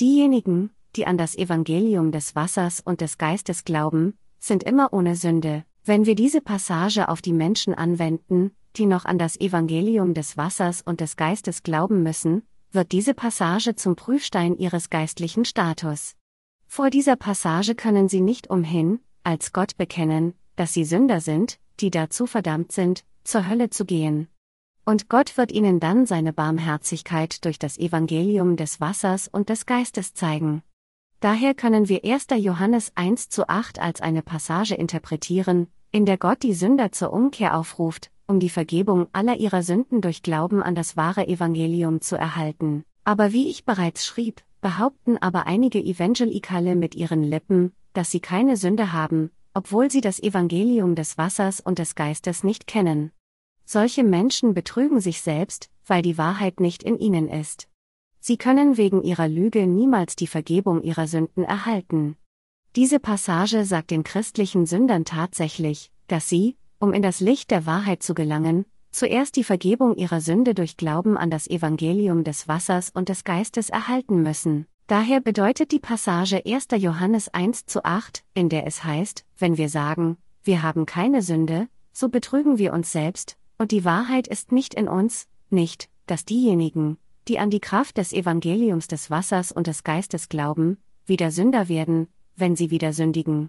Diejenigen, 0.00 0.70
die 0.94 1.04
an 1.04 1.18
das 1.18 1.34
Evangelium 1.34 2.12
des 2.12 2.36
Wassers 2.36 2.80
und 2.80 3.00
des 3.00 3.18
Geistes 3.18 3.64
glauben, 3.64 4.16
sind 4.38 4.62
immer 4.62 4.92
ohne 4.92 5.16
Sünde. 5.16 5.64
Wenn 5.84 6.06
wir 6.06 6.14
diese 6.14 6.40
Passage 6.40 7.08
auf 7.08 7.20
die 7.20 7.32
Menschen 7.32 7.74
anwenden, 7.74 8.52
die 8.76 8.86
noch 8.86 9.04
an 9.04 9.18
das 9.18 9.40
Evangelium 9.40 10.14
des 10.14 10.36
Wassers 10.36 10.82
und 10.82 11.00
des 11.00 11.16
Geistes 11.16 11.64
glauben 11.64 12.04
müssen, 12.04 12.44
wird 12.74 12.92
diese 12.92 13.14
Passage 13.14 13.76
zum 13.76 13.96
Prüfstein 13.96 14.56
ihres 14.56 14.90
geistlichen 14.90 15.44
Status. 15.44 16.14
Vor 16.66 16.90
dieser 16.90 17.16
Passage 17.16 17.74
können 17.74 18.08
sie 18.08 18.20
nicht 18.20 18.50
umhin, 18.50 19.00
als 19.22 19.52
Gott 19.52 19.76
bekennen, 19.76 20.34
dass 20.56 20.72
sie 20.72 20.84
Sünder 20.84 21.20
sind, 21.20 21.58
die 21.80 21.90
dazu 21.90 22.26
verdammt 22.26 22.72
sind, 22.72 23.04
zur 23.22 23.48
Hölle 23.48 23.70
zu 23.70 23.84
gehen. 23.84 24.28
Und 24.84 25.08
Gott 25.08 25.36
wird 25.36 25.50
ihnen 25.50 25.80
dann 25.80 26.04
seine 26.04 26.32
Barmherzigkeit 26.32 27.44
durch 27.44 27.58
das 27.58 27.78
Evangelium 27.78 28.56
des 28.56 28.80
Wassers 28.80 29.28
und 29.28 29.48
des 29.48 29.64
Geistes 29.64 30.12
zeigen. 30.12 30.62
Daher 31.20 31.54
können 31.54 31.88
wir 31.88 32.04
1. 32.04 32.26
Johannes 32.36 32.92
1 32.94 33.30
zu 33.30 33.48
8 33.48 33.78
als 33.78 34.02
eine 34.02 34.20
Passage 34.22 34.74
interpretieren, 34.74 35.68
in 35.90 36.04
der 36.04 36.18
Gott 36.18 36.42
die 36.42 36.52
Sünder 36.52 36.92
zur 36.92 37.12
Umkehr 37.12 37.56
aufruft, 37.56 38.10
um 38.26 38.40
die 38.40 38.50
Vergebung 38.50 39.08
aller 39.12 39.36
ihrer 39.36 39.62
Sünden 39.62 40.00
durch 40.00 40.22
Glauben 40.22 40.62
an 40.62 40.74
das 40.74 40.96
wahre 40.96 41.26
Evangelium 41.28 42.00
zu 42.00 42.16
erhalten. 42.16 42.84
Aber 43.04 43.32
wie 43.32 43.48
ich 43.48 43.64
bereits 43.64 44.06
schrieb, 44.06 44.42
behaupten 44.60 45.18
aber 45.18 45.46
einige 45.46 45.78
Evangelikale 45.78 46.74
mit 46.74 46.94
ihren 46.94 47.22
Lippen, 47.22 47.72
dass 47.92 48.10
sie 48.10 48.20
keine 48.20 48.56
Sünde 48.56 48.92
haben, 48.92 49.30
obwohl 49.52 49.90
sie 49.90 50.00
das 50.00 50.20
Evangelium 50.20 50.94
des 50.94 51.18
Wassers 51.18 51.60
und 51.60 51.78
des 51.78 51.94
Geistes 51.94 52.44
nicht 52.44 52.66
kennen. 52.66 53.12
Solche 53.64 54.04
Menschen 54.04 54.54
betrügen 54.54 55.00
sich 55.00 55.20
selbst, 55.20 55.70
weil 55.86 56.02
die 56.02 56.18
Wahrheit 56.18 56.60
nicht 56.60 56.82
in 56.82 56.98
ihnen 56.98 57.28
ist. 57.28 57.68
Sie 58.20 58.36
können 58.36 58.76
wegen 58.78 59.02
ihrer 59.02 59.28
Lüge 59.28 59.66
niemals 59.66 60.16
die 60.16 60.26
Vergebung 60.26 60.82
ihrer 60.82 61.06
Sünden 61.06 61.44
erhalten. 61.44 62.16
Diese 62.74 62.98
Passage 62.98 63.64
sagt 63.64 63.90
den 63.90 64.02
christlichen 64.02 64.66
Sündern 64.66 65.04
tatsächlich, 65.04 65.92
dass 66.08 66.28
sie, 66.28 66.56
um 66.84 66.92
in 66.92 67.00
das 67.00 67.20
Licht 67.20 67.50
der 67.50 67.64
Wahrheit 67.64 68.02
zu 68.02 68.14
gelangen, 68.14 68.66
zuerst 68.90 69.36
die 69.36 69.42
Vergebung 69.42 69.96
ihrer 69.96 70.20
Sünde 70.20 70.54
durch 70.54 70.76
Glauben 70.76 71.16
an 71.16 71.30
das 71.30 71.48
Evangelium 71.48 72.24
des 72.24 72.46
Wassers 72.46 72.90
und 72.90 73.08
des 73.08 73.24
Geistes 73.24 73.70
erhalten 73.70 74.22
müssen. 74.22 74.66
Daher 74.86 75.20
bedeutet 75.20 75.72
die 75.72 75.78
Passage 75.78 76.42
1. 76.44 76.68
Johannes 76.76 77.32
1 77.32 77.64
zu 77.64 77.86
8, 77.86 78.22
in 78.34 78.50
der 78.50 78.66
es 78.66 78.84
heißt, 78.84 79.24
wenn 79.38 79.56
wir 79.56 79.70
sagen, 79.70 80.18
wir 80.42 80.62
haben 80.62 80.84
keine 80.84 81.22
Sünde, 81.22 81.68
so 81.90 82.10
betrügen 82.10 82.58
wir 82.58 82.74
uns 82.74 82.92
selbst, 82.92 83.38
und 83.56 83.72
die 83.72 83.86
Wahrheit 83.86 84.28
ist 84.28 84.52
nicht 84.52 84.74
in 84.74 84.86
uns, 84.86 85.26
nicht, 85.48 85.88
dass 86.06 86.26
diejenigen, 86.26 86.98
die 87.28 87.38
an 87.38 87.48
die 87.48 87.60
Kraft 87.60 87.96
des 87.96 88.12
Evangeliums 88.12 88.88
des 88.88 89.10
Wassers 89.10 89.52
und 89.52 89.68
des 89.68 89.84
Geistes 89.84 90.28
glauben, 90.28 90.76
wieder 91.06 91.30
Sünder 91.30 91.70
werden, 91.70 92.08
wenn 92.36 92.56
sie 92.56 92.70
wieder 92.70 92.92
sündigen. 92.92 93.48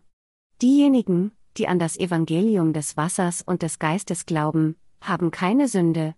Diejenigen, 0.62 1.34
die 1.58 1.68
an 1.68 1.80
das 1.80 1.98
Evangelium 1.98 2.74
des 2.74 2.98
Wassers 2.98 3.42
und 3.42 3.62
des 3.62 3.80
Geistes 3.80 4.26
glauben, 4.26 4.76
haben 5.02 5.32
keine 5.32 5.68
Sünde. 5.68 6.16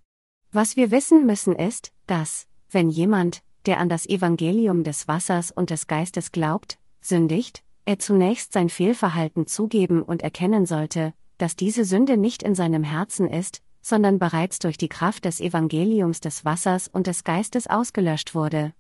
Was 0.52 0.76
wir 0.76 0.92
wissen 0.92 1.26
müssen 1.26 1.56
ist, 1.56 1.92
dass, 2.08 2.48
wenn 2.70 2.90
jemand, 2.90 3.42
der 3.66 3.80
an 3.80 3.90
das 3.90 4.08
Evangelium 4.08 4.84
des 4.84 5.08
Wassers 5.08 5.52
und 5.52 5.70
des 5.70 5.88
Geistes 5.88 6.32
glaubt, 6.32 6.80
sündigt, 7.02 7.64
er 7.86 8.00
zunächst 8.00 8.54
sein 8.54 8.70
Fehlverhalten 8.70 9.48
zugeben 9.48 10.02
und 10.02 10.22
erkennen 10.22 10.66
sollte, 10.66 11.14
dass 11.38 11.56
diese 11.56 11.86
Sünde 11.86 12.18
nicht 12.18 12.44
in 12.44 12.56
seinem 12.56 12.84
Herzen 12.84 13.30
ist, 13.30 13.62
sondern 13.82 14.20
bereits 14.20 14.60
durch 14.60 14.78
die 14.78 14.90
Kraft 14.90 15.26
des 15.26 15.40
Evangeliums 15.40 16.20
des 16.20 16.44
Wassers 16.44 16.88
und 16.88 17.08
des 17.08 17.24
Geistes 17.24 17.68
ausgelöscht 17.68 18.36
wurde. 18.36 18.74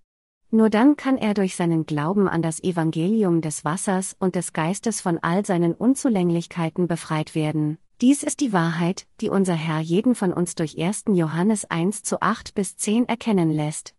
Nur 0.50 0.70
dann 0.70 0.96
kann 0.96 1.18
er 1.18 1.34
durch 1.34 1.56
seinen 1.56 1.86
Glauben 1.86 2.30
an 2.30 2.42
das 2.42 2.64
Evangelium 2.64 3.42
des 3.42 3.66
Wassers 3.66 4.16
und 4.18 4.36
des 4.36 4.54
Geistes 4.54 5.02
von 5.02 5.18
all 5.18 5.46
seinen 5.46 5.74
Unzulänglichkeiten 5.74 6.88
befreit 6.88 7.36
werden. 7.36 7.78
Dies 8.00 8.24
ist 8.24 8.40
die 8.40 8.54
Wahrheit, 8.54 9.08
die 9.20 9.30
unser 9.30 9.56
Herr 9.56 9.82
jeden 9.82 10.16
von 10.16 10.32
uns 10.32 10.56
durch 10.56 10.80
1. 10.80 11.06
Johannes 11.10 11.66
1 11.66 12.04
zu 12.04 12.22
8 12.22 12.56
bis 12.56 12.78
10 12.78 13.10
erkennen 13.10 13.52
lässt. 13.52 13.94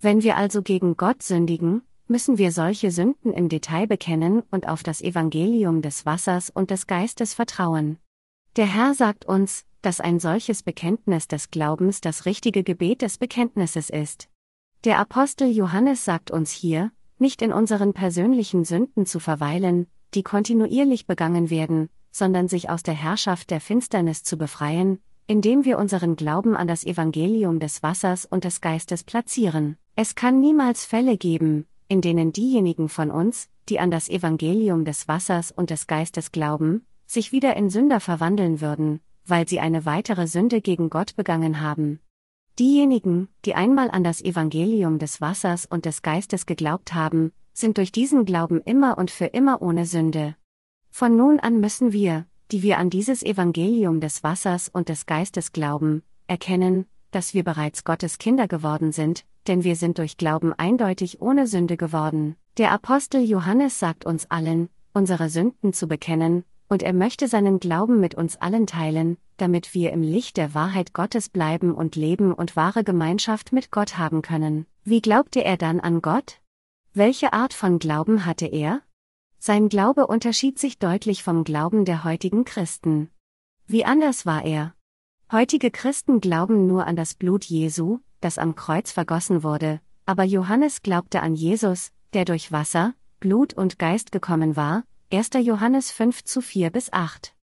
Wenn 0.00 0.22
wir 0.22 0.38
also 0.38 0.62
gegen 0.62 0.96
Gott 0.96 1.22
sündigen, 1.22 1.82
müssen 2.06 2.38
wir 2.38 2.50
solche 2.50 2.90
Sünden 2.90 3.34
im 3.34 3.50
Detail 3.50 3.86
bekennen 3.86 4.42
und 4.50 4.66
auf 4.68 4.82
das 4.82 5.02
Evangelium 5.02 5.82
des 5.82 6.06
Wassers 6.06 6.48
und 6.48 6.70
des 6.70 6.86
Geistes 6.86 7.34
vertrauen. 7.34 7.98
Der 8.56 8.66
Herr 8.66 8.94
sagt 8.94 9.26
uns, 9.26 9.66
dass 9.82 10.00
ein 10.00 10.18
solches 10.18 10.62
Bekenntnis 10.62 11.28
des 11.28 11.50
Glaubens 11.50 12.00
das 12.00 12.24
richtige 12.24 12.62
Gebet 12.62 13.02
des 13.02 13.18
Bekenntnisses 13.18 13.90
ist. 13.90 14.29
Der 14.84 14.98
Apostel 14.98 15.50
Johannes 15.50 16.06
sagt 16.06 16.30
uns 16.30 16.50
hier, 16.50 16.90
nicht 17.18 17.42
in 17.42 17.52
unseren 17.52 17.92
persönlichen 17.92 18.64
Sünden 18.64 19.04
zu 19.04 19.20
verweilen, 19.20 19.86
die 20.14 20.22
kontinuierlich 20.22 21.06
begangen 21.06 21.50
werden, 21.50 21.90
sondern 22.10 22.48
sich 22.48 22.70
aus 22.70 22.82
der 22.82 22.94
Herrschaft 22.94 23.50
der 23.50 23.60
Finsternis 23.60 24.22
zu 24.22 24.38
befreien, 24.38 24.98
indem 25.26 25.66
wir 25.66 25.78
unseren 25.78 26.16
Glauben 26.16 26.56
an 26.56 26.66
das 26.66 26.84
Evangelium 26.84 27.60
des 27.60 27.82
Wassers 27.82 28.24
und 28.24 28.44
des 28.44 28.62
Geistes 28.62 29.04
platzieren. 29.04 29.76
Es 29.96 30.14
kann 30.14 30.40
niemals 30.40 30.86
Fälle 30.86 31.18
geben, 31.18 31.66
in 31.88 32.00
denen 32.00 32.32
diejenigen 32.32 32.88
von 32.88 33.10
uns, 33.10 33.50
die 33.68 33.80
an 33.80 33.90
das 33.90 34.08
Evangelium 34.08 34.86
des 34.86 35.06
Wassers 35.08 35.52
und 35.52 35.68
des 35.68 35.88
Geistes 35.88 36.32
glauben, 36.32 36.86
sich 37.06 37.32
wieder 37.32 37.54
in 37.54 37.68
Sünder 37.68 38.00
verwandeln 38.00 38.62
würden, 38.62 39.00
weil 39.26 39.46
sie 39.46 39.60
eine 39.60 39.84
weitere 39.84 40.26
Sünde 40.26 40.62
gegen 40.62 40.88
Gott 40.88 41.16
begangen 41.16 41.60
haben. 41.60 42.00
Diejenigen, 42.58 43.28
die 43.44 43.54
einmal 43.54 43.90
an 43.90 44.04
das 44.04 44.20
Evangelium 44.20 44.98
des 44.98 45.20
Wassers 45.20 45.66
und 45.66 45.84
des 45.84 46.02
Geistes 46.02 46.46
geglaubt 46.46 46.94
haben, 46.94 47.32
sind 47.52 47.78
durch 47.78 47.92
diesen 47.92 48.24
Glauben 48.24 48.60
immer 48.60 48.98
und 48.98 49.10
für 49.10 49.26
immer 49.26 49.62
ohne 49.62 49.86
Sünde. 49.86 50.36
Von 50.90 51.16
nun 51.16 51.40
an 51.40 51.60
müssen 51.60 51.92
wir, 51.92 52.26
die 52.50 52.62
wir 52.62 52.78
an 52.78 52.90
dieses 52.90 53.22
Evangelium 53.22 54.00
des 54.00 54.22
Wassers 54.22 54.68
und 54.68 54.88
des 54.88 55.06
Geistes 55.06 55.52
glauben, 55.52 56.02
erkennen, 56.26 56.86
dass 57.10 57.34
wir 57.34 57.44
bereits 57.44 57.84
Gottes 57.84 58.18
Kinder 58.18 58.48
geworden 58.48 58.92
sind, 58.92 59.24
denn 59.46 59.64
wir 59.64 59.76
sind 59.76 59.98
durch 59.98 60.16
Glauben 60.16 60.52
eindeutig 60.52 61.20
ohne 61.20 61.46
Sünde 61.46 61.76
geworden. 61.76 62.36
Der 62.58 62.72
Apostel 62.72 63.22
Johannes 63.22 63.78
sagt 63.78 64.04
uns 64.04 64.30
allen, 64.30 64.68
unsere 64.92 65.28
Sünden 65.28 65.72
zu 65.72 65.86
bekennen, 65.86 66.44
und 66.70 66.84
er 66.84 66.92
möchte 66.92 67.26
seinen 67.26 67.58
Glauben 67.58 68.00
mit 68.00 68.14
uns 68.14 68.36
allen 68.36 68.66
teilen, 68.66 69.18
damit 69.36 69.74
wir 69.74 69.92
im 69.92 70.02
Licht 70.02 70.36
der 70.36 70.54
Wahrheit 70.54 70.94
Gottes 70.94 71.28
bleiben 71.28 71.74
und 71.74 71.96
leben 71.96 72.32
und 72.32 72.54
wahre 72.54 72.84
Gemeinschaft 72.84 73.52
mit 73.52 73.72
Gott 73.72 73.98
haben 73.98 74.22
können. 74.22 74.66
Wie 74.84 75.02
glaubte 75.02 75.44
er 75.44 75.56
dann 75.56 75.80
an 75.80 76.00
Gott? 76.00 76.40
Welche 76.94 77.32
Art 77.32 77.54
von 77.54 77.80
Glauben 77.80 78.24
hatte 78.24 78.46
er? 78.46 78.82
Sein 79.38 79.68
Glaube 79.68 80.06
unterschied 80.06 80.58
sich 80.58 80.78
deutlich 80.78 81.24
vom 81.24 81.42
Glauben 81.42 81.84
der 81.84 82.04
heutigen 82.04 82.44
Christen. 82.44 83.10
Wie 83.66 83.84
anders 83.84 84.24
war 84.24 84.44
er? 84.44 84.74
Heutige 85.32 85.70
Christen 85.70 86.20
glauben 86.20 86.66
nur 86.68 86.86
an 86.86 86.94
das 86.94 87.14
Blut 87.14 87.44
Jesu, 87.44 87.98
das 88.20 88.38
am 88.38 88.54
Kreuz 88.54 88.92
vergossen 88.92 89.42
wurde, 89.42 89.80
aber 90.06 90.24
Johannes 90.24 90.82
glaubte 90.82 91.20
an 91.20 91.34
Jesus, 91.34 91.90
der 92.12 92.24
durch 92.24 92.52
Wasser, 92.52 92.94
Blut 93.18 93.54
und 93.54 93.78
Geist 93.78 94.12
gekommen 94.12 94.56
war, 94.56 94.84
1. 95.12 95.30
Johannes 95.42 95.90
5 95.90 96.22
zu 96.22 96.40
4 96.40 96.70
bis 96.70 96.92
8. 96.92 97.34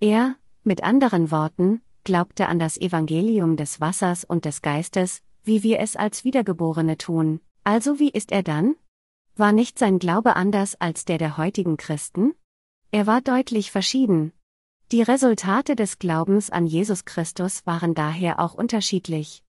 Er, 0.00 0.34
mit 0.64 0.82
anderen 0.82 1.30
Worten, 1.30 1.80
glaubte 2.02 2.48
an 2.48 2.58
das 2.58 2.76
Evangelium 2.76 3.56
des 3.56 3.80
Wassers 3.80 4.24
und 4.24 4.44
des 4.44 4.60
Geistes, 4.60 5.22
wie 5.44 5.62
wir 5.62 5.78
es 5.78 5.94
als 5.94 6.24
Wiedergeborene 6.24 6.98
tun. 6.98 7.40
Also 7.62 8.00
wie 8.00 8.10
ist 8.10 8.32
er 8.32 8.42
dann? 8.42 8.74
War 9.36 9.52
nicht 9.52 9.78
sein 9.78 10.00
Glaube 10.00 10.34
anders 10.34 10.74
als 10.80 11.04
der 11.04 11.16
der 11.16 11.36
heutigen 11.36 11.76
Christen? 11.76 12.34
Er 12.90 13.06
war 13.06 13.20
deutlich 13.20 13.70
verschieden. 13.70 14.32
Die 14.90 15.02
Resultate 15.02 15.76
des 15.76 16.00
Glaubens 16.00 16.50
an 16.50 16.66
Jesus 16.66 17.04
Christus 17.04 17.64
waren 17.66 17.94
daher 17.94 18.40
auch 18.40 18.54
unterschiedlich. 18.54 19.44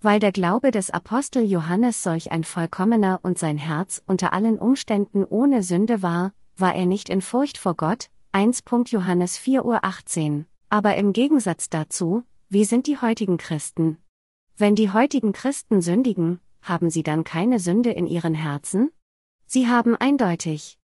Weil 0.00 0.18
der 0.18 0.32
Glaube 0.32 0.70
des 0.70 0.88
Apostel 0.90 1.44
Johannes 1.44 2.02
solch 2.02 2.32
ein 2.32 2.44
vollkommener 2.44 3.20
und 3.22 3.38
sein 3.38 3.58
Herz 3.58 4.02
unter 4.06 4.32
allen 4.32 4.58
Umständen 4.58 5.26
ohne 5.26 5.62
Sünde 5.62 6.00
war, 6.00 6.32
war 6.60 6.74
er 6.74 6.86
nicht 6.86 7.08
in 7.08 7.20
Furcht 7.20 7.58
vor 7.58 7.74
Gott, 7.74 8.10
1. 8.32 8.64
Johannes 8.86 9.38
4.18 9.38 10.38
Uhr. 10.38 10.44
Aber 10.68 10.96
im 10.96 11.12
Gegensatz 11.12 11.70
dazu, 11.70 12.24
wie 12.48 12.64
sind 12.64 12.86
die 12.86 12.98
heutigen 12.98 13.36
Christen? 13.36 13.98
Wenn 14.56 14.74
die 14.74 14.90
heutigen 14.90 15.32
Christen 15.32 15.80
sündigen, 15.80 16.40
haben 16.62 16.90
sie 16.90 17.02
dann 17.02 17.24
keine 17.24 17.60
Sünde 17.60 17.90
in 17.90 18.06
ihren 18.06 18.34
Herzen? 18.34 18.90
Sie 19.46 19.68
haben 19.68 19.96
eindeutig. 19.96 20.78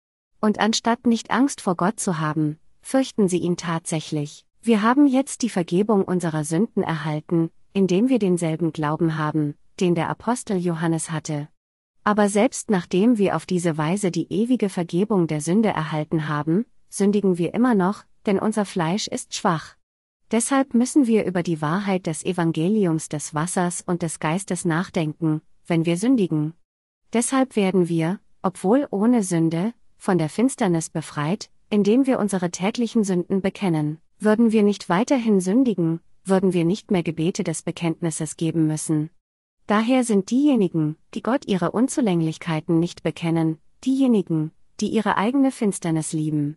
Und 0.40 0.58
anstatt 0.58 1.06
nicht 1.06 1.30
Angst 1.30 1.60
vor 1.60 1.76
Gott 1.76 2.00
zu 2.00 2.18
haben, 2.18 2.58
fürchten 2.82 3.28
sie 3.28 3.38
ihn 3.38 3.56
tatsächlich. 3.56 4.44
Wir 4.62 4.82
haben 4.82 5.06
jetzt 5.06 5.42
die 5.42 5.48
Vergebung 5.48 6.04
unserer 6.04 6.44
Sünden 6.44 6.82
erhalten, 6.82 7.50
indem 7.72 8.08
wir 8.08 8.18
denselben 8.18 8.72
Glauben 8.72 9.16
haben, 9.16 9.54
den 9.78 9.94
der 9.94 10.08
Apostel 10.08 10.58
Johannes 10.58 11.10
hatte. 11.10 11.48
Aber 12.04 12.28
selbst 12.28 12.70
nachdem 12.70 13.18
wir 13.18 13.36
auf 13.36 13.46
diese 13.46 13.76
Weise 13.76 14.10
die 14.10 14.32
ewige 14.32 14.68
Vergebung 14.68 15.26
der 15.26 15.40
Sünde 15.40 15.68
erhalten 15.68 16.28
haben, 16.28 16.64
sündigen 16.88 17.38
wir 17.38 17.54
immer 17.54 17.74
noch, 17.74 18.04
denn 18.26 18.38
unser 18.38 18.64
Fleisch 18.64 19.06
ist 19.06 19.34
schwach. 19.34 19.76
Deshalb 20.30 20.74
müssen 20.74 21.06
wir 21.06 21.24
über 21.24 21.42
die 21.42 21.60
Wahrheit 21.60 22.06
des 22.06 22.24
Evangeliums 22.24 23.08
des 23.08 23.34
Wassers 23.34 23.82
und 23.84 24.02
des 24.02 24.20
Geistes 24.20 24.64
nachdenken, 24.64 25.42
wenn 25.66 25.86
wir 25.86 25.96
sündigen. 25.96 26.54
Deshalb 27.12 27.56
werden 27.56 27.88
wir, 27.88 28.20
obwohl 28.42 28.86
ohne 28.90 29.22
Sünde, 29.22 29.74
von 29.96 30.18
der 30.18 30.28
Finsternis 30.28 30.88
befreit, 30.88 31.50
indem 31.68 32.06
wir 32.06 32.18
unsere 32.18 32.50
täglichen 32.50 33.04
Sünden 33.04 33.42
bekennen. 33.42 33.98
Würden 34.18 34.52
wir 34.52 34.62
nicht 34.62 34.88
weiterhin 34.88 35.40
sündigen, 35.40 36.00
würden 36.24 36.52
wir 36.52 36.64
nicht 36.64 36.90
mehr 36.90 37.02
Gebete 37.02 37.44
des 37.44 37.62
Bekenntnisses 37.62 38.36
geben 38.36 38.66
müssen. 38.66 39.10
Daher 39.66 40.04
sind 40.04 40.30
diejenigen, 40.30 40.96
die 41.14 41.22
Gott 41.22 41.46
ihre 41.46 41.70
Unzulänglichkeiten 41.70 42.80
nicht 42.80 43.02
bekennen, 43.02 43.58
diejenigen, 43.84 44.52
die 44.80 44.88
ihre 44.88 45.16
eigene 45.16 45.52
Finsternis 45.52 46.12
lieben. 46.12 46.56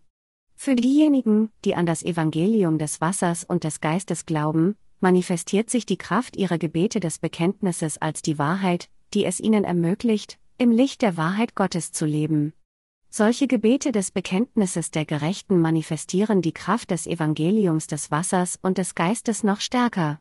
Für 0.56 0.76
diejenigen, 0.76 1.52
die 1.66 1.76
an 1.76 1.86
das 1.86 2.04
Evangelium 2.04 2.78
des 2.78 3.02
Wassers 3.02 3.44
und 3.44 3.64
des 3.64 3.82
Geistes 3.82 4.26
glauben, 4.26 4.76
manifestiert 5.00 5.70
sich 5.70 5.86
die 5.86 5.98
Kraft 5.98 6.38
ihrer 6.38 6.58
Gebete 6.58 7.00
des 7.00 7.20
Bekenntnisses 7.20 7.98
als 8.02 8.22
die 8.22 8.40
Wahrheit, 8.40 8.90
die 9.14 9.26
es 9.26 9.40
ihnen 9.40 9.64
ermöglicht, 9.64 10.40
im 10.58 10.72
Licht 10.72 11.02
der 11.02 11.18
Wahrheit 11.18 11.56
Gottes 11.56 11.92
zu 11.92 12.06
leben. 12.06 12.54
Solche 13.10 13.48
Gebete 13.48 13.92
des 13.92 14.10
Bekenntnisses 14.10 14.90
der 14.90 15.06
Gerechten 15.06 15.60
manifestieren 15.60 16.42
die 16.42 16.54
Kraft 16.54 16.90
des 16.90 17.06
Evangeliums 17.06 17.86
des 17.86 18.10
Wassers 18.10 18.58
und 18.62 18.78
des 18.80 18.96
Geistes 18.96 19.44
noch 19.44 19.60
stärker. 19.60 20.20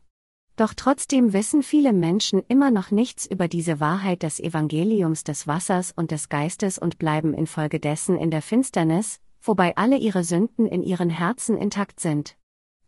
Doch 0.55 0.75
trotzdem 0.75 1.33
wissen 1.33 1.63
viele 1.63 1.93
Menschen 1.93 2.43
immer 2.47 2.69
noch 2.69 2.91
nichts 2.91 3.25
über 3.25 3.47
diese 3.47 3.79
Wahrheit 3.79 4.21
des 4.21 4.39
Evangeliums 4.39 5.23
des 5.23 5.47
Wassers 5.47 5.91
und 5.95 6.11
des 6.11 6.29
Geistes 6.29 6.77
und 6.77 6.99
bleiben 6.99 7.33
infolgedessen 7.33 8.17
in 8.17 8.29
der 8.29 8.43
Finsternis, 8.43 9.19
wobei 9.41 9.75
alle 9.75 9.97
ihre 9.97 10.23
Sünden 10.23 10.67
in 10.67 10.83
ihren 10.83 11.09
Herzen 11.09 11.57
intakt 11.57 11.99
sind. 11.99 12.37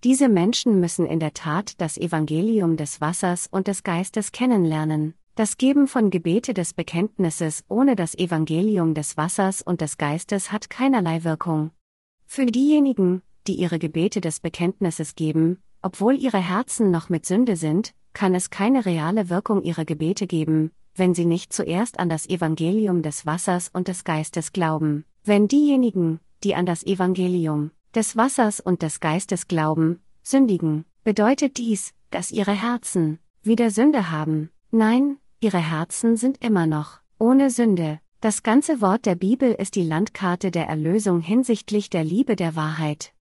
Diese 0.04 0.30
Menschen 0.30 0.80
müssen 0.80 1.08
in 1.08 1.20
der 1.20 1.34
Tat 1.34 1.82
das 1.82 1.98
Evangelium 1.98 2.78
des 2.78 3.02
Wassers 3.02 3.48
und 3.52 3.68
des 3.68 3.82
Geistes 3.82 4.32
kennenlernen. 4.32 5.16
Das 5.34 5.58
Geben 5.58 5.88
von 5.88 6.12
Gebete 6.12 6.54
des 6.54 6.76
Bekenntnisses 6.76 7.66
ohne 7.68 7.96
das 7.96 8.14
Evangelium 8.16 8.94
des 8.94 9.18
Wassers 9.18 9.64
und 9.64 9.82
des 9.82 9.98
Geistes 9.98 10.52
hat 10.52 10.70
keinerlei 10.70 11.24
Wirkung. 11.24 11.72
Für 12.28 12.46
diejenigen, 12.46 13.24
die 13.48 13.56
ihre 13.56 13.80
Gebete 13.80 14.22
des 14.22 14.40
Bekenntnisses 14.40 15.16
geben, 15.16 15.58
obwohl 15.86 16.16
ihre 16.16 16.40
Herzen 16.40 16.90
noch 16.90 17.10
mit 17.10 17.28
Sünde 17.28 17.56
sind, 17.56 17.94
kann 18.14 18.34
es 18.34 18.50
keine 18.50 18.88
reale 18.88 19.30
Wirkung 19.30 19.62
ihrer 19.62 19.86
Gebete 19.86 20.26
geben, 20.26 20.72
wenn 20.96 21.14
sie 21.14 21.26
nicht 21.26 21.54
zuerst 21.54 22.00
an 22.00 22.10
das 22.10 22.28
Evangelium 22.28 23.04
des 23.04 23.28
Wassers 23.28 23.70
und 23.72 23.88
des 23.88 24.04
Geistes 24.04 24.52
glauben. 24.52 25.06
Wenn 25.24 25.48
diejenigen, 25.48 26.20
die 26.44 26.56
an 26.56 26.66
das 26.66 26.84
Evangelium 26.84 27.70
des 27.94 28.18
Wassers 28.18 28.60
und 28.60 28.82
des 28.82 29.00
Geistes 29.00 29.48
glauben, 29.48 30.00
sündigen, 30.24 30.86
bedeutet 31.04 31.58
dies, 31.60 31.94
dass 32.10 32.32
ihre 32.32 32.60
Herzen 32.60 33.20
wieder 33.44 33.70
Sünde 33.70 34.10
haben. 34.10 34.50
Nein, 34.72 35.18
ihre 35.40 35.60
Herzen 35.60 36.18
sind 36.18 36.44
immer 36.44 36.66
noch 36.66 37.00
ohne 37.20 37.52
Sünde. 37.52 38.00
Das 38.22 38.42
ganze 38.42 38.82
Wort 38.82 39.06
der 39.06 39.14
Bibel 39.14 39.52
ist 39.52 39.76
die 39.76 39.84
Landkarte 39.84 40.50
der 40.50 40.68
Erlösung 40.68 41.22
hinsichtlich 41.22 41.92
der 41.92 42.04
Liebe 42.04 42.36
der 42.36 42.56
Wahrheit. 42.56 43.15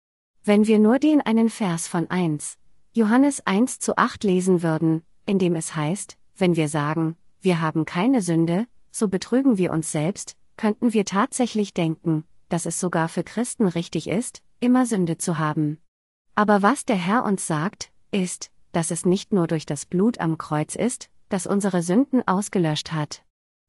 Wenn 0.45 0.67
wir 0.67 0.81
nur 0.81 0.99
den 0.99 1.21
einen 1.21 1.49
Vers 1.49 1.87
von 1.87 2.11
1, 2.11 2.59
Johannes 2.95 3.47
1 3.47 3.79
zu 3.79 3.97
8 3.97 4.25
lesen 4.25 4.65
würden, 4.65 5.03
in 5.25 5.39
dem 5.39 5.55
es 5.55 5.77
heißt, 5.77 6.17
wenn 6.37 6.57
wir 6.57 6.69
sagen, 6.69 7.15
wir 7.41 7.61
haben 7.61 7.85
keine 7.85 8.23
Sünde, 8.23 8.67
so 8.91 9.07
betrügen 9.07 9.57
wir 9.57 9.71
uns 9.71 9.93
selbst, 9.93 10.37
könnten 10.57 10.93
wir 10.93 11.05
tatsächlich 11.05 11.75
denken, 11.75 12.25
dass 12.49 12.67
es 12.67 12.81
sogar 12.81 13.09
für 13.09 13.23
Christen 13.23 13.69
richtig 13.69 14.09
ist, 14.09 14.43
immer 14.59 14.85
Sünde 14.85 15.17
zu 15.17 15.39
haben. 15.39 15.79
Aber 16.35 16.61
was 16.61 16.85
der 16.85 16.97
Herr 16.97 17.23
uns 17.25 17.47
sagt, 17.47 17.93
ist, 18.11 18.51
dass 18.73 18.91
es 18.91 19.07
nicht 19.07 19.33
nur 19.33 19.47
durch 19.47 19.65
das 19.65 19.87
Blut 19.87 20.19
am 20.19 20.39
Kreuz 20.39 20.75
ist, 20.75 21.09
das 21.29 21.47
unsere 21.47 21.83
Sünden 21.83 22.27
ausgelöscht 22.27 22.91
hat. 22.91 23.23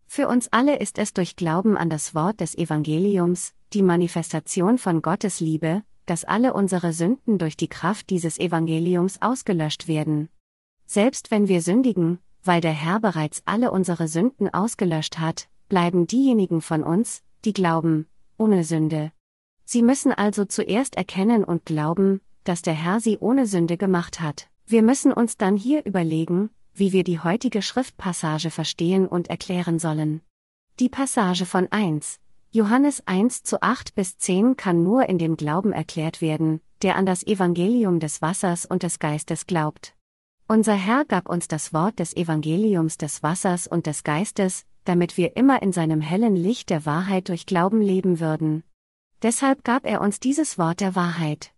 Für 0.07 0.28
uns 0.28 0.51
alle 0.51 0.80
ist 0.80 0.97
es 0.97 1.13
durch 1.13 1.36
Glauben 1.36 1.78
an 1.78 1.91
das 1.91 2.15
Wort 2.15 2.39
des 2.39 2.57
Evangeliums, 2.57 3.53
die 3.74 3.84
Manifestation 3.84 4.80
von 4.80 5.03
Gottes 5.03 5.39
Liebe, 5.39 5.84
dass 6.06 6.26
alle 6.26 6.54
unsere 6.54 6.93
Sünden 6.93 7.38
durch 7.38 7.58
die 7.58 7.68
Kraft 7.68 8.10
dieses 8.10 8.39
Evangeliums 8.39 9.22
ausgelöscht 9.22 9.88
werden. 9.88 10.30
Selbst 10.86 11.32
wenn 11.32 11.47
wir 11.47 11.62
sündigen, 11.62 12.20
weil 12.43 12.62
der 12.62 12.74
Herr 12.74 12.99
bereits 12.99 13.41
alle 13.45 13.72
unsere 13.72 14.08
Sünden 14.08 14.54
ausgelöscht 14.54 15.20
hat, 15.20 15.47
bleiben 15.70 16.08
diejenigen 16.08 16.62
von 16.62 16.84
uns, 16.84 17.24
die 17.45 17.54
glauben, 17.54 18.08
ohne 18.38 18.64
Sünde. 18.64 19.12
Sie 19.66 19.82
müssen 19.82 20.12
also 20.12 20.45
zuerst 20.45 20.95
erkennen 20.95 21.43
und 21.43 21.66
glauben, 21.66 22.22
dass 22.43 22.62
der 22.62 22.74
Herr 22.74 22.99
sie 22.99 23.18
ohne 23.18 23.47
Sünde 23.47 23.78
gemacht 23.78 24.20
hat. 24.20 24.49
Wir 24.66 24.84
müssen 24.84 25.14
uns 25.14 25.38
dann 25.38 25.56
hier 25.56 25.86
überlegen, 25.86 26.49
wie 26.74 26.91
wir 26.91 27.04
die 27.04 27.20
heutige 27.20 27.62
Schriftpassage 27.62 28.49
verstehen 28.49 29.08
und 29.08 29.30
erklären 29.30 29.80
sollen. 29.80 30.22
Die 30.80 30.89
Passage 30.89 31.45
von 31.45 31.72
1, 31.72 32.20
Johannes 32.56 33.01
1 33.08 33.41
zu 33.41 33.64
8 33.64 33.95
bis 33.95 34.20
10 34.20 34.58
kann 34.58 34.84
nur 34.84 35.10
in 35.10 35.18
dem 35.18 35.38
Glauben 35.38 35.74
erklärt 35.74 36.22
werden, 36.22 36.62
der 36.84 36.97
an 36.97 37.08
das 37.08 37.26
Evangelium 37.26 37.99
des 37.99 38.22
Wassers 38.22 38.68
und 38.68 38.84
des 38.84 38.99
Geistes 38.99 39.47
glaubt. 39.47 39.95
Unser 40.47 40.76
Herr 40.76 41.04
gab 41.04 41.28
uns 41.28 41.47
das 41.47 41.74
Wort 41.74 41.97
des 41.97 42.16
Evangeliums 42.16 42.99
des 42.99 43.24
Wassers 43.24 43.66
und 43.66 43.88
des 43.88 44.04
Geistes, 44.04 44.68
damit 44.84 45.18
wir 45.18 45.36
immer 45.36 45.64
in 45.64 45.72
seinem 45.72 45.99
hellen 45.99 46.36
Licht 46.36 46.70
der 46.70 46.86
Wahrheit 46.86 47.30
durch 47.30 47.47
Glauben 47.47 47.82
leben 47.82 48.20
würden. 48.20 48.62
Deshalb 49.24 49.64
gab 49.64 49.88
er 49.88 49.99
uns 49.99 50.20
dieses 50.20 50.60
Wort 50.60 50.80
der 50.80 50.93
Wahrheit. 50.93 51.56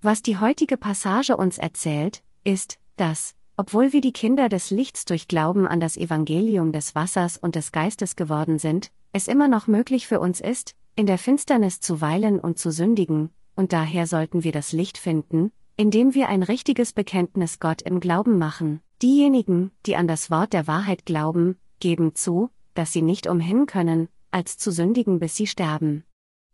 Was 0.00 0.22
die 0.22 0.38
heutige 0.38 0.78
Passage 0.78 1.36
uns 1.36 1.58
erzählt, 1.58 2.22
ist, 2.44 2.78
dass, 2.96 3.34
obwohl 3.58 3.92
wir 3.92 4.00
die 4.00 4.14
Kinder 4.14 4.48
des 4.48 4.70
Lichts 4.70 5.04
durch 5.04 5.28
Glauben 5.28 5.68
an 5.68 5.78
das 5.78 5.98
Evangelium 5.98 6.72
des 6.72 6.94
Wassers 6.94 7.36
und 7.36 7.54
des 7.54 7.70
Geistes 7.70 8.16
geworden 8.16 8.58
sind, 8.58 8.90
es 9.12 9.28
immer 9.28 9.48
noch 9.48 9.66
möglich 9.66 10.06
für 10.06 10.20
uns 10.20 10.40
ist, 10.40 10.74
in 10.96 11.06
der 11.06 11.18
Finsternis 11.18 11.80
zu 11.80 12.00
weilen 12.00 12.40
und 12.40 12.58
zu 12.58 12.70
sündigen, 12.70 13.30
und 13.54 13.72
daher 13.72 14.06
sollten 14.06 14.44
wir 14.44 14.52
das 14.52 14.72
Licht 14.72 14.98
finden, 14.98 15.52
indem 15.76 16.14
wir 16.14 16.28
ein 16.28 16.42
richtiges 16.42 16.92
Bekenntnis 16.92 17.60
Gott 17.60 17.82
im 17.82 18.00
Glauben 18.00 18.38
machen. 18.38 18.80
Diejenigen, 19.00 19.70
die 19.86 19.96
an 19.96 20.08
das 20.08 20.30
Wort 20.30 20.52
der 20.52 20.66
Wahrheit 20.66 21.06
glauben, 21.06 21.56
geben 21.78 22.14
zu, 22.14 22.50
dass 22.74 22.92
sie 22.92 23.02
nicht 23.02 23.28
umhin 23.28 23.66
können, 23.66 24.08
als 24.30 24.58
zu 24.58 24.72
sündigen 24.72 25.20
bis 25.20 25.36
sie 25.36 25.46
sterben. 25.46 26.04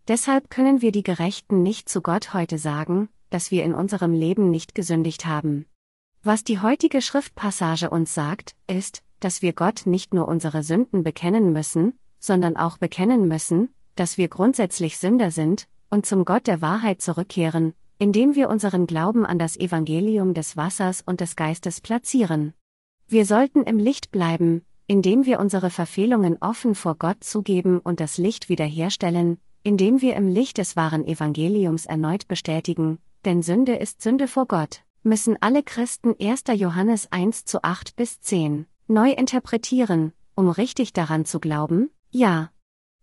Deshalb 0.09 0.51
können 0.51 0.83
wir 0.83 0.93
die 0.93 1.03
Gerechten 1.03 1.63
nicht 1.63 1.89
zu 1.89 2.03
Gott 2.03 2.35
heute 2.35 2.59
sagen, 2.59 3.09
dass 3.31 3.51
wir 3.51 3.65
in 3.65 3.75
unserem 3.75 4.13
Leben 4.13 4.51
nicht 4.51 4.75
gesündigt 4.75 5.25
haben. 5.25 5.65
Was 6.23 6.45
die 6.45 6.61
heutige 6.61 7.01
Schriftpassage 7.01 7.91
uns 7.91 8.15
sagt, 8.15 8.55
ist, 8.67 9.03
dass 9.21 9.41
wir 9.41 9.55
Gott 9.55 9.87
nicht 9.87 10.13
nur 10.13 10.29
unsere 10.29 10.63
Sünden 10.63 11.03
bekennen 11.03 11.53
müssen, 11.53 11.99
sondern 12.25 12.57
auch 12.57 12.79
bekennen 12.79 13.29
müssen, 13.29 13.69
dass 13.97 14.19
wir 14.19 14.29
grundsätzlich 14.29 14.99
Sünder 14.99 15.31
sind, 15.31 15.69
und 15.91 16.07
zum 16.07 16.25
Gott 16.25 16.47
der 16.47 16.61
Wahrheit 16.61 17.01
zurückkehren, 17.01 17.75
indem 17.99 18.35
wir 18.35 18.49
unseren 18.49 18.87
Glauben 18.87 19.25
an 19.25 19.39
das 19.39 19.57
Evangelium 19.57 20.35
des 20.35 20.57
Wassers 20.57 21.03
und 21.07 21.21
des 21.21 21.37
Geistes 21.37 21.81
platzieren. 21.81 22.55
Wir 23.07 23.27
sollten 23.27 23.63
im 23.63 23.79
Licht 23.79 24.11
bleiben, 24.11 24.63
indem 24.87 25.25
wir 25.25 25.39
unsere 25.39 25.71
Verfehlungen 25.71 26.39
offen 26.41 26.75
vor 26.75 26.97
Gott 26.97 27.23
zugeben 27.23 27.79
und 27.79 28.01
das 28.01 28.19
Licht 28.19 28.49
wiederherstellen, 28.49 29.39
indem 29.63 30.01
wir 30.01 30.17
im 30.17 30.29
Licht 30.29 30.59
des 30.59 30.77
wahren 30.77 31.07
Evangeliums 31.07 31.87
erneut 31.87 32.27
bestätigen, 32.29 32.99
denn 33.25 33.43
Sünde 33.43 33.77
ist 33.77 34.03
Sünde 34.03 34.29
vor 34.29 34.47
Gott 34.47 34.85
müssen 35.05 35.37
alle 35.43 35.63
Christen 35.63 36.15
1. 36.19 36.45
Johannes 36.55 37.13
1 37.13 37.45
zu 37.45 37.63
8 37.63 37.95
bis 37.95 38.21
10 38.23 38.67
neu 38.89 39.11
interpretieren, 39.11 40.15
um 40.35 40.49
richtig 40.49 40.95
daran 40.95 41.27
zu 41.27 41.41
glauben? 41.41 41.91
Ja. 42.15 42.53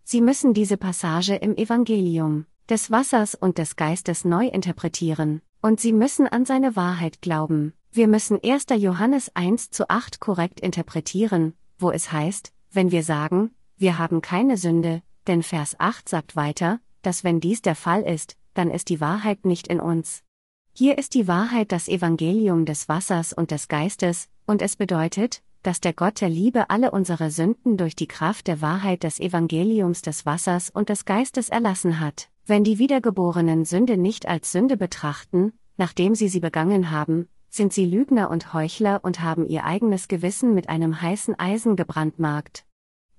Sie 0.05 0.21
müssen 0.21 0.53
diese 0.53 0.77
Passage 0.77 1.35
im 1.35 1.57
Evangelium 1.57 2.45
des 2.69 2.91
Wassers 2.91 3.35
und 3.35 3.57
des 3.57 3.75
Geistes 3.75 4.23
neu 4.23 4.47
interpretieren, 4.47 5.41
und 5.61 5.81
sie 5.81 5.91
müssen 5.91 6.27
an 6.27 6.45
seine 6.45 6.77
Wahrheit 6.77 7.21
glauben. 7.21 7.73
Wir 7.91 8.07
müssen 8.07 8.39
1. 8.41 8.67
Johannes 8.77 9.29
1 9.35 9.69
zu 9.69 9.89
8 9.89 10.21
korrekt 10.21 10.61
interpretieren, 10.61 11.55
wo 11.77 11.91
es 11.91 12.13
heißt, 12.13 12.53
wenn 12.71 12.91
wir 12.91 13.03
sagen, 13.03 13.51
wir 13.75 13.97
haben 13.97 14.21
keine 14.21 14.55
Sünde, 14.55 15.01
denn 15.27 15.43
Vers 15.43 15.77
8 15.77 16.07
sagt 16.07 16.37
weiter, 16.37 16.79
dass 17.01 17.25
wenn 17.25 17.41
dies 17.41 17.61
der 17.61 17.75
Fall 17.75 18.03
ist, 18.03 18.37
dann 18.53 18.71
ist 18.71 18.87
die 18.87 19.01
Wahrheit 19.01 19.43
nicht 19.43 19.67
in 19.67 19.81
uns. 19.81 20.23
Hier 20.71 20.97
ist 20.97 21.15
die 21.15 21.27
Wahrheit 21.27 21.73
das 21.73 21.89
Evangelium 21.89 22.63
des 22.63 22.87
Wassers 22.87 23.33
und 23.33 23.51
des 23.51 23.67
Geistes, 23.67 24.29
und 24.45 24.61
es 24.61 24.77
bedeutet, 24.77 25.43
dass 25.63 25.81
der 25.81 25.93
Gott 25.93 26.21
der 26.21 26.29
Liebe 26.29 26.69
alle 26.69 26.91
unsere 26.91 27.31
Sünden 27.31 27.77
durch 27.77 27.95
die 27.95 28.07
Kraft 28.07 28.47
der 28.47 28.61
Wahrheit 28.61 29.03
des 29.03 29.19
Evangeliums 29.19 30.01
des 30.01 30.25
Wassers 30.25 30.69
und 30.69 30.89
des 30.89 31.05
Geistes 31.05 31.49
erlassen 31.49 31.99
hat. 31.99 32.29
Wenn 32.45 32.63
die 32.63 32.79
Wiedergeborenen 32.79 33.65
Sünde 33.65 33.97
nicht 33.97 34.27
als 34.27 34.51
Sünde 34.51 34.77
betrachten, 34.77 35.53
nachdem 35.77 36.15
sie 36.15 36.27
sie 36.27 36.39
begangen 36.39 36.91
haben, 36.91 37.27
sind 37.49 37.73
sie 37.73 37.85
Lügner 37.85 38.29
und 38.29 38.53
Heuchler 38.53 39.01
und 39.03 39.21
haben 39.21 39.45
ihr 39.47 39.65
eigenes 39.65 40.07
Gewissen 40.07 40.53
mit 40.53 40.69
einem 40.69 41.01
heißen 41.01 41.37
Eisen 41.37 41.75
gebrandmarkt. 41.75 42.65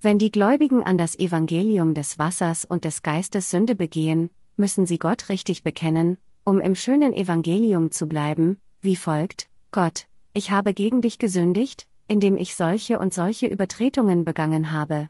Wenn 0.01 0.19
die 0.19 0.31
Gläubigen 0.31 0.83
an 0.83 0.97
das 0.97 1.17
Evangelium 1.17 1.93
des 1.93 2.19
Wassers 2.19 2.65
und 2.65 2.83
des 2.83 3.03
Geistes 3.03 3.49
Sünde 3.49 3.75
begehen, 3.75 4.29
müssen 4.57 4.85
sie 4.85 4.97
Gott 4.97 5.29
richtig 5.29 5.63
bekennen, 5.63 6.17
um 6.43 6.59
im 6.59 6.75
schönen 6.75 7.13
Evangelium 7.13 7.91
zu 7.91 8.07
bleiben, 8.07 8.57
wie 8.81 8.97
folgt, 8.97 9.47
Gott, 9.71 10.07
ich 10.33 10.51
habe 10.51 10.73
gegen 10.73 11.01
dich 11.01 11.19
gesündigt, 11.19 11.87
indem 12.07 12.37
ich 12.37 12.55
solche 12.55 12.99
und 12.99 13.13
solche 13.13 13.47
Übertretungen 13.47 14.25
begangen 14.25 14.71
habe. 14.71 15.09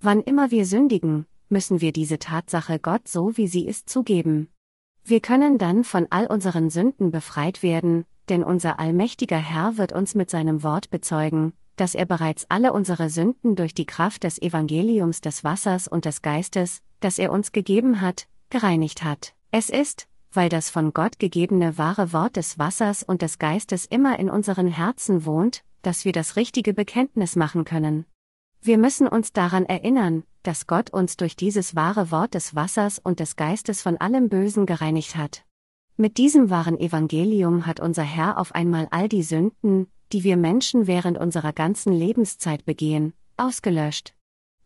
Wann 0.00 0.20
immer 0.20 0.50
wir 0.50 0.66
sündigen, 0.66 1.26
müssen 1.48 1.80
wir 1.80 1.92
diese 1.92 2.18
Tatsache 2.18 2.78
Gott 2.78 3.08
so 3.08 3.36
wie 3.36 3.46
sie 3.46 3.66
ist 3.66 3.88
zugeben. 3.88 4.48
Wir 5.04 5.20
können 5.20 5.58
dann 5.58 5.84
von 5.84 6.06
all 6.10 6.26
unseren 6.26 6.70
Sünden 6.70 7.10
befreit 7.10 7.62
werden, 7.62 8.04
denn 8.28 8.42
unser 8.42 8.80
allmächtiger 8.80 9.38
Herr 9.38 9.78
wird 9.78 9.92
uns 9.92 10.14
mit 10.14 10.30
seinem 10.30 10.62
Wort 10.62 10.90
bezeugen, 10.90 11.52
dass 11.76 11.94
er 11.94 12.06
bereits 12.06 12.46
alle 12.48 12.72
unsere 12.72 13.10
Sünden 13.10 13.54
durch 13.54 13.74
die 13.74 13.86
Kraft 13.86 14.24
des 14.24 14.40
Evangeliums 14.40 15.20
des 15.20 15.44
Wassers 15.44 15.86
und 15.86 16.04
des 16.04 16.22
Geistes, 16.22 16.82
das 17.00 17.18
er 17.18 17.30
uns 17.30 17.52
gegeben 17.52 18.00
hat, 18.00 18.26
gereinigt 18.50 19.04
hat. 19.04 19.34
Es 19.52 19.70
ist, 19.70 20.08
weil 20.32 20.48
das 20.48 20.70
von 20.70 20.92
Gott 20.92 21.18
gegebene 21.18 21.78
wahre 21.78 22.12
Wort 22.12 22.36
des 22.36 22.58
Wassers 22.58 23.02
und 23.02 23.22
des 23.22 23.38
Geistes 23.38 23.86
immer 23.86 24.18
in 24.18 24.28
unseren 24.28 24.66
Herzen 24.66 25.24
wohnt, 25.24 25.62
dass 25.86 26.04
wir 26.04 26.12
das 26.12 26.34
richtige 26.34 26.74
Bekenntnis 26.74 27.36
machen 27.36 27.64
können. 27.64 28.06
Wir 28.60 28.76
müssen 28.76 29.06
uns 29.06 29.32
daran 29.32 29.64
erinnern, 29.66 30.24
dass 30.42 30.66
Gott 30.66 30.90
uns 30.90 31.16
durch 31.16 31.36
dieses 31.36 31.76
wahre 31.76 32.10
Wort 32.10 32.34
des 32.34 32.56
Wassers 32.56 32.98
und 32.98 33.20
des 33.20 33.36
Geistes 33.36 33.82
von 33.82 33.96
allem 33.96 34.28
Bösen 34.28 34.66
gereinigt 34.66 35.14
hat. 35.14 35.44
Mit 35.96 36.18
diesem 36.18 36.50
wahren 36.50 36.78
Evangelium 36.78 37.66
hat 37.66 37.78
unser 37.78 38.02
Herr 38.02 38.38
auf 38.38 38.52
einmal 38.52 38.88
all 38.90 39.08
die 39.08 39.22
Sünden, 39.22 39.86
die 40.12 40.24
wir 40.24 40.36
Menschen 40.36 40.88
während 40.88 41.18
unserer 41.18 41.52
ganzen 41.52 41.92
Lebenszeit 41.92 42.64
begehen, 42.64 43.12
ausgelöscht. 43.36 44.14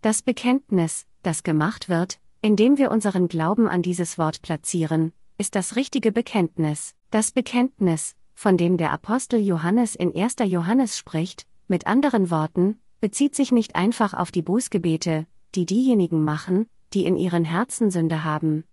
Das 0.00 0.22
Bekenntnis, 0.22 1.06
das 1.22 1.42
gemacht 1.42 1.90
wird, 1.90 2.18
indem 2.40 2.78
wir 2.78 2.90
unseren 2.90 3.28
Glauben 3.28 3.68
an 3.68 3.82
dieses 3.82 4.16
Wort 4.16 4.40
platzieren, 4.40 5.12
ist 5.36 5.54
das 5.54 5.76
richtige 5.76 6.12
Bekenntnis. 6.12 6.94
Das 7.10 7.30
Bekenntnis, 7.30 8.16
von 8.40 8.56
dem 8.56 8.78
der 8.78 8.90
Apostel 8.90 9.38
Johannes 9.38 9.94
in 9.94 10.16
1. 10.16 10.36
Johannes 10.46 10.96
spricht, 10.96 11.46
mit 11.68 11.86
anderen 11.86 12.30
Worten, 12.30 12.80
bezieht 13.02 13.34
sich 13.34 13.52
nicht 13.52 13.76
einfach 13.76 14.14
auf 14.14 14.30
die 14.30 14.40
Bußgebete, 14.40 15.26
die 15.54 15.66
diejenigen 15.66 16.24
machen, 16.24 16.66
die 16.94 17.04
in 17.04 17.18
ihren 17.18 17.44
Herzen 17.44 17.90
Sünde 17.90 18.24
haben. 18.24 18.64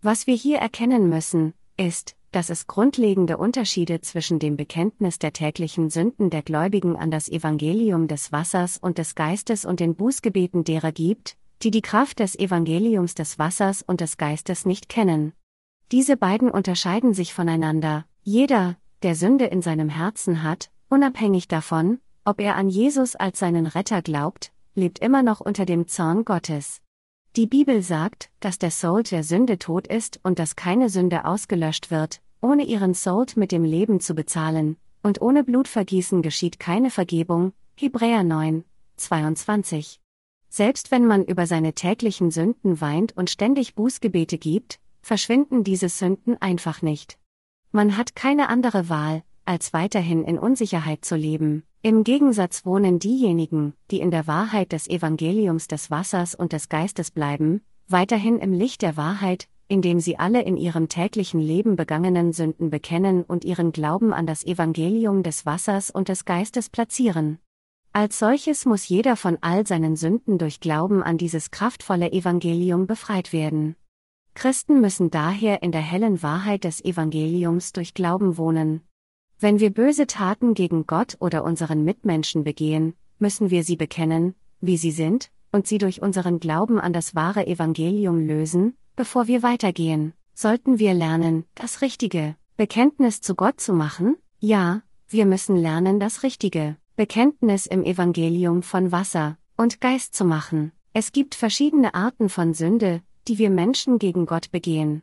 Was 0.00 0.26
wir 0.26 0.34
hier 0.34 0.56
erkennen 0.56 1.10
müssen, 1.10 1.52
ist, 1.76 2.16
dass 2.32 2.48
es 2.48 2.66
grundlegende 2.66 3.36
Unterschiede 3.36 4.00
zwischen 4.00 4.38
dem 4.38 4.56
Bekenntnis 4.56 5.18
der 5.18 5.34
täglichen 5.34 5.90
Sünden 5.90 6.30
der 6.30 6.40
Gläubigen 6.40 6.96
an 6.96 7.10
das 7.10 7.28
Evangelium 7.28 8.08
des 8.08 8.32
Wassers 8.32 8.78
und 8.78 8.96
des 8.96 9.14
Geistes 9.14 9.66
und 9.66 9.80
den 9.80 9.96
Bußgebeten 9.96 10.64
derer 10.64 10.92
gibt, 10.92 11.36
die 11.62 11.70
die 11.70 11.82
Kraft 11.82 12.20
des 12.20 12.38
Evangeliums 12.38 13.14
des 13.16 13.38
Wassers 13.38 13.82
und 13.82 14.00
des 14.00 14.16
Geistes 14.16 14.64
nicht 14.64 14.88
kennen. 14.88 15.34
Diese 15.92 16.16
beiden 16.16 16.50
unterscheiden 16.50 17.12
sich 17.12 17.34
voneinander. 17.34 18.06
Jeder, 18.22 18.78
der 19.02 19.14
Sünde 19.14 19.46
in 19.46 19.62
seinem 19.62 19.88
Herzen 19.88 20.42
hat, 20.42 20.70
unabhängig 20.88 21.48
davon, 21.48 22.00
ob 22.24 22.40
er 22.40 22.56
an 22.56 22.68
Jesus 22.68 23.16
als 23.16 23.38
seinen 23.38 23.66
Retter 23.66 24.02
glaubt, 24.02 24.52
lebt 24.74 24.98
immer 24.98 25.22
noch 25.22 25.40
unter 25.40 25.64
dem 25.64 25.88
Zorn 25.88 26.24
Gottes. 26.24 26.80
Die 27.36 27.46
Bibel 27.46 27.80
sagt, 27.82 28.30
dass 28.40 28.58
der 28.58 28.70
Soul 28.70 29.04
der 29.04 29.22
Sünde 29.22 29.58
tot 29.58 29.86
ist 29.86 30.20
und 30.22 30.38
dass 30.38 30.56
keine 30.56 30.90
Sünde 30.90 31.24
ausgelöscht 31.24 31.90
wird, 31.90 32.20
ohne 32.40 32.64
ihren 32.64 32.94
Soul 32.94 33.26
mit 33.36 33.52
dem 33.52 33.64
Leben 33.64 34.00
zu 34.00 34.14
bezahlen, 34.14 34.76
und 35.02 35.22
ohne 35.22 35.44
Blutvergießen 35.44 36.22
geschieht 36.22 36.58
keine 36.58 36.90
Vergebung. 36.90 37.52
Hebräer 37.76 38.24
9, 38.24 38.64
22. 38.96 40.00
Selbst 40.48 40.90
wenn 40.90 41.06
man 41.06 41.24
über 41.24 41.46
seine 41.46 41.72
täglichen 41.72 42.30
Sünden 42.30 42.80
weint 42.80 43.16
und 43.16 43.30
ständig 43.30 43.74
Bußgebete 43.76 44.36
gibt, 44.36 44.80
verschwinden 45.00 45.64
diese 45.64 45.88
Sünden 45.88 46.36
einfach 46.42 46.82
nicht. 46.82 47.19
Man 47.72 47.96
hat 47.96 48.16
keine 48.16 48.48
andere 48.48 48.88
Wahl, 48.88 49.22
als 49.44 49.72
weiterhin 49.72 50.24
in 50.24 50.38
Unsicherheit 50.38 51.04
zu 51.04 51.14
leben. 51.14 51.62
Im 51.82 52.02
Gegensatz 52.02 52.66
wohnen 52.66 52.98
diejenigen, 52.98 53.74
die 53.92 54.00
in 54.00 54.10
der 54.10 54.26
Wahrheit 54.26 54.72
des 54.72 54.88
Evangeliums 54.88 55.68
des 55.68 55.88
Wassers 55.88 56.34
und 56.34 56.52
des 56.52 56.68
Geistes 56.68 57.12
bleiben, 57.12 57.62
weiterhin 57.86 58.38
im 58.40 58.52
Licht 58.52 58.82
der 58.82 58.96
Wahrheit, 58.96 59.48
indem 59.68 60.00
sie 60.00 60.18
alle 60.18 60.42
in 60.42 60.56
ihrem 60.56 60.88
täglichen 60.88 61.40
Leben 61.40 61.76
begangenen 61.76 62.32
Sünden 62.32 62.70
bekennen 62.70 63.22
und 63.22 63.44
ihren 63.44 63.70
Glauben 63.70 64.12
an 64.12 64.26
das 64.26 64.44
Evangelium 64.44 65.22
des 65.22 65.46
Wassers 65.46 65.92
und 65.92 66.08
des 66.08 66.24
Geistes 66.24 66.70
platzieren. 66.70 67.38
Als 67.92 68.18
solches 68.18 68.66
muss 68.66 68.88
jeder 68.88 69.14
von 69.14 69.38
all 69.40 69.64
seinen 69.64 69.94
Sünden 69.94 70.38
durch 70.38 70.58
Glauben 70.58 71.04
an 71.04 71.18
dieses 71.18 71.52
kraftvolle 71.52 72.10
Evangelium 72.10 72.88
befreit 72.88 73.32
werden. 73.32 73.76
Christen 74.34 74.80
müssen 74.80 75.10
daher 75.10 75.62
in 75.62 75.72
der 75.72 75.80
hellen 75.80 76.22
Wahrheit 76.22 76.64
des 76.64 76.84
Evangeliums 76.84 77.72
durch 77.72 77.94
Glauben 77.94 78.36
wohnen, 78.38 78.82
wenn 79.42 79.58
wir 79.58 79.70
böse 79.70 80.06
Taten 80.06 80.52
gegen 80.52 80.86
Gott 80.86 81.16
oder 81.18 81.44
unseren 81.44 81.82
Mitmenschen 81.82 82.44
begehen, 82.44 82.92
müssen 83.18 83.48
wir 83.48 83.64
sie 83.64 83.76
bekennen, 83.76 84.34
wie 84.60 84.76
sie 84.76 84.90
sind, 84.90 85.30
und 85.50 85.66
sie 85.66 85.78
durch 85.78 86.02
unseren 86.02 86.40
Glauben 86.40 86.78
an 86.78 86.92
das 86.92 87.14
wahre 87.14 87.46
Evangelium 87.46 88.18
lösen, 88.26 88.76
bevor 88.96 89.28
wir 89.28 89.42
weitergehen. 89.42 90.12
Sollten 90.34 90.78
wir 90.78 90.92
lernen, 90.92 91.46
das 91.54 91.80
richtige 91.80 92.36
Bekenntnis 92.58 93.22
zu 93.22 93.34
Gott 93.34 93.62
zu 93.62 93.72
machen? 93.72 94.16
Ja, 94.40 94.82
wir 95.08 95.24
müssen 95.24 95.56
lernen, 95.56 96.00
das 96.00 96.22
richtige 96.22 96.76
Bekenntnis 96.96 97.64
im 97.64 97.82
Evangelium 97.82 98.62
von 98.62 98.92
Wasser 98.92 99.38
und 99.56 99.80
Geist 99.80 100.14
zu 100.14 100.26
machen. 100.26 100.72
Es 100.92 101.12
gibt 101.12 101.34
verschiedene 101.34 101.94
Arten 101.94 102.28
von 102.28 102.52
Sünde, 102.52 103.00
die 103.28 103.38
wir 103.38 103.50
Menschen 103.50 103.98
gegen 103.98 104.26
Gott 104.26 104.50
begehen. 104.50 105.02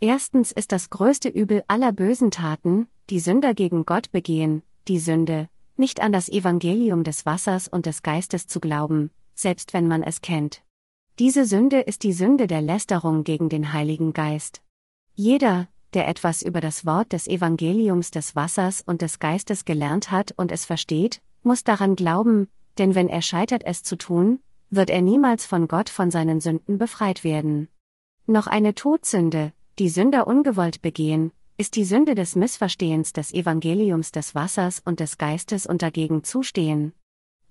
Erstens 0.00 0.52
ist 0.52 0.72
das 0.72 0.90
größte 0.90 1.28
Übel 1.28 1.62
aller 1.68 1.92
bösen 1.92 2.30
Taten, 2.30 2.88
die 3.10 3.20
Sünder 3.20 3.54
gegen 3.54 3.84
Gott 3.84 4.10
begehen, 4.12 4.62
die 4.88 4.98
Sünde, 4.98 5.48
nicht 5.76 6.00
an 6.00 6.12
das 6.12 6.28
Evangelium 6.28 7.04
des 7.04 7.26
Wassers 7.26 7.68
und 7.68 7.86
des 7.86 8.02
Geistes 8.02 8.46
zu 8.46 8.60
glauben, 8.60 9.10
selbst 9.34 9.72
wenn 9.72 9.88
man 9.88 10.02
es 10.02 10.20
kennt. 10.20 10.62
Diese 11.18 11.44
Sünde 11.44 11.80
ist 11.80 12.02
die 12.02 12.12
Sünde 12.12 12.46
der 12.46 12.62
Lästerung 12.62 13.24
gegen 13.24 13.48
den 13.48 13.72
Heiligen 13.72 14.12
Geist. 14.12 14.62
Jeder, 15.14 15.68
der 15.92 16.08
etwas 16.08 16.42
über 16.42 16.60
das 16.60 16.86
Wort 16.86 17.12
des 17.12 17.26
Evangeliums 17.26 18.10
des 18.10 18.36
Wassers 18.36 18.80
und 18.80 19.02
des 19.02 19.18
Geistes 19.18 19.64
gelernt 19.64 20.10
hat 20.10 20.32
und 20.36 20.52
es 20.52 20.64
versteht, 20.64 21.20
muss 21.42 21.64
daran 21.64 21.96
glauben, 21.96 22.48
denn 22.78 22.94
wenn 22.94 23.08
er 23.08 23.22
scheitert 23.22 23.62
es 23.66 23.82
zu 23.82 23.96
tun, 23.96 24.40
wird 24.70 24.90
er 24.90 25.02
niemals 25.02 25.46
von 25.46 25.68
Gott 25.68 25.88
von 25.88 26.10
seinen 26.10 26.40
Sünden 26.40 26.78
befreit 26.78 27.24
werden. 27.24 27.68
Noch 28.26 28.46
eine 28.46 28.74
Todsünde, 28.74 29.52
die 29.78 29.88
Sünder 29.88 30.26
ungewollt 30.26 30.82
begehen, 30.82 31.32
ist 31.56 31.76
die 31.76 31.84
Sünde 31.84 32.14
des 32.14 32.36
Missverstehens 32.36 33.12
des 33.12 33.34
Evangeliums 33.34 34.12
des 34.12 34.34
Wassers 34.34 34.80
und 34.84 35.00
des 35.00 35.18
Geistes 35.18 35.66
und 35.66 35.82
dagegen 35.82 36.24
zustehen. 36.24 36.94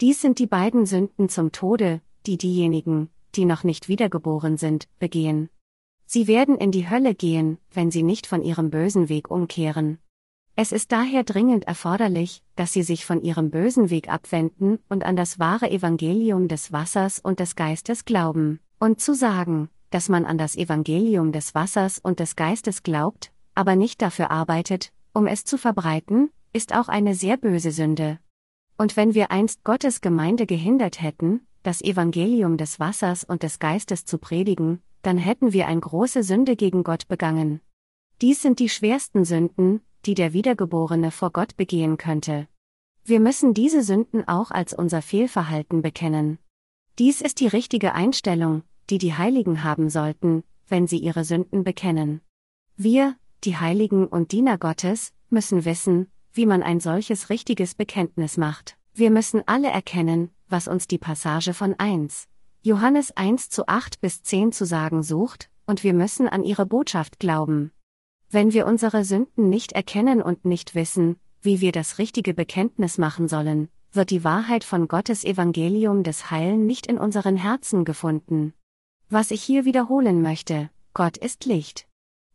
Dies 0.01 0.21
sind 0.21 0.39
die 0.39 0.47
beiden 0.47 0.85
Sünden 0.85 1.29
zum 1.29 1.51
Tode, 1.51 2.01
die 2.25 2.37
diejenigen, 2.37 3.09
die 3.35 3.45
noch 3.45 3.63
nicht 3.63 3.87
wiedergeboren 3.87 4.57
sind, 4.57 4.87
begehen. 4.97 5.49
Sie 6.05 6.25
werden 6.25 6.57
in 6.57 6.71
die 6.71 6.89
Hölle 6.89 7.13
gehen, 7.13 7.59
wenn 7.71 7.91
sie 7.91 8.01
nicht 8.01 8.25
von 8.25 8.41
ihrem 8.41 8.71
bösen 8.71 9.09
Weg 9.09 9.29
umkehren. 9.29 9.99
Es 10.61 10.73
ist 10.73 10.91
daher 10.91 11.23
dringend 11.23 11.63
erforderlich, 11.67 12.43
dass 12.57 12.73
sie 12.73 12.83
sich 12.83 13.05
von 13.05 13.21
ihrem 13.21 13.49
bösen 13.49 13.89
Weg 13.89 14.09
abwenden 14.09 14.79
und 14.89 15.05
an 15.05 15.15
das 15.15 15.39
wahre 15.39 15.71
Evangelium 15.71 16.49
des 16.49 16.73
Wassers 16.73 17.21
und 17.21 17.39
des 17.39 17.55
Geistes 17.55 18.03
glauben, 18.03 18.59
und 18.77 18.99
zu 18.99 19.15
sagen, 19.15 19.69
dass 19.89 20.09
man 20.09 20.25
an 20.25 20.37
das 20.37 20.57
Evangelium 20.57 21.31
des 21.31 21.55
Wassers 21.55 21.99
und 21.99 22.19
des 22.19 22.35
Geistes 22.35 22.83
glaubt, 22.83 23.31
aber 23.55 23.77
nicht 23.77 24.01
dafür 24.01 24.31
arbeitet, 24.31 24.91
um 25.13 25.27
es 25.27 25.45
zu 25.45 25.57
verbreiten, 25.57 26.29
ist 26.51 26.75
auch 26.75 26.89
eine 26.89 27.15
sehr 27.15 27.37
böse 27.37 27.71
Sünde. 27.71 28.19
Und 28.77 28.97
wenn 28.97 29.13
wir 29.13 29.31
einst 29.31 29.63
Gottes 29.63 30.01
Gemeinde 30.01 30.45
gehindert 30.45 31.01
hätten, 31.01 31.47
das 31.63 31.81
Evangelium 31.81 32.57
des 32.57 32.81
Wassers 32.81 33.23
und 33.23 33.43
des 33.43 33.59
Geistes 33.59 34.03
zu 34.03 34.17
predigen, 34.17 34.81
dann 35.03 35.19
hätten 35.19 35.53
wir 35.53 35.67
eine 35.67 35.79
große 35.79 36.21
Sünde 36.21 36.57
gegen 36.57 36.83
Gott 36.83 37.07
begangen. 37.07 37.61
Dies 38.21 38.41
sind 38.41 38.59
die 38.59 38.67
schwersten 38.67 39.23
Sünden, 39.23 39.79
die 40.05 40.13
der 40.13 40.33
Wiedergeborene 40.33 41.11
vor 41.11 41.31
Gott 41.31 41.57
begehen 41.57 41.97
könnte. 41.97 42.47
Wir 43.03 43.19
müssen 43.19 43.53
diese 43.53 43.83
Sünden 43.83 44.27
auch 44.27 44.51
als 44.51 44.73
unser 44.73 45.01
Fehlverhalten 45.01 45.81
bekennen. 45.81 46.37
Dies 46.99 47.21
ist 47.21 47.39
die 47.39 47.47
richtige 47.47 47.93
Einstellung, 47.93 48.63
die 48.89 48.97
die 48.97 49.13
Heiligen 49.13 49.63
haben 49.63 49.89
sollten, 49.89 50.43
wenn 50.67 50.87
sie 50.87 50.99
ihre 50.99 51.23
Sünden 51.23 51.63
bekennen. 51.63 52.21
Wir, 52.75 53.15
die 53.43 53.57
Heiligen 53.57 54.07
und 54.07 54.31
Diener 54.31 54.57
Gottes, 54.57 55.13
müssen 55.29 55.65
wissen, 55.65 56.11
wie 56.33 56.45
man 56.45 56.63
ein 56.63 56.79
solches 56.79 57.29
richtiges 57.29 57.75
Bekenntnis 57.75 58.37
macht. 58.37 58.77
Wir 58.93 59.11
müssen 59.11 59.43
alle 59.47 59.69
erkennen, 59.69 60.29
was 60.47 60.67
uns 60.67 60.87
die 60.87 60.97
Passage 60.97 61.53
von 61.53 61.75
1. 61.77 62.27
Johannes 62.61 63.15
1 63.15 63.49
zu 63.49 63.67
8 63.67 64.01
bis 64.01 64.23
10 64.23 64.51
zu 64.51 64.65
sagen 64.65 65.03
sucht, 65.03 65.49
und 65.65 65.83
wir 65.83 65.93
müssen 65.93 66.27
an 66.27 66.43
ihre 66.43 66.65
Botschaft 66.65 67.19
glauben. 67.19 67.71
Wenn 68.31 68.53
wir 68.53 68.67
unsere 68.67 69.03
Sünden 69.05 69.49
nicht 69.49 69.71
erkennen 69.71 70.21
und 70.21 70.45
nicht 70.45 70.75
wissen, 70.75 71.17
wie 71.41 71.61
wir 71.61 71.71
das 71.71 71.97
richtige 71.97 72.35
Bekenntnis 72.35 72.99
machen 72.99 73.27
sollen, 73.27 73.69
wird 73.91 74.11
die 74.11 74.23
Wahrheit 74.23 74.63
von 74.63 74.87
Gottes 74.87 75.23
Evangelium 75.23 76.03
des 76.03 76.29
Heilen 76.29 76.67
nicht 76.67 76.85
in 76.85 76.99
unseren 76.99 77.37
Herzen 77.37 77.85
gefunden. 77.85 78.53
Was 79.09 79.31
ich 79.31 79.41
hier 79.41 79.65
wiederholen 79.65 80.21
möchte, 80.21 80.69
Gott 80.93 81.17
ist 81.17 81.45
Licht. 81.45 81.87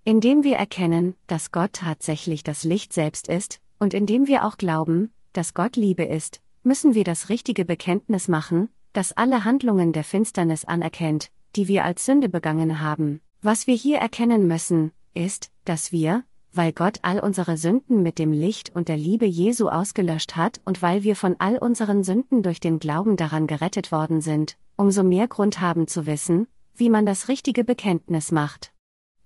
Indem 0.02 0.42
wir 0.42 0.56
erkennen, 0.56 1.14
dass 1.28 1.52
Gott 1.52 1.74
tatsächlich 1.74 2.42
das 2.42 2.64
Licht 2.64 2.92
selbst 2.92 3.28
ist, 3.28 3.60
und 3.78 3.94
indem 3.94 4.26
wir 4.26 4.44
auch 4.44 4.58
glauben, 4.58 5.12
dass 5.32 5.54
Gott 5.54 5.76
Liebe 5.76 6.04
ist, 6.04 6.40
müssen 6.64 6.94
wir 6.94 7.04
das 7.04 7.28
richtige 7.28 7.64
Bekenntnis 7.64 8.26
machen, 8.26 8.68
das 8.92 9.12
alle 9.12 9.44
Handlungen 9.44 9.92
der 9.92 10.02
Finsternis 10.02 10.64
anerkennt, 10.64 11.30
die 11.54 11.68
wir 11.68 11.84
als 11.84 12.04
Sünde 12.04 12.28
begangen 12.28 12.80
haben. 12.80 13.20
Was 13.42 13.68
wir 13.68 13.76
hier 13.76 13.98
erkennen 13.98 14.48
müssen, 14.48 14.90
ist, 15.14 15.50
dass 15.64 15.92
wir, 15.92 16.24
weil 16.52 16.72
Gott 16.72 16.98
all 17.02 17.18
unsere 17.18 17.56
Sünden 17.56 18.02
mit 18.02 18.18
dem 18.18 18.32
Licht 18.32 18.74
und 18.74 18.88
der 18.88 18.96
Liebe 18.96 19.26
Jesu 19.26 19.68
ausgelöscht 19.68 20.36
hat 20.36 20.60
und 20.64 20.82
weil 20.82 21.02
wir 21.02 21.16
von 21.16 21.36
all 21.38 21.58
unseren 21.58 22.04
Sünden 22.04 22.42
durch 22.42 22.60
den 22.60 22.78
Glauben 22.78 23.16
daran 23.16 23.46
gerettet 23.46 23.90
worden 23.90 24.20
sind, 24.20 24.56
umso 24.76 25.02
mehr 25.02 25.28
Grund 25.28 25.60
haben 25.60 25.86
zu 25.86 26.06
wissen, 26.06 26.46
wie 26.76 26.90
man 26.90 27.06
das 27.06 27.28
richtige 27.28 27.64
Bekenntnis 27.64 28.32
macht. 28.32 28.72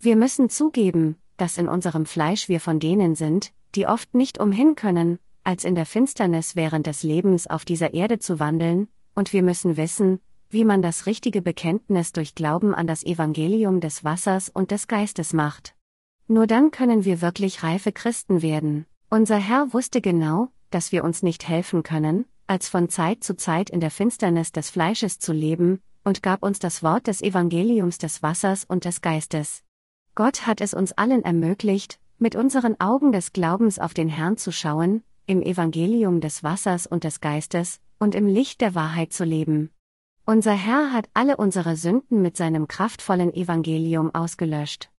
Wir 0.00 0.16
müssen 0.16 0.48
zugeben, 0.48 1.16
dass 1.36 1.58
in 1.58 1.68
unserem 1.68 2.06
Fleisch 2.06 2.48
wir 2.48 2.60
von 2.60 2.80
denen 2.80 3.14
sind, 3.14 3.52
die 3.74 3.86
oft 3.86 4.14
nicht 4.14 4.38
umhin 4.38 4.74
können, 4.74 5.18
als 5.44 5.64
in 5.64 5.74
der 5.74 5.86
Finsternis 5.86 6.56
während 6.56 6.86
des 6.86 7.02
Lebens 7.02 7.46
auf 7.46 7.64
dieser 7.64 7.94
Erde 7.94 8.18
zu 8.18 8.38
wandeln, 8.38 8.88
und 9.14 9.32
wir 9.32 9.42
müssen 9.42 9.76
wissen, 9.76 10.20
wie 10.50 10.64
man 10.64 10.80
das 10.80 11.06
richtige 11.06 11.42
Bekenntnis 11.42 12.12
durch 12.12 12.34
Glauben 12.34 12.74
an 12.74 12.86
das 12.86 13.04
Evangelium 13.04 13.80
des 13.80 14.04
Wassers 14.04 14.48
und 14.48 14.70
des 14.70 14.88
Geistes 14.88 15.32
macht. 15.32 15.74
Nur 16.28 16.46
dann 16.46 16.70
können 16.70 17.06
wir 17.06 17.22
wirklich 17.22 17.62
reife 17.62 17.90
Christen 17.90 18.42
werden. 18.42 18.84
Unser 19.08 19.38
Herr 19.38 19.72
wusste 19.72 20.02
genau, 20.02 20.48
dass 20.70 20.92
wir 20.92 21.02
uns 21.02 21.22
nicht 21.22 21.48
helfen 21.48 21.82
können, 21.82 22.26
als 22.46 22.68
von 22.68 22.90
Zeit 22.90 23.24
zu 23.24 23.34
Zeit 23.34 23.70
in 23.70 23.80
der 23.80 23.90
Finsternis 23.90 24.52
des 24.52 24.68
Fleisches 24.68 25.18
zu 25.18 25.32
leben, 25.32 25.80
und 26.04 26.22
gab 26.22 26.42
uns 26.42 26.58
das 26.58 26.82
Wort 26.82 27.06
des 27.06 27.22
Evangeliums 27.22 27.96
des 27.96 28.22
Wassers 28.22 28.64
und 28.64 28.84
des 28.84 29.00
Geistes. 29.00 29.62
Gott 30.14 30.46
hat 30.46 30.60
es 30.60 30.74
uns 30.74 30.92
allen 30.92 31.24
ermöglicht, 31.24 31.98
mit 32.18 32.36
unseren 32.36 32.78
Augen 32.78 33.12
des 33.12 33.32
Glaubens 33.32 33.78
auf 33.78 33.94
den 33.94 34.08
Herrn 34.08 34.36
zu 34.36 34.52
schauen, 34.52 35.02
im 35.26 35.40
Evangelium 35.42 36.20
des 36.20 36.42
Wassers 36.42 36.86
und 36.86 37.04
des 37.04 37.20
Geistes, 37.20 37.80
und 37.98 38.14
im 38.14 38.26
Licht 38.26 38.60
der 38.60 38.74
Wahrheit 38.74 39.12
zu 39.12 39.24
leben. 39.24 39.70
Unser 40.26 40.52
Herr 40.52 40.92
hat 40.92 41.08
alle 41.14 41.38
unsere 41.38 41.76
Sünden 41.76 42.20
mit 42.20 42.36
seinem 42.36 42.68
kraftvollen 42.68 43.32
Evangelium 43.32 44.14
ausgelöscht. 44.14 44.90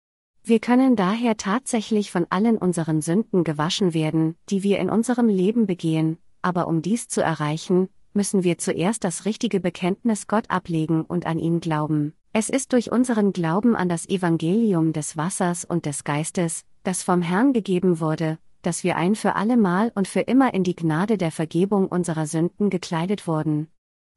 Wir 0.49 0.61
können 0.61 0.97
daher 0.97 1.37
tatsächlich 1.37 2.11
von 2.11 2.27
allen 2.31 2.57
unseren 2.57 3.03
Sünden 3.03 3.45
gewaschen 3.45 3.93
werden, 3.93 4.35
die 4.49 4.63
wir 4.63 4.79
in 4.79 4.89
unserem 4.89 5.29
Leben 5.29 5.67
begehen, 5.67 6.17
aber 6.41 6.69
um 6.69 6.81
dies 6.81 7.07
zu 7.07 7.21
erreichen, 7.21 7.91
müssen 8.15 8.45
wir 8.45 8.57
zuerst 8.57 9.05
das 9.05 9.27
richtige 9.27 9.61
Bekenntnis 9.61 10.27
Gott 10.27 10.49
ablegen 10.49 11.03
und 11.03 11.27
an 11.27 11.39
ihn 11.39 11.61
glauben. 11.61 12.15
Es 12.33 12.49
ist 12.49 12.73
durch 12.73 12.91
unseren 12.91 13.35
Glauben 13.35 13.77
an 13.77 13.91
das 13.91 14.09
Evangelium 14.09 14.95
des 14.95 15.19
Wassers 15.19 15.67
und 15.67 15.85
des 15.85 16.03
Geistes, 16.03 16.65
das 16.83 17.03
vom 17.03 17.21
Herrn 17.21 17.53
gegeben 17.53 18.01
wurde, 18.01 18.39
dass 18.63 18.85
wir 18.85 18.97
ein 18.97 19.17
für 19.17 19.37
allemal 19.37 19.93
und 19.97 20.09
für 20.09 20.21
immer 20.21 20.55
in 20.55 20.65
die 20.65 20.77
Gnade 20.77 21.19
der 21.19 21.31
Vergebung 21.31 21.89
unserer 21.89 22.27
Sünden 22.27 22.71
gekleidet 22.71 23.27
wurden. 23.27 23.69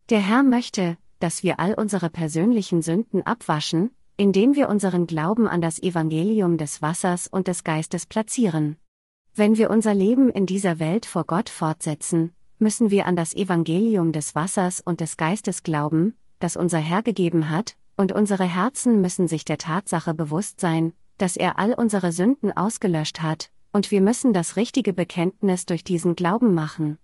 Der 0.10 0.22
Herr 0.22 0.44
möchte, 0.44 0.98
dass 1.20 1.44
wir 1.44 1.60
all 1.60 1.74
unsere 1.74 2.10
persönlichen 2.10 2.82
Sünden 2.82 3.22
abwaschen, 3.22 3.92
indem 4.18 4.56
wir 4.56 4.70
unseren 4.70 5.08
Glauben 5.08 5.48
an 5.48 5.62
das 5.62 5.82
Evangelium 5.82 6.58
des 6.58 6.82
Wassers 6.82 7.28
und 7.28 7.48
des 7.48 7.64
Geistes 7.64 8.06
platzieren. 8.06 8.78
Wenn 9.34 9.58
wir 9.58 9.70
unser 9.70 9.94
Leben 9.94 10.30
in 10.30 10.46
dieser 10.46 10.80
Welt 10.80 11.06
vor 11.06 11.24
Gott 11.26 11.50
fortsetzen, 11.50 12.34
müssen 12.60 12.92
wir 12.92 13.06
an 13.06 13.16
das 13.16 13.34
Evangelium 13.34 14.12
des 14.12 14.36
Wassers 14.36 14.82
und 14.82 15.00
des 15.00 15.18
Geistes 15.18 15.64
glauben, 15.64 16.16
das 16.40 16.56
unser 16.56 16.80
Herr 16.80 17.02
gegeben 17.02 17.50
hat, 17.50 17.76
und 17.98 18.12
unsere 18.12 18.46
Herzen 18.46 19.02
müssen 19.02 19.28
sich 19.28 19.46
der 19.46 19.58
Tatsache 19.58 20.14
bewusst 20.14 20.60
sein, 20.60 20.94
dass 21.18 21.38
er 21.38 21.60
all 21.60 21.74
unsere 21.74 22.12
Sünden 22.12 22.52
ausgelöscht 22.56 23.22
hat, 23.22 23.52
und 23.72 23.92
wir 23.92 24.02
müssen 24.02 24.34
das 24.34 24.56
richtige 24.56 24.94
Bekenntnis 24.94 25.66
durch 25.66 25.84
diesen 25.84 26.16
Glauben 26.16 26.54
machen. 26.54 26.98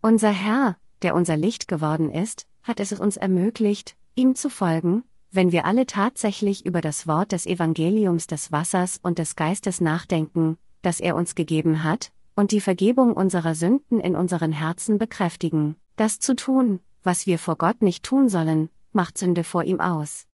Unser 0.00 0.30
Herr, 0.30 0.76
der 1.02 1.14
unser 1.14 1.36
Licht 1.36 1.68
geworden 1.68 2.10
ist, 2.10 2.46
hat 2.62 2.80
es 2.80 2.92
uns 2.92 3.16
ermöglicht, 3.16 3.96
ihm 4.14 4.34
zu 4.34 4.50
folgen, 4.50 5.04
wenn 5.30 5.52
wir 5.52 5.64
alle 5.64 5.86
tatsächlich 5.86 6.64
über 6.64 6.80
das 6.80 7.06
Wort 7.06 7.32
des 7.32 7.46
Evangeliums 7.46 8.26
des 8.26 8.50
Wassers 8.50 8.98
und 9.02 9.18
des 9.18 9.36
Geistes 9.36 9.80
nachdenken, 9.80 10.56
das 10.82 11.00
er 11.00 11.16
uns 11.16 11.34
gegeben 11.34 11.84
hat, 11.84 12.12
und 12.34 12.52
die 12.52 12.60
Vergebung 12.60 13.12
unserer 13.12 13.54
Sünden 13.54 14.00
in 14.00 14.14
unseren 14.14 14.52
Herzen 14.52 14.98
bekräftigen, 14.98 15.76
das 15.96 16.20
zu 16.20 16.36
tun, 16.36 16.80
was 17.02 17.26
wir 17.26 17.38
vor 17.38 17.56
Gott 17.56 17.82
nicht 17.82 18.04
tun 18.04 18.28
sollen, 18.28 18.70
macht 18.92 19.18
Sünde 19.18 19.44
vor 19.44 19.64
ihm 19.64 19.80
aus. 19.80 20.26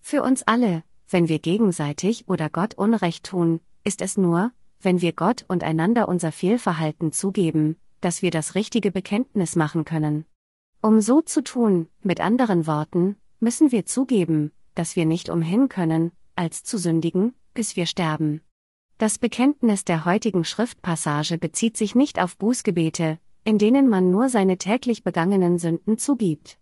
Für 0.00 0.22
uns 0.22 0.42
alle, 0.42 0.82
wenn 1.08 1.28
wir 1.28 1.38
gegenseitig 1.38 2.28
oder 2.28 2.50
Gott 2.50 2.74
Unrecht 2.74 3.24
tun, 3.24 3.60
ist 3.84 4.02
es 4.02 4.16
nur, 4.16 4.50
wenn 4.80 5.00
wir 5.00 5.12
Gott 5.12 5.44
und 5.48 5.62
einander 5.62 6.08
unser 6.08 6.32
Fehlverhalten 6.32 7.12
zugeben, 7.12 7.76
dass 8.00 8.22
wir 8.22 8.30
das 8.30 8.54
richtige 8.54 8.90
Bekenntnis 8.90 9.54
machen 9.56 9.84
können. 9.84 10.24
Um 10.80 11.00
so 11.00 11.20
zu 11.20 11.42
tun, 11.42 11.88
mit 12.02 12.20
anderen 12.20 12.66
Worten, 12.66 13.16
müssen 13.42 13.72
wir 13.72 13.84
zugeben, 13.84 14.52
dass 14.74 14.96
wir 14.96 15.04
nicht 15.04 15.28
umhin 15.28 15.68
können, 15.68 16.12
als 16.36 16.64
zu 16.64 16.78
sündigen, 16.78 17.34
bis 17.54 17.76
wir 17.76 17.86
sterben. 17.86 18.40
Das 18.98 19.18
Bekenntnis 19.18 19.84
der 19.84 20.04
heutigen 20.04 20.44
Schriftpassage 20.44 21.36
bezieht 21.38 21.76
sich 21.76 21.94
nicht 21.94 22.20
auf 22.20 22.36
Bußgebete, 22.36 23.18
in 23.44 23.58
denen 23.58 23.88
man 23.88 24.10
nur 24.10 24.28
seine 24.28 24.58
täglich 24.58 25.02
begangenen 25.02 25.58
Sünden 25.58 25.98
zugibt. 25.98 26.58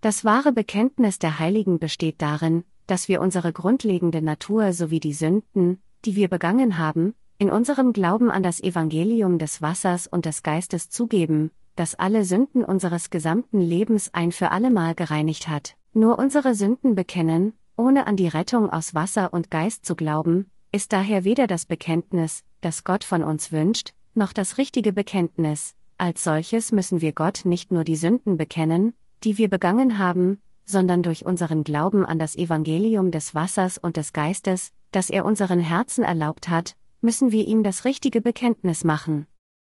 Das 0.00 0.24
wahre 0.24 0.52
Bekenntnis 0.52 1.18
der 1.18 1.38
Heiligen 1.38 1.78
besteht 1.78 2.22
darin, 2.22 2.64
dass 2.86 3.08
wir 3.08 3.20
unsere 3.20 3.52
grundlegende 3.52 4.22
Natur 4.22 4.72
sowie 4.72 5.00
die 5.00 5.12
Sünden, 5.12 5.82
die 6.04 6.16
wir 6.16 6.28
begangen 6.28 6.78
haben, 6.78 7.14
in 7.38 7.50
unserem 7.50 7.92
Glauben 7.92 8.30
an 8.30 8.42
das 8.42 8.60
Evangelium 8.60 9.38
des 9.38 9.60
Wassers 9.60 10.06
und 10.06 10.24
des 10.24 10.42
Geistes 10.42 10.88
zugeben, 10.88 11.50
das 11.76 11.94
alle 11.94 12.24
Sünden 12.24 12.64
unseres 12.64 13.10
gesamten 13.10 13.60
Lebens 13.60 14.14
ein 14.14 14.32
für 14.32 14.50
allemal 14.50 14.94
gereinigt 14.94 15.48
hat. 15.48 15.76
Nur 15.94 16.18
unsere 16.18 16.54
Sünden 16.54 16.94
bekennen, 16.94 17.52
ohne 17.76 18.06
an 18.06 18.16
die 18.16 18.28
Rettung 18.28 18.70
aus 18.70 18.94
Wasser 18.94 19.32
und 19.34 19.50
Geist 19.50 19.84
zu 19.84 19.94
glauben, 19.94 20.50
ist 20.72 20.94
daher 20.94 21.24
weder 21.24 21.46
das 21.46 21.66
Bekenntnis, 21.66 22.44
das 22.62 22.82
Gott 22.82 23.04
von 23.04 23.22
uns 23.22 23.52
wünscht, 23.52 23.92
noch 24.14 24.32
das 24.32 24.56
richtige 24.56 24.94
Bekenntnis. 24.94 25.74
Als 25.98 26.24
solches 26.24 26.72
müssen 26.72 27.02
wir 27.02 27.12
Gott 27.12 27.42
nicht 27.44 27.72
nur 27.72 27.84
die 27.84 27.96
Sünden 27.96 28.38
bekennen, 28.38 28.94
die 29.22 29.36
wir 29.36 29.50
begangen 29.50 29.98
haben, 29.98 30.40
sondern 30.64 31.02
durch 31.02 31.26
unseren 31.26 31.62
Glauben 31.62 32.06
an 32.06 32.18
das 32.18 32.36
Evangelium 32.36 33.10
des 33.10 33.34
Wassers 33.34 33.76
und 33.76 33.98
des 33.98 34.14
Geistes, 34.14 34.72
das 34.92 35.10
er 35.10 35.26
unseren 35.26 35.60
Herzen 35.60 36.04
erlaubt 36.04 36.48
hat, 36.48 36.74
müssen 37.02 37.32
wir 37.32 37.46
ihm 37.46 37.62
das 37.62 37.84
richtige 37.84 38.22
Bekenntnis 38.22 38.82
machen. 38.84 39.26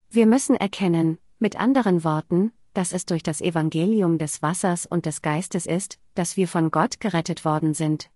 Wir 0.09 0.25
müssen 0.25 0.55
erkennen, 0.55 1.19
mit 1.37 1.59
anderen 1.59 2.03
Worten, 2.03 2.51
dass 2.77 2.93
es 2.93 3.07
durch 3.07 3.23
das 3.23 3.41
Evangelium 3.41 4.19
des 4.19 4.43
Wassers 4.43 4.85
und 4.85 5.07
des 5.07 5.23
Geistes 5.23 5.65
ist, 5.65 5.97
dass 6.13 6.37
wir 6.37 6.47
von 6.47 6.69
Gott 6.69 6.99
gerettet 6.99 7.43
worden 7.43 7.73
sind. 7.73 8.11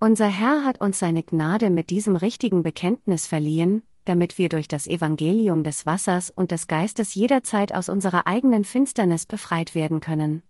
Unser 0.00 0.26
Herr 0.26 0.66
hat 0.66 0.82
uns 0.82 0.98
seine 0.98 1.22
Gnade 1.22 1.70
mit 1.70 1.88
diesem 1.88 2.16
richtigen 2.16 2.62
Bekenntnis 2.62 3.26
verliehen, 3.26 3.82
damit 4.04 4.36
wir 4.36 4.50
durch 4.50 4.68
das 4.68 4.86
Evangelium 4.86 5.64
des 5.64 5.86
Wassers 5.86 6.30
und 6.30 6.50
des 6.50 6.66
Geistes 6.66 7.14
jederzeit 7.14 7.72
aus 7.74 7.88
unserer 7.88 8.26
eigenen 8.26 8.64
Finsternis 8.64 9.24
befreit 9.24 9.74
werden 9.74 10.00
können. 10.00 10.42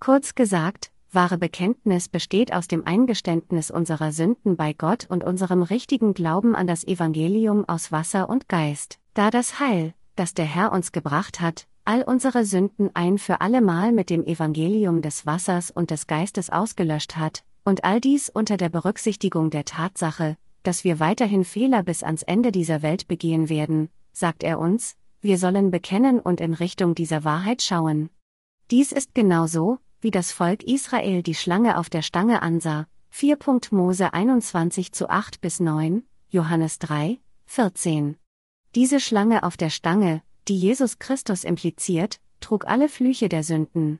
Kurz 0.00 0.34
gesagt, 0.34 0.90
wahre 1.10 1.36
Bekenntnis 1.36 2.08
besteht 2.08 2.54
aus 2.54 2.66
dem 2.66 2.86
Eingeständnis 2.86 3.70
unserer 3.70 4.12
Sünden 4.12 4.56
bei 4.56 4.72
Gott 4.72 5.06
und 5.10 5.22
unserem 5.22 5.62
richtigen 5.62 6.14
Glauben 6.14 6.56
an 6.56 6.66
das 6.66 6.82
Evangelium 6.84 7.68
aus 7.68 7.92
Wasser 7.92 8.30
und 8.30 8.48
Geist, 8.48 8.98
da 9.12 9.30
das 9.30 9.60
Heil, 9.60 9.92
das 10.16 10.32
der 10.32 10.46
Herr 10.46 10.72
uns 10.72 10.92
gebracht 10.92 11.40
hat, 11.40 11.66
all 11.84 12.02
unsere 12.02 12.44
Sünden 12.44 12.90
ein 12.94 13.18
für 13.18 13.40
allemal 13.40 13.92
mit 13.92 14.10
dem 14.10 14.24
Evangelium 14.24 15.02
des 15.02 15.26
Wassers 15.26 15.70
und 15.70 15.90
des 15.90 16.06
Geistes 16.06 16.50
ausgelöscht 16.50 17.16
hat, 17.16 17.44
und 17.64 17.84
all 17.84 18.00
dies 18.00 18.28
unter 18.28 18.56
der 18.56 18.68
Berücksichtigung 18.68 19.50
der 19.50 19.64
Tatsache, 19.64 20.36
dass 20.62 20.84
wir 20.84 21.00
weiterhin 21.00 21.44
Fehler 21.44 21.82
bis 21.82 22.02
ans 22.02 22.22
Ende 22.22 22.52
dieser 22.52 22.82
Welt 22.82 23.08
begehen 23.08 23.48
werden, 23.48 23.88
sagt 24.12 24.42
er 24.42 24.58
uns, 24.58 24.96
wir 25.20 25.38
sollen 25.38 25.70
bekennen 25.70 26.20
und 26.20 26.40
in 26.40 26.54
Richtung 26.54 26.94
dieser 26.94 27.24
Wahrheit 27.24 27.62
schauen. 27.62 28.10
Dies 28.70 28.92
ist 28.92 29.14
genauso, 29.14 29.78
wie 30.00 30.10
das 30.10 30.32
Volk 30.32 30.62
Israel 30.64 31.22
die 31.22 31.34
Schlange 31.34 31.78
auf 31.78 31.90
der 31.90 32.02
Stange 32.02 32.42
ansah, 32.42 32.86
4. 33.10 33.38
Mose 33.70 34.12
21 34.12 34.92
zu 34.92 35.10
8 35.10 35.40
bis 35.40 35.60
9, 35.60 36.02
Johannes 36.30 36.78
3, 36.78 37.20
14. 37.46 38.16
Diese 38.74 39.00
Schlange 39.00 39.42
auf 39.42 39.56
der 39.56 39.70
Stange, 39.70 40.22
die 40.48 40.58
Jesus 40.58 40.98
Christus 40.98 41.44
impliziert, 41.44 42.20
trug 42.40 42.66
alle 42.66 42.88
Flüche 42.88 43.28
der 43.28 43.42
Sünden. 43.42 43.98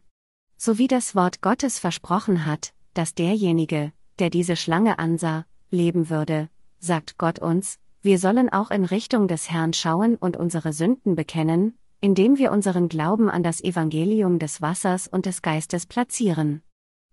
So 0.57 0.78
wie 0.78 0.88
das 0.88 1.14
Wort 1.14 1.40
Gottes 1.43 1.78
versprochen 1.78 2.47
hat, 2.47 2.72
dass 2.95 3.14
derjenige, 3.14 3.93
der 4.18 4.30
diese 4.30 4.57
Schlange 4.57 4.99
ansah, 4.99 5.47
leben 5.70 6.11
würde, 6.11 6.49
sagt 6.78 7.18
Gott 7.18 7.38
uns, 7.38 7.78
wir 8.03 8.18
sollen 8.18 8.49
auch 8.53 8.70
in 8.70 8.84
Richtung 8.84 9.28
des 9.28 9.51
Herrn 9.51 9.72
schauen 9.72 10.16
und 10.16 10.36
unsere 10.36 10.72
Sünden 10.72 11.14
bekennen, 11.14 11.78
indem 12.01 12.36
wir 12.36 12.51
unseren 12.51 12.88
Glauben 12.88 13.30
an 13.30 13.45
das 13.45 13.62
Evangelium 13.62 14.40
des 14.40 14.61
Wassers 14.61 15.07
und 15.07 15.24
des 15.24 15.40
Geistes 15.40 15.86
platzieren. 15.86 16.62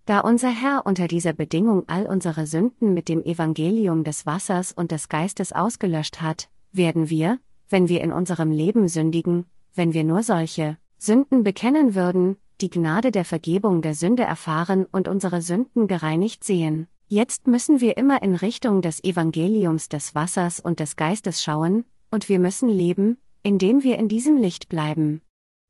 Da 0.05 0.21
unser 0.21 0.49
Herr 0.49 0.87
unter 0.87 1.07
dieser 1.07 1.33
Bedingung 1.33 1.83
all 1.87 2.07
unsere 2.07 2.47
Sünden 2.47 2.95
mit 2.95 3.07
dem 3.07 3.23
Evangelium 3.23 4.03
des 4.03 4.25
Wassers 4.25 4.71
und 4.71 4.91
des 4.91 5.07
Geistes 5.07 5.53
ausgelöscht 5.53 6.21
hat, 6.21 6.49
werden 6.71 7.11
wir, 7.11 7.39
wenn 7.69 7.87
wir 7.87 8.01
in 8.01 8.11
unserem 8.11 8.51
Leben 8.51 8.87
sündigen, 8.87 9.45
wenn 9.75 9.93
wir 9.93 10.03
nur 10.03 10.23
solche 10.23 10.77
Sünden 10.97 11.43
bekennen 11.43 11.95
würden, 11.95 12.37
die 12.61 12.69
Gnade 12.69 13.11
der 13.11 13.25
Vergebung 13.25 13.81
der 13.81 13.93
Sünde 13.93 14.23
erfahren 14.23 14.85
und 14.91 15.07
unsere 15.07 15.41
Sünden 15.41 15.87
gereinigt 15.87 16.43
sehen. 16.43 16.87
Jetzt 17.07 17.47
müssen 17.47 17.81
wir 17.81 17.97
immer 17.97 18.21
in 18.21 18.35
Richtung 18.35 18.81
des 18.81 19.03
Evangeliums 19.03 19.89
des 19.89 20.13
Wassers 20.13 20.59
und 20.59 20.79
des 20.79 20.95
Geistes 20.95 21.41
schauen, 21.41 21.85
und 22.11 22.27
wir 22.29 22.39
müssen 22.39 22.69
leben, 22.69 23.17
indem 23.43 23.83
wir 23.83 23.97
in 23.97 24.09
diesem 24.09 24.37
Licht 24.37 24.69
bleiben. 24.69 25.21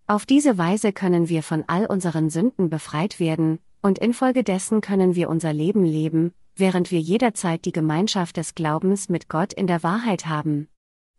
Auf 0.08 0.26
diese 0.26 0.58
Weise 0.58 0.92
können 0.92 1.30
wir 1.30 1.44
von 1.44 1.64
all 1.68 1.86
unseren 1.86 2.30
Sünden 2.30 2.70
befreit 2.70 3.20
werden, 3.20 3.60
und 3.82 4.00
infolgedessen 4.00 4.82
können 4.82 5.16
wir 5.16 5.30
unser 5.30 5.54
Leben 5.54 5.86
leben, 5.86 6.34
während 6.56 6.92
wir 6.92 7.00
jederzeit 7.00 7.64
die 7.66 7.72
Gemeinschaft 7.72 8.36
des 8.38 8.56
Glaubens 8.56 9.08
mit 9.08 9.30
Gott 9.30 9.54
in 9.54 9.68
der 9.68 9.84
Wahrheit 9.84 10.26
haben. 10.26 10.68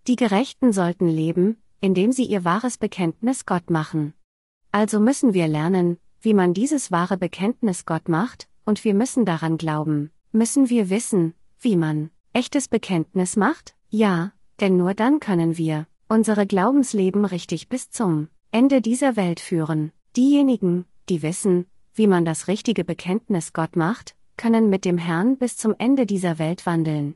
Die 0.07 0.17
Gerechten 0.17 0.73
sollten 0.73 1.09
leben, 1.09 1.57
indem 1.81 2.13
sie 2.13 2.25
ihr 2.25 2.45
wahres 2.45 2.79
Bekenntnis 2.79 3.47
Gott 3.47 3.71
machen. 3.71 4.15
Also 4.73 5.01
müssen 5.01 5.35
wir 5.35 5.49
lernen, 5.49 5.99
wie 6.21 6.35
man 6.35 6.55
dieses 6.55 6.91
wahre 6.91 7.17
Bekenntnis 7.17 7.87
Gott 7.87 8.09
macht, 8.09 8.49
und 8.65 8.85
wir 8.85 8.95
müssen 8.95 9.25
daran 9.25 9.59
glauben. 9.59 10.11
Müssen 10.33 10.71
wir 10.71 10.91
wissen, 10.91 11.35
wie 11.59 11.77
man 11.77 12.11
echtes 12.33 12.69
Bekenntnis 12.69 13.37
macht? 13.37 13.75
Ja, 13.89 14.33
denn 14.61 14.77
nur 14.77 14.95
dann 14.95 15.21
können 15.21 15.59
wir 15.59 15.87
unsere 16.09 16.47
Glaubensleben 16.47 17.25
richtig 17.25 17.69
bis 17.69 17.91
zum 17.91 18.29
Ende 18.51 18.81
dieser 18.81 19.17
Welt 19.17 19.39
führen. 19.39 19.93
Diejenigen, 20.17 20.85
die 21.09 21.23
wissen, 21.23 21.67
wie 21.95 22.07
man 22.07 22.25
das 22.25 22.49
richtige 22.49 22.85
Bekenntnis 22.85 23.53
Gott 23.53 23.77
macht, 23.77 24.17
können 24.37 24.71
mit 24.71 24.85
dem 24.85 24.99
Herrn 24.99 25.37
bis 25.37 25.57
zum 25.57 25.75
Ende 25.79 26.07
dieser 26.07 26.39
Welt 26.39 26.67
wandeln. 26.67 27.15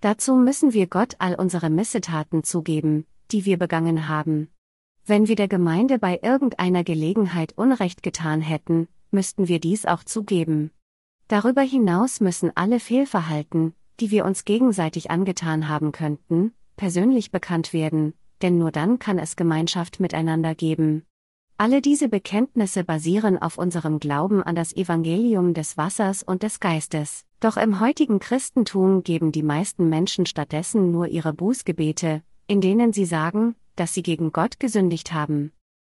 Dazu 0.00 0.36
müssen 0.36 0.72
wir 0.72 0.86
Gott 0.86 1.16
all 1.18 1.34
unsere 1.34 1.70
Missetaten 1.70 2.44
zugeben, 2.44 3.04
die 3.32 3.44
wir 3.44 3.58
begangen 3.58 4.08
haben. 4.08 4.48
Wenn 5.04 5.26
wir 5.26 5.36
der 5.36 5.48
Gemeinde 5.48 5.98
bei 5.98 6.20
irgendeiner 6.22 6.84
Gelegenheit 6.84 7.56
Unrecht 7.56 8.02
getan 8.02 8.40
hätten, 8.40 8.88
müssten 9.10 9.48
wir 9.48 9.58
dies 9.58 9.86
auch 9.86 10.04
zugeben. 10.04 10.70
Darüber 11.26 11.62
hinaus 11.62 12.20
müssen 12.20 12.52
alle 12.54 12.78
Fehlverhalten, 12.78 13.74
die 14.00 14.10
wir 14.10 14.24
uns 14.24 14.44
gegenseitig 14.44 15.10
angetan 15.10 15.68
haben 15.68 15.92
könnten, 15.92 16.52
persönlich 16.76 17.32
bekannt 17.32 17.72
werden, 17.72 18.14
denn 18.40 18.56
nur 18.58 18.70
dann 18.70 18.98
kann 18.98 19.18
es 19.18 19.34
Gemeinschaft 19.34 19.98
miteinander 19.98 20.54
geben. 20.54 21.04
Alle 21.56 21.82
diese 21.82 22.08
Bekenntnisse 22.08 22.84
basieren 22.84 23.36
auf 23.36 23.58
unserem 23.58 23.98
Glauben 23.98 24.44
an 24.44 24.54
das 24.54 24.76
Evangelium 24.76 25.54
des 25.54 25.76
Wassers 25.76 26.22
und 26.22 26.44
des 26.44 26.60
Geistes. 26.60 27.24
Doch 27.40 27.56
im 27.56 27.78
heutigen 27.78 28.18
Christentum 28.18 29.04
geben 29.04 29.30
die 29.30 29.44
meisten 29.44 29.88
Menschen 29.88 30.26
stattdessen 30.26 30.90
nur 30.90 31.06
ihre 31.06 31.32
Bußgebete, 31.32 32.22
in 32.48 32.60
denen 32.60 32.92
sie 32.92 33.04
sagen, 33.04 33.54
dass 33.76 33.94
sie 33.94 34.02
gegen 34.02 34.32
Gott 34.32 34.58
gesündigt 34.58 35.12
haben. 35.12 35.52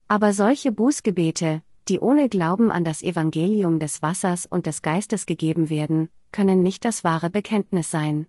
Aber 0.10 0.34
solche 0.34 0.74
Bußgebete, 0.74 1.62
die 1.88 2.00
ohne 2.00 2.28
Glauben 2.28 2.72
an 2.72 2.84
das 2.84 3.02
Evangelium 3.02 3.80
des 3.80 4.02
Wassers 4.02 4.48
und 4.48 4.66
des 4.66 4.82
Geistes 4.82 5.26
gegeben 5.26 5.70
werden, 5.70 6.10
können 6.34 6.62
nicht 6.62 6.84
das 6.84 7.06
wahre 7.06 7.30
Bekenntnis 7.30 7.90
sein. 7.90 8.28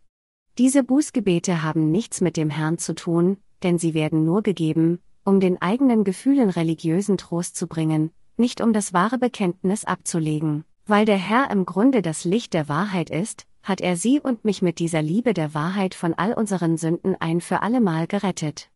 Diese 0.57 0.85
Bußgebete 0.85 1.63
haben 1.63 1.91
nichts 1.91 2.21
mit 2.21 2.37
dem 2.37 2.49
Herrn 2.49 2.79
zu 2.79 2.95
tun, 2.95 3.39
denn 3.63 3.79
sie 3.79 3.93
werden 3.93 4.25
nur 4.25 4.43
gegeben, 4.43 5.01
um 5.25 5.41
den 5.41 5.61
eigenen 5.61 6.05
Gefühlen 6.05 6.49
religiösen 6.49 7.19
Trost 7.19 7.57
zu 7.57 7.67
bringen, 7.67 8.13
nicht 8.37 8.61
um 8.61 8.73
das 8.73 8.93
wahre 8.93 9.19
Bekenntnis 9.19 9.85
abzulegen. 9.85 10.65
Weil 10.91 11.05
der 11.05 11.19
Herr 11.19 11.53
im 11.53 11.67
Grunde 11.67 12.03
das 12.03 12.25
Licht 12.25 12.53
der 12.53 12.69
Wahrheit 12.69 13.11
ist, 13.11 13.47
hat 13.63 13.81
er 13.81 13.97
sie 13.97 14.19
und 14.19 14.45
mich 14.45 14.61
mit 14.61 14.81
dieser 14.81 15.03
Liebe 15.03 15.35
der 15.35 15.55
Wahrheit 15.55 15.95
von 15.95 16.15
all 16.15 16.33
unseren 16.33 16.77
Sünden 16.77 17.15
ein 17.21 17.41
für 17.41 17.63
allemal 17.63 18.09
gerettet. 18.09 18.73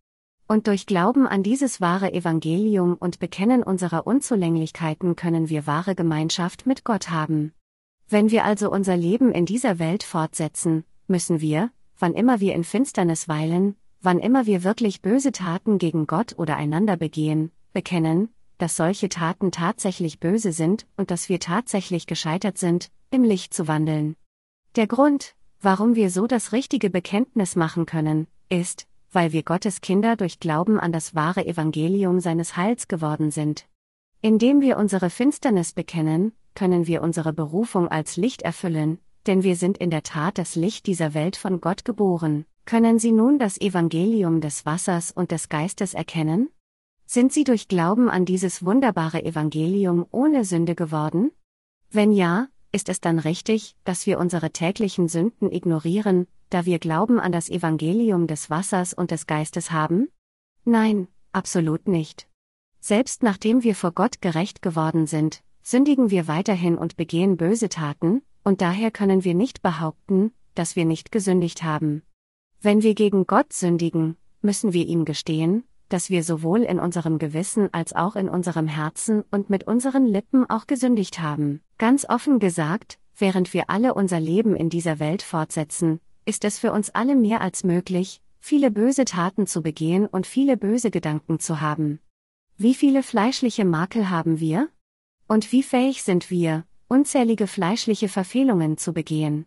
Und 0.46 0.68
durch 0.68 0.86
Glauben 0.86 1.26
an 1.26 1.42
dieses 1.42 1.80
wahre 1.80 2.12
Evangelium 2.12 2.94
und 2.94 3.18
Bekennen 3.18 3.64
unserer 3.64 4.06
Unzulänglichkeiten 4.06 5.16
können 5.16 5.48
wir 5.48 5.66
wahre 5.66 5.96
Gemeinschaft 5.96 6.66
mit 6.68 6.84
Gott 6.84 7.10
haben. 7.10 7.52
Wenn 8.08 8.30
wir 8.30 8.44
also 8.44 8.70
unser 8.70 8.96
Leben 8.96 9.32
in 9.32 9.44
dieser 9.44 9.80
Welt 9.80 10.04
fortsetzen, 10.04 10.84
müssen 11.08 11.40
wir, 11.40 11.72
wann 11.98 12.14
immer 12.14 12.38
wir 12.38 12.54
in 12.54 12.62
Finsternis 12.62 13.26
weilen, 13.26 13.74
wann 14.00 14.20
immer 14.20 14.46
wir 14.46 14.62
wirklich 14.62 15.02
böse 15.02 15.32
Taten 15.32 15.78
gegen 15.78 16.06
Gott 16.06 16.38
oder 16.38 16.56
einander 16.58 16.96
begehen, 16.96 17.50
bekennen, 17.72 18.28
dass 18.58 18.76
solche 18.76 19.08
Taten 19.08 19.50
tatsächlich 19.50 20.20
böse 20.20 20.52
sind 20.52 20.86
und 20.96 21.10
dass 21.10 21.28
wir 21.28 21.40
tatsächlich 21.40 22.06
gescheitert 22.06 22.58
sind, 22.58 22.90
im 23.10 23.22
Licht 23.22 23.54
zu 23.54 23.68
wandeln. 23.68 24.16
Der 24.76 24.86
Grund, 24.86 25.34
warum 25.60 25.94
wir 25.94 26.10
so 26.10 26.26
das 26.26 26.52
richtige 26.52 26.90
Bekenntnis 26.90 27.56
machen 27.56 27.86
können, 27.86 28.26
ist, 28.48 28.86
weil 29.12 29.32
wir 29.32 29.42
Gottes 29.42 29.80
Kinder 29.80 30.16
durch 30.16 30.40
Glauben 30.40 30.80
an 30.80 30.92
das 30.92 31.14
wahre 31.14 31.46
Evangelium 31.46 32.20
seines 32.20 32.56
Heils 32.56 32.88
geworden 32.88 33.30
sind. 33.30 33.66
Indem 34.20 34.60
wir 34.60 34.78
unsere 34.78 35.10
Finsternis 35.10 35.72
bekennen, 35.72 36.32
können 36.54 36.86
wir 36.86 37.02
unsere 37.02 37.32
Berufung 37.32 37.88
als 37.88 38.16
Licht 38.16 38.42
erfüllen, 38.42 38.98
denn 39.26 39.42
wir 39.42 39.56
sind 39.56 39.78
in 39.78 39.90
der 39.90 40.02
Tat 40.02 40.38
das 40.38 40.54
Licht 40.54 40.86
dieser 40.86 41.14
Welt 41.14 41.36
von 41.36 41.60
Gott 41.60 41.84
geboren. 41.84 42.44
Können 42.66 42.98
Sie 42.98 43.12
nun 43.12 43.38
das 43.38 43.60
Evangelium 43.60 44.40
des 44.40 44.64
Wassers 44.64 45.12
und 45.12 45.30
des 45.30 45.48
Geistes 45.48 45.94
erkennen? 45.94 46.48
Sind 47.06 47.32
Sie 47.32 47.44
durch 47.44 47.68
Glauben 47.68 48.08
an 48.08 48.24
dieses 48.24 48.64
wunderbare 48.64 49.24
Evangelium 49.24 50.06
ohne 50.10 50.44
Sünde 50.44 50.74
geworden? 50.74 51.30
Wenn 51.90 52.12
ja, 52.12 52.48
ist 52.72 52.88
es 52.88 53.00
dann 53.00 53.18
richtig, 53.18 53.76
dass 53.84 54.06
wir 54.06 54.18
unsere 54.18 54.50
täglichen 54.50 55.08
Sünden 55.08 55.52
ignorieren, 55.52 56.26
da 56.50 56.64
wir 56.66 56.78
Glauben 56.78 57.20
an 57.20 57.30
das 57.30 57.48
Evangelium 57.48 58.26
des 58.26 58.50
Wassers 58.50 58.94
und 58.94 59.10
des 59.10 59.26
Geistes 59.26 59.70
haben? 59.70 60.08
Nein, 60.64 61.08
absolut 61.32 61.86
nicht. 61.86 62.26
Selbst 62.80 63.22
nachdem 63.22 63.62
wir 63.62 63.74
vor 63.74 63.92
Gott 63.92 64.20
gerecht 64.20 64.60
geworden 64.60 65.06
sind, 65.06 65.42
sündigen 65.62 66.10
wir 66.10 66.26
weiterhin 66.26 66.76
und 66.76 66.96
begehen 66.96 67.36
böse 67.36 67.68
Taten, 67.68 68.22
und 68.42 68.60
daher 68.60 68.90
können 68.90 69.24
wir 69.24 69.34
nicht 69.34 69.62
behaupten, 69.62 70.32
dass 70.54 70.76
wir 70.76 70.84
nicht 70.84 71.12
gesündigt 71.12 71.62
haben. 71.62 72.02
Wenn 72.60 72.82
wir 72.82 72.94
gegen 72.94 73.26
Gott 73.26 73.52
sündigen, 73.52 74.16
müssen 74.42 74.72
wir 74.72 74.86
ihm 74.86 75.04
gestehen, 75.04 75.64
dass 75.88 76.10
wir 76.10 76.22
sowohl 76.24 76.62
in 76.62 76.78
unserem 76.78 77.18
Gewissen 77.18 77.68
als 77.72 77.92
auch 77.92 78.16
in 78.16 78.28
unserem 78.28 78.66
Herzen 78.66 79.24
und 79.30 79.50
mit 79.50 79.66
unseren 79.66 80.06
Lippen 80.06 80.48
auch 80.48 80.66
gesündigt 80.66 81.20
haben. 81.20 81.60
Ganz 81.78 82.04
offen 82.08 82.38
gesagt, 82.38 82.98
während 83.16 83.52
wir 83.54 83.70
alle 83.70 83.94
unser 83.94 84.20
Leben 84.20 84.56
in 84.56 84.70
dieser 84.70 84.98
Welt 84.98 85.22
fortsetzen, 85.22 86.00
ist 86.24 86.44
es 86.44 86.58
für 86.58 86.72
uns 86.72 86.90
alle 86.90 87.14
mehr 87.14 87.40
als 87.40 87.64
möglich, 87.64 88.20
viele 88.40 88.70
böse 88.70 89.04
Taten 89.04 89.46
zu 89.46 89.62
begehen 89.62 90.06
und 90.06 90.26
viele 90.26 90.56
böse 90.56 90.90
Gedanken 90.90 91.38
zu 91.38 91.60
haben. 91.60 92.00
Wie 92.56 92.74
viele 92.74 93.02
fleischliche 93.02 93.64
Makel 93.64 94.10
haben 94.10 94.40
wir? 94.40 94.68
Und 95.26 95.50
wie 95.52 95.62
fähig 95.62 96.02
sind 96.02 96.30
wir, 96.30 96.64
unzählige 96.88 97.46
fleischliche 97.46 98.08
Verfehlungen 98.08 98.76
zu 98.78 98.92
begehen? 98.92 99.46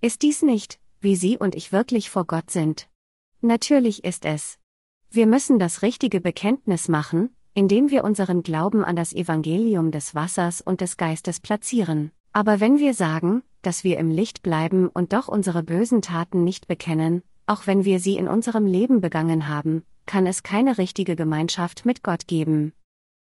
Ist 0.00 0.22
dies 0.22 0.42
nicht, 0.42 0.78
wie 1.00 1.16
Sie 1.16 1.38
und 1.38 1.54
ich 1.54 1.72
wirklich 1.72 2.10
vor 2.10 2.26
Gott 2.26 2.50
sind? 2.50 2.88
Natürlich 3.40 4.04
ist 4.04 4.24
es. 4.24 4.58
Wir 5.14 5.28
müssen 5.28 5.60
das 5.60 5.82
richtige 5.82 6.20
Bekenntnis 6.20 6.88
machen, 6.88 7.30
indem 7.54 7.88
wir 7.88 8.02
unseren 8.02 8.42
Glauben 8.42 8.84
an 8.84 8.96
das 8.96 9.12
Evangelium 9.12 9.92
des 9.92 10.16
Wassers 10.16 10.60
und 10.60 10.80
des 10.80 10.96
Geistes 10.96 11.38
platzieren. 11.38 12.10
Aber 12.32 12.58
wenn 12.58 12.80
wir 12.80 12.94
sagen, 12.94 13.44
dass 13.62 13.84
wir 13.84 13.98
im 13.98 14.10
Licht 14.10 14.42
bleiben 14.42 14.88
und 14.88 15.12
doch 15.12 15.28
unsere 15.28 15.62
bösen 15.62 16.02
Taten 16.02 16.42
nicht 16.42 16.66
bekennen, 16.66 17.22
auch 17.46 17.68
wenn 17.68 17.84
wir 17.84 18.00
sie 18.00 18.16
in 18.16 18.26
unserem 18.26 18.66
Leben 18.66 19.00
begangen 19.00 19.46
haben, 19.46 19.84
kann 20.04 20.26
es 20.26 20.42
keine 20.42 20.78
richtige 20.78 21.14
Gemeinschaft 21.14 21.86
mit 21.86 22.02
Gott 22.02 22.26
geben. 22.26 22.72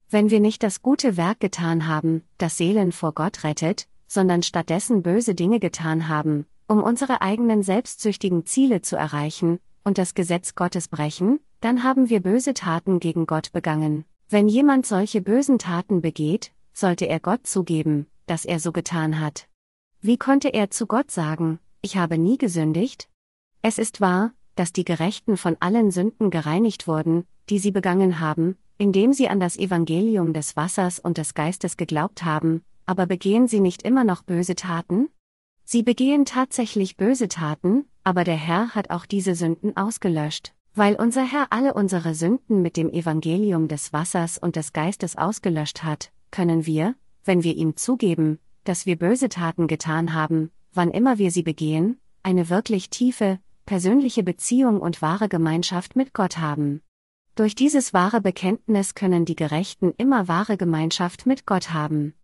Wenn 0.08 0.30
wir 0.30 0.40
nicht 0.40 0.62
das 0.62 0.80
gute 0.80 1.18
Werk 1.18 1.40
getan 1.40 1.86
haben, 1.86 2.22
das 2.38 2.56
Seelen 2.56 2.92
vor 2.92 3.12
Gott 3.12 3.44
rettet, 3.44 3.86
sondern 4.06 4.42
stattdessen 4.42 5.02
böse 5.02 5.34
Dinge 5.34 5.60
getan 5.60 6.08
haben, 6.08 6.46
um 6.66 6.82
unsere 6.82 7.20
eigenen 7.20 7.62
selbstsüchtigen 7.62 8.46
Ziele 8.46 8.80
zu 8.80 8.96
erreichen, 8.96 9.58
und 9.84 9.98
das 9.98 10.14
Gesetz 10.14 10.54
Gottes 10.54 10.88
brechen, 10.88 11.38
dann 11.62 11.84
haben 11.84 12.10
wir 12.10 12.20
böse 12.20 12.54
Taten 12.54 12.98
gegen 12.98 13.24
Gott 13.24 13.52
begangen. 13.52 14.04
Wenn 14.28 14.48
jemand 14.48 14.84
solche 14.84 15.22
bösen 15.22 15.58
Taten 15.58 16.02
begeht, 16.02 16.52
sollte 16.72 17.06
er 17.06 17.20
Gott 17.20 17.46
zugeben, 17.46 18.06
dass 18.26 18.44
er 18.44 18.58
so 18.58 18.72
getan 18.72 19.20
hat. 19.20 19.46
Wie 20.00 20.16
konnte 20.16 20.48
er 20.48 20.70
zu 20.70 20.86
Gott 20.86 21.12
sagen, 21.12 21.60
ich 21.80 21.96
habe 21.96 22.18
nie 22.18 22.36
gesündigt? 22.36 23.08
Es 23.62 23.78
ist 23.78 24.00
wahr, 24.00 24.32
dass 24.56 24.72
die 24.72 24.84
Gerechten 24.84 25.36
von 25.36 25.56
allen 25.60 25.92
Sünden 25.92 26.30
gereinigt 26.30 26.88
wurden, 26.88 27.24
die 27.48 27.60
sie 27.60 27.70
begangen 27.70 28.18
haben, 28.18 28.56
indem 28.76 29.12
sie 29.12 29.28
an 29.28 29.38
das 29.38 29.56
Evangelium 29.56 30.32
des 30.32 30.56
Wassers 30.56 30.98
und 30.98 31.16
des 31.16 31.34
Geistes 31.34 31.76
geglaubt 31.76 32.24
haben, 32.24 32.64
aber 32.86 33.06
begehen 33.06 33.46
sie 33.46 33.60
nicht 33.60 33.82
immer 33.82 34.02
noch 34.02 34.24
böse 34.24 34.56
Taten? 34.56 35.10
Sie 35.64 35.84
begehen 35.84 36.24
tatsächlich 36.24 36.96
böse 36.96 37.28
Taten, 37.28 37.84
aber 38.02 38.24
der 38.24 38.36
Herr 38.36 38.74
hat 38.74 38.90
auch 38.90 39.06
diese 39.06 39.36
Sünden 39.36 39.76
ausgelöscht. 39.76 40.52
Weil 40.74 40.94
unser 40.94 41.22
Herr 41.22 41.48
alle 41.50 41.74
unsere 41.74 42.14
Sünden 42.14 42.62
mit 42.62 42.78
dem 42.78 42.88
Evangelium 42.88 43.68
des 43.68 43.92
Wassers 43.92 44.38
und 44.38 44.56
des 44.56 44.72
Geistes 44.72 45.16
ausgelöscht 45.16 45.82
hat, 45.82 46.12
können 46.30 46.64
wir, 46.64 46.94
wenn 47.24 47.42
wir 47.42 47.54
ihm 47.56 47.76
zugeben, 47.76 48.38
dass 48.64 48.86
wir 48.86 48.96
böse 48.96 49.28
Taten 49.28 49.66
getan 49.66 50.14
haben, 50.14 50.50
wann 50.72 50.90
immer 50.90 51.18
wir 51.18 51.30
sie 51.30 51.42
begehen, 51.42 52.00
eine 52.22 52.48
wirklich 52.48 52.88
tiefe, 52.88 53.38
persönliche 53.66 54.22
Beziehung 54.22 54.80
und 54.80 55.02
wahre 55.02 55.28
Gemeinschaft 55.28 55.94
mit 55.94 56.14
Gott 56.14 56.38
haben. 56.38 56.80
Durch 57.34 57.54
dieses 57.54 57.92
wahre 57.92 58.22
Bekenntnis 58.22 58.94
können 58.94 59.26
die 59.26 59.36
Gerechten 59.36 59.92
immer 59.98 60.26
wahre 60.26 60.56
Gemeinschaft 60.56 61.26
mit 61.26 61.46
Gott 61.46 61.72
haben. 61.72 62.14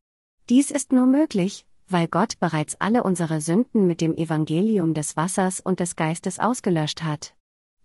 Dies 0.49 0.70
ist 0.70 0.93
nur 0.93 1.07
möglich, 1.07 1.66
weil 1.87 2.09
Gott 2.09 2.39
bereits 2.41 2.81
alle 2.81 3.03
unsere 3.03 3.43
Sünden 3.43 3.87
mit 3.87 4.01
dem 4.01 4.15
Evangelium 4.16 4.95
des 4.95 5.16
Wassers 5.16 5.61
und 5.61 5.81
des 5.81 5.97
Geistes 5.97 6.39
ausgelöscht 6.39 7.03
hat. 7.03 7.35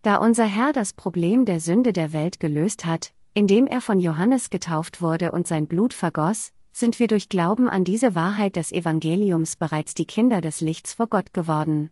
Da 0.03 0.17
unser 0.17 0.43
Herr 0.43 0.73
das 0.73 0.91
Problem 0.91 1.45
der 1.45 1.61
Sünde 1.61 1.93
der 1.93 2.11
Welt 2.11 2.41
gelöst 2.41 2.85
hat, 2.85 3.13
indem 3.33 3.67
er 3.67 3.79
von 3.79 4.01
Johannes 4.01 4.49
getauft 4.49 5.01
wurde 5.01 5.31
und 5.31 5.47
sein 5.47 5.65
Blut 5.65 5.93
vergoss, 5.93 6.51
sind 6.73 6.99
wir 6.99 7.07
durch 7.07 7.29
Glauben 7.29 7.69
an 7.69 7.85
diese 7.85 8.13
Wahrheit 8.13 8.57
des 8.57 8.73
Evangeliums 8.73 9.55
bereits 9.55 9.93
die 9.93 10.03
Kinder 10.03 10.41
des 10.41 10.59
Lichts 10.59 10.93
vor 10.95 11.07
Gott 11.07 11.33
geworden. 11.33 11.89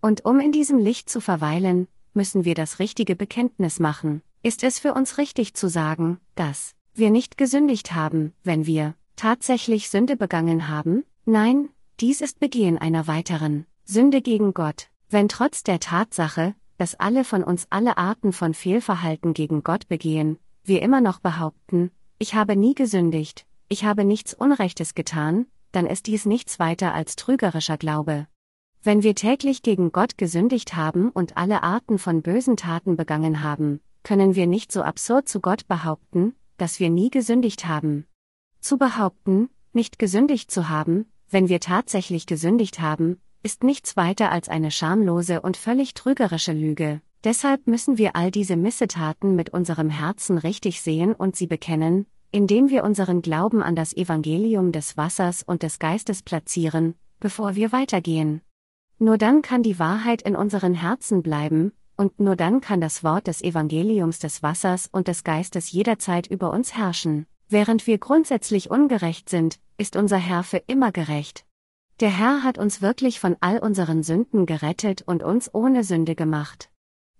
Und 0.00 0.24
um 0.24 0.40
in 0.40 0.52
diesem 0.52 0.78
Licht 0.78 1.10
zu 1.10 1.20
verweilen, 1.20 1.86
müssen 2.14 2.46
wir 2.46 2.54
das 2.54 2.78
richtige 2.78 3.14
Bekenntnis 3.14 3.78
machen. 3.78 4.22
Ist 4.42 4.64
es 4.64 4.78
für 4.78 4.94
uns 4.94 5.18
richtig 5.18 5.52
zu 5.52 5.68
sagen, 5.68 6.18
dass 6.36 6.74
wir 6.94 7.10
nicht 7.10 7.36
gesündigt 7.36 7.92
haben, 7.92 8.32
wenn 8.42 8.64
wir 8.64 8.94
tatsächlich 9.16 9.90
Sünde 9.90 10.16
begangen 10.16 10.68
haben? 10.68 11.04
Nein, 11.26 11.68
dies 12.00 12.22
ist 12.22 12.40
Begehen 12.40 12.78
einer 12.78 13.06
weiteren 13.06 13.66
Sünde 13.84 14.22
gegen 14.22 14.54
Gott, 14.54 14.88
wenn 15.10 15.28
trotz 15.28 15.62
der 15.62 15.78
Tatsache, 15.78 16.54
dass 16.80 16.94
alle 16.94 17.24
von 17.24 17.44
uns 17.44 17.66
alle 17.68 17.98
Arten 17.98 18.32
von 18.32 18.54
Fehlverhalten 18.54 19.34
gegen 19.34 19.62
Gott 19.62 19.86
begehen, 19.88 20.38
wir 20.64 20.80
immer 20.80 21.02
noch 21.02 21.18
behaupten, 21.20 21.90
ich 22.18 22.34
habe 22.34 22.56
nie 22.56 22.74
gesündigt, 22.74 23.44
ich 23.68 23.84
habe 23.84 24.02
nichts 24.02 24.32
Unrechtes 24.32 24.94
getan, 24.94 25.44
dann 25.72 25.84
ist 25.84 26.06
dies 26.06 26.24
nichts 26.24 26.58
weiter 26.58 26.94
als 26.94 27.16
trügerischer 27.16 27.76
Glaube. 27.76 28.28
Wenn 28.82 29.02
wir 29.02 29.14
täglich 29.14 29.60
gegen 29.60 29.92
Gott 29.92 30.16
gesündigt 30.16 30.74
haben 30.74 31.10
und 31.10 31.36
alle 31.36 31.62
Arten 31.62 31.98
von 31.98 32.22
bösen 32.22 32.56
Taten 32.56 32.96
begangen 32.96 33.42
haben, 33.42 33.80
können 34.02 34.34
wir 34.34 34.46
nicht 34.46 34.72
so 34.72 34.80
absurd 34.80 35.28
zu 35.28 35.40
Gott 35.40 35.68
behaupten, 35.68 36.34
dass 36.56 36.80
wir 36.80 36.88
nie 36.88 37.10
gesündigt 37.10 37.68
haben. 37.68 38.06
Zu 38.60 38.78
behaupten, 38.78 39.50
nicht 39.74 39.98
gesündigt 39.98 40.50
zu 40.50 40.70
haben, 40.70 41.12
wenn 41.28 41.50
wir 41.50 41.60
tatsächlich 41.60 42.24
gesündigt 42.24 42.80
haben, 42.80 43.20
ist 43.42 43.64
nichts 43.64 43.96
weiter 43.96 44.30
als 44.30 44.48
eine 44.48 44.70
schamlose 44.70 45.40
und 45.40 45.56
völlig 45.56 45.94
trügerische 45.94 46.52
Lüge. 46.52 47.00
Deshalb 47.24 47.66
müssen 47.66 47.98
wir 47.98 48.16
all 48.16 48.30
diese 48.30 48.56
Missetaten 48.56 49.36
mit 49.36 49.50
unserem 49.50 49.90
Herzen 49.90 50.38
richtig 50.38 50.80
sehen 50.80 51.14
und 51.14 51.36
sie 51.36 51.46
bekennen, 51.46 52.06
indem 52.32 52.70
wir 52.70 52.84
unseren 52.84 53.22
Glauben 53.22 53.62
an 53.62 53.76
das 53.76 53.94
Evangelium 53.94 54.72
des 54.72 54.96
Wassers 54.96 55.42
und 55.42 55.62
des 55.62 55.78
Geistes 55.78 56.22
platzieren, 56.22 56.94
bevor 57.18 57.56
wir 57.56 57.72
weitergehen. 57.72 58.40
Nur 58.98 59.18
dann 59.18 59.42
kann 59.42 59.62
die 59.62 59.78
Wahrheit 59.78 60.22
in 60.22 60.36
unseren 60.36 60.74
Herzen 60.74 61.22
bleiben, 61.22 61.72
und 61.96 62.18
nur 62.18 62.36
dann 62.36 62.62
kann 62.62 62.80
das 62.80 63.04
Wort 63.04 63.26
des 63.26 63.42
Evangeliums 63.42 64.18
des 64.18 64.42
Wassers 64.42 64.88
und 64.90 65.08
des 65.08 65.24
Geistes 65.24 65.70
jederzeit 65.70 66.26
über 66.26 66.50
uns 66.50 66.74
herrschen. 66.74 67.26
Während 67.48 67.86
wir 67.86 67.98
grundsätzlich 67.98 68.70
ungerecht 68.70 69.28
sind, 69.28 69.58
ist 69.76 69.96
unser 69.96 70.16
Herr 70.16 70.42
für 70.42 70.62
immer 70.66 70.92
gerecht. 70.92 71.44
Der 72.00 72.08
Herr 72.10 72.42
hat 72.42 72.56
uns 72.56 72.80
wirklich 72.80 73.20
von 73.20 73.36
all 73.40 73.58
unseren 73.58 74.02
Sünden 74.02 74.46
gerettet 74.46 75.02
und 75.06 75.22
uns 75.22 75.54
ohne 75.54 75.84
Sünde 75.84 76.14
gemacht. 76.14 76.70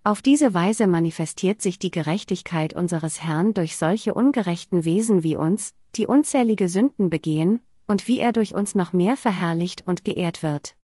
Auf 0.04 0.22
diese 0.22 0.54
Weise 0.54 0.86
manifestiert 0.86 1.60
sich 1.60 1.78
die 1.78 1.90
Gerechtigkeit 1.90 2.72
unseres 2.72 3.22
Herrn 3.22 3.52
durch 3.52 3.76
solche 3.76 4.14
ungerechten 4.14 4.86
Wesen 4.86 5.22
wie 5.22 5.36
uns, 5.36 5.74
die 5.96 6.06
unzählige 6.06 6.70
Sünden 6.70 7.10
begehen, 7.10 7.60
und 7.86 8.08
wie 8.08 8.20
er 8.20 8.32
durch 8.32 8.54
uns 8.54 8.74
noch 8.74 8.94
mehr 8.94 9.18
verherrlicht 9.18 9.86
und 9.86 10.06
geehrt 10.06 10.42
wird. 10.42 10.76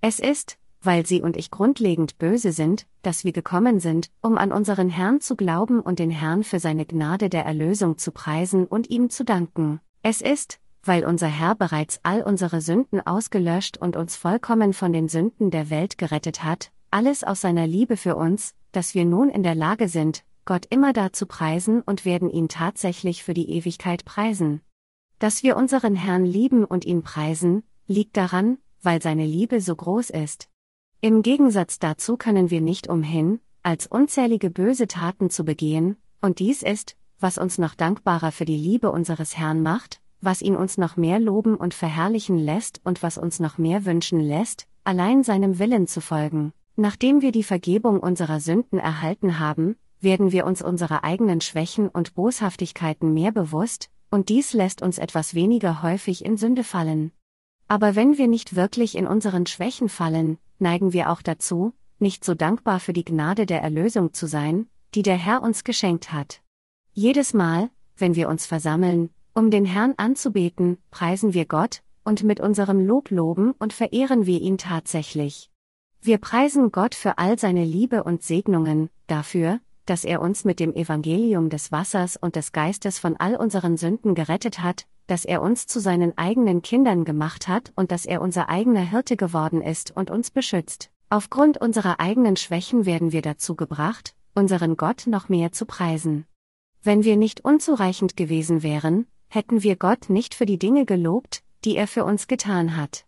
Es 0.00 0.18
ist, 0.18 0.56
weil 0.80 1.04
sie 1.04 1.20
und 1.20 1.36
ich 1.36 1.50
grundlegend 1.50 2.16
böse 2.16 2.52
sind, 2.52 2.86
dass 3.02 3.22
wir 3.22 3.32
gekommen 3.32 3.80
sind, 3.80 4.10
um 4.22 4.38
an 4.38 4.50
unseren 4.50 4.88
Herrn 4.88 5.20
zu 5.20 5.36
glauben 5.36 5.80
und 5.80 5.98
den 5.98 6.10
Herrn 6.10 6.42
für 6.42 6.58
seine 6.58 6.86
Gnade 6.86 7.28
der 7.28 7.44
Erlösung 7.44 7.98
zu 7.98 8.12
preisen 8.12 8.66
und 8.66 8.88
ihm 8.88 9.10
zu 9.10 9.26
danken. 9.26 9.80
Es 10.02 10.22
ist, 10.22 10.58
weil 10.84 11.04
unser 11.04 11.28
Herr 11.28 11.54
bereits 11.54 12.00
all 12.02 12.22
unsere 12.22 12.60
Sünden 12.60 13.00
ausgelöscht 13.00 13.78
und 13.78 13.96
uns 13.96 14.16
vollkommen 14.16 14.72
von 14.72 14.92
den 14.92 15.08
Sünden 15.08 15.50
der 15.50 15.70
Welt 15.70 15.98
gerettet 15.98 16.42
hat, 16.42 16.72
alles 16.90 17.24
aus 17.24 17.40
seiner 17.40 17.66
Liebe 17.66 17.96
für 17.96 18.16
uns, 18.16 18.54
dass 18.72 18.94
wir 18.94 19.04
nun 19.04 19.28
in 19.28 19.42
der 19.42 19.54
Lage 19.54 19.88
sind, 19.88 20.24
Gott 20.44 20.66
immer 20.70 20.92
da 20.92 21.12
zu 21.12 21.26
preisen 21.26 21.82
und 21.82 22.04
werden 22.04 22.28
ihn 22.28 22.48
tatsächlich 22.48 23.22
für 23.22 23.34
die 23.34 23.50
Ewigkeit 23.50 24.04
preisen. 24.04 24.60
Dass 25.18 25.44
wir 25.44 25.56
unseren 25.56 25.94
Herrn 25.94 26.24
lieben 26.24 26.64
und 26.64 26.84
ihn 26.84 27.02
preisen, 27.02 27.62
liegt 27.86 28.16
daran, 28.16 28.58
weil 28.82 29.00
seine 29.00 29.24
Liebe 29.24 29.60
so 29.60 29.76
groß 29.76 30.10
ist. 30.10 30.48
Im 31.00 31.22
Gegensatz 31.22 31.78
dazu 31.78 32.16
können 32.16 32.50
wir 32.50 32.60
nicht 32.60 32.88
umhin, 32.88 33.40
als 33.62 33.86
unzählige 33.86 34.50
böse 34.50 34.88
Taten 34.88 35.30
zu 35.30 35.44
begehen, 35.44 35.96
und 36.20 36.40
dies 36.40 36.62
ist, 36.62 36.96
was 37.20 37.38
uns 37.38 37.58
noch 37.58 37.76
dankbarer 37.76 38.32
für 38.32 38.44
die 38.44 38.56
Liebe 38.56 38.90
unseres 38.90 39.38
Herrn 39.38 39.62
macht, 39.62 40.01
was 40.22 40.40
ihn 40.40 40.56
uns 40.56 40.78
noch 40.78 40.96
mehr 40.96 41.18
loben 41.18 41.56
und 41.56 41.74
verherrlichen 41.74 42.38
lässt 42.38 42.80
und 42.84 43.02
was 43.02 43.18
uns 43.18 43.40
noch 43.40 43.58
mehr 43.58 43.84
wünschen 43.84 44.20
lässt, 44.20 44.66
allein 44.84 45.22
seinem 45.22 45.58
Willen 45.58 45.86
zu 45.86 46.00
folgen. 46.00 46.52
Nachdem 46.76 47.20
wir 47.20 47.32
die 47.32 47.42
Vergebung 47.42 48.00
unserer 48.00 48.40
Sünden 48.40 48.78
erhalten 48.78 49.38
haben, 49.38 49.76
werden 50.00 50.32
wir 50.32 50.46
uns 50.46 50.62
unserer 50.62 51.04
eigenen 51.04 51.40
Schwächen 51.40 51.88
und 51.88 52.14
Boshaftigkeiten 52.14 53.12
mehr 53.12 53.32
bewusst, 53.32 53.90
und 54.10 54.28
dies 54.28 54.52
lässt 54.52 54.80
uns 54.80 54.98
etwas 54.98 55.34
weniger 55.34 55.82
häufig 55.82 56.24
in 56.24 56.36
Sünde 56.36 56.64
fallen. 56.64 57.12
Aber 57.68 57.94
wenn 57.94 58.18
wir 58.18 58.28
nicht 58.28 58.54
wirklich 58.54 58.96
in 58.96 59.06
unseren 59.06 59.46
Schwächen 59.46 59.88
fallen, 59.88 60.38
neigen 60.58 60.92
wir 60.92 61.10
auch 61.10 61.22
dazu, 61.22 61.72
nicht 61.98 62.24
so 62.24 62.34
dankbar 62.34 62.80
für 62.80 62.92
die 62.92 63.04
Gnade 63.04 63.46
der 63.46 63.62
Erlösung 63.62 64.12
zu 64.12 64.26
sein, 64.26 64.66
die 64.94 65.02
der 65.02 65.16
Herr 65.16 65.42
uns 65.42 65.64
geschenkt 65.64 66.12
hat. 66.12 66.42
Jedes 66.92 67.32
Mal, 67.32 67.70
wenn 67.96 68.14
wir 68.14 68.28
uns 68.28 68.44
versammeln, 68.44 69.10
um 69.34 69.50
den 69.50 69.64
Herrn 69.64 69.94
anzubeten, 69.96 70.78
preisen 70.90 71.34
wir 71.34 71.46
Gott, 71.46 71.82
und 72.04 72.22
mit 72.22 72.40
unserem 72.40 72.84
Lob 72.84 73.10
loben 73.10 73.52
und 73.58 73.72
verehren 73.72 74.26
wir 74.26 74.40
ihn 74.40 74.58
tatsächlich. 74.58 75.50
Wir 76.00 76.18
preisen 76.18 76.72
Gott 76.72 76.94
für 76.94 77.18
all 77.18 77.38
seine 77.38 77.64
Liebe 77.64 78.02
und 78.02 78.22
Segnungen, 78.22 78.90
dafür, 79.06 79.60
dass 79.86 80.04
er 80.04 80.20
uns 80.20 80.44
mit 80.44 80.60
dem 80.60 80.74
Evangelium 80.74 81.48
des 81.48 81.72
Wassers 81.72 82.16
und 82.16 82.36
des 82.36 82.52
Geistes 82.52 82.98
von 82.98 83.16
all 83.16 83.36
unseren 83.36 83.76
Sünden 83.76 84.14
gerettet 84.14 84.60
hat, 84.60 84.86
dass 85.06 85.24
er 85.24 85.42
uns 85.42 85.66
zu 85.66 85.80
seinen 85.80 86.16
eigenen 86.16 86.62
Kindern 86.62 87.04
gemacht 87.04 87.48
hat 87.48 87.72
und 87.76 87.90
dass 87.90 88.06
er 88.06 88.20
unser 88.20 88.48
eigener 88.48 88.88
Hirte 88.88 89.16
geworden 89.16 89.62
ist 89.62 89.96
und 89.96 90.10
uns 90.10 90.30
beschützt. 90.30 90.90
Aufgrund 91.10 91.58
unserer 91.58 92.00
eigenen 92.00 92.36
Schwächen 92.36 92.86
werden 92.86 93.12
wir 93.12 93.22
dazu 93.22 93.54
gebracht, 93.54 94.14
unseren 94.34 94.76
Gott 94.76 95.06
noch 95.06 95.28
mehr 95.28 95.52
zu 95.52 95.66
preisen. 95.66 96.26
Wenn 96.82 97.04
wir 97.04 97.16
nicht 97.16 97.44
unzureichend 97.44 98.16
gewesen 98.16 98.62
wären, 98.62 99.06
hätten 99.34 99.62
wir 99.62 99.76
Gott 99.76 100.10
nicht 100.10 100.34
für 100.34 100.44
die 100.44 100.58
Dinge 100.58 100.84
gelobt, 100.84 101.42
die 101.64 101.74
er 101.74 101.86
für 101.86 102.04
uns 102.04 102.26
getan 102.26 102.76
hat. 102.76 103.06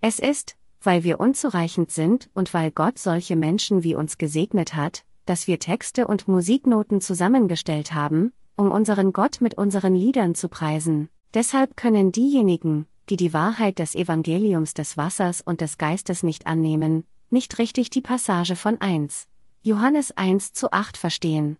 Es 0.00 0.20
ist, 0.20 0.56
weil 0.80 1.02
wir 1.02 1.18
unzureichend 1.18 1.90
sind 1.90 2.30
und 2.32 2.54
weil 2.54 2.70
Gott 2.70 2.98
solche 2.98 3.34
Menschen 3.34 3.82
wie 3.82 3.96
uns 3.96 4.16
gesegnet 4.16 4.76
hat, 4.76 5.04
dass 5.26 5.48
wir 5.48 5.58
Texte 5.58 6.06
und 6.06 6.28
Musiknoten 6.28 7.00
zusammengestellt 7.00 7.92
haben, 7.92 8.32
um 8.56 8.70
unseren 8.70 9.12
Gott 9.12 9.40
mit 9.40 9.54
unseren 9.58 9.96
Liedern 9.96 10.36
zu 10.36 10.48
preisen. 10.48 11.08
Deshalb 11.32 11.76
können 11.76 12.12
diejenigen, 12.12 12.86
die 13.08 13.16
die 13.16 13.32
Wahrheit 13.32 13.80
des 13.80 13.96
Evangeliums 13.96 14.74
des 14.74 14.96
Wassers 14.96 15.40
und 15.40 15.60
des 15.60 15.76
Geistes 15.76 16.22
nicht 16.22 16.46
annehmen, 16.46 17.04
nicht 17.30 17.58
richtig 17.58 17.90
die 17.90 18.00
Passage 18.00 18.54
von 18.54 18.80
1. 18.80 19.26
Johannes 19.62 20.16
1 20.16 20.52
zu 20.52 20.70
8 20.70 20.96
verstehen. 20.96 21.56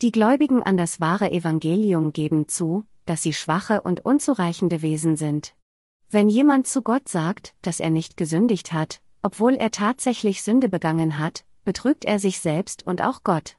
Die 0.00 0.12
Gläubigen 0.12 0.62
an 0.62 0.76
das 0.76 1.00
wahre 1.00 1.32
Evangelium 1.32 2.12
geben 2.12 2.46
zu, 2.46 2.84
dass 3.08 3.22
sie 3.22 3.32
schwache 3.32 3.80
und 3.80 4.04
unzureichende 4.04 4.82
Wesen 4.82 5.16
sind. 5.16 5.54
Wenn 6.10 6.28
jemand 6.28 6.66
zu 6.66 6.82
Gott 6.82 7.08
sagt, 7.08 7.54
dass 7.62 7.80
er 7.80 7.90
nicht 7.90 8.16
gesündigt 8.16 8.72
hat, 8.72 9.00
obwohl 9.22 9.54
er 9.54 9.70
tatsächlich 9.70 10.42
Sünde 10.42 10.68
begangen 10.68 11.18
hat, 11.18 11.44
betrügt 11.64 12.04
er 12.04 12.18
sich 12.18 12.40
selbst 12.40 12.86
und 12.86 13.02
auch 13.02 13.22
Gott. 13.24 13.56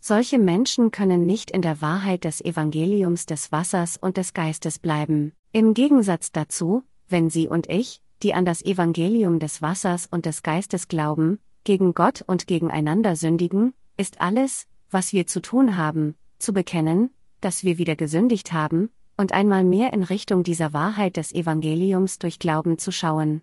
Solche 0.00 0.38
Menschen 0.38 0.90
können 0.90 1.26
nicht 1.26 1.50
in 1.50 1.62
der 1.62 1.80
Wahrheit 1.80 2.24
des 2.24 2.40
Evangeliums 2.40 3.26
des 3.26 3.50
Wassers 3.50 3.96
und 3.96 4.16
des 4.16 4.32
Geistes 4.32 4.78
bleiben. 4.78 5.32
Im 5.52 5.74
Gegensatz 5.74 6.30
dazu, 6.30 6.84
wenn 7.08 7.30
Sie 7.30 7.48
und 7.48 7.68
ich, 7.68 8.00
die 8.22 8.34
an 8.34 8.44
das 8.44 8.62
Evangelium 8.64 9.38
des 9.38 9.60
Wassers 9.60 10.06
und 10.06 10.26
des 10.26 10.42
Geistes 10.42 10.88
glauben, 10.88 11.38
gegen 11.64 11.94
Gott 11.94 12.22
und 12.26 12.46
gegeneinander 12.46 13.16
sündigen, 13.16 13.74
ist 13.96 14.20
alles, 14.20 14.66
was 14.90 15.12
wir 15.12 15.26
zu 15.26 15.40
tun 15.40 15.76
haben, 15.76 16.14
zu 16.38 16.52
bekennen, 16.52 17.10
dass 17.40 17.64
wir 17.64 17.78
wieder 17.78 17.96
gesündigt 17.96 18.52
haben, 18.52 18.90
und 19.16 19.32
einmal 19.32 19.64
mehr 19.64 19.92
in 19.92 20.02
Richtung 20.02 20.44
dieser 20.44 20.72
Wahrheit 20.72 21.16
des 21.16 21.32
Evangeliums 21.32 22.18
durch 22.18 22.38
Glauben 22.38 22.78
zu 22.78 22.92
schauen. 22.92 23.42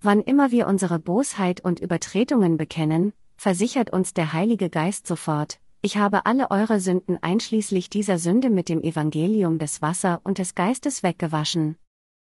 Wann 0.00 0.20
immer 0.20 0.52
wir 0.52 0.68
unsere 0.68 0.98
Bosheit 0.98 1.60
und 1.60 1.80
Übertretungen 1.80 2.56
bekennen, 2.56 3.12
versichert 3.36 3.90
uns 3.90 4.14
der 4.14 4.32
Heilige 4.32 4.70
Geist 4.70 5.06
sofort, 5.06 5.58
ich 5.80 5.96
habe 5.96 6.26
alle 6.26 6.50
eure 6.50 6.80
Sünden 6.80 7.18
einschließlich 7.22 7.88
dieser 7.88 8.18
Sünde 8.18 8.50
mit 8.50 8.68
dem 8.68 8.82
Evangelium 8.82 9.58
des 9.58 9.80
Wasser 9.80 10.20
und 10.24 10.38
des 10.38 10.56
Geistes 10.56 11.04
weggewaschen. 11.04 11.76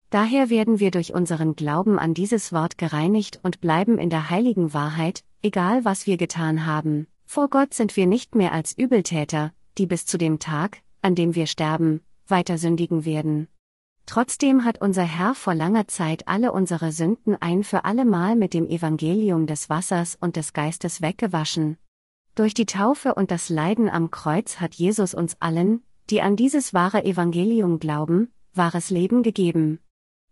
Daher 0.10 0.50
werden 0.50 0.80
wir 0.80 0.92
durch 0.92 1.14
unseren 1.14 1.56
Glauben 1.56 1.98
an 1.98 2.14
dieses 2.14 2.52
Wort 2.52 2.78
gereinigt 2.78 3.40
und 3.44 3.62
bleiben 3.62 3.98
in 3.98 4.10
der 4.10 4.30
heiligen 4.30 4.74
Wahrheit, 4.74 5.24
egal 5.42 5.86
was 5.86 6.06
wir 6.06 6.18
getan 6.18 6.66
haben. 6.66 7.08
Vor 7.26 7.50
Gott 7.50 7.74
sind 7.74 7.96
wir 7.96 8.08
nicht 8.08 8.36
mehr 8.36 8.52
als 8.52 8.78
Übeltäter, 8.78 9.54
die 9.78 9.88
bis 9.88 10.06
zu 10.06 10.18
dem 10.18 10.40
Tag, 10.40 10.80
an 11.06 11.14
dem 11.14 11.36
wir 11.36 11.46
sterben, 11.46 12.02
weiter 12.28 12.58
sündigen 12.58 13.06
werden. 13.06 13.48
Trotzdem 14.08 14.66
hat 14.66 14.82
unser 14.82 15.04
Herr 15.04 15.36
vor 15.36 15.54
langer 15.54 15.88
Zeit 15.88 16.28
alle 16.28 16.52
unsere 16.52 16.92
Sünden 16.92 17.36
ein 17.40 17.64
für 17.64 17.86
allemal 17.86 18.36
mit 18.36 18.56
dem 18.56 18.66
Evangelium 18.68 19.46
des 19.46 19.70
Wassers 19.70 20.18
und 20.20 20.36
des 20.36 20.54
Geistes 20.54 21.04
weggewaschen. 21.04 21.78
Durch 22.34 22.56
die 22.56 22.66
Taufe 22.66 23.14
und 23.14 23.30
das 23.30 23.50
Leiden 23.50 23.88
am 23.88 24.10
Kreuz 24.10 24.60
hat 24.60 24.74
Jesus 24.74 25.14
uns 25.14 25.40
allen, 25.40 25.84
die 26.10 26.24
an 26.24 26.36
dieses 26.36 26.74
wahre 26.74 27.06
Evangelium 27.06 27.78
glauben, 27.78 28.32
wahres 28.56 28.90
Leben 28.90 29.22
gegeben. 29.22 29.80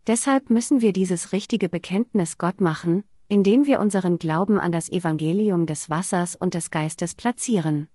Deshalb 0.07 0.49
müssen 0.49 0.81
wir 0.81 0.91
dieses 0.91 1.33
richtige 1.33 1.69
Bekenntnis 1.69 2.39
Gott 2.39 2.61
machen, 2.61 3.03
indem 3.27 3.67
wir 3.67 3.79
unseren 3.79 4.17
Glauben 4.17 4.59
an 4.59 4.71
das 4.71 4.89
Evangelium 4.89 5.67
des 5.67 5.91
Wassers 5.91 6.35
und 6.35 6.55
des 6.55 6.71
Geistes 6.71 7.13
platzieren. 7.13 7.89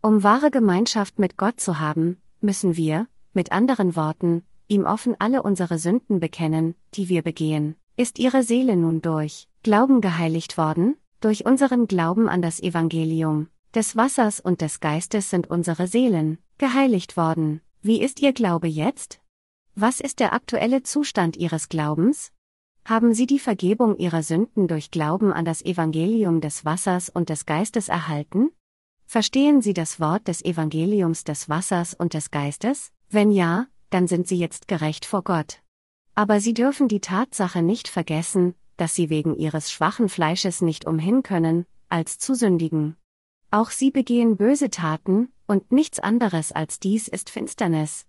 Um 0.00 0.22
wahre 0.22 0.52
Gemeinschaft 0.52 1.18
mit 1.18 1.36
Gott 1.36 1.58
zu 1.58 1.80
haben, 1.80 2.18
müssen 2.40 2.76
wir, 2.76 3.08
mit 3.32 3.50
anderen 3.50 3.96
Worten, 3.96 4.44
ihm 4.68 4.84
offen 4.84 5.16
alle 5.18 5.42
unsere 5.42 5.78
Sünden 5.78 6.20
bekennen, 6.20 6.76
die 6.94 7.08
wir 7.08 7.22
begehen. 7.22 7.74
Ist 7.96 8.20
ihre 8.20 8.44
Seele 8.44 8.76
nun 8.76 9.02
durch 9.02 9.48
Glauben 9.64 10.00
geheiligt 10.00 10.56
worden? 10.56 10.96
Durch 11.20 11.44
unseren 11.44 11.88
Glauben 11.88 12.28
an 12.28 12.42
das 12.42 12.60
Evangelium 12.60 13.48
des 13.74 13.96
Wassers 13.96 14.38
und 14.38 14.60
des 14.60 14.78
Geistes 14.78 15.30
sind 15.30 15.50
unsere 15.50 15.88
Seelen 15.88 16.38
geheiligt 16.58 17.16
worden. 17.16 17.60
Wie 17.82 18.00
ist 18.00 18.20
Ihr 18.20 18.32
Glaube 18.32 18.68
jetzt? 18.68 19.20
Was 19.74 20.00
ist 20.00 20.20
der 20.20 20.32
aktuelle 20.32 20.84
Zustand 20.84 21.36
Ihres 21.36 21.68
Glaubens? 21.68 22.32
Haben 22.84 23.14
Sie 23.14 23.26
die 23.26 23.38
Vergebung 23.38 23.96
Ihrer 23.96 24.22
Sünden 24.22 24.68
durch 24.68 24.90
Glauben 24.92 25.32
an 25.32 25.44
das 25.44 25.62
Evangelium 25.64 26.40
des 26.40 26.64
Wassers 26.64 27.10
und 27.10 27.28
des 27.30 27.46
Geistes 27.46 27.88
erhalten? 27.88 28.50
Verstehen 29.10 29.62
Sie 29.62 29.72
das 29.72 30.00
Wort 30.00 30.28
des 30.28 30.44
Evangeliums 30.44 31.24
des 31.24 31.48
Wassers 31.48 31.94
und 31.94 32.12
des 32.12 32.30
Geistes? 32.30 32.92
Wenn 33.08 33.30
ja, 33.32 33.66
dann 33.88 34.06
sind 34.06 34.28
Sie 34.28 34.36
jetzt 34.36 34.68
gerecht 34.68 35.06
vor 35.06 35.24
Gott. 35.24 35.62
Aber 36.14 36.40
Sie 36.40 36.52
dürfen 36.52 36.88
die 36.88 37.00
Tatsache 37.00 37.62
nicht 37.62 37.88
vergessen, 37.88 38.54
dass 38.76 38.94
sie 38.94 39.08
wegen 39.08 39.34
ihres 39.34 39.72
schwachen 39.72 40.10
Fleisches 40.10 40.60
nicht 40.60 40.86
umhin 40.86 41.22
können, 41.22 41.66
als 41.88 42.18
zu 42.18 42.34
sündigen. 42.34 42.96
Auch 43.50 43.70
sie 43.70 43.90
begehen 43.90 44.36
böse 44.36 44.68
Taten, 44.68 45.32
und 45.46 45.72
nichts 45.72 45.98
anderes 46.00 46.52
als 46.52 46.78
dies 46.78 47.08
ist 47.08 47.30
Finsternis. 47.30 48.04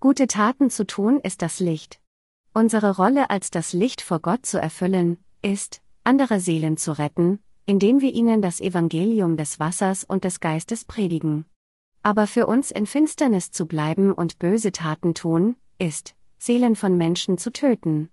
Gute 0.00 0.26
Taten 0.26 0.68
zu 0.68 0.84
tun 0.84 1.20
ist 1.20 1.42
das 1.42 1.60
Licht. 1.60 2.00
Unsere 2.52 2.96
Rolle 2.96 3.30
als 3.30 3.52
das 3.52 3.72
Licht 3.72 4.02
vor 4.02 4.18
Gott 4.18 4.44
zu 4.44 4.60
erfüllen, 4.60 5.16
ist, 5.42 5.80
andere 6.02 6.40
Seelen 6.40 6.76
zu 6.76 6.98
retten, 6.98 7.38
indem 7.70 8.00
wir 8.00 8.12
ihnen 8.12 8.42
das 8.42 8.60
Evangelium 8.60 9.36
des 9.36 9.60
Wassers 9.60 10.02
und 10.02 10.24
des 10.24 10.40
Geistes 10.40 10.84
predigen. 10.84 11.44
Aber 12.02 12.26
für 12.26 12.48
uns 12.48 12.72
in 12.72 12.84
Finsternis 12.84 13.52
zu 13.52 13.64
bleiben 13.64 14.12
und 14.12 14.40
böse 14.40 14.72
Taten 14.72 15.14
tun, 15.14 15.54
ist, 15.78 16.16
Seelen 16.36 16.74
von 16.74 16.96
Menschen 16.96 17.38
zu 17.38 17.52
töten. 17.52 18.08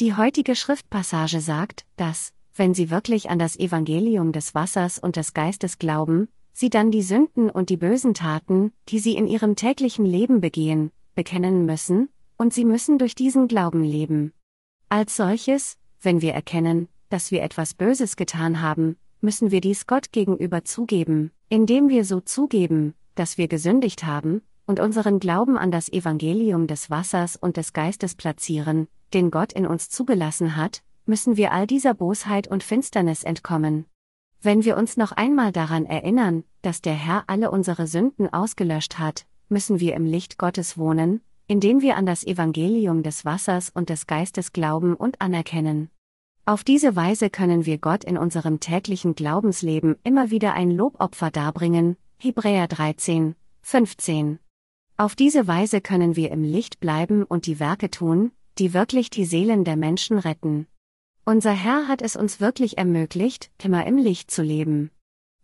Die 0.00 0.14
heutige 0.14 0.56
Schriftpassage 0.56 1.42
sagt, 1.42 1.84
dass, 1.98 2.32
wenn 2.54 2.72
sie 2.72 2.88
wirklich 2.88 3.28
an 3.28 3.38
das 3.38 3.58
Evangelium 3.58 4.32
des 4.32 4.54
Wassers 4.54 4.98
und 4.98 5.16
des 5.16 5.34
Geistes 5.34 5.76
glauben, 5.78 6.28
sie 6.54 6.70
dann 6.70 6.90
die 6.90 7.02
Sünden 7.02 7.50
und 7.50 7.68
die 7.68 7.76
bösen 7.76 8.14
Taten, 8.14 8.72
die 8.88 9.00
sie 9.00 9.16
in 9.16 9.26
ihrem 9.26 9.54
täglichen 9.54 10.06
Leben 10.06 10.40
begehen, 10.40 10.92
bekennen 11.14 11.66
müssen, 11.66 12.08
und 12.38 12.54
sie 12.54 12.64
müssen 12.64 12.96
durch 12.96 13.14
diesen 13.14 13.48
Glauben 13.48 13.84
leben. 13.84 14.32
Als 14.88 15.14
solches, 15.14 15.76
wenn 16.00 16.22
wir 16.22 16.32
erkennen, 16.32 16.88
dass 17.08 17.30
wir 17.30 17.42
etwas 17.42 17.74
Böses 17.74 18.16
getan 18.16 18.60
haben, 18.60 18.96
müssen 19.20 19.50
wir 19.50 19.60
dies 19.60 19.86
Gott 19.86 20.12
gegenüber 20.12 20.64
zugeben, 20.64 21.30
indem 21.48 21.88
wir 21.88 22.04
so 22.04 22.20
zugeben, 22.20 22.94
dass 23.14 23.38
wir 23.38 23.48
gesündigt 23.48 24.04
haben, 24.04 24.42
und 24.66 24.80
unseren 24.80 25.18
Glauben 25.18 25.58
an 25.58 25.70
das 25.70 25.92
Evangelium 25.92 26.66
des 26.66 26.90
Wassers 26.90 27.36
und 27.36 27.56
des 27.56 27.72
Geistes 27.72 28.14
platzieren, 28.14 28.88
den 29.12 29.30
Gott 29.30 29.52
in 29.52 29.66
uns 29.66 29.90
zugelassen 29.90 30.56
hat, 30.56 30.82
müssen 31.06 31.36
wir 31.36 31.52
all 31.52 31.66
dieser 31.66 31.94
Bosheit 31.94 32.48
und 32.48 32.62
Finsternis 32.62 33.24
entkommen. 33.24 33.84
Wenn 34.40 34.64
wir 34.64 34.76
uns 34.76 34.96
noch 34.96 35.12
einmal 35.12 35.52
daran 35.52 35.86
erinnern, 35.86 36.44
dass 36.62 36.82
der 36.82 36.94
Herr 36.94 37.24
alle 37.26 37.50
unsere 37.50 37.86
Sünden 37.86 38.32
ausgelöscht 38.32 38.98
hat, 38.98 39.26
müssen 39.48 39.80
wir 39.80 39.94
im 39.94 40.04
Licht 40.04 40.38
Gottes 40.38 40.76
wohnen, 40.78 41.20
indem 41.46 41.82
wir 41.82 41.96
an 41.96 42.06
das 42.06 42.24
Evangelium 42.24 43.02
des 43.02 43.24
Wassers 43.24 43.70
und 43.70 43.90
des 43.90 44.06
Geistes 44.06 44.52
glauben 44.52 44.94
und 44.94 45.20
anerkennen. 45.20 45.90
Auf 46.46 46.62
diese 46.62 46.94
Weise 46.94 47.30
können 47.30 47.64
wir 47.64 47.78
Gott 47.78 48.04
in 48.04 48.18
unserem 48.18 48.60
täglichen 48.60 49.14
Glaubensleben 49.14 49.96
immer 50.04 50.30
wieder 50.30 50.52
ein 50.52 50.70
Lobopfer 50.70 51.30
darbringen, 51.30 51.96
Hebräer 52.18 52.68
13, 52.68 53.34
15. 53.62 54.38
Auf 54.98 55.16
diese 55.16 55.46
Weise 55.46 55.80
können 55.80 56.16
wir 56.16 56.30
im 56.30 56.42
Licht 56.42 56.80
bleiben 56.80 57.22
und 57.22 57.46
die 57.46 57.60
Werke 57.60 57.90
tun, 57.90 58.30
die 58.58 58.74
wirklich 58.74 59.08
die 59.08 59.24
Seelen 59.24 59.64
der 59.64 59.76
Menschen 59.76 60.18
retten. 60.18 60.66
Unser 61.24 61.52
Herr 61.52 61.88
hat 61.88 62.02
es 62.02 62.14
uns 62.14 62.40
wirklich 62.42 62.76
ermöglicht, 62.76 63.50
immer 63.62 63.86
im 63.86 63.96
Licht 63.96 64.30
zu 64.30 64.42
leben. 64.42 64.90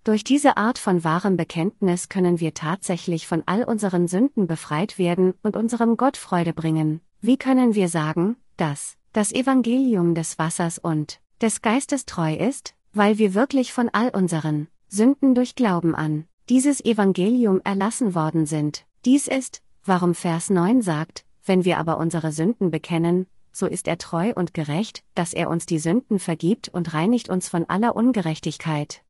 Durch 0.04 0.22
diese 0.22 0.58
Art 0.58 0.78
von 0.78 1.02
wahrem 1.02 1.38
Bekenntnis 1.38 2.10
können 2.10 2.40
wir 2.40 2.52
tatsächlich 2.52 3.26
von 3.26 3.42
all 3.46 3.64
unseren 3.64 4.06
Sünden 4.06 4.46
befreit 4.46 4.98
werden 4.98 5.32
und 5.42 5.56
unserem 5.56 5.96
Gott 5.96 6.18
Freude 6.18 6.52
bringen. 6.52 7.00
Wie 7.22 7.38
können 7.38 7.74
wir 7.74 7.88
sagen, 7.88 8.36
dass 8.58 8.98
das 9.12 9.32
Evangelium 9.32 10.14
des 10.14 10.38
Wassers 10.38 10.78
und 10.78 11.20
des 11.40 11.62
Geistes 11.62 12.06
treu 12.06 12.34
ist, 12.34 12.74
weil 12.92 13.18
wir 13.18 13.34
wirklich 13.34 13.72
von 13.72 13.88
all 13.92 14.10
unseren 14.10 14.68
Sünden 14.88 15.34
durch 15.34 15.54
Glauben 15.54 15.94
an 15.94 16.26
dieses 16.48 16.84
Evangelium 16.84 17.60
erlassen 17.62 18.14
worden 18.16 18.44
sind. 18.44 18.84
Dies 19.04 19.28
ist, 19.28 19.62
warum 19.84 20.14
Vers 20.14 20.50
9 20.50 20.82
sagt, 20.82 21.24
wenn 21.44 21.64
wir 21.64 21.78
aber 21.78 21.98
unsere 21.98 22.32
Sünden 22.32 22.72
bekennen, 22.72 23.26
so 23.52 23.66
ist 23.66 23.86
er 23.86 23.98
treu 23.98 24.32
und 24.34 24.52
gerecht, 24.52 25.04
dass 25.14 25.32
er 25.32 25.48
uns 25.48 25.66
die 25.66 25.78
Sünden 25.78 26.18
vergibt 26.18 26.68
und 26.68 26.92
reinigt 26.92 27.28
uns 27.28 27.48
von 27.48 27.66
aller 27.68 27.94
Ungerechtigkeit. 27.94 29.02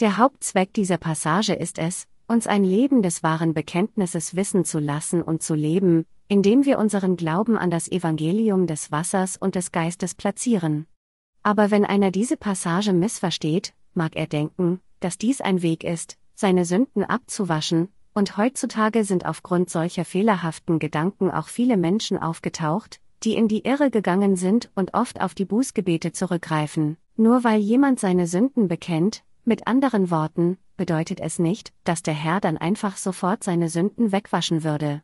Der 0.00 0.18
Hauptzweck 0.18 0.74
dieser 0.74 0.98
Passage 0.98 1.54
ist 1.54 1.78
es, 1.78 2.06
uns 2.32 2.46
ein 2.46 2.64
Leben 2.64 3.02
des 3.02 3.22
wahren 3.22 3.52
Bekenntnisses 3.52 4.34
wissen 4.34 4.64
zu 4.64 4.78
lassen 4.78 5.22
und 5.22 5.42
zu 5.42 5.54
leben, 5.54 6.06
indem 6.28 6.64
wir 6.64 6.78
unseren 6.78 7.16
Glauben 7.16 7.58
an 7.58 7.70
das 7.70 7.92
Evangelium 7.92 8.66
des 8.66 8.90
Wassers 8.90 9.36
und 9.36 9.54
des 9.54 9.70
Geistes 9.70 10.14
platzieren. 10.14 10.86
Aber 11.42 11.70
wenn 11.70 11.84
einer 11.84 12.10
diese 12.10 12.38
Passage 12.38 12.94
missversteht, 12.94 13.74
mag 13.92 14.16
er 14.16 14.26
denken, 14.26 14.80
dass 15.00 15.18
dies 15.18 15.42
ein 15.42 15.60
Weg 15.60 15.84
ist, 15.84 16.16
seine 16.34 16.64
Sünden 16.64 17.04
abzuwaschen, 17.04 17.88
und 18.14 18.38
heutzutage 18.38 19.04
sind 19.04 19.26
aufgrund 19.26 19.68
solcher 19.68 20.06
fehlerhaften 20.06 20.78
Gedanken 20.78 21.30
auch 21.30 21.48
viele 21.48 21.76
Menschen 21.76 22.16
aufgetaucht, 22.16 23.00
die 23.24 23.34
in 23.34 23.46
die 23.46 23.64
Irre 23.64 23.90
gegangen 23.90 24.36
sind 24.36 24.70
und 24.74 24.94
oft 24.94 25.20
auf 25.20 25.34
die 25.34 25.44
Bußgebete 25.44 26.12
zurückgreifen. 26.12 26.96
Nur 27.16 27.44
weil 27.44 27.60
jemand 27.60 28.00
seine 28.00 28.26
Sünden 28.26 28.68
bekennt, 28.68 29.22
mit 29.44 29.66
anderen 29.66 30.10
Worten, 30.10 30.56
bedeutet 30.76 31.20
es 31.20 31.38
nicht, 31.38 31.72
dass 31.84 32.02
der 32.02 32.14
Herr 32.14 32.40
dann 32.40 32.56
einfach 32.56 32.96
sofort 32.96 33.44
seine 33.44 33.68
Sünden 33.68 34.12
wegwaschen 34.12 34.64
würde. 34.64 35.02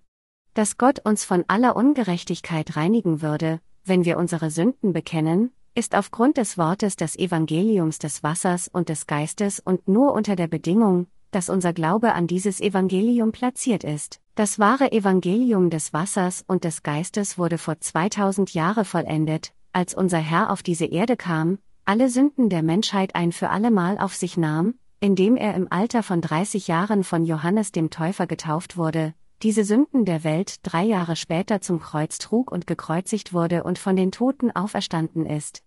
Dass 0.54 0.78
Gott 0.78 1.00
uns 1.04 1.24
von 1.24 1.44
aller 1.48 1.76
Ungerechtigkeit 1.76 2.76
reinigen 2.76 3.22
würde, 3.22 3.60
wenn 3.84 4.04
wir 4.04 4.18
unsere 4.18 4.50
Sünden 4.50 4.92
bekennen, 4.92 5.52
ist 5.74 5.94
aufgrund 5.94 6.36
des 6.36 6.58
Wortes 6.58 6.96
des 6.96 7.16
Evangeliums 7.16 7.98
des 7.98 8.22
Wassers 8.22 8.68
und 8.68 8.88
des 8.88 9.06
Geistes 9.06 9.60
und 9.60 9.86
nur 9.86 10.12
unter 10.12 10.34
der 10.34 10.48
Bedingung, 10.48 11.06
dass 11.30 11.48
unser 11.48 11.72
Glaube 11.72 12.14
an 12.14 12.26
dieses 12.26 12.60
Evangelium 12.60 13.32
platziert 13.32 13.84
ist. 13.84 14.20
Das 14.34 14.58
wahre 14.58 14.92
Evangelium 14.92 15.70
des 15.70 15.92
Wassers 15.92 16.44
und 16.46 16.64
des 16.64 16.82
Geistes 16.82 17.38
wurde 17.38 17.58
vor 17.58 17.80
2000 17.80 18.54
Jahre 18.54 18.84
vollendet, 18.84 19.52
als 19.72 19.94
unser 19.94 20.18
Herr 20.18 20.50
auf 20.50 20.62
diese 20.62 20.86
Erde 20.86 21.16
kam, 21.16 21.58
alle 21.84 22.08
Sünden 22.08 22.48
der 22.48 22.62
Menschheit 22.62 23.14
ein 23.14 23.32
für 23.32 23.50
allemal 23.50 23.98
auf 23.98 24.14
sich 24.14 24.36
nahm, 24.36 24.74
indem 25.00 25.36
er 25.36 25.54
im 25.54 25.68
Alter 25.70 26.02
von 26.02 26.20
30 26.20 26.68
Jahren 26.68 27.04
von 27.04 27.24
Johannes 27.24 27.72
dem 27.72 27.90
Täufer 27.90 28.26
getauft 28.26 28.76
wurde, 28.76 29.14
diese 29.42 29.62
Sünden 29.62 30.04
der 30.04 30.24
Welt 30.24 30.56
drei 30.64 30.82
Jahre 30.82 31.14
später 31.14 31.60
zum 31.60 31.78
Kreuz 31.78 32.18
trug 32.18 32.50
und 32.50 32.66
gekreuzigt 32.66 33.32
wurde 33.32 33.62
und 33.62 33.78
von 33.78 33.94
den 33.94 34.10
Toten 34.10 34.50
auferstanden 34.50 35.26
ist. 35.26 35.62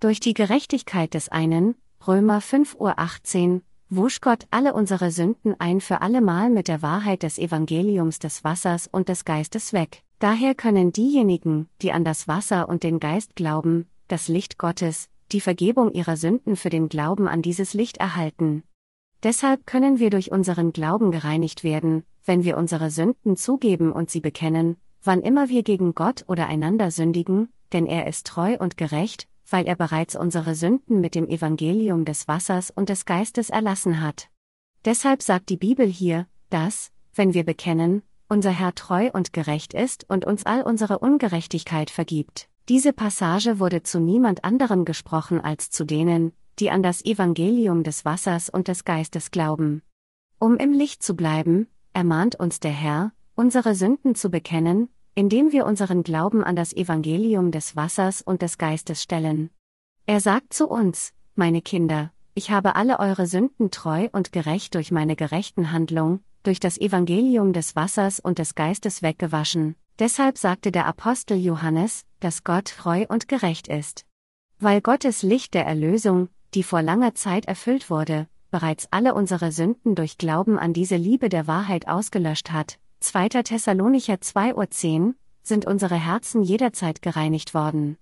Durch 0.00 0.18
die 0.18 0.34
Gerechtigkeit 0.34 1.14
des 1.14 1.28
einen, 1.28 1.76
Römer 2.06 2.40
5 2.40 2.74
Uhr 2.80 2.98
18, 2.98 3.62
wusch 3.88 4.20
Gott 4.20 4.46
alle 4.50 4.74
unsere 4.74 5.12
Sünden 5.12 5.54
ein 5.60 5.80
für 5.80 6.00
allemal 6.00 6.50
mit 6.50 6.66
der 6.66 6.82
Wahrheit 6.82 7.22
des 7.22 7.38
Evangeliums 7.38 8.18
des 8.18 8.42
Wassers 8.42 8.88
und 8.90 9.08
des 9.08 9.24
Geistes 9.24 9.72
weg. 9.72 10.02
Daher 10.18 10.56
können 10.56 10.92
diejenigen, 10.92 11.68
die 11.80 11.92
an 11.92 12.04
das 12.04 12.26
Wasser 12.26 12.68
und 12.68 12.82
den 12.82 12.98
Geist 12.98 13.36
glauben, 13.36 13.86
das 14.08 14.26
Licht 14.26 14.58
Gottes, 14.58 15.08
die 15.30 15.40
Vergebung 15.40 15.92
ihrer 15.92 16.16
Sünden 16.16 16.56
für 16.56 16.70
den 16.70 16.88
Glauben 16.88 17.28
an 17.28 17.42
dieses 17.42 17.72
Licht 17.74 17.98
erhalten. 17.98 18.64
Deshalb 19.22 19.66
können 19.66 19.98
wir 19.98 20.10
durch 20.10 20.32
unseren 20.32 20.72
Glauben 20.72 21.12
gereinigt 21.12 21.62
werden, 21.62 22.04
wenn 22.24 22.44
wir 22.44 22.56
unsere 22.56 22.90
Sünden 22.90 23.36
zugeben 23.36 23.92
und 23.92 24.10
sie 24.10 24.20
bekennen, 24.20 24.76
wann 25.02 25.22
immer 25.22 25.48
wir 25.48 25.62
gegen 25.62 25.94
Gott 25.94 26.24
oder 26.26 26.46
einander 26.46 26.90
sündigen, 26.90 27.48
denn 27.72 27.86
er 27.86 28.06
ist 28.06 28.26
treu 28.26 28.56
und 28.58 28.76
gerecht, 28.76 29.28
weil 29.48 29.66
er 29.66 29.76
bereits 29.76 30.16
unsere 30.16 30.54
Sünden 30.54 31.00
mit 31.00 31.14
dem 31.14 31.28
Evangelium 31.28 32.04
des 32.04 32.26
Wassers 32.26 32.70
und 32.70 32.88
des 32.88 33.04
Geistes 33.04 33.50
erlassen 33.50 34.00
hat. 34.00 34.28
Deshalb 34.84 35.22
sagt 35.22 35.50
die 35.50 35.56
Bibel 35.56 35.86
hier, 35.86 36.26
dass, 36.50 36.90
wenn 37.14 37.34
wir 37.34 37.44
bekennen, 37.44 38.02
unser 38.28 38.50
Herr 38.50 38.74
treu 38.74 39.10
und 39.12 39.32
gerecht 39.32 39.74
ist 39.74 40.08
und 40.08 40.24
uns 40.24 40.46
all 40.46 40.62
unsere 40.62 40.98
Ungerechtigkeit 40.98 41.90
vergibt. 41.90 42.48
Diese 42.68 42.92
Passage 42.92 43.58
wurde 43.58 43.82
zu 43.82 44.00
niemand 44.00 44.44
anderem 44.44 44.84
gesprochen 44.84 45.40
als 45.40 45.70
zu 45.70 45.84
denen, 45.84 46.32
die 46.58 46.70
an 46.70 46.82
das 46.82 47.04
Evangelium 47.04 47.82
des 47.82 48.04
Wassers 48.04 48.48
und 48.48 48.68
des 48.68 48.84
Geistes 48.84 49.30
glauben. 49.30 49.82
Um 50.38 50.56
im 50.56 50.72
Licht 50.72 51.02
zu 51.02 51.14
bleiben, 51.14 51.68
ermahnt 51.92 52.36
uns 52.36 52.60
der 52.60 52.72
Herr, 52.72 53.12
unsere 53.34 53.74
Sünden 53.74 54.14
zu 54.14 54.30
bekennen, 54.30 54.88
indem 55.14 55.52
wir 55.52 55.66
unseren 55.66 56.02
Glauben 56.02 56.42
an 56.42 56.56
das 56.56 56.72
Evangelium 56.72 57.50
des 57.50 57.76
Wassers 57.76 58.22
und 58.22 58.42
des 58.42 58.58
Geistes 58.58 59.02
stellen. 59.02 59.50
Er 60.06 60.20
sagt 60.20 60.52
zu 60.52 60.68
uns, 60.68 61.12
meine 61.34 61.62
Kinder, 61.62 62.12
ich 62.34 62.50
habe 62.50 62.76
alle 62.76 62.98
eure 62.98 63.26
Sünden 63.26 63.70
treu 63.70 64.08
und 64.12 64.32
gerecht 64.32 64.74
durch 64.74 64.90
meine 64.90 65.16
gerechten 65.16 65.70
Handlung, 65.70 66.20
durch 66.42 66.60
das 66.60 66.78
Evangelium 66.78 67.52
des 67.52 67.76
Wassers 67.76 68.20
und 68.20 68.38
des 68.38 68.54
Geistes 68.54 69.02
weggewaschen. 69.02 69.76
Deshalb 69.98 70.38
sagte 70.38 70.72
der 70.72 70.86
Apostel 70.86 71.36
Johannes, 71.36 72.04
dass 72.20 72.42
Gott 72.42 72.74
treu 72.78 73.04
und 73.08 73.28
gerecht 73.28 73.68
ist. 73.68 74.06
Weil 74.58 74.80
Gottes 74.80 75.22
Licht 75.22 75.54
der 75.54 75.66
Erlösung, 75.66 76.28
die 76.54 76.62
vor 76.62 76.82
langer 76.82 77.14
Zeit 77.14 77.46
erfüllt 77.46 77.90
wurde, 77.90 78.28
bereits 78.50 78.88
alle 78.90 79.14
unsere 79.14 79.52
Sünden 79.52 79.94
durch 79.94 80.18
Glauben 80.18 80.58
an 80.58 80.72
diese 80.72 80.96
Liebe 80.96 81.28
der 81.28 81.46
Wahrheit 81.46 81.88
ausgelöscht 81.88 82.52
hat, 82.52 82.78
2. 83.00 83.28
Thessalonicher 83.42 84.14
2.10, 84.14 85.14
sind 85.42 85.66
unsere 85.66 85.96
Herzen 85.96 86.42
jederzeit 86.42 87.02
gereinigt 87.02 87.54
worden. 87.54 87.96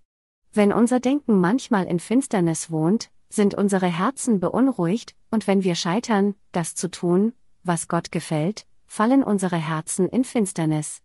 Wenn 0.53 0.73
unser 0.73 1.01
Denken 1.01 1.41
manchmal 1.41 1.87
in 1.87 2.01
Finsternis 2.01 2.71
wohnt, 2.71 3.11
sind 3.29 3.55
unsere 3.55 3.87
Herzen 3.87 4.41
beunruhigt, 4.41 5.15
und 5.31 5.47
wenn 5.47 5.63
wir 5.63 5.77
scheitern, 5.77 6.35
das 6.53 6.75
zu 6.75 6.91
tun, 6.91 7.33
was 7.63 7.87
Gott 7.87 8.11
gefällt, 8.11 8.67
fallen 8.87 9.23
unsere 9.23 9.57
Herzen 9.57 10.09
in 10.09 10.25
Finsternis. 10.25 11.01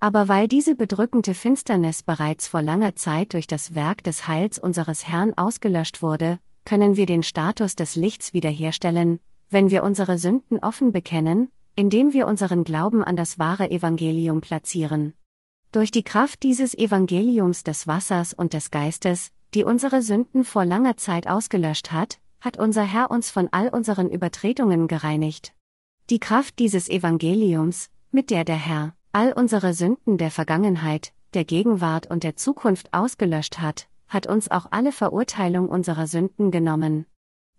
Aber 0.00 0.28
weil 0.28 0.48
diese 0.48 0.74
bedrückende 0.74 1.34
Finsternis 1.34 2.02
bereits 2.02 2.48
vor 2.48 2.62
langer 2.62 2.96
Zeit 2.96 3.34
durch 3.34 3.46
das 3.46 3.74
Werk 3.74 4.02
des 4.02 4.26
Heils 4.26 4.58
unseres 4.58 5.06
Herrn 5.06 5.34
ausgelöscht 5.36 6.00
wurde, 6.00 6.38
können 6.66 6.96
wir 6.96 7.06
den 7.06 7.22
Status 7.22 7.76
des 7.76 7.96
Lichts 7.96 8.34
wiederherstellen, 8.34 9.20
wenn 9.48 9.70
wir 9.70 9.82
unsere 9.82 10.18
Sünden 10.18 10.58
offen 10.58 10.92
bekennen, 10.92 11.48
indem 11.76 12.12
wir 12.12 12.26
unseren 12.26 12.64
Glauben 12.64 13.02
an 13.02 13.16
das 13.16 13.38
wahre 13.38 13.70
Evangelium 13.70 14.42
platzieren. 14.42 15.14
Durch 15.72 15.90
die 15.90 16.02
Kraft 16.02 16.42
dieses 16.42 16.74
Evangeliums 16.74 17.62
des 17.62 17.86
Wassers 17.86 18.34
und 18.34 18.52
des 18.52 18.70
Geistes, 18.70 19.30
die 19.54 19.64
unsere 19.64 20.02
Sünden 20.02 20.44
vor 20.44 20.64
langer 20.64 20.96
Zeit 20.96 21.28
ausgelöscht 21.28 21.92
hat, 21.92 22.18
hat 22.40 22.58
unser 22.58 22.82
Herr 22.82 23.10
uns 23.10 23.30
von 23.30 23.48
all 23.52 23.68
unseren 23.68 24.10
Übertretungen 24.10 24.88
gereinigt. 24.88 25.52
Die 26.10 26.20
Kraft 26.20 26.58
dieses 26.58 26.88
Evangeliums, 26.88 27.88
mit 28.10 28.30
der 28.30 28.44
der 28.44 28.56
Herr 28.56 28.94
all 29.12 29.32
unsere 29.32 29.72
Sünden 29.72 30.18
der 30.18 30.30
Vergangenheit, 30.30 31.12
der 31.32 31.44
Gegenwart 31.44 32.10
und 32.10 32.22
der 32.22 32.36
Zukunft 32.36 32.92
ausgelöscht 32.92 33.60
hat, 33.60 33.88
hat 34.08 34.26
uns 34.26 34.50
auch 34.50 34.66
alle 34.70 34.92
Verurteilung 34.92 35.68
unserer 35.68 36.06
Sünden 36.06 36.50
genommen. 36.50 37.06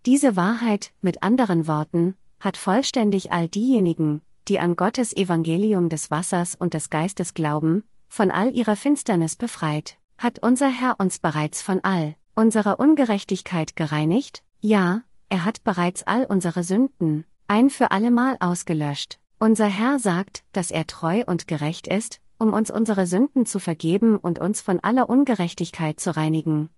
Diese 0.05 0.35
Wahrheit, 0.35 0.93
mit 1.01 1.23
anderen 1.23 1.67
Worten, 1.67 2.15
hat 2.39 2.57
vollständig 2.57 3.31
all 3.31 3.47
diejenigen, 3.47 4.21
die 4.47 4.59
an 4.59 4.75
Gottes 4.75 5.15
Evangelium 5.15 5.89
des 5.89 6.11
Wassers 6.11 6.55
und 6.55 6.73
des 6.73 6.89
Geistes 6.89 7.33
glauben, 7.33 7.83
von 8.07 8.31
all 8.31 8.53
ihrer 8.55 8.75
Finsternis 8.75 9.35
befreit. 9.35 9.97
Hat 10.17 10.39
unser 10.39 10.69
Herr 10.69 10.99
uns 10.99 11.19
bereits 11.19 11.61
von 11.61 11.83
all 11.83 12.15
unserer 12.35 12.79
Ungerechtigkeit 12.79 13.75
gereinigt? 13.75 14.43
Ja, 14.61 15.01
er 15.29 15.43
hat 15.43 15.63
bereits 15.63 16.03
all 16.03 16.25
unsere 16.25 16.63
Sünden 16.63 17.25
ein 17.47 17.69
für 17.69 17.91
allemal 17.91 18.37
ausgelöscht. 18.39 19.19
Unser 19.39 19.67
Herr 19.67 19.99
sagt, 19.99 20.43
dass 20.51 20.71
er 20.71 20.87
treu 20.87 21.23
und 21.25 21.47
gerecht 21.47 21.87
ist, 21.87 22.19
um 22.37 22.53
uns 22.53 22.71
unsere 22.71 23.07
Sünden 23.07 23.45
zu 23.45 23.59
vergeben 23.59 24.17
und 24.17 24.39
uns 24.39 24.61
von 24.61 24.79
aller 24.79 25.09
Ungerechtigkeit 25.09 25.99
zu 25.99 26.15
reinigen. 26.15 26.69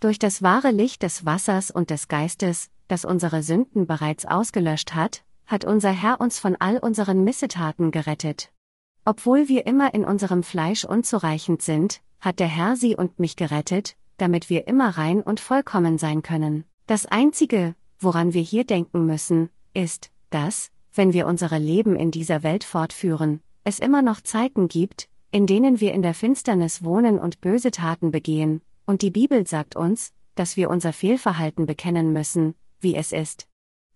Durch 0.00 0.18
das 0.18 0.42
wahre 0.42 0.70
Licht 0.70 1.02
des 1.02 1.26
Wassers 1.26 1.70
und 1.70 1.90
des 1.90 2.08
Geistes, 2.08 2.70
das 2.88 3.04
unsere 3.04 3.42
Sünden 3.42 3.86
bereits 3.86 4.24
ausgelöscht 4.24 4.94
hat, 4.94 5.24
hat 5.46 5.64
unser 5.64 5.90
Herr 5.90 6.20
uns 6.20 6.38
von 6.38 6.56
all 6.58 6.78
unseren 6.78 7.24
Missetaten 7.24 7.90
gerettet. 7.90 8.50
Obwohl 9.04 9.48
wir 9.48 9.66
immer 9.66 9.92
in 9.94 10.04
unserem 10.04 10.42
Fleisch 10.42 10.84
unzureichend 10.84 11.62
sind, 11.62 12.00
hat 12.20 12.38
der 12.38 12.46
Herr 12.46 12.76
sie 12.76 12.96
und 12.96 13.18
mich 13.18 13.36
gerettet, 13.36 13.96
damit 14.16 14.50
wir 14.50 14.68
immer 14.68 14.96
rein 14.96 15.22
und 15.22 15.40
vollkommen 15.40 15.98
sein 15.98 16.22
können. 16.22 16.64
Das 16.86 17.06
Einzige, 17.06 17.74
woran 17.98 18.34
wir 18.34 18.42
hier 18.42 18.64
denken 18.64 19.06
müssen, 19.06 19.50
ist, 19.74 20.10
dass, 20.30 20.70
wenn 20.94 21.12
wir 21.12 21.26
unsere 21.26 21.58
Leben 21.58 21.96
in 21.96 22.10
dieser 22.10 22.42
Welt 22.42 22.64
fortführen, 22.64 23.40
es 23.64 23.78
immer 23.78 24.02
noch 24.02 24.20
Zeiten 24.20 24.68
gibt, 24.68 25.08
in 25.30 25.46
denen 25.46 25.80
wir 25.80 25.92
in 25.92 26.02
der 26.02 26.14
Finsternis 26.14 26.82
wohnen 26.82 27.18
und 27.18 27.40
böse 27.40 27.70
Taten 27.70 28.10
begehen, 28.10 28.62
und 28.86 29.02
die 29.02 29.10
Bibel 29.10 29.46
sagt 29.46 29.76
uns, 29.76 30.12
dass 30.34 30.56
wir 30.56 30.70
unser 30.70 30.92
Fehlverhalten 30.92 31.66
bekennen 31.66 32.12
müssen, 32.12 32.54
wie 32.80 32.96
es 32.96 33.12
ist. 33.12 33.46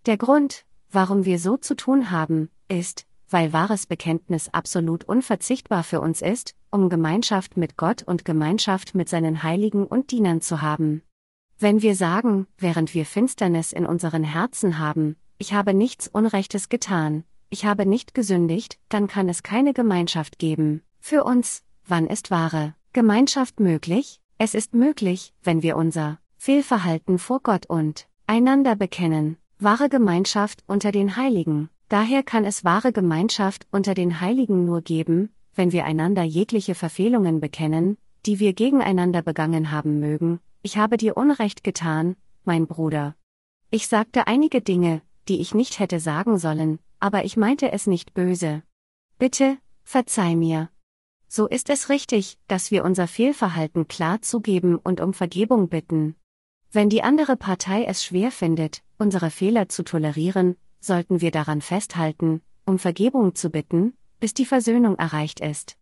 Der 0.07 0.17
Grund, 0.17 0.65
warum 0.91 1.25
wir 1.25 1.39
so 1.39 1.57
zu 1.57 1.75
tun 1.75 2.11
haben, 2.11 2.51
ist, 2.69 3.07
weil 3.29 3.53
wahres 3.53 3.87
Bekenntnis 3.87 4.49
absolut 4.51 5.05
unverzichtbar 5.05 5.83
für 5.83 6.01
uns 6.01 6.23
ist, 6.23 6.55
um 6.71 6.89
Gemeinschaft 6.89 7.57
mit 7.57 7.77
Gott 7.77 8.03
und 8.03 8.25
Gemeinschaft 8.25 8.95
mit 8.95 9.09
seinen 9.09 9.43
Heiligen 9.43 9.87
und 9.87 10.11
Dienern 10.11 10.41
zu 10.41 10.63
haben. 10.63 11.03
Wenn 11.59 11.83
wir 11.83 11.97
sagen, 11.97 12.47
während 12.59 12.95
wir 12.95 13.07
Finsternis 13.07 13.73
in 13.73 13.87
unseren 13.87 14.25
Herzen 14.25 14.79
haben, 14.79 15.17
ich 15.39 15.55
habe 15.55 15.75
nichts 15.75 16.09
Unrechtes 16.09 16.69
getan, 16.69 17.25
ich 17.55 17.65
habe 17.65 17.87
nicht 17.87 18.15
gesündigt, 18.15 18.81
dann 18.89 19.07
kann 19.07 19.29
es 19.29 19.45
keine 19.45 19.75
Gemeinschaft 19.75 20.41
geben. 20.41 20.83
Für 20.99 21.23
uns, 21.23 21.63
wann 21.87 22.09
ist 22.09 22.33
wahre 22.33 22.75
Gemeinschaft 22.93 23.61
möglich? 23.61 24.21
Es 24.39 24.57
ist 24.57 24.75
möglich, 24.75 25.33
wenn 25.45 25.63
wir 25.63 25.77
unser 25.77 26.19
Fehlverhalten 26.37 27.17
vor 27.17 27.39
Gott 27.41 27.67
und 27.67 28.09
einander 28.27 28.75
bekennen, 28.75 29.37
wahre 29.61 29.89
Gemeinschaft 29.89 30.65
unter 30.67 30.91
den 30.91 31.15
Heiligen. 31.15 31.71
Daher 31.89 32.25
kann 32.25 32.45
es 32.45 32.65
wahre 32.65 32.93
Gemeinschaft 32.93 33.69
unter 33.71 33.95
den 33.95 34.21
Heiligen 34.21 34.65
nur 34.65 34.81
geben, 34.81 35.31
wenn 35.55 35.71
wir 35.71 35.85
einander 35.85 36.25
jegliche 36.25 36.75
Verfehlungen 36.75 37.39
bekennen, 37.39 37.99
die 38.27 38.41
wir 38.41 38.53
gegeneinander 38.53 39.23
begangen 39.23 39.71
haben 39.71 40.01
mögen. 40.01 40.41
Ich 40.63 40.77
habe 40.77 40.97
dir 40.97 41.17
Unrecht 41.17 41.63
getan, 41.63 42.17
mein 42.45 42.67
Bruder. 42.67 43.15
Ich 43.71 43.87
sagte 43.87 44.27
einige 44.27 44.61
Dinge, 44.61 45.03
die 45.29 45.41
ich 45.41 45.55
nicht 45.55 45.79
hätte 45.79 46.01
sagen 46.01 46.37
sollen, 46.39 46.81
aber 47.05 47.27
ich 47.27 47.37
meinte 47.37 47.71
es 47.71 47.87
nicht 47.87 48.15
böse. 48.15 48.63
Bitte, 49.19 49.59
verzeih 49.83 50.37
mir. 50.37 50.71
So 51.29 51.47
ist 51.47 51.69
es 51.69 51.91
richtig, 51.91 52.39
dass 52.49 52.71
wir 52.71 52.83
unser 52.83 53.07
Fehlverhalten 53.07 53.89
klar 53.89 54.23
zugeben 54.23 54.79
und 54.79 55.03
um 55.03 55.13
Vergebung 55.13 55.69
bitten. 55.69 56.17
Wenn 56.73 56.89
die 56.89 57.03
andere 57.03 57.37
Partei 57.37 57.85
es 57.85 58.03
schwer 58.03 58.31
findet, 58.31 58.83
unsere 58.97 59.29
Fehler 59.31 59.69
zu 59.69 59.83
tolerieren, 59.85 60.57
sollten 60.81 61.21
wir 61.21 61.31
daran 61.31 61.61
festhalten, 61.61 62.41
um 62.65 62.79
Vergebung 62.79 63.35
zu 63.35 63.51
bitten, 63.51 63.93
bis 64.19 64.33
die 64.33 64.47
Versöhnung 64.47 64.97
erreicht 64.97 65.41
ist. 65.41 65.77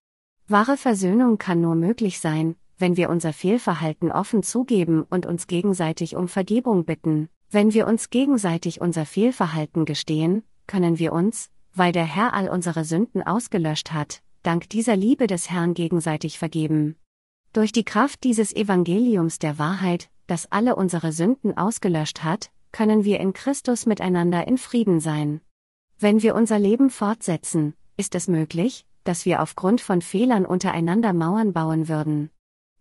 Wahre 0.48 0.76
Versöhnung 0.76 1.38
kann 1.38 1.60
nur 1.60 1.76
möglich 1.76 2.18
sein, 2.18 2.56
wenn 2.78 2.96
wir 2.96 3.08
unser 3.08 3.32
Fehlverhalten 3.32 4.10
offen 4.10 4.42
zugeben 4.42 5.04
und 5.08 5.26
uns 5.26 5.46
gegenseitig 5.46 6.16
um 6.16 6.26
Vergebung 6.26 6.84
bitten. 6.84 7.28
Wenn 7.48 7.72
wir 7.74 7.86
uns 7.86 8.10
gegenseitig 8.10 8.80
unser 8.80 9.06
Fehlverhalten 9.06 9.84
gestehen, 9.84 10.42
können 10.66 10.98
wir 10.98 11.12
uns, 11.12 11.50
weil 11.74 11.92
der 11.92 12.04
Herr 12.04 12.34
all 12.34 12.48
unsere 12.48 12.84
Sünden 12.84 13.22
ausgelöscht 13.22 13.92
hat, 13.92 14.22
dank 14.42 14.68
dieser 14.68 14.96
Liebe 14.96 15.26
des 15.26 15.50
Herrn 15.50 15.74
gegenseitig 15.74 16.38
vergeben. 16.38 16.96
Durch 17.52 17.72
die 17.72 17.84
Kraft 17.84 18.24
dieses 18.24 18.54
Evangeliums 18.54 19.38
der 19.38 19.58
Wahrheit 19.58 20.08
das 20.26 20.50
alle 20.50 20.76
unsere 20.76 21.12
Sünden 21.12 21.56
ausgelöscht 21.56 22.22
hat, 22.22 22.50
können 22.70 23.04
wir 23.04 23.20
in 23.20 23.32
Christus 23.34 23.86
miteinander 23.86 24.46
in 24.46 24.56
Frieden 24.56 25.00
sein. 25.00 25.40
Wenn 25.98 26.22
wir 26.22 26.34
unser 26.34 26.58
Leben 26.58 26.90
fortsetzen, 26.90 27.74
ist 27.96 28.14
es 28.14 28.28
möglich, 28.28 28.86
dass 29.04 29.26
wir 29.26 29.42
aufgrund 29.42 29.80
von 29.80 30.00
Fehlern 30.00 30.46
untereinander 30.46 31.12
Mauern 31.12 31.52
bauen 31.52 31.88
würden. 31.88 32.30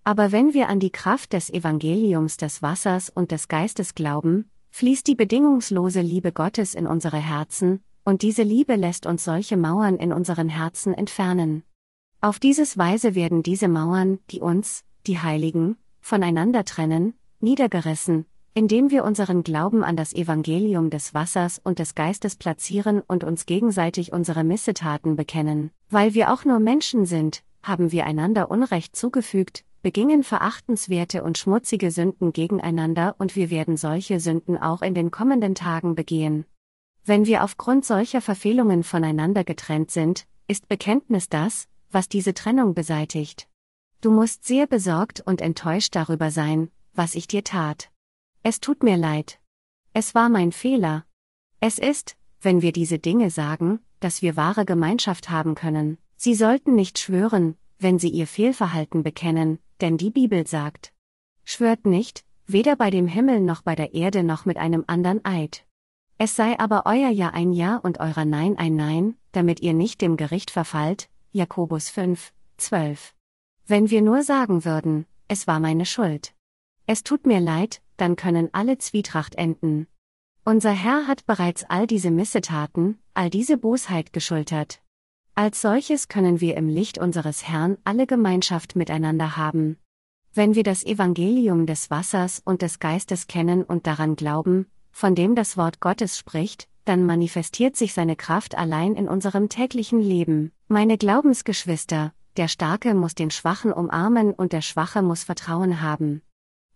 Aber 0.03 0.31
wenn 0.31 0.53
wir 0.53 0.69
an 0.69 0.79
die 0.79 0.91
Kraft 0.91 1.33
des 1.33 1.49
Evangeliums 1.49 2.37
des 2.37 2.61
Wassers 2.61 3.09
und 3.09 3.31
des 3.31 3.47
Geistes 3.47 3.95
glauben, 3.95 4.49
fließt 4.71 5.05
die 5.07 5.15
bedingungslose 5.15 6.01
Liebe 6.01 6.31
Gottes 6.31 6.73
in 6.73 6.87
unsere 6.87 7.17
Herzen, 7.17 7.81
und 8.03 8.23
diese 8.23 8.43
Liebe 8.43 8.75
lässt 8.75 9.05
uns 9.05 9.23
solche 9.23 9.57
Mauern 9.57 9.97
in 9.97 10.11
unseren 10.11 10.49
Herzen 10.49 10.93
entfernen. 10.93 11.63
Auf 12.19 12.39
dieses 12.39 12.77
Weise 12.77 13.15
werden 13.15 13.43
diese 13.43 13.67
Mauern, 13.67 14.19
die 14.31 14.41
uns, 14.41 14.83
die 15.07 15.19
Heiligen, 15.19 15.77
voneinander 15.99 16.65
trennen, 16.65 17.13
niedergerissen, 17.39 18.25
indem 18.53 18.91
wir 18.91 19.05
unseren 19.05 19.43
Glauben 19.43 19.83
an 19.83 19.95
das 19.95 20.13
Evangelium 20.13 20.89
des 20.89 21.13
Wassers 21.13 21.59
und 21.63 21.79
des 21.79 21.95
Geistes 21.95 22.35
platzieren 22.35 23.01
und 23.07 23.23
uns 23.23 23.45
gegenseitig 23.45 24.11
unsere 24.11 24.43
Missetaten 24.43 25.15
bekennen. 25.15 25.71
Weil 25.89 26.13
wir 26.13 26.33
auch 26.33 26.43
nur 26.43 26.59
Menschen 26.59 27.05
sind, 27.05 27.43
haben 27.63 27.91
wir 27.91 28.05
einander 28.05 28.51
Unrecht 28.51 28.95
zugefügt, 28.95 29.63
begingen 29.81 30.23
verachtenswerte 30.23 31.23
und 31.23 31.37
schmutzige 31.37 31.91
Sünden 31.91 32.33
gegeneinander 32.33 33.15
und 33.17 33.35
wir 33.35 33.49
werden 33.49 33.77
solche 33.77 34.19
Sünden 34.19 34.57
auch 34.57 34.81
in 34.81 34.93
den 34.93 35.11
kommenden 35.11 35.55
Tagen 35.55 35.95
begehen. 35.95 36.45
Wenn 37.03 37.25
wir 37.25 37.43
aufgrund 37.43 37.83
solcher 37.83 38.21
Verfehlungen 38.21 38.83
voneinander 38.83 39.43
getrennt 39.43 39.89
sind, 39.91 40.27
ist 40.47 40.67
Bekenntnis 40.67 41.29
das, 41.29 41.67
was 41.89 42.09
diese 42.09 42.33
Trennung 42.33 42.73
beseitigt. 42.73 43.47
Du 44.01 44.11
musst 44.11 44.45
sehr 44.45 44.67
besorgt 44.67 45.21
und 45.21 45.41
enttäuscht 45.41 45.95
darüber 45.95 46.31
sein, 46.31 46.69
was 46.93 47.15
ich 47.15 47.27
dir 47.27 47.43
tat. 47.43 47.89
Es 48.43 48.59
tut 48.59 48.83
mir 48.83 48.97
leid. 48.97 49.39
Es 49.93 50.15
war 50.15 50.29
mein 50.29 50.51
Fehler. 50.51 51.05
Es 51.59 51.79
ist, 51.79 52.17
wenn 52.39 52.61
wir 52.61 52.71
diese 52.71 52.99
Dinge 52.99 53.29
sagen, 53.29 53.79
dass 53.99 54.21
wir 54.21 54.35
wahre 54.35 54.65
Gemeinschaft 54.65 55.29
haben 55.29 55.55
können. 55.55 55.97
Sie 56.17 56.35
sollten 56.35 56.75
nicht 56.75 56.99
schwören, 56.99 57.55
wenn 57.77 57.99
sie 57.99 58.09
ihr 58.09 58.27
Fehlverhalten 58.27 59.03
bekennen, 59.03 59.59
denn 59.81 59.97
die 59.97 60.11
Bibel 60.11 60.47
sagt. 60.47 60.93
Schwört 61.43 61.85
nicht, 61.85 62.23
weder 62.47 62.75
bei 62.75 62.89
dem 62.89 63.07
Himmel 63.07 63.41
noch 63.41 63.61
bei 63.61 63.75
der 63.75 63.93
Erde 63.93 64.23
noch 64.23 64.45
mit 64.45 64.57
einem 64.57 64.83
anderen 64.87 65.25
Eid. 65.25 65.65
Es 66.17 66.35
sei 66.35 66.59
aber 66.59 66.83
euer 66.85 67.09
Ja 67.09 67.29
ein 67.29 67.51
Ja 67.51 67.77
und 67.77 67.99
eurer 67.99 68.25
Nein 68.25 68.57
ein 68.57 68.75
Nein, 68.75 69.15
damit 69.31 69.59
ihr 69.59 69.73
nicht 69.73 70.01
dem 70.01 70.17
Gericht 70.17 70.51
verfallt. 70.51 71.09
Jakobus 71.31 71.89
5, 71.89 72.31
12. 72.57 73.15
Wenn 73.65 73.89
wir 73.89 74.01
nur 74.01 74.21
sagen 74.23 74.65
würden, 74.65 75.05
es 75.27 75.47
war 75.47 75.59
meine 75.59 75.85
Schuld. 75.85 76.33
Es 76.85 77.03
tut 77.03 77.25
mir 77.25 77.39
leid, 77.39 77.81
dann 77.97 78.15
können 78.15 78.49
alle 78.51 78.77
Zwietracht 78.77 79.35
enden. 79.35 79.87
Unser 80.43 80.71
Herr 80.71 81.07
hat 81.07 81.25
bereits 81.25 81.63
all 81.63 81.87
diese 81.87 82.11
Missetaten, 82.11 82.99
all 83.13 83.29
diese 83.29 83.57
Bosheit 83.57 84.11
geschultert. 84.11 84.80
Als 85.33 85.61
solches 85.61 86.09
können 86.09 86.41
wir 86.41 86.57
im 86.57 86.67
Licht 86.67 86.97
unseres 86.97 87.47
Herrn 87.47 87.77
alle 87.85 88.05
Gemeinschaft 88.05 88.75
miteinander 88.75 89.37
haben. 89.37 89.77
Wenn 90.33 90.55
wir 90.55 90.63
das 90.63 90.83
Evangelium 90.83 91.65
des 91.65 91.89
Wassers 91.89 92.41
und 92.43 92.61
des 92.61 92.79
Geistes 92.79 93.27
kennen 93.27 93.63
und 93.63 93.87
daran 93.87 94.15
glauben, 94.15 94.67
von 94.91 95.15
dem 95.15 95.35
das 95.35 95.55
Wort 95.55 95.79
Gottes 95.79 96.17
spricht, 96.17 96.67
dann 96.85 97.05
manifestiert 97.05 97.75
sich 97.75 97.93
seine 97.93 98.15
Kraft 98.15 98.57
allein 98.57 98.95
in 98.95 99.07
unserem 99.07 99.47
täglichen 99.47 100.01
Leben. 100.01 100.51
Meine 100.67 100.97
Glaubensgeschwister, 100.97 102.13
der 102.37 102.47
Starke 102.47 102.93
muss 102.93 103.15
den 103.15 103.31
Schwachen 103.31 103.71
umarmen 103.71 104.33
und 104.33 104.51
der 104.51 104.61
Schwache 104.61 105.01
muss 105.01 105.23
Vertrauen 105.23 105.81
haben. 105.81 106.21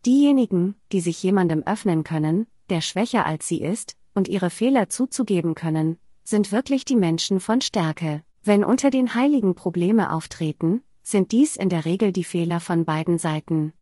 Diejenigen, 0.05 0.75
die 0.91 1.01
sich 1.01 1.21
jemandem 1.23 1.63
öffnen 1.63 2.03
können, 2.03 2.47
der 2.69 2.81
schwächer 2.81 3.25
als 3.25 3.47
sie 3.47 3.61
ist, 3.61 3.97
und 4.13 4.27
ihre 4.27 4.49
Fehler 4.49 4.89
zuzugeben 4.89 5.55
können, 5.55 5.97
sind 6.23 6.51
wirklich 6.51 6.85
die 6.85 6.95
Menschen 6.95 7.39
von 7.39 7.61
Stärke. 7.61 8.23
Wenn 8.47 8.63
unter 8.63 8.91
den 8.91 9.15
Heiligen 9.15 9.55
Probleme 9.55 10.13
auftreten, 10.13 10.83
sind 11.01 11.31
dies 11.31 11.55
in 11.55 11.67
der 11.67 11.83
Regel 11.83 12.11
die 12.11 12.23
Fehler 12.23 12.59
von 12.59 12.85
beiden 12.85 13.17
Seiten. 13.17 13.73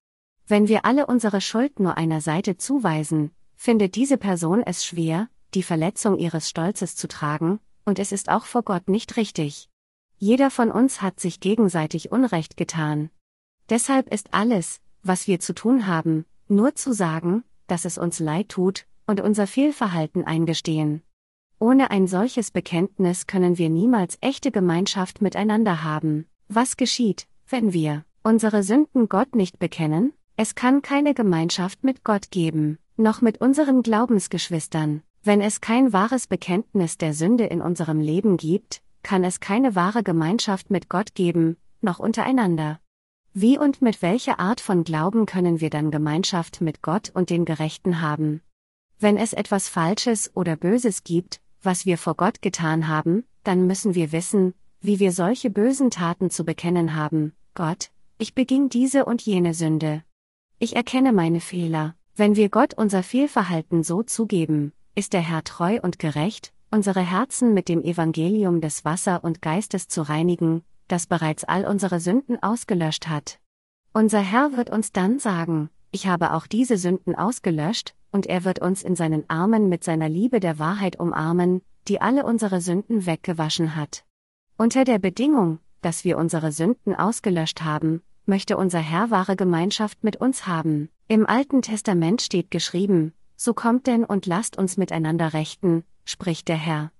Wenn 0.48 0.69
wir 0.69 0.85
alle 0.85 1.06
unsere 1.06 1.41
Schuld 1.41 1.81
nur 1.81 1.98
einer 1.98 2.22
Seite 2.22 2.56
zuweisen, 2.56 3.31
findet 3.57 3.95
diese 3.95 4.18
Person 4.18 4.64
es 4.64 4.85
schwer, 4.85 5.27
die 5.53 5.64
Verletzung 5.64 6.18
ihres 6.18 6.48
Stolzes 6.48 6.95
zu 6.95 7.10
tragen, 7.10 7.60
und 7.84 7.99
es 7.99 8.14
ist 8.14 8.30
auch 8.30 8.45
vor 8.45 8.64
Gott 8.64 8.88
nicht 8.88 9.18
richtig. 9.18 9.69
Jeder 10.18 10.49
von 10.49 10.72
uns 10.72 11.02
hat 11.02 11.19
sich 11.19 11.41
gegenseitig 11.41 12.14
Unrecht 12.14 12.56
getan. 12.56 13.10
Deshalb 13.69 14.14
ist 14.14 14.34
alles, 14.34 14.80
was 15.02 15.27
wir 15.27 15.41
zu 15.41 15.53
tun 15.53 15.88
haben, 15.88 16.23
nur 16.48 16.73
zu 16.73 16.94
sagen, 16.94 17.44
dass 17.68 17.84
es 17.84 17.98
uns 17.98 18.19
leid 18.19 18.48
tut, 18.48 18.85
und 19.07 19.19
unser 19.19 19.45
Fehlverhalten 19.45 20.23
eingestehen. 20.23 21.03
Ohne 21.64 21.91
ein 21.91 22.07
solches 22.07 22.52
Bekenntnis 22.52 23.26
können 23.26 23.57
wir 23.57 23.69
niemals 23.69 24.18
echte 24.19 24.52
Gemeinschaft 24.52 25.22
miteinander 25.22 25.81
haben. 25.81 26.26
Was 26.49 26.76
geschieht, 26.76 27.26
wenn 27.48 27.72
wir 27.72 28.03
unsere 28.22 28.64
Sünden 28.64 29.07
Gott 29.07 29.34
nicht 29.34 29.60
bekennen? 29.60 30.11
Es 30.35 30.56
kann 30.56 30.81
keine 30.81 31.14
Gemeinschaft 31.14 31.85
mit 31.85 32.03
Gott 32.03 32.31
geben, 32.31 32.80
noch 32.98 33.22
mit 33.22 33.40
unseren 33.40 33.81
Glaubensgeschwistern. 33.81 35.03
Wenn 35.23 35.40
es 35.40 35.61
kein 35.61 35.94
wahres 35.94 36.27
Bekenntnis 36.27 36.98
der 36.98 37.14
Sünde 37.14 37.45
in 37.45 37.61
unserem 37.61 38.02
Leben 38.02 38.35
gibt, 38.35 38.81
kann 39.02 39.23
es 39.23 39.40
keine 39.40 39.73
wahre 39.73 40.03
Gemeinschaft 40.03 40.69
mit 40.69 40.90
Gott 40.90 41.15
geben, 41.15 41.56
noch 41.80 41.99
untereinander. 41.99 42.81
Wie 43.34 43.57
und 43.57 43.81
mit 43.81 44.02
welcher 44.02 44.38
Art 44.38 44.60
von 44.60 44.84
Glauben 44.84 45.26
können 45.26 45.61
wir 45.61 45.69
dann 45.69 45.91
Gemeinschaft 45.91 46.60
mit 46.60 46.81
Gott 46.81 47.11
und 47.14 47.30
den 47.30 47.45
Gerechten 47.45 48.02
haben? 48.02 48.41
Wenn 48.99 49.15
es 49.15 49.31
etwas 49.31 49.69
Falsches 49.69 50.31
oder 50.35 50.56
Böses 50.56 51.03
gibt, 51.03 51.40
was 51.64 51.85
wir 51.85 51.98
vor 51.98 52.15
Gott 52.15 52.41
getan 52.41 52.88
haben, 52.88 53.23
dann 53.44 53.68
müssen 53.68 53.95
wir 53.95 54.11
wissen, 54.11 54.53
wie 54.81 54.99
wir 54.99 55.11
solche 55.11 55.49
bösen 55.49 55.91
Taten 55.91 56.30
zu 56.30 56.44
bekennen 56.44 56.95
haben. 56.95 57.34
Gott, 57.53 57.91
ich 58.18 58.35
beging 58.35 58.69
diese 58.69 59.06
und 59.06 59.22
jene 59.22 59.53
Sünde. 59.53 60.03
Ich 60.60 60.76
erkenne 60.76 61.14
meine 61.14 61.40
Fehler. 61.40 61.95
Wenn 62.15 62.35
wir 62.35 62.49
Gott 62.49 62.73
unser 62.76 63.02
Fehlverhalten 63.02 63.84
so 63.84 64.03
zugeben, 64.03 64.72
ist 64.95 65.14
der 65.14 65.22
Herr 65.22 65.44
treu 65.44 65.80
und 65.81 65.99
gerecht, 65.99 66.53
unsere 66.69 67.02
Herzen 67.02 67.53
mit 67.53 67.69
dem 67.69 67.81
Evangelium 67.84 68.61
des 68.61 68.85
Wasser 68.85 69.23
und 69.23 69.41
Geistes 69.41 69.88
zu 69.88 70.02
reinigen, 70.02 70.64
das 70.88 71.07
bereits 71.07 71.44
all 71.44 71.65
unsere 71.65 71.99
Sünden 71.99 72.41
ausgelöscht 72.41 73.07
hat. 73.07 73.40
Unser 73.94 74.19
Herr 74.19 74.57
wird 74.57 74.69
uns 74.69 74.91
dann 74.91 75.19
sagen, 75.19 75.69
ich 75.91 76.07
habe 76.07 76.34
auch 76.34 76.48
diese 76.48 76.77
Sünden 76.77 77.15
ausgelöscht, 77.15 77.95
und 78.14 78.27
er 78.27 78.45
wird 78.45 78.60
uns 78.60 78.84
in 78.84 78.95
seinen 78.95 79.30
Armen 79.30 79.68
mit 79.68 79.84
seiner 79.84 80.07
Liebe 80.07 80.40
der 80.40 80.60
Wahrheit 80.60 80.99
umarmen, 80.99 81.61
die 81.88 81.99
alle 81.99 82.26
unsere 82.26 82.61
Sünden 82.61 83.06
weggewaschen 83.06 83.76
hat. 83.76 84.06
Unter 84.56 84.85
der 84.85 84.99
Bedingung, 84.99 85.60
dass 85.81 86.06
wir 86.06 86.18
unsere 86.18 86.52
Sünden 86.52 86.95
ausgelöscht 86.95 87.64
haben, 87.64 88.02
möchte 88.26 88.56
unser 88.56 88.80
Herr 88.80 89.10
wahre 89.10 89.35
Gemeinschaft 89.35 90.03
mit 90.03 90.15
uns 90.15 90.48
haben. 90.48 90.90
Im 91.07 91.26
Alten 91.26 91.61
Testament 91.61 92.22
steht 92.22 92.52
geschrieben, 92.52 93.14
so 93.35 93.53
kommt 93.53 93.88
denn 93.88 94.06
und 94.06 94.27
lasst 94.27 94.57
uns 94.57 94.77
miteinander 94.77 95.34
rechten, 95.34 95.84
spricht 96.06 96.48
der 96.48 96.56
Herr. 96.56 96.91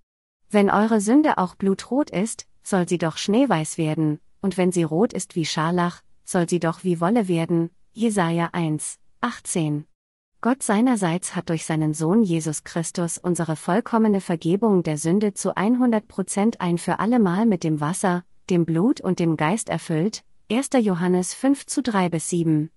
Wenn 0.49 0.69
eure 0.69 0.99
Sünde 0.99 1.38
auch 1.38 1.56
blutrot 1.56 2.10
ist, 2.10 2.48
soll 2.64 2.90
sie 2.90 2.98
doch 2.98 3.18
schneeweiß 3.18 3.77
werden, 3.77 4.19
und 4.41 4.57
wenn 4.57 4.72
sie 4.72 4.84
rot 4.84 5.14
ist 5.14 5.35
wie 5.35 5.45
Scharlach, 5.45 6.02
soll 6.26 6.49
sie 6.49 6.60
doch 6.60 6.84
wie 6.84 6.99
Wolle 6.99 7.27
werden. 7.27 7.69
Jesaja 7.94 8.49
1, 8.52 8.98
18. 9.22 9.85
Gott 10.44 10.61
seinerseits 10.61 11.38
hat 11.38 11.48
durch 11.48 11.64
seinen 11.64 11.94
Sohn 11.94 12.22
Jesus 12.22 12.65
Christus 12.65 13.18
unsere 13.18 13.56
vollkommene 13.56 14.20
Vergebung 14.20 14.84
der 14.84 14.98
Sünde 14.98 15.34
zu 15.34 15.56
100 15.56 16.06
Prozent 16.10 16.60
ein 16.60 16.78
für 16.78 16.99
allemal 16.99 17.45
mit 17.45 17.64
dem 17.64 17.80
Wasser, 17.80 18.26
dem 18.49 18.65
Blut 18.65 18.99
und 18.99 19.20
dem 19.20 19.38
Geist 19.38 19.70
erfüllt. 19.70 20.26
1. 20.52 20.72
Johannes 20.82 21.34
5 21.34 21.65
zu 21.65 21.82
3 21.82 22.10
bis 22.10 22.30
7. 22.30 22.70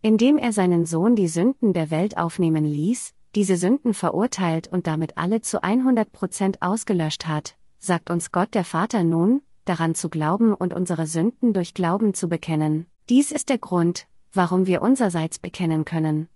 Indem 0.00 0.38
er 0.38 0.52
seinen 0.52 0.86
Sohn 0.86 1.16
die 1.16 1.26
Sünden 1.26 1.72
der 1.72 1.90
Welt 1.90 2.16
aufnehmen 2.16 2.64
ließ, 2.64 3.14
diese 3.34 3.56
Sünden 3.56 3.94
verurteilt 3.94 4.68
und 4.68 4.86
damit 4.86 5.18
alle 5.18 5.40
zu 5.40 5.60
100 5.60 6.12
Prozent 6.12 6.62
ausgelöscht 6.62 7.26
hat, 7.26 7.56
sagt 7.80 8.10
uns 8.10 8.30
Gott 8.30 8.54
der 8.54 8.64
Vater 8.64 9.02
nun, 9.02 9.42
daran 9.64 9.96
zu 9.96 10.08
glauben 10.08 10.54
und 10.54 10.72
unsere 10.72 11.08
Sünden 11.08 11.52
durch 11.52 11.74
Glauben 11.74 12.14
zu 12.14 12.28
bekennen. 12.28 12.86
Dies 13.08 13.32
ist 13.32 13.48
der 13.48 13.58
Grund, 13.58 14.06
warum 14.32 14.68
wir 14.68 14.82
unserseits 14.82 15.40
bekennen 15.40 15.84
können. 15.84 16.28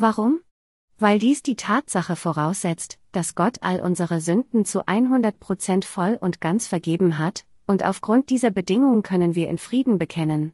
Warum? 0.00 0.40
Weil 0.98 1.18
dies 1.18 1.42
die 1.42 1.56
Tatsache 1.56 2.14
voraussetzt, 2.14 2.98
dass 3.10 3.34
Gott 3.34 3.58
all 3.62 3.80
unsere 3.80 4.20
Sünden 4.20 4.64
zu 4.64 4.86
100% 4.86 5.84
voll 5.84 6.16
und 6.20 6.40
ganz 6.40 6.68
vergeben 6.68 7.18
hat, 7.18 7.44
und 7.66 7.84
aufgrund 7.84 8.30
dieser 8.30 8.50
Bedingung 8.50 9.02
können 9.02 9.34
wir 9.34 9.48
in 9.48 9.58
Frieden 9.58 9.98
bekennen. 9.98 10.52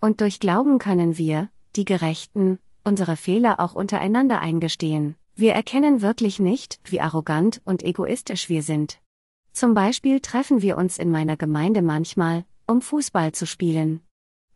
Und 0.00 0.20
durch 0.20 0.40
Glauben 0.40 0.78
können 0.78 1.16
wir, 1.16 1.50
die 1.76 1.84
Gerechten, 1.84 2.58
unsere 2.82 3.16
Fehler 3.16 3.60
auch 3.60 3.74
untereinander 3.74 4.40
eingestehen. 4.40 5.14
Wir 5.36 5.54
erkennen 5.54 6.02
wirklich 6.02 6.40
nicht, 6.40 6.80
wie 6.84 7.00
arrogant 7.00 7.62
und 7.64 7.84
egoistisch 7.84 8.48
wir 8.48 8.64
sind. 8.64 9.00
Zum 9.52 9.72
Beispiel 9.72 10.18
treffen 10.18 10.62
wir 10.62 10.76
uns 10.76 10.98
in 10.98 11.12
meiner 11.12 11.36
Gemeinde 11.36 11.82
manchmal, 11.82 12.44
um 12.66 12.82
Fußball 12.82 13.32
zu 13.32 13.46
spielen. 13.46 14.00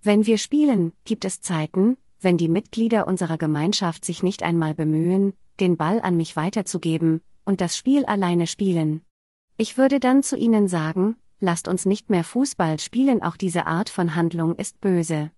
Wenn 0.02 0.27
wir 0.27 0.39
spielen, 0.39 0.93
gibt 1.05 1.24
es 1.24 1.40
Zeiten, 1.40 1.97
wenn 2.24 2.38
die 2.38 2.48
Mitglieder 2.48 3.06
unserer 3.06 3.38
Gemeinschaft 3.38 4.05
sich 4.05 4.22
nicht 4.22 4.42
einmal 4.42 4.74
bemühen, 4.74 5.34
den 5.60 5.76
Ball 5.76 6.01
an 6.01 6.16
mich 6.16 6.34
weiterzugeben, 6.34 7.20
und 7.44 7.60
das 7.60 7.76
Spiel 7.76 8.05
alleine 8.06 8.46
spielen. 8.46 9.02
Ich 9.56 9.76
würde 9.76 10.01
dann 10.01 10.22
zu 10.22 10.36
ihnen 10.36 10.66
sagen, 10.66 11.16
lasst 11.38 11.68
uns 11.68 11.86
nicht 11.86 12.10
mehr 12.10 12.24
Fußball 12.24 12.80
spielen, 12.80 13.22
auch 13.22 13.36
diese 13.36 13.66
Art 13.66 13.90
von 13.90 14.16
Handlung 14.16 14.56
ist 14.56 14.80
böse. 14.80 15.30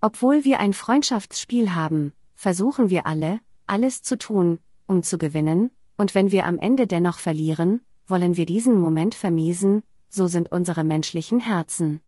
Obwohl 0.00 0.44
wir 0.44 0.60
ein 0.60 0.72
Freundschaftsspiel 0.72 1.74
haben, 1.74 2.12
versuchen 2.34 2.88
wir 2.88 3.06
alle, 3.06 3.40
alles 3.66 4.02
zu 4.02 4.16
tun, 4.16 4.60
um 4.86 5.02
zu 5.02 5.18
gewinnen, 5.18 5.70
und 5.96 6.14
wenn 6.14 6.30
wir 6.30 6.46
am 6.46 6.58
Ende 6.58 6.86
dennoch 6.86 7.18
verlieren, 7.18 7.80
wollen 8.06 8.36
wir 8.36 8.46
diesen 8.46 8.80
Moment 8.80 9.14
vermiesen, 9.14 9.82
so 10.08 10.28
sind 10.28 10.52
unsere 10.52 10.84
menschlichen 10.84 11.40
Herzen. 11.40 12.00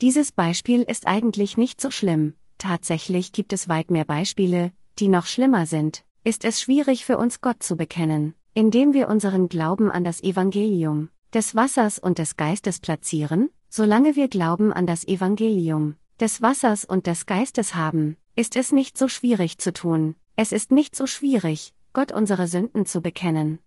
Dieses 0.00 0.32
Beispiel 0.32 0.82
ist 0.82 1.06
eigentlich 1.06 1.56
nicht 1.56 1.80
so 1.80 1.90
schlimm, 1.90 2.34
tatsächlich 2.62 3.32
gibt 3.32 3.52
es 3.52 3.68
weit 3.68 3.90
mehr 3.90 4.04
Beispiele, 4.04 4.72
die 4.98 5.08
noch 5.08 5.26
schlimmer 5.26 5.66
sind, 5.66 6.04
ist 6.24 6.44
es 6.44 6.60
schwierig 6.60 7.04
für 7.04 7.18
uns 7.18 7.40
Gott 7.40 7.62
zu 7.62 7.76
bekennen, 7.76 8.34
indem 8.54 8.92
wir 8.92 9.08
unseren 9.08 9.48
Glauben 9.48 9.90
an 9.90 10.04
das 10.04 10.22
Evangelium 10.22 11.10
des 11.34 11.54
Wassers 11.54 11.98
und 11.98 12.18
des 12.18 12.36
Geistes 12.36 12.78
platzieren, 12.78 13.50
solange 13.68 14.16
wir 14.16 14.28
Glauben 14.28 14.72
an 14.72 14.86
das 14.86 15.04
Evangelium 15.06 15.96
des 16.20 16.40
Wassers 16.40 16.84
und 16.84 17.06
des 17.06 17.26
Geistes 17.26 17.74
haben, 17.74 18.16
ist 18.36 18.54
es 18.54 18.70
nicht 18.70 18.96
so 18.96 19.08
schwierig 19.08 19.58
zu 19.58 19.72
tun, 19.72 20.14
es 20.36 20.52
ist 20.52 20.70
nicht 20.70 20.94
so 20.94 21.06
schwierig, 21.06 21.74
Gott 21.92 22.12
unsere 22.12 22.46
Sünden 22.46 22.86
zu 22.86 23.00
bekennen. 23.00 23.58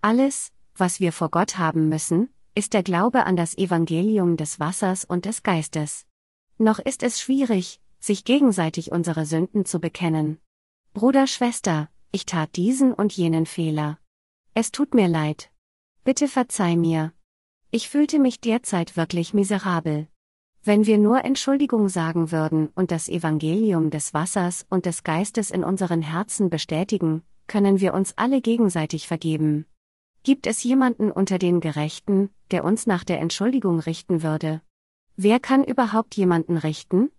Alles, 0.00 0.52
was 0.74 1.00
wir 1.00 1.12
vor 1.12 1.28
Gott 1.30 1.58
haben 1.58 1.88
müssen, 1.88 2.30
ist 2.54 2.72
der 2.72 2.82
Glaube 2.82 3.26
an 3.26 3.36
das 3.36 3.58
Evangelium 3.58 4.36
des 4.36 4.58
Wassers 4.58 5.04
und 5.04 5.26
des 5.26 5.42
Geistes. 5.42 6.06
Noch 6.56 6.78
ist 6.78 7.02
es 7.02 7.20
schwierig, 7.20 7.80
sich 7.98 8.24
gegenseitig 8.24 8.92
unsere 8.92 9.26
Sünden 9.26 9.64
zu 9.64 9.80
bekennen. 9.80 10.38
Bruder, 10.94 11.26
Schwester, 11.26 11.90
ich 12.12 12.26
tat 12.26 12.56
diesen 12.56 12.92
und 12.92 13.16
jenen 13.16 13.46
Fehler. 13.46 13.98
Es 14.54 14.72
tut 14.72 14.94
mir 14.94 15.08
leid. 15.08 15.50
Bitte 16.04 16.26
verzeih 16.26 16.76
mir. 16.76 17.12
Ich 17.70 17.88
fühlte 17.88 18.18
mich 18.18 18.40
derzeit 18.40 18.96
wirklich 18.96 19.34
miserabel. 19.34 20.08
Wenn 20.64 20.86
wir 20.86 20.98
nur 20.98 21.24
Entschuldigung 21.24 21.88
sagen 21.88 22.32
würden 22.32 22.68
und 22.74 22.90
das 22.90 23.08
Evangelium 23.08 23.90
des 23.90 24.14
Wassers 24.14 24.66
und 24.68 24.86
des 24.86 25.04
Geistes 25.04 25.50
in 25.50 25.64
unseren 25.64 26.02
Herzen 26.02 26.50
bestätigen, 26.50 27.22
können 27.46 27.80
wir 27.80 27.94
uns 27.94 28.14
alle 28.16 28.40
gegenseitig 28.40 29.06
vergeben. 29.06 29.66
Gibt 30.22 30.46
es 30.46 30.62
jemanden 30.62 31.10
unter 31.10 31.38
den 31.38 31.60
Gerechten, 31.60 32.30
der 32.50 32.64
uns 32.64 32.86
nach 32.86 33.04
der 33.04 33.20
Entschuldigung 33.20 33.80
richten 33.80 34.22
würde? 34.22 34.60
Wer 35.16 35.40
kann 35.40 35.64
überhaupt 35.64 36.16
jemanden 36.16 36.56
richten? 36.56 37.10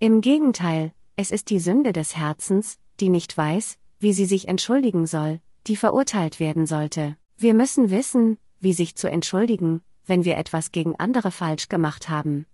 Im 0.00 0.20
Gegenteil, 0.20 0.92
es 1.16 1.32
ist 1.32 1.50
die 1.50 1.58
Sünde 1.58 1.92
des 1.92 2.16
Herzens, 2.16 2.78
die 3.00 3.08
nicht 3.08 3.36
weiß, 3.36 3.78
wie 3.98 4.12
sie 4.12 4.26
sich 4.26 4.46
entschuldigen 4.46 5.08
soll, 5.08 5.40
die 5.66 5.74
verurteilt 5.74 6.38
werden 6.38 6.66
sollte. 6.66 7.16
Wir 7.36 7.52
müssen 7.52 7.90
wissen, 7.90 8.38
wie 8.60 8.72
sich 8.72 8.94
zu 8.94 9.10
entschuldigen, 9.10 9.82
wenn 10.06 10.24
wir 10.24 10.36
etwas 10.36 10.70
gegen 10.70 10.94
andere 10.94 11.32
falsch 11.32 11.68
gemacht 11.68 12.08
haben. 12.08 12.46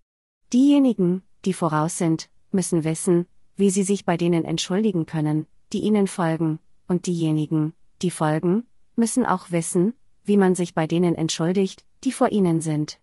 Diejenigen, 0.55 1.23
die 1.45 1.53
voraus 1.53 1.99
sind, 1.99 2.31
müssen 2.51 2.83
wissen, 2.83 3.27
wie 3.57 3.69
sie 3.69 3.83
sich 3.83 4.07
bei 4.07 4.17
denen 4.17 4.47
entschuldigen 4.47 5.05
können, 5.05 5.47
die 5.75 5.81
ihnen 5.81 6.07
folgen, 6.07 6.61
und 6.89 7.07
diejenigen, 7.07 7.75
die 8.01 8.11
folgen, 8.11 8.67
müssen 8.97 9.27
auch 9.27 9.51
wissen, 9.51 9.93
wie 10.25 10.39
man 10.39 10.55
sich 10.55 10.73
bei 10.73 10.87
denen 10.87 11.15
entschuldigt, 11.15 11.85
die 12.05 12.13
vor 12.13 12.33
ihnen 12.33 12.63
sind. 12.63 13.01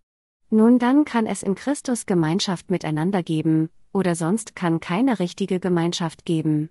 Nun 0.53 0.79
dann 0.79 1.05
kann 1.05 1.27
es 1.27 1.43
in 1.43 1.55
Christus 1.55 2.05
Gemeinschaft 2.05 2.69
miteinander 2.69 3.23
geben, 3.23 3.69
oder 3.93 4.15
sonst 4.15 4.53
kann 4.53 4.81
keine 4.81 5.19
richtige 5.19 5.61
Gemeinschaft 5.61 6.25
geben. 6.25 6.69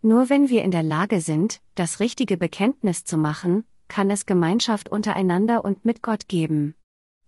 Nur 0.00 0.30
wenn 0.30 0.48
wir 0.48 0.62
in 0.62 0.70
der 0.70 0.84
Lage 0.84 1.20
sind, 1.20 1.60
das 1.74 1.98
richtige 1.98 2.36
Bekenntnis 2.36 3.04
zu 3.04 3.18
machen, 3.18 3.64
kann 3.88 4.10
es 4.10 4.26
Gemeinschaft 4.26 4.88
untereinander 4.88 5.64
und 5.64 5.84
mit 5.84 6.02
Gott 6.02 6.28
geben. 6.28 6.76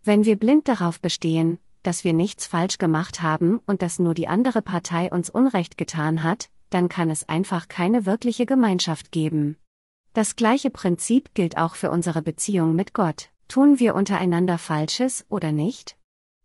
Wenn 0.05 0.25
wir 0.25 0.37
blind 0.37 0.69
darauf 0.69 1.01
bestehen, 1.01 1.59
dass 1.83 2.05
wir 2.05 2.13
nichts 2.13 2.47
falsch 2.47 2.79
gemacht 2.79 3.21
haben 3.21 3.59
und 3.67 3.83
dass 3.83 3.99
nur 3.99 4.15
die 4.15 4.29
andere 4.29 4.63
Partei 4.63 5.11
uns 5.11 5.31
Unrecht 5.31 5.77
getan 5.77 6.23
hat, 6.23 6.49
dann 6.71 6.89
kann 6.89 7.11
es 7.11 7.29
einfach 7.29 7.67
keine 7.67 8.07
wirkliche 8.07 8.47
Gemeinschaft 8.47 9.11
geben. 9.11 9.57
Das 10.13 10.37
gleiche 10.37 10.71
Prinzip 10.71 11.35
gilt 11.35 11.57
auch 11.57 11.75
für 11.75 11.91
unsere 11.91 12.23
Beziehung 12.23 12.77
mit 12.77 12.95
Gott. 12.95 13.31
Tun 13.49 13.79
wir 13.79 13.95
untereinander 13.95 14.59
Falsches 14.59 15.25
oder 15.31 15.53
nicht? 15.53 15.97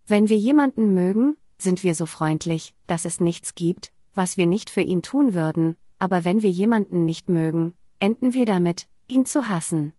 Wenn 0.08 0.30
wir 0.30 0.38
jemanden 0.38 0.94
mögen, 0.94 1.36
sind 1.58 1.84
wir 1.84 1.96
so 1.96 2.06
freundlich, 2.06 2.74
dass 2.88 3.04
es 3.04 3.20
nichts 3.20 3.56
gibt, 3.56 3.92
was 4.16 4.38
wir 4.38 4.46
nicht 4.46 4.70
für 4.70 4.82
ihn 4.82 5.02
tun 5.02 5.34
würden, 5.34 5.76
aber 6.00 6.24
wenn 6.24 6.42
wir 6.42 6.50
jemanden 6.50 7.04
nicht 7.04 7.28
mögen, 7.28 7.74
enden 8.00 8.34
wir 8.34 8.46
damit, 8.46 8.88
ihn 9.08 9.26
zu 9.26 9.50
hassen. 9.50 9.94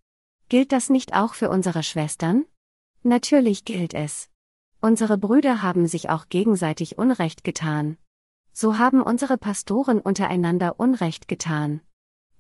Gilt 0.49 0.73
das 0.73 0.89
nicht 0.89 1.15
auch 1.15 1.35
für 1.35 1.51
unsere 1.51 1.83
Schwestern? 1.83 2.47
Natürlich 3.03 3.67
gilt 3.67 3.93
es. 3.93 4.31
Unsere 4.81 5.19
Brüder 5.19 5.63
haben 5.63 5.87
sich 5.87 6.09
auch 6.09 6.29
gegenseitig 6.31 6.97
Unrecht 6.97 7.45
getan. 7.45 7.99
So 8.53 8.79
haben 8.79 9.03
unsere 9.03 9.37
Pastoren 9.37 10.01
untereinander 10.01 10.79
Unrecht 10.79 11.29
getan. 11.29 11.83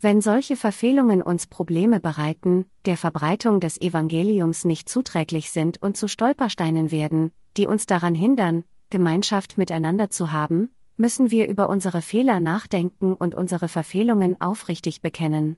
Wenn 0.04 0.20
solche 0.20 0.54
Verfehlungen 0.54 1.22
uns 1.22 1.46
Probleme 1.46 1.98
bereiten, 1.98 2.66
der 2.84 2.98
Verbreitung 2.98 3.58
des 3.58 3.80
Evangeliums 3.80 4.66
nicht 4.66 4.86
zuträglich 4.86 5.50
sind 5.50 5.80
und 5.80 5.96
zu 5.96 6.08
Stolpersteinen 6.08 6.90
werden, 6.90 7.32
die 7.56 7.66
uns 7.66 7.86
daran 7.86 8.14
hindern, 8.14 8.64
Gemeinschaft 8.90 9.56
miteinander 9.56 10.10
zu 10.10 10.30
haben, 10.30 10.68
müssen 10.98 11.30
wir 11.30 11.48
über 11.48 11.70
unsere 11.70 12.02
Fehler 12.02 12.38
nachdenken 12.38 13.14
und 13.14 13.34
unsere 13.34 13.66
Verfehlungen 13.66 14.38
aufrichtig 14.42 15.00
bekennen. 15.00 15.56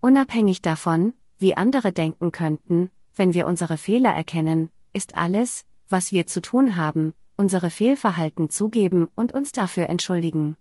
Unabhängig 0.00 0.62
davon, 0.62 1.12
wie 1.38 1.56
andere 1.56 1.90
denken 1.90 2.30
könnten, 2.30 2.90
wenn 3.16 3.34
wir 3.34 3.48
unsere 3.48 3.76
Fehler 3.76 4.10
erkennen, 4.10 4.70
ist 4.92 5.16
alles, 5.16 5.64
was 5.88 6.12
wir 6.12 6.28
zu 6.28 6.40
tun 6.40 6.76
haben, 6.76 7.12
unsere 7.36 7.70
Fehlverhalten 7.70 8.50
zugeben 8.50 9.08
und 9.16 9.34
uns 9.34 9.50
dafür 9.50 9.88
entschuldigen. 9.88 10.56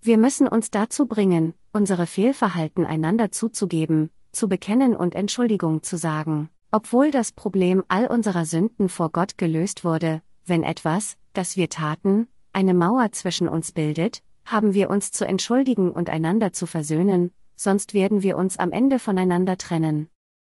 Wir 0.00 0.16
müssen 0.16 0.48
uns 0.48 0.70
dazu 0.70 1.04
bringen, 1.04 1.52
unsere 1.72 2.06
Fehlverhalten 2.06 2.84
einander 2.84 3.30
zuzugeben, 3.30 4.10
zu 4.32 4.48
bekennen 4.48 4.96
und 4.96 5.14
Entschuldigung 5.14 5.82
zu 5.82 5.96
sagen. 5.96 6.50
Obwohl 6.72 7.10
das 7.10 7.32
Problem 7.32 7.82
all 7.88 8.06
unserer 8.06 8.44
Sünden 8.44 8.88
vor 8.88 9.10
Gott 9.10 9.38
gelöst 9.38 9.84
wurde, 9.84 10.22
wenn 10.46 10.62
etwas, 10.62 11.16
das 11.32 11.56
wir 11.56 11.68
taten, 11.68 12.28
eine 12.52 12.74
Mauer 12.74 13.12
zwischen 13.12 13.48
uns 13.48 13.72
bildet, 13.72 14.22
haben 14.44 14.74
wir 14.74 14.90
uns 14.90 15.12
zu 15.12 15.26
entschuldigen 15.26 15.90
und 15.90 16.10
einander 16.10 16.52
zu 16.52 16.66
versöhnen, 16.66 17.32
sonst 17.56 17.94
werden 17.94 18.22
wir 18.22 18.36
uns 18.36 18.58
am 18.58 18.72
Ende 18.72 18.98
voneinander 18.98 19.56
trennen. 19.56 20.08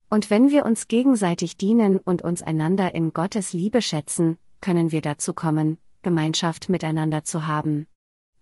Und 0.10 0.30
wenn 0.30 0.52
wir 0.52 0.66
uns 0.66 0.88
gegenseitig 0.88 1.58
dienen 1.58 1.98
und 1.98 2.22
uns 2.22 2.42
einander 2.42 2.96
in 2.96 3.14
Gottes 3.14 3.54
Liebe 3.54 3.82
schätzen, 3.82 4.38
können 4.62 4.92
wir 4.92 5.02
dazu 5.02 5.34
kommen, 5.34 5.78
Gemeinschaft 6.02 6.70
miteinander 6.70 7.24
zu 7.24 7.48
haben. 7.48 7.88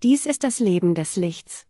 Dies 0.03 0.25
ist 0.25 0.43
das 0.43 0.59
Leben 0.59 0.93
des 0.93 1.15
Lichts. 1.15 1.65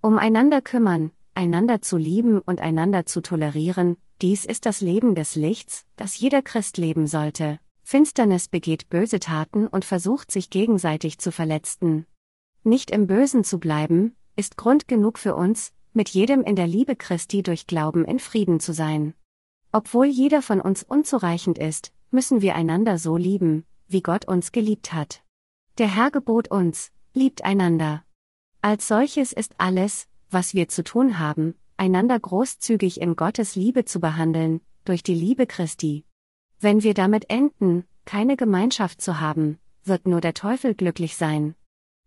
Um 0.00 0.16
einander 0.16 0.60
kümmern, 0.62 1.10
einander 1.34 1.82
zu 1.82 1.96
lieben 1.96 2.40
und 2.40 2.60
einander 2.60 3.04
zu 3.04 3.20
tolerieren, 3.20 3.96
dies 4.22 4.44
ist 4.44 4.64
das 4.64 4.80
Leben 4.80 5.16
des 5.16 5.34
Lichts, 5.34 5.86
das 5.96 6.18
jeder 6.18 6.40
Christ 6.40 6.78
leben 6.78 7.08
sollte. 7.08 7.58
Finsternis 7.82 8.48
begeht 8.48 8.88
böse 8.90 9.18
Taten 9.18 9.66
und 9.66 9.84
versucht 9.84 10.30
sich 10.30 10.50
gegenseitig 10.50 11.18
zu 11.18 11.32
verletzen. 11.32 12.06
Nicht 12.62 12.90
im 12.90 13.06
Bösen 13.08 13.42
zu 13.42 13.58
bleiben, 13.58 14.14
ist 14.36 14.56
Grund 14.56 14.86
genug 14.86 15.18
für 15.18 15.34
uns, 15.34 15.72
mit 15.94 16.10
jedem 16.10 16.42
in 16.42 16.54
der 16.54 16.68
Liebe 16.68 16.94
Christi 16.94 17.42
durch 17.42 17.66
Glauben 17.66 18.04
in 18.04 18.20
Frieden 18.20 18.60
zu 18.60 18.72
sein. 18.72 19.14
Obwohl 19.72 20.06
jeder 20.06 20.42
von 20.42 20.60
uns 20.60 20.84
unzureichend 20.84 21.58
ist, 21.58 21.92
müssen 22.10 22.40
wir 22.40 22.54
einander 22.54 22.98
so 22.98 23.16
lieben, 23.16 23.64
wie 23.88 24.02
Gott 24.02 24.28
uns 24.28 24.52
geliebt 24.52 24.92
hat. 24.92 25.22
Der 25.78 25.92
Herr 25.92 26.10
gebot 26.10 26.50
uns, 26.50 26.92
liebt 27.14 27.44
einander. 27.44 28.04
Als 28.60 28.88
solches 28.88 29.32
ist 29.32 29.54
alles, 29.58 30.08
was 30.30 30.52
wir 30.52 30.68
zu 30.68 30.82
tun 30.82 31.20
haben, 31.20 31.54
einander 31.76 32.18
großzügig 32.18 33.00
in 33.00 33.14
Gottes 33.14 33.54
Liebe 33.54 33.84
zu 33.84 34.00
behandeln, 34.00 34.60
durch 34.84 35.04
die 35.04 35.14
Liebe 35.14 35.46
Christi. 35.46 36.04
Wenn 36.58 36.82
wir 36.82 36.94
damit 36.94 37.30
enden, 37.30 37.84
keine 38.04 38.36
Gemeinschaft 38.36 39.00
zu 39.00 39.20
haben, 39.20 39.58
wird 39.84 40.08
nur 40.08 40.20
der 40.20 40.34
Teufel 40.34 40.74
glücklich 40.74 41.16
sein. 41.16 41.54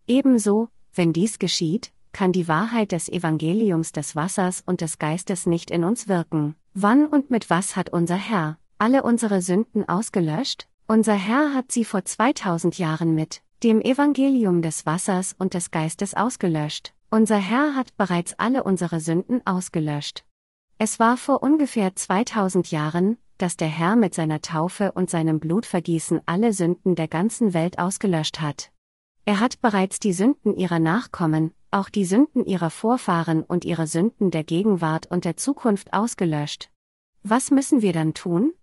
Ebenso, 0.07 0.67
wenn 0.93 1.13
dies 1.13 1.39
geschieht, 1.39 1.93
kann 2.11 2.33
die 2.33 2.49
Wahrheit 2.49 2.91
des 2.91 3.07
Evangeliums 3.07 3.93
des 3.93 4.17
Wassers 4.17 4.61
und 4.65 4.81
des 4.81 4.99
Geistes 4.99 5.45
nicht 5.45 5.71
in 5.71 5.85
uns 5.85 6.09
wirken. 6.09 6.55
Wann 6.73 7.05
und 7.05 7.31
mit 7.31 7.49
was 7.49 7.77
hat 7.77 7.91
unser 7.91 8.17
Herr 8.17 8.57
alle 8.77 9.03
unsere 9.03 9.41
Sünden 9.41 9.87
ausgelöscht? 9.87 10.67
Unser 10.87 11.13
Herr 11.13 11.53
hat 11.53 11.71
sie 11.71 11.85
vor 11.85 12.03
2000 12.03 12.77
Jahren 12.77 13.15
mit 13.15 13.41
dem 13.63 13.79
Evangelium 13.79 14.63
des 14.63 14.87
Wassers 14.87 15.35
und 15.37 15.53
des 15.53 15.69
Geistes 15.69 16.15
ausgelöscht. 16.15 16.93
Unser 17.11 17.37
Herr 17.37 17.75
hat 17.75 17.95
bereits 17.95 18.33
alle 18.39 18.63
unsere 18.63 18.99
Sünden 18.99 19.45
ausgelöscht. 19.45 20.25
Es 20.79 20.99
war 20.99 21.15
vor 21.15 21.43
ungefähr 21.43 21.95
2000 21.95 22.71
Jahren, 22.71 23.17
dass 23.37 23.57
der 23.57 23.67
Herr 23.67 23.95
mit 23.95 24.15
seiner 24.15 24.41
Taufe 24.41 24.93
und 24.93 25.11
seinem 25.11 25.39
Blutvergießen 25.39 26.21
alle 26.25 26.53
Sünden 26.53 26.95
der 26.95 27.07
ganzen 27.07 27.53
Welt 27.53 27.77
ausgelöscht 27.77 28.41
hat. 28.41 28.71
Er 29.25 29.39
hat 29.39 29.61
bereits 29.61 29.99
die 29.99 30.13
Sünden 30.13 30.55
ihrer 30.55 30.79
Nachkommen, 30.79 31.53
auch 31.69 31.89
die 31.89 32.05
Sünden 32.05 32.45
ihrer 32.45 32.71
Vorfahren 32.71 33.43
und 33.43 33.63
ihre 33.63 33.85
Sünden 33.85 34.31
der 34.31 34.43
Gegenwart 34.43 35.05
und 35.11 35.23
der 35.23 35.37
Zukunft 35.37 35.93
ausgelöscht. 35.93 36.71
Was 37.21 37.51
müssen 37.51 37.83
wir 37.83 37.93
dann 37.93 38.15
tun? 38.15 38.53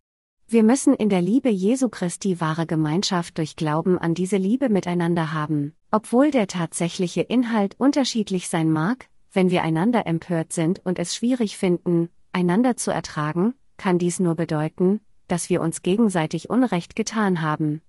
Wir 0.50 0.62
müssen 0.62 0.94
in 0.94 1.10
der 1.10 1.20
Liebe 1.20 1.50
Jesu 1.50 1.90
Christi 1.90 2.40
wahre 2.40 2.64
Gemeinschaft 2.64 3.36
durch 3.36 3.54
Glauben 3.54 3.98
an 3.98 4.14
diese 4.14 4.38
Liebe 4.38 4.70
miteinander 4.70 5.34
haben, 5.34 5.74
obwohl 5.90 6.30
der 6.30 6.46
tatsächliche 6.46 7.20
Inhalt 7.20 7.74
unterschiedlich 7.78 8.48
sein 8.48 8.72
mag, 8.72 9.10
wenn 9.30 9.50
wir 9.50 9.62
einander 9.62 10.06
empört 10.06 10.54
sind 10.54 10.80
und 10.86 10.98
es 10.98 11.14
schwierig 11.14 11.58
finden, 11.58 12.08
einander 12.32 12.78
zu 12.78 12.90
ertragen, 12.90 13.52
kann 13.76 13.98
dies 13.98 14.20
nur 14.20 14.36
bedeuten, 14.36 15.02
dass 15.26 15.50
wir 15.50 15.60
uns 15.60 15.82
gegenseitig 15.82 16.48
Unrecht 16.48 16.96
getan 16.96 17.42
haben. 17.42 17.82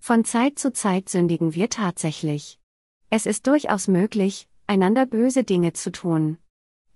Von 0.00 0.24
Zeit 0.24 0.58
zu 0.58 0.72
Zeit 0.72 1.08
sündigen 1.08 1.54
wir 1.54 1.70
tatsächlich. 1.70 2.58
Es 3.10 3.24
ist 3.24 3.46
durchaus 3.46 3.86
möglich, 3.86 4.48
einander 4.66 5.06
böse 5.06 5.44
Dinge 5.44 5.74
zu 5.74 5.92
tun. 5.92 6.38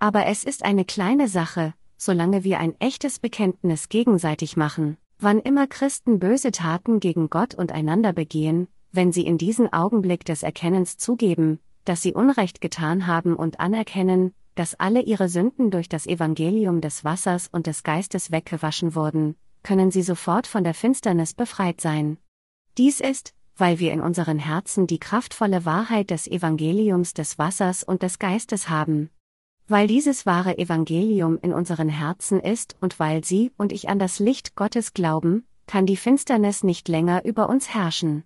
Aber 0.00 0.26
es 0.26 0.42
ist 0.42 0.64
eine 0.64 0.84
kleine 0.84 1.28
Sache, 1.28 1.72
solange 1.96 2.42
wir 2.42 2.58
ein 2.58 2.74
echtes 2.80 3.20
Bekenntnis 3.20 3.88
gegenseitig 3.88 4.56
machen. 4.56 4.96
Wann 5.18 5.40
immer 5.40 5.66
Christen 5.66 6.18
böse 6.18 6.50
Taten 6.50 7.00
gegen 7.00 7.30
Gott 7.30 7.54
und 7.54 7.72
einander 7.72 8.12
begehen, 8.12 8.68
wenn 8.92 9.12
sie 9.12 9.26
in 9.26 9.38
diesen 9.38 9.72
Augenblick 9.72 10.24
des 10.24 10.42
Erkennens 10.42 10.96
zugeben, 10.98 11.60
dass 11.84 12.02
sie 12.02 12.14
Unrecht 12.14 12.60
getan 12.60 13.06
haben 13.06 13.34
und 13.34 13.60
anerkennen, 13.60 14.34
dass 14.54 14.78
alle 14.78 15.02
ihre 15.02 15.28
Sünden 15.28 15.70
durch 15.70 15.88
das 15.88 16.06
Evangelium 16.06 16.80
des 16.80 17.04
Wassers 17.04 17.48
und 17.48 17.66
des 17.66 17.82
Geistes 17.82 18.30
weggewaschen 18.30 18.94
wurden, 18.94 19.36
können 19.62 19.90
sie 19.90 20.02
sofort 20.02 20.46
von 20.46 20.62
der 20.62 20.74
Finsternis 20.74 21.34
befreit 21.34 21.80
sein. 21.80 22.18
Dies 22.78 23.00
ist, 23.00 23.34
weil 23.56 23.78
wir 23.78 23.92
in 23.92 24.00
unseren 24.00 24.38
Herzen 24.38 24.86
die 24.86 24.98
kraftvolle 24.98 25.64
Wahrheit 25.64 26.10
des 26.10 26.26
Evangeliums 26.26 27.14
des 27.14 27.38
Wassers 27.38 27.82
und 27.82 28.02
des 28.02 28.18
Geistes 28.18 28.68
haben. 28.68 29.10
Weil 29.66 29.86
dieses 29.86 30.26
wahre 30.26 30.58
Evangelium 30.58 31.38
in 31.40 31.52
unseren 31.52 31.88
Herzen 31.88 32.38
ist 32.38 32.76
und 32.80 33.00
weil 33.00 33.24
Sie 33.24 33.50
und 33.56 33.72
ich 33.72 33.88
an 33.88 33.98
das 33.98 34.18
Licht 34.18 34.56
Gottes 34.56 34.92
glauben, 34.92 35.46
kann 35.66 35.86
die 35.86 35.96
Finsternis 35.96 36.62
nicht 36.62 36.88
länger 36.88 37.24
über 37.24 37.48
uns 37.48 37.72
herrschen. 37.72 38.24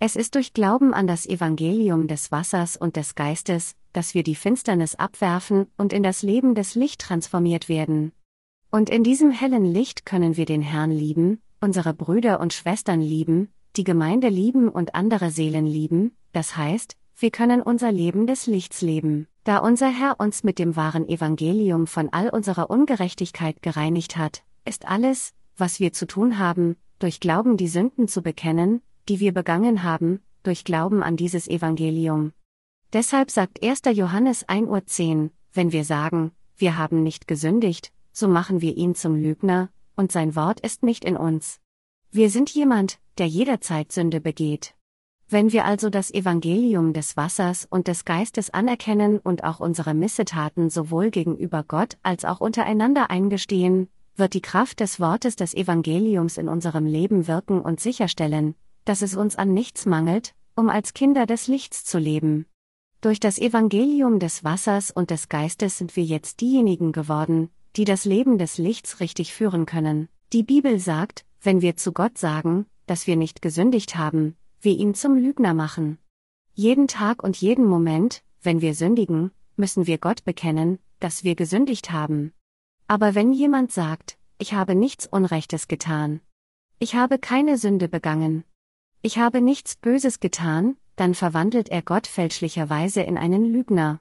Es 0.00 0.16
ist 0.16 0.34
durch 0.34 0.52
Glauben 0.52 0.92
an 0.92 1.06
das 1.06 1.26
Evangelium 1.26 2.08
des 2.08 2.32
Wassers 2.32 2.76
und 2.76 2.96
des 2.96 3.14
Geistes, 3.14 3.76
dass 3.92 4.14
wir 4.14 4.24
die 4.24 4.34
Finsternis 4.34 4.96
abwerfen 4.96 5.66
und 5.76 5.92
in 5.92 6.02
das 6.02 6.22
Leben 6.22 6.56
des 6.56 6.74
Licht 6.74 7.02
transformiert 7.02 7.68
werden. 7.68 8.10
Und 8.72 8.90
in 8.90 9.04
diesem 9.04 9.30
hellen 9.30 9.64
Licht 9.64 10.04
können 10.04 10.36
wir 10.36 10.46
den 10.46 10.62
Herrn 10.62 10.90
lieben, 10.90 11.40
unsere 11.60 11.94
Brüder 11.94 12.40
und 12.40 12.52
Schwestern 12.52 13.00
lieben, 13.00 13.52
die 13.76 13.84
Gemeinde 13.84 14.28
lieben 14.28 14.68
und 14.68 14.96
andere 14.96 15.30
Seelen 15.30 15.66
lieben, 15.66 16.16
das 16.32 16.56
heißt, 16.56 16.96
wir 17.16 17.30
können 17.30 17.62
unser 17.62 17.92
Leben 17.92 18.26
des 18.26 18.46
Lichts 18.46 18.82
leben. 18.82 19.28
Da 19.44 19.58
unser 19.58 19.88
Herr 19.88 20.20
uns 20.20 20.44
mit 20.44 20.60
dem 20.60 20.76
wahren 20.76 21.08
Evangelium 21.08 21.88
von 21.88 22.08
all 22.12 22.28
unserer 22.28 22.70
Ungerechtigkeit 22.70 23.60
gereinigt 23.60 24.16
hat, 24.16 24.44
ist 24.64 24.86
alles, 24.86 25.34
was 25.56 25.80
wir 25.80 25.92
zu 25.92 26.06
tun 26.06 26.38
haben, 26.38 26.76
durch 27.00 27.18
Glauben 27.18 27.56
die 27.56 27.66
Sünden 27.66 28.06
zu 28.06 28.22
bekennen, 28.22 28.82
die 29.08 29.18
wir 29.18 29.34
begangen 29.34 29.82
haben, 29.82 30.20
durch 30.44 30.64
Glauben 30.64 31.02
an 31.02 31.16
dieses 31.16 31.48
Evangelium. 31.48 32.32
Deshalb 32.92 33.30
sagt 33.32 33.64
1. 33.64 33.82
Johannes 33.92 34.46
1.10 34.46 35.24
Uhr, 35.24 35.30
wenn 35.52 35.72
wir 35.72 35.84
sagen, 35.84 36.30
wir 36.56 36.78
haben 36.78 37.02
nicht 37.02 37.26
gesündigt, 37.26 37.92
so 38.12 38.28
machen 38.28 38.60
wir 38.60 38.76
ihn 38.76 38.94
zum 38.94 39.16
Lügner, 39.16 39.70
und 39.96 40.12
sein 40.12 40.36
Wort 40.36 40.60
ist 40.60 40.84
nicht 40.84 41.04
in 41.04 41.16
uns. 41.16 41.58
Wir 42.12 42.30
sind 42.30 42.50
jemand, 42.50 42.98
der 43.18 43.26
jederzeit 43.26 43.90
Sünde 43.90 44.20
begeht. 44.20 44.74
Wenn 45.32 45.50
wir 45.50 45.64
also 45.64 45.88
das 45.88 46.12
Evangelium 46.12 46.92
des 46.92 47.16
Wassers 47.16 47.66
und 47.70 47.88
des 47.88 48.04
Geistes 48.04 48.50
anerkennen 48.50 49.18
und 49.18 49.44
auch 49.44 49.60
unsere 49.60 49.94
Missetaten 49.94 50.68
sowohl 50.68 51.10
gegenüber 51.10 51.64
Gott 51.66 51.96
als 52.02 52.26
auch 52.26 52.40
untereinander 52.40 53.10
eingestehen, 53.10 53.88
wird 54.14 54.34
die 54.34 54.42
Kraft 54.42 54.80
des 54.80 55.00
Wortes 55.00 55.34
des 55.34 55.54
Evangeliums 55.54 56.36
in 56.36 56.50
unserem 56.50 56.84
Leben 56.84 57.28
wirken 57.28 57.62
und 57.62 57.80
sicherstellen, 57.80 58.54
dass 58.84 59.00
es 59.00 59.16
uns 59.16 59.36
an 59.36 59.54
nichts 59.54 59.86
mangelt, 59.86 60.34
um 60.54 60.68
als 60.68 60.92
Kinder 60.92 61.24
des 61.24 61.46
Lichts 61.46 61.82
zu 61.86 61.98
leben. 61.98 62.44
Durch 63.00 63.18
das 63.18 63.38
Evangelium 63.38 64.18
des 64.18 64.44
Wassers 64.44 64.90
und 64.90 65.08
des 65.08 65.30
Geistes 65.30 65.78
sind 65.78 65.96
wir 65.96 66.04
jetzt 66.04 66.42
diejenigen 66.42 66.92
geworden, 66.92 67.48
die 67.76 67.86
das 67.86 68.04
Leben 68.04 68.36
des 68.36 68.58
Lichts 68.58 69.00
richtig 69.00 69.32
führen 69.32 69.64
können. 69.64 70.10
Die 70.34 70.42
Bibel 70.42 70.78
sagt, 70.78 71.24
wenn 71.40 71.62
wir 71.62 71.78
zu 71.78 71.92
Gott 71.92 72.18
sagen, 72.18 72.66
dass 72.86 73.06
wir 73.06 73.16
nicht 73.16 73.40
gesündigt 73.40 73.96
haben, 73.96 74.36
wir 74.64 74.76
ihn 74.76 74.94
zum 74.94 75.16
Lügner 75.16 75.54
machen. 75.54 75.98
Jeden 76.54 76.86
Tag 76.86 77.24
und 77.24 77.36
jeden 77.36 77.66
Moment, 77.66 78.22
wenn 78.42 78.60
wir 78.60 78.74
sündigen, 78.74 79.32
müssen 79.56 79.88
wir 79.88 79.98
Gott 79.98 80.24
bekennen, 80.24 80.78
dass 81.00 81.24
wir 81.24 81.34
gesündigt 81.34 81.90
haben. 81.90 82.32
Aber 82.86 83.16
wenn 83.16 83.32
jemand 83.32 83.72
sagt, 83.72 84.18
ich 84.38 84.54
habe 84.54 84.76
nichts 84.76 85.06
Unrechtes 85.06 85.66
getan, 85.66 86.20
ich 86.78 86.94
habe 86.94 87.18
keine 87.18 87.58
Sünde 87.58 87.88
begangen, 87.88 88.44
ich 89.02 89.18
habe 89.18 89.40
nichts 89.40 89.74
Böses 89.74 90.20
getan, 90.20 90.76
dann 90.94 91.14
verwandelt 91.14 91.68
er 91.68 91.82
Gott 91.82 92.06
fälschlicherweise 92.06 93.02
in 93.02 93.18
einen 93.18 93.44
Lügner. 93.44 94.00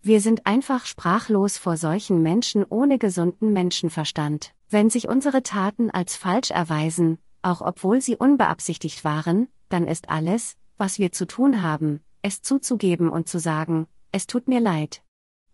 Wir 0.00 0.22
sind 0.22 0.46
einfach 0.46 0.86
sprachlos 0.86 1.58
vor 1.58 1.76
solchen 1.76 2.22
Menschen 2.22 2.64
ohne 2.64 2.98
gesunden 2.98 3.52
Menschenverstand. 3.52 4.54
Wenn 4.70 4.88
sich 4.88 5.06
unsere 5.06 5.42
Taten 5.42 5.90
als 5.90 6.16
falsch 6.16 6.50
erweisen, 6.50 7.18
auch 7.42 7.60
obwohl 7.60 8.00
sie 8.00 8.16
unbeabsichtigt 8.16 9.04
waren, 9.04 9.48
dann 9.68 9.86
ist 9.86 10.08
alles, 10.08 10.56
was 10.76 10.98
wir 10.98 11.12
zu 11.12 11.26
tun 11.26 11.62
haben, 11.62 12.00
es 12.22 12.42
zuzugeben 12.42 13.10
und 13.10 13.28
zu 13.28 13.38
sagen, 13.38 13.86
es 14.12 14.26
tut 14.26 14.48
mir 14.48 14.60
leid. 14.60 15.02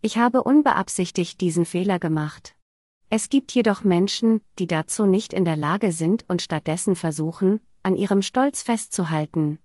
Ich 0.03 0.19
habe 0.19 0.43
unbeabsichtigt 0.43 1.41
diesen 1.41 1.65
Fehler 1.65 1.99
gemacht. 1.99 2.55
Es 3.11 3.29
gibt 3.29 3.53
jedoch 3.53 3.85
Menschen, 3.85 4.41
die 4.59 4.67
dazu 4.67 5.07
nicht 5.07 5.33
in 5.33 5.45
der 5.45 5.57
Lage 5.57 5.93
sind 5.93 6.25
und 6.29 6.43
stattdessen 6.43 6.97
versuchen, 6.97 7.61
an 7.83 7.97
ihrem 7.97 8.23
Stolz 8.23 8.63
festzuhalten. 8.63 9.59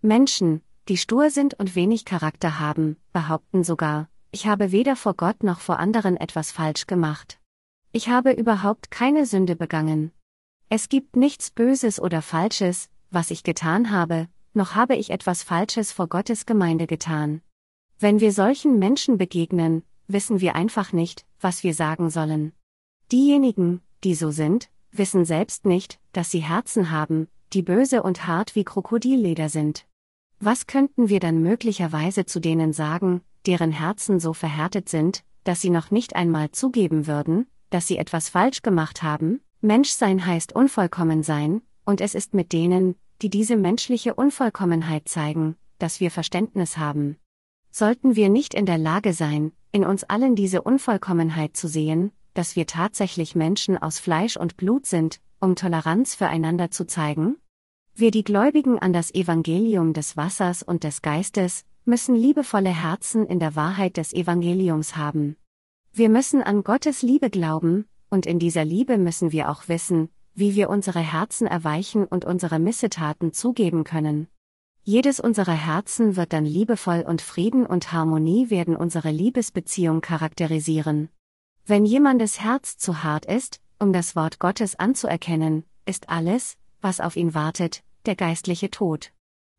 Menschen, 0.00 0.62
die 0.88 0.96
stur 0.96 1.30
sind 1.30 1.54
und 1.54 1.74
wenig 1.74 2.04
Charakter 2.04 2.58
haben, 2.58 2.96
behaupten 3.12 3.64
sogar, 3.64 4.08
ich 4.30 4.46
habe 4.46 4.72
weder 4.72 4.96
vor 4.96 5.14
Gott 5.14 5.42
noch 5.42 5.60
vor 5.60 5.78
anderen 5.78 6.16
etwas 6.16 6.52
falsch 6.52 6.86
gemacht. 6.86 7.38
Ich 7.92 8.08
habe 8.08 8.32
überhaupt 8.32 8.90
keine 8.90 9.26
Sünde 9.26 9.56
begangen. 9.56 10.12
Es 10.70 10.88
gibt 10.88 11.16
nichts 11.16 11.50
Böses 11.50 12.00
oder 12.00 12.22
Falsches, 12.22 12.88
was 13.12 13.30
ich 13.30 13.44
getan 13.44 13.90
habe, 13.90 14.28
noch 14.54 14.74
habe 14.74 14.96
ich 14.96 15.10
etwas 15.10 15.42
Falsches 15.42 15.92
vor 15.92 16.08
Gottes 16.08 16.46
Gemeinde 16.46 16.86
getan. 16.86 17.42
Wenn 17.98 18.20
wir 18.20 18.32
solchen 18.32 18.78
Menschen 18.78 19.18
begegnen, 19.18 19.82
wissen 20.08 20.40
wir 20.40 20.56
einfach 20.56 20.92
nicht, 20.92 21.24
was 21.40 21.62
wir 21.62 21.74
sagen 21.74 22.10
sollen. 22.10 22.52
Diejenigen, 23.10 23.80
die 24.04 24.14
so 24.14 24.30
sind, 24.30 24.68
wissen 24.90 25.24
selbst 25.24 25.66
nicht, 25.66 26.00
dass 26.12 26.30
sie 26.30 26.40
Herzen 26.40 26.90
haben, 26.90 27.28
die 27.52 27.62
böse 27.62 28.02
und 28.02 28.26
hart 28.26 28.54
wie 28.54 28.64
Krokodilleder 28.64 29.48
sind. 29.48 29.86
Was 30.40 30.66
könnten 30.66 31.08
wir 31.08 31.20
dann 31.20 31.42
möglicherweise 31.42 32.26
zu 32.26 32.40
denen 32.40 32.72
sagen, 32.72 33.20
deren 33.46 33.72
Herzen 33.72 34.20
so 34.20 34.32
verhärtet 34.32 34.88
sind, 34.88 35.22
dass 35.44 35.60
sie 35.60 35.70
noch 35.70 35.90
nicht 35.90 36.16
einmal 36.16 36.50
zugeben 36.50 37.06
würden, 37.06 37.46
dass 37.70 37.86
sie 37.86 37.98
etwas 37.98 38.28
falsch 38.28 38.62
gemacht 38.62 39.02
haben? 39.02 39.40
Menschsein 39.60 40.26
heißt 40.26 40.54
unvollkommen 40.54 41.22
sein, 41.22 41.62
und 41.84 42.00
es 42.00 42.14
ist 42.14 42.34
mit 42.34 42.52
denen, 42.52 42.96
die 43.20 43.30
diese 43.30 43.56
menschliche 43.56 44.14
Unvollkommenheit 44.14 45.08
zeigen, 45.08 45.56
dass 45.78 46.00
wir 46.00 46.10
Verständnis 46.10 46.78
haben. 46.78 47.16
Sollten 47.70 48.16
wir 48.16 48.28
nicht 48.28 48.54
in 48.54 48.66
der 48.66 48.78
Lage 48.78 49.12
sein, 49.12 49.52
in 49.70 49.84
uns 49.84 50.04
allen 50.04 50.36
diese 50.36 50.62
Unvollkommenheit 50.62 51.56
zu 51.56 51.68
sehen, 51.68 52.12
dass 52.34 52.56
wir 52.56 52.66
tatsächlich 52.66 53.34
Menschen 53.34 53.78
aus 53.78 53.98
Fleisch 53.98 54.36
und 54.36 54.56
Blut 54.56 54.86
sind, 54.86 55.20
um 55.40 55.56
Toleranz 55.56 56.14
füreinander 56.14 56.70
zu 56.70 56.86
zeigen? 56.86 57.36
Wir 57.94 58.10
die 58.10 58.24
Gläubigen 58.24 58.78
an 58.78 58.92
das 58.92 59.12
Evangelium 59.14 59.92
des 59.92 60.16
Wassers 60.16 60.62
und 60.62 60.84
des 60.84 61.02
Geistes, 61.02 61.64
müssen 61.84 62.14
liebevolle 62.14 62.70
Herzen 62.70 63.26
in 63.26 63.38
der 63.38 63.56
Wahrheit 63.56 63.96
des 63.96 64.12
Evangeliums 64.12 64.96
haben. 64.96 65.36
Wir 65.92 66.08
müssen 66.08 66.42
an 66.42 66.64
Gottes 66.64 67.02
Liebe 67.02 67.28
glauben, 67.28 67.86
und 68.08 68.24
in 68.24 68.38
dieser 68.38 68.64
Liebe 68.64 68.98
müssen 68.98 69.32
wir 69.32 69.50
auch 69.50 69.68
wissen, 69.68 70.08
wie 70.34 70.54
wir 70.54 70.70
unsere 70.70 71.00
Herzen 71.00 71.46
erweichen 71.46 72.04
und 72.04 72.24
unsere 72.24 72.58
Missetaten 72.58 73.32
zugeben 73.32 73.84
können. 73.84 74.28
Jedes 74.84 75.20
unserer 75.20 75.52
Herzen 75.52 76.16
wird 76.16 76.32
dann 76.32 76.44
liebevoll 76.44 77.04
und 77.06 77.22
Frieden 77.22 77.66
und 77.66 77.92
Harmonie 77.92 78.50
werden 78.50 78.74
unsere 78.74 79.10
Liebesbeziehung 79.10 80.00
charakterisieren. 80.00 81.08
Wenn 81.64 81.84
jemandes 81.84 82.40
Herz 82.40 82.76
zu 82.78 83.04
hart 83.04 83.24
ist, 83.26 83.60
um 83.78 83.92
das 83.92 84.16
Wort 84.16 84.40
Gottes 84.40 84.76
anzuerkennen, 84.76 85.64
ist 85.86 86.08
alles, 86.08 86.56
was 86.80 87.00
auf 87.00 87.16
ihn 87.16 87.34
wartet, 87.34 87.84
der 88.06 88.16
geistliche 88.16 88.70
Tod. 88.70 89.12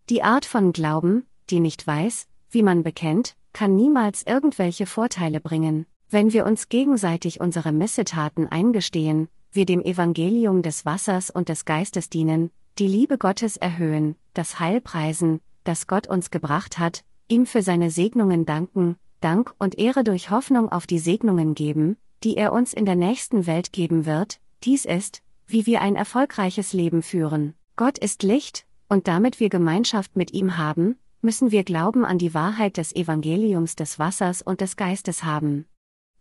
Die 0.09 0.23
Art 0.23 0.43
von 0.43 0.73
Glauben, 0.73 1.25
die 1.49 1.61
nicht 1.61 1.87
weiß, 1.87 2.27
wie 2.49 2.63
man 2.63 2.83
bekennt, 2.83 3.35
kann 3.53 3.75
niemals 3.75 4.23
irgendwelche 4.23 4.85
Vorteile 4.85 5.39
bringen. 5.39 5.85
Wenn 6.09 6.33
wir 6.33 6.45
uns 6.45 6.67
gegenseitig 6.67 7.39
unsere 7.39 7.71
Missetaten 7.71 8.47
eingestehen, 8.47 9.29
wir 9.55 9.65
dem 9.65 9.81
Evangelium 9.81 10.61
des 10.61 10.85
Wassers 10.85 11.30
und 11.30 11.49
des 11.49 11.65
Geistes 11.65 12.09
dienen, 12.09 12.51
die 12.80 12.88
Liebe 12.88 13.17
Gottes 13.17 13.57
erhöhen, 13.57 14.15
das 14.34 14.59
Heil 14.59 14.81
preisen, 14.81 15.41
das 15.63 15.88
Gott 15.88 16.07
uns 16.07 16.31
gebracht 16.31 16.80
hat, 16.80 17.03
ihm 17.27 17.45
für 17.45 17.61
seine 17.61 17.91
Segnungen 17.91 18.45
danken, 18.45 18.95
Dank 19.21 19.53
und 19.57 19.77
Ehre 19.77 20.03
durch 20.03 20.30
Hoffnung 20.30 20.69
auf 20.71 20.85
die 20.85 20.99
Segnungen 20.99 21.55
geben, 21.55 21.97
die 22.23 22.35
er 22.35 22.51
uns 22.51 22.73
in 22.73 22.85
der 22.85 22.95
nächsten 22.95 23.47
Welt 23.47 23.71
geben 23.71 24.05
wird, 24.05 24.39
dies 24.63 24.85
ist, 24.85 25.21
wie 25.47 25.65
wir 25.65 25.81
ein 25.81 25.95
erfolgreiches 25.95 26.73
Leben 26.73 27.01
führen. 27.01 27.53
Gott 27.75 27.97
ist 27.97 28.23
Licht, 28.23 28.65
und 28.89 29.07
damit 29.07 29.39
wir 29.39 29.49
Gemeinschaft 29.49 30.15
mit 30.15 30.34
ihm 30.34 30.57
haben, 30.57 30.97
müssen 31.21 31.51
wir 31.51 31.63
Glauben 31.63 32.05
an 32.05 32.17
die 32.17 32.34
Wahrheit 32.34 32.77
des 32.77 32.93
Evangeliums 32.93 33.75
des 33.75 33.97
Wassers 33.97 34.41
und 34.41 34.61
des 34.61 34.75
Geistes 34.75 35.23
haben. 35.23 35.65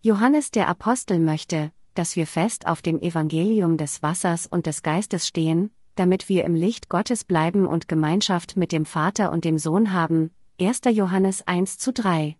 Johannes 0.00 0.50
der 0.50 0.68
Apostel 0.68 1.18
möchte, 1.18 1.72
dass 1.94 2.16
wir 2.16 2.26
fest 2.26 2.66
auf 2.66 2.82
dem 2.82 3.00
Evangelium 3.00 3.76
des 3.76 4.02
Wassers 4.02 4.46
und 4.46 4.66
des 4.66 4.82
Geistes 4.82 5.26
stehen, 5.26 5.70
damit 5.94 6.28
wir 6.28 6.44
im 6.44 6.54
Licht 6.54 6.88
Gottes 6.88 7.24
bleiben 7.24 7.66
und 7.66 7.88
Gemeinschaft 7.88 8.56
mit 8.56 8.72
dem 8.72 8.84
Vater 8.84 9.32
und 9.32 9.44
dem 9.44 9.58
Sohn 9.58 9.92
haben. 9.92 10.30
1. 10.60 10.80
Johannes 10.90 11.46
1 11.46 11.78
zu 11.78 11.92
3. 11.92 12.36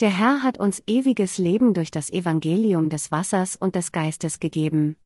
Der 0.00 0.10
Herr 0.10 0.42
hat 0.42 0.58
uns 0.58 0.82
ewiges 0.86 1.38
Leben 1.38 1.72
durch 1.72 1.90
das 1.90 2.10
Evangelium 2.10 2.90
des 2.90 3.10
Wassers 3.10 3.56
und 3.56 3.74
des 3.74 3.92
Geistes 3.92 4.40
gegeben. 4.40 4.96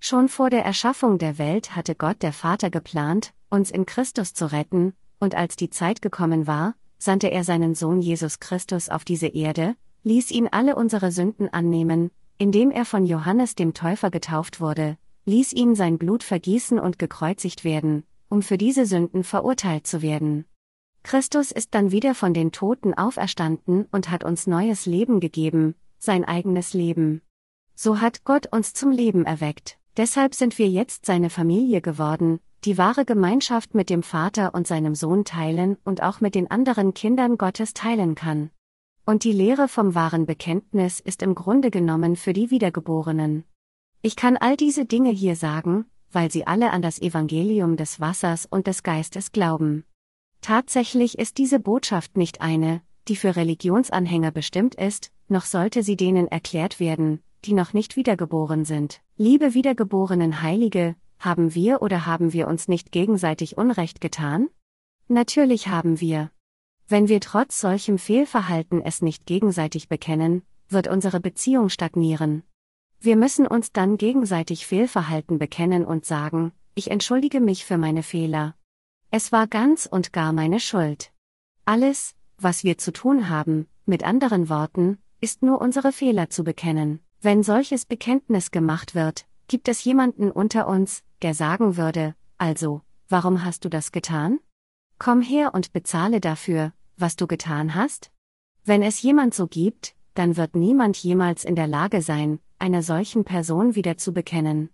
Schon 0.00 0.28
vor 0.28 0.50
der 0.50 0.64
Erschaffung 0.64 1.16
der 1.16 1.38
Welt 1.38 1.74
hatte 1.74 1.94
Gott 1.94 2.22
der 2.22 2.34
Vater 2.34 2.68
geplant, 2.68 3.32
uns 3.48 3.70
in 3.70 3.86
Christus 3.86 4.34
zu 4.34 4.52
retten, 4.52 4.92
und 5.18 5.34
als 5.34 5.56
die 5.56 5.70
Zeit 5.70 6.02
gekommen 6.02 6.46
war, 6.46 6.74
sandte 6.98 7.30
er 7.30 7.42
seinen 7.42 7.74
Sohn 7.74 8.02
Jesus 8.02 8.38
Christus 8.38 8.90
auf 8.90 9.04
diese 9.04 9.28
Erde, 9.28 9.76
ließ 10.02 10.30
ihn 10.30 10.48
alle 10.50 10.76
unsere 10.76 11.10
Sünden 11.10 11.48
annehmen, 11.48 12.10
indem 12.38 12.70
er 12.70 12.84
von 12.84 13.06
Johannes 13.06 13.54
dem 13.54 13.74
Täufer 13.74 14.10
getauft 14.10 14.60
wurde, 14.60 14.98
ließ 15.24 15.52
ihn 15.52 15.74
sein 15.74 15.98
Blut 15.98 16.22
vergießen 16.22 16.78
und 16.78 16.98
gekreuzigt 16.98 17.64
werden, 17.64 18.04
um 18.28 18.42
für 18.42 18.58
diese 18.58 18.86
Sünden 18.86 19.24
verurteilt 19.24 19.86
zu 19.86 20.02
werden. 20.02 20.44
Christus 21.02 21.52
ist 21.52 21.74
dann 21.74 21.92
wieder 21.92 22.14
von 22.14 22.34
den 22.34 22.50
Toten 22.50 22.94
auferstanden 22.94 23.86
und 23.92 24.10
hat 24.10 24.24
uns 24.24 24.46
neues 24.46 24.86
Leben 24.86 25.20
gegeben, 25.20 25.74
sein 25.98 26.24
eigenes 26.24 26.74
Leben. 26.74 27.20
So 27.74 28.00
hat 28.00 28.24
Gott 28.24 28.46
uns 28.52 28.72
zum 28.72 28.90
Leben 28.90 29.24
erweckt, 29.26 29.78
deshalb 29.96 30.34
sind 30.34 30.58
wir 30.58 30.68
jetzt 30.68 31.06
seine 31.06 31.30
Familie 31.30 31.80
geworden, 31.80 32.40
die 32.64 32.78
wahre 32.78 33.04
Gemeinschaft 33.04 33.74
mit 33.74 33.90
dem 33.90 34.02
Vater 34.02 34.54
und 34.54 34.66
seinem 34.66 34.94
Sohn 34.94 35.24
teilen 35.24 35.76
und 35.84 36.02
auch 36.02 36.20
mit 36.20 36.34
den 36.34 36.50
anderen 36.50 36.94
Kindern 36.94 37.36
Gottes 37.36 37.74
teilen 37.74 38.14
kann. 38.14 38.50
Und 39.06 39.24
die 39.24 39.32
Lehre 39.32 39.68
vom 39.68 39.94
wahren 39.94 40.24
Bekenntnis 40.24 40.98
ist 40.98 41.22
im 41.22 41.34
Grunde 41.34 41.70
genommen 41.70 42.16
für 42.16 42.32
die 42.32 42.50
Wiedergeborenen. 42.50 43.44
Ich 44.00 44.16
kann 44.16 44.36
all 44.36 44.56
diese 44.56 44.86
Dinge 44.86 45.10
hier 45.10 45.36
sagen, 45.36 45.84
weil 46.10 46.30
sie 46.30 46.46
alle 46.46 46.70
an 46.70 46.80
das 46.80 47.00
Evangelium 47.00 47.76
des 47.76 48.00
Wassers 48.00 48.46
und 48.46 48.66
des 48.66 48.82
Geistes 48.82 49.32
glauben. 49.32 49.84
Tatsächlich 50.40 51.18
ist 51.18 51.38
diese 51.38 51.60
Botschaft 51.60 52.16
nicht 52.16 52.40
eine, 52.40 52.80
die 53.08 53.16
für 53.16 53.36
Religionsanhänger 53.36 54.30
bestimmt 54.30 54.74
ist, 54.74 55.10
noch 55.28 55.44
sollte 55.44 55.82
sie 55.82 55.96
denen 55.96 56.28
erklärt 56.28 56.80
werden, 56.80 57.22
die 57.44 57.52
noch 57.52 57.72
nicht 57.72 57.96
wiedergeboren 57.96 58.64
sind. 58.64 59.00
Liebe 59.16 59.54
wiedergeborenen 59.54 60.42
Heilige, 60.42 60.96
haben 61.18 61.54
wir 61.54 61.82
oder 61.82 62.06
haben 62.06 62.32
wir 62.32 62.48
uns 62.48 62.68
nicht 62.68 62.92
gegenseitig 62.92 63.56
Unrecht 63.58 64.00
getan? 64.00 64.48
Natürlich 65.08 65.68
haben 65.68 66.00
wir. 66.00 66.30
Wenn 66.86 67.08
wir 67.08 67.20
trotz 67.20 67.60
solchem 67.60 67.98
Fehlverhalten 67.98 68.82
es 68.82 69.00
nicht 69.00 69.24
gegenseitig 69.26 69.88
bekennen, 69.88 70.42
wird 70.68 70.86
unsere 70.86 71.20
Beziehung 71.20 71.70
stagnieren. 71.70 72.42
Wir 73.00 73.16
müssen 73.16 73.46
uns 73.46 73.72
dann 73.72 73.96
gegenseitig 73.96 74.66
Fehlverhalten 74.66 75.38
bekennen 75.38 75.84
und 75.84 76.04
sagen, 76.04 76.52
ich 76.74 76.90
entschuldige 76.90 77.40
mich 77.40 77.64
für 77.64 77.78
meine 77.78 78.02
Fehler. 78.02 78.54
Es 79.10 79.32
war 79.32 79.46
ganz 79.46 79.86
und 79.86 80.12
gar 80.12 80.32
meine 80.32 80.60
Schuld. 80.60 81.12
Alles, 81.64 82.14
was 82.38 82.64
wir 82.64 82.78
zu 82.78 82.92
tun 82.92 83.28
haben, 83.28 83.66
mit 83.86 84.02
anderen 84.04 84.48
Worten, 84.48 84.98
ist 85.20 85.42
nur 85.42 85.60
unsere 85.60 85.92
Fehler 85.92 86.28
zu 86.28 86.44
bekennen. 86.44 87.00
Wenn 87.20 87.42
solches 87.42 87.86
Bekenntnis 87.86 88.50
gemacht 88.50 88.94
wird, 88.94 89.26
gibt 89.48 89.68
es 89.68 89.84
jemanden 89.84 90.30
unter 90.30 90.66
uns, 90.68 91.02
der 91.22 91.32
sagen 91.32 91.76
würde, 91.78 92.14
also, 92.36 92.82
warum 93.08 93.44
hast 93.44 93.64
du 93.64 93.70
das 93.70 93.92
getan? 93.92 94.40
Komm 95.04 95.20
her 95.20 95.52
und 95.52 95.74
bezahle 95.74 96.18
dafür, 96.18 96.72
was 96.96 97.14
du 97.14 97.26
getan 97.26 97.74
hast? 97.74 98.10
Wenn 98.64 98.82
es 98.82 99.02
jemand 99.02 99.34
so 99.34 99.46
gibt, 99.46 99.94
dann 100.14 100.38
wird 100.38 100.56
niemand 100.56 100.96
jemals 100.96 101.44
in 101.44 101.54
der 101.54 101.66
Lage 101.66 102.00
sein, 102.00 102.38
einer 102.58 102.82
solchen 102.82 103.22
Person 103.22 103.74
wieder 103.74 103.98
zu 103.98 104.14
bekennen. 104.14 104.70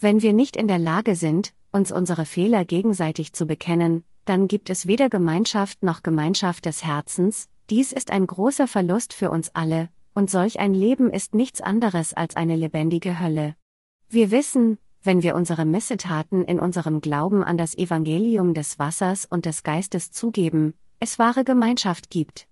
Wenn 0.00 0.20
wir 0.20 0.32
nicht 0.32 0.56
in 0.56 0.66
der 0.66 0.80
Lage 0.80 1.14
sind, 1.14 1.54
uns 1.70 1.92
unsere 1.92 2.26
Fehler 2.26 2.64
gegenseitig 2.64 3.34
zu 3.34 3.46
bekennen, 3.46 4.02
dann 4.24 4.48
gibt 4.48 4.68
es 4.68 4.88
weder 4.88 5.08
Gemeinschaft 5.08 5.84
noch 5.84 6.02
Gemeinschaft 6.02 6.64
des 6.64 6.84
Herzens, 6.84 7.48
dies 7.70 7.92
ist 7.92 8.10
ein 8.10 8.26
großer 8.26 8.66
Verlust 8.66 9.12
für 9.12 9.30
uns 9.30 9.54
alle, 9.54 9.90
und 10.12 10.28
solch 10.28 10.58
ein 10.58 10.74
Leben 10.74 11.08
ist 11.08 11.36
nichts 11.36 11.60
anderes 11.60 12.14
als 12.14 12.34
eine 12.34 12.56
lebendige 12.56 13.20
Hölle. 13.20 13.54
Wir 14.08 14.32
wissen, 14.32 14.78
wenn 15.02 15.22
wir 15.22 15.34
unsere 15.34 15.64
Missetaten 15.64 16.44
in 16.44 16.58
unserem 16.58 17.00
Glauben 17.00 17.44
an 17.44 17.56
das 17.56 17.76
Evangelium 17.76 18.54
des 18.54 18.78
Wassers 18.78 19.26
und 19.26 19.46
des 19.46 19.62
Geistes 19.62 20.10
zugeben, 20.10 20.74
es 21.00 21.18
wahre 21.18 21.44
Gemeinschaft 21.44 22.10
gibt. 22.10 22.48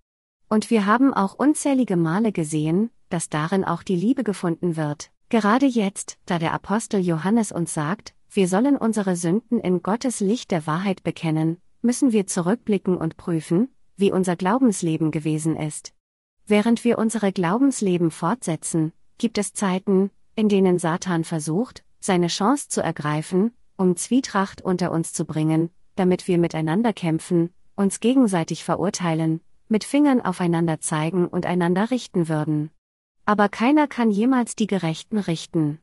Und 0.49 0.71
wir 0.71 0.87
haben 0.87 1.13
auch 1.13 1.35
unzählige 1.35 1.97
Male 1.97 2.33
gesehen, 2.33 2.91
dass 3.09 3.29
darin 3.29 3.65
auch 3.65 3.83
die 3.83 3.97
Liebe 3.97 4.25
gefunden 4.25 4.77
wird, 4.77 5.11
gerade 5.29 5.67
jetzt, 5.67 6.19
da 6.27 6.39
der 6.39 6.53
Apostel 6.53 7.01
Johannes 7.01 7.53
uns 7.53 7.75
sagt, 7.75 8.15
wir 8.31 8.49
sollen 8.49 8.77
unsere 8.77 9.17
Sünden 9.17 9.59
in 9.61 9.83
Gottes 9.83 10.21
Licht 10.21 10.51
der 10.51 10.67
Wahrheit 10.67 11.03
bekennen, 11.03 11.59
müssen 11.83 12.13
wir 12.13 12.27
zurückblicken 12.27 12.97
und 12.97 13.17
prüfen, 13.17 13.69
wie 13.97 14.13
unser 14.13 14.37
Glaubensleben 14.37 15.11
gewesen 15.11 15.57
ist. 15.57 15.93
Während 16.47 16.85
wir 16.85 16.99
unsere 16.99 17.33
Glaubensleben 17.33 18.11
fortsetzen, 18.11 18.93
gibt 19.19 19.39
es 19.39 19.53
Zeiten, 19.53 20.11
in 20.35 20.49
denen 20.49 20.79
Satan 20.79 21.25
versucht, 21.25 21.83
seine 22.07 22.29
Chance 22.29 22.69
zu 22.69 22.81
ergreifen, 22.81 23.53
um 23.77 23.97
Zwietracht 23.97 24.63
unter 24.63 24.91
uns 24.91 25.13
zu 25.13 25.25
bringen, 25.25 25.71
damit 25.97 26.29
wir 26.29 26.39
miteinander 26.39 26.93
kämpfen, 26.93 27.51
uns 27.75 28.01
gegenseitig 28.01 28.65
verurteilen, 28.65 29.41
mit 29.69 29.85
Fingern 29.85 30.21
aufeinander 30.21 30.81
zeigen 30.81 31.27
und 31.27 31.45
einander 31.45 31.91
richten 31.91 32.29
würden. 32.29 32.71
Aber 33.25 33.49
keiner 33.49 33.89
kann 33.89 34.11
jemals 34.11 34.55
die 34.55 34.67
Gerechten 34.67 35.19
richten. 35.19 35.81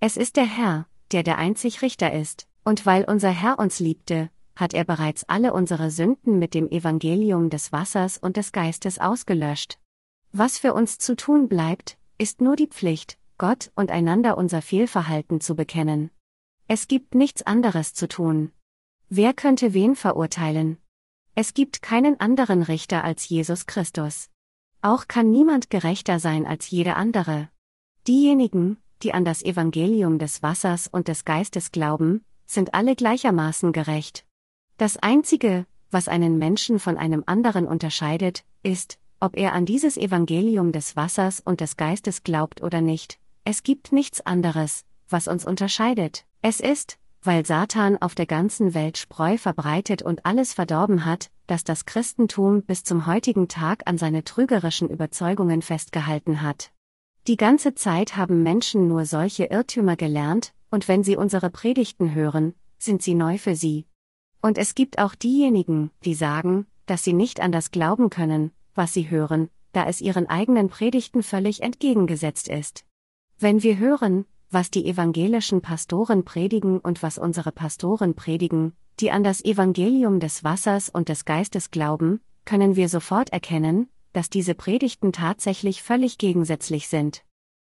Es 0.00 0.16
ist 0.16 0.36
der 0.36 0.44
Herr, 0.44 0.86
der 1.12 1.22
der 1.22 1.38
einzig 1.38 1.82
Richter 1.82 2.12
ist, 2.12 2.48
und 2.64 2.84
weil 2.84 3.04
unser 3.04 3.30
Herr 3.30 3.58
uns 3.58 3.80
liebte, 3.80 4.30
hat 4.56 4.74
er 4.74 4.84
bereits 4.84 5.24
alle 5.28 5.52
unsere 5.52 5.90
Sünden 5.90 6.38
mit 6.38 6.52
dem 6.52 6.68
Evangelium 6.68 7.48
des 7.48 7.72
Wassers 7.72 8.18
und 8.18 8.36
des 8.36 8.52
Geistes 8.52 8.98
ausgelöscht. 8.98 9.78
Was 10.32 10.58
für 10.58 10.74
uns 10.74 10.98
zu 10.98 11.16
tun 11.16 11.48
bleibt, 11.48 11.96
ist 12.18 12.40
nur 12.40 12.56
die 12.56 12.66
Pflicht, 12.66 13.18
Gott 13.40 13.72
und 13.74 13.90
einander 13.90 14.36
unser 14.36 14.60
Fehlverhalten 14.60 15.40
zu 15.40 15.56
bekennen. 15.56 16.10
Es 16.68 16.88
gibt 16.88 17.14
nichts 17.14 17.40
anderes 17.40 17.94
zu 17.94 18.06
tun. 18.06 18.52
Wer 19.08 19.32
könnte 19.32 19.72
wen 19.72 19.96
verurteilen? 19.96 20.76
Es 21.34 21.54
gibt 21.54 21.80
keinen 21.80 22.20
anderen 22.20 22.62
Richter 22.62 23.02
als 23.02 23.26
Jesus 23.26 23.64
Christus. 23.64 24.28
Auch 24.82 25.08
kann 25.08 25.30
niemand 25.30 25.70
gerechter 25.70 26.18
sein 26.18 26.44
als 26.44 26.68
jeder 26.68 26.98
andere. 26.98 27.48
Diejenigen, 28.06 28.76
die 29.02 29.14
an 29.14 29.24
das 29.24 29.42
Evangelium 29.42 30.18
des 30.18 30.42
Wassers 30.42 30.86
und 30.86 31.08
des 31.08 31.24
Geistes 31.24 31.72
glauben, 31.72 32.22
sind 32.44 32.74
alle 32.74 32.94
gleichermaßen 32.94 33.72
gerecht. 33.72 34.26
Das 34.76 34.98
Einzige, 34.98 35.64
was 35.90 36.08
einen 36.08 36.36
Menschen 36.36 36.78
von 36.78 36.98
einem 36.98 37.24
anderen 37.24 37.66
unterscheidet, 37.66 38.44
ist, 38.62 38.98
ob 39.18 39.34
er 39.38 39.54
an 39.54 39.64
dieses 39.64 39.96
Evangelium 39.96 40.72
des 40.72 40.94
Wassers 40.94 41.40
und 41.40 41.62
des 41.62 41.78
Geistes 41.78 42.22
glaubt 42.22 42.62
oder 42.62 42.82
nicht. 42.82 43.18
Es 43.44 43.62
gibt 43.62 43.92
nichts 43.92 44.20
anderes, 44.20 44.84
was 45.08 45.28
uns 45.28 45.44
unterscheidet. 45.44 46.24
Es 46.42 46.60
ist, 46.60 46.98
weil 47.22 47.44
Satan 47.44 48.00
auf 48.00 48.14
der 48.14 48.26
ganzen 48.26 48.74
Welt 48.74 48.96
Spreu 48.96 49.36
verbreitet 49.36 50.02
und 50.02 50.24
alles 50.24 50.52
verdorben 50.52 51.04
hat, 51.04 51.30
dass 51.46 51.64
das 51.64 51.84
Christentum 51.84 52.62
bis 52.62 52.84
zum 52.84 53.06
heutigen 53.06 53.48
Tag 53.48 53.82
an 53.86 53.98
seine 53.98 54.24
trügerischen 54.24 54.88
Überzeugungen 54.88 55.62
festgehalten 55.62 56.42
hat. 56.42 56.70
Die 57.26 57.36
ganze 57.36 57.74
Zeit 57.74 58.16
haben 58.16 58.42
Menschen 58.42 58.88
nur 58.88 59.04
solche 59.04 59.44
Irrtümer 59.44 59.96
gelernt, 59.96 60.52
und 60.70 60.88
wenn 60.88 61.02
sie 61.02 61.16
unsere 61.16 61.50
Predigten 61.50 62.14
hören, 62.14 62.54
sind 62.78 63.02
sie 63.02 63.14
neu 63.14 63.36
für 63.36 63.56
sie. 63.56 63.86
Und 64.40 64.56
es 64.56 64.74
gibt 64.74 64.98
auch 64.98 65.14
diejenigen, 65.14 65.90
die 66.04 66.14
sagen, 66.14 66.66
dass 66.86 67.04
sie 67.04 67.12
nicht 67.12 67.40
an 67.40 67.52
das 67.52 67.70
glauben 67.70 68.08
können, 68.08 68.52
was 68.74 68.94
sie 68.94 69.10
hören, 69.10 69.50
da 69.72 69.86
es 69.86 70.00
ihren 70.00 70.28
eigenen 70.28 70.70
Predigten 70.70 71.22
völlig 71.22 71.62
entgegengesetzt 71.62 72.48
ist. 72.48 72.84
Wenn 73.42 73.62
wir 73.62 73.78
hören, 73.78 74.26
was 74.50 74.70
die 74.70 74.84
evangelischen 74.84 75.62
Pastoren 75.62 76.26
predigen 76.26 76.78
und 76.78 77.02
was 77.02 77.16
unsere 77.16 77.52
Pastoren 77.52 78.14
predigen, 78.14 78.74
die 79.00 79.10
an 79.10 79.24
das 79.24 79.42
Evangelium 79.42 80.20
des 80.20 80.44
Wassers 80.44 80.90
und 80.90 81.08
des 81.08 81.24
Geistes 81.24 81.70
glauben, 81.70 82.20
können 82.44 82.76
wir 82.76 82.90
sofort 82.90 83.32
erkennen, 83.32 83.88
dass 84.12 84.28
diese 84.28 84.54
Predigten 84.54 85.12
tatsächlich 85.12 85.82
völlig 85.82 86.18
gegensätzlich 86.18 86.88
sind. 86.88 87.24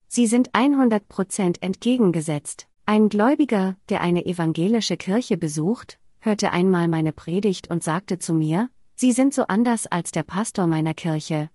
Sie 0.09 0.27
sind 0.27 0.51
100% 0.51 1.63
entgegengesetzt. 1.63 2.67
Ein 2.85 3.09
Gläubiger, 3.09 3.77
der 3.89 4.03
eine 4.03 4.27
evangelische 4.27 4.99
Kirche 4.99 5.39
besucht, 5.39 5.99
hörte 6.21 6.53
einmal 6.53 6.87
meine 6.87 7.15
Predigt 7.15 7.71
und 7.71 7.83
sagte 7.83 8.19
zu 8.19 8.35
mir, 8.35 8.69
Sie 8.95 9.13
sind 9.13 9.33
so 9.33 9.45
anders 9.45 9.87
als 9.87 10.11
der 10.11 10.23
Pastor 10.23 10.67
meiner 10.67 10.93
Kirche. 10.93 11.49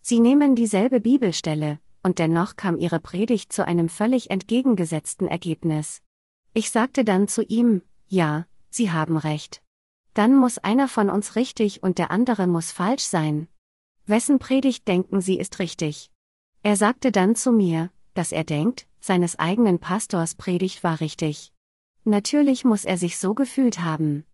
Sie 0.00 0.20
nehmen 0.20 0.54
dieselbe 0.54 1.00
Bibelstelle, 1.00 1.80
und 2.02 2.18
dennoch 2.18 2.56
kam 2.56 2.78
Ihre 2.78 3.00
Predigt 3.00 3.52
zu 3.52 3.66
einem 3.66 3.88
völlig 3.88 4.30
entgegengesetzten 4.30 5.26
Ergebnis. 5.28 6.02
Ich 6.54 6.70
sagte 6.70 7.04
dann 7.04 7.28
zu 7.28 7.42
ihm, 7.42 7.82
ja, 8.06 8.46
Sie 8.70 8.90
haben 8.90 9.16
recht. 9.16 9.62
Dann 10.14 10.34
muss 10.34 10.58
einer 10.58 10.88
von 10.88 11.10
uns 11.10 11.36
richtig 11.36 11.82
und 11.82 11.98
der 11.98 12.10
andere 12.10 12.46
muss 12.46 12.72
falsch 12.72 13.04
sein. 13.04 13.48
Wessen 14.06 14.38
Predigt 14.38 14.88
denken 14.88 15.20
Sie 15.20 15.38
ist 15.38 15.58
richtig? 15.58 16.10
Er 16.62 16.76
sagte 16.76 17.12
dann 17.12 17.36
zu 17.36 17.52
mir, 17.52 17.90
dass 18.14 18.32
er 18.32 18.44
denkt, 18.44 18.86
seines 19.00 19.38
eigenen 19.38 19.78
Pastors 19.78 20.34
Predigt 20.34 20.82
war 20.82 21.00
richtig. 21.00 21.52
Natürlich 22.04 22.64
muss 22.64 22.84
er 22.84 22.98
sich 22.98 23.18
so 23.18 23.34
gefühlt 23.34 23.80
haben. 23.80 24.24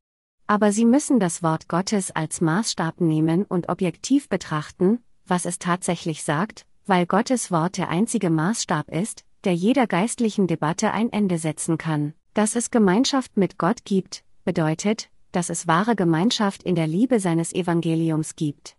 Aber 0.46 0.72
Sie 0.72 0.84
müssen 0.84 1.20
das 1.20 1.42
Wort 1.42 1.68
Gottes 1.68 2.10
als 2.10 2.40
Maßstab 2.40 3.00
nehmen 3.00 3.44
und 3.44 3.68
objektiv 3.68 4.28
betrachten, 4.28 5.02
was 5.26 5.44
es 5.44 5.58
tatsächlich 5.58 6.22
sagt, 6.22 6.66
weil 6.86 7.06
Gottes 7.06 7.50
Wort 7.50 7.78
der 7.78 7.88
einzige 7.88 8.30
Maßstab 8.30 8.90
ist, 8.90 9.24
der 9.44 9.54
jeder 9.54 9.86
geistlichen 9.86 10.46
Debatte 10.46 10.92
ein 10.92 11.12
Ende 11.12 11.38
setzen 11.38 11.78
kann. 11.78 12.14
Dass 12.34 12.56
es 12.56 12.70
Gemeinschaft 12.70 13.36
mit 13.36 13.58
Gott 13.58 13.84
gibt, 13.84 14.24
bedeutet, 14.44 15.08
dass 15.32 15.50
es 15.50 15.66
wahre 15.66 15.96
Gemeinschaft 15.96 16.62
in 16.62 16.74
der 16.74 16.86
Liebe 16.86 17.20
seines 17.20 17.52
Evangeliums 17.52 18.36
gibt. 18.36 18.76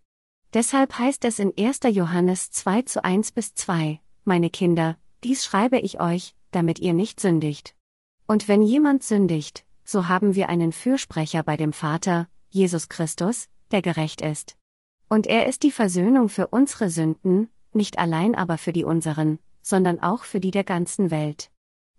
Deshalb 0.54 0.98
heißt 0.98 1.24
es 1.24 1.38
in 1.38 1.52
1. 1.58 1.80
Johannes 1.90 2.50
2 2.50 2.82
zu 2.82 3.04
1 3.04 3.32
bis 3.32 3.54
2, 3.54 4.00
Meine 4.24 4.50
Kinder, 4.50 4.96
dies 5.22 5.44
schreibe 5.44 5.78
ich 5.78 6.00
euch, 6.00 6.34
damit 6.50 6.78
ihr 6.78 6.94
nicht 6.94 7.20
sündigt. 7.20 7.74
Und 8.26 8.48
wenn 8.48 8.62
jemand 8.62 9.02
sündigt, 9.02 9.64
so 9.84 10.08
haben 10.08 10.34
wir 10.34 10.48
einen 10.48 10.72
Fürsprecher 10.72 11.42
bei 11.42 11.56
dem 11.56 11.72
Vater, 11.72 12.28
Jesus 12.48 12.88
Christus, 12.88 13.48
der 13.70 13.82
gerecht 13.82 14.20
ist. 14.20 14.56
Und 15.08 15.26
er 15.26 15.46
ist 15.46 15.62
die 15.62 15.70
Versöhnung 15.70 16.28
für 16.28 16.48
unsere 16.48 16.90
Sünden, 16.90 17.48
nicht 17.76 17.98
allein 17.98 18.34
aber 18.34 18.58
für 18.58 18.72
die 18.72 18.84
unseren, 18.84 19.38
sondern 19.62 20.00
auch 20.00 20.24
für 20.24 20.40
die 20.40 20.50
der 20.50 20.64
ganzen 20.64 21.10
Welt. 21.10 21.50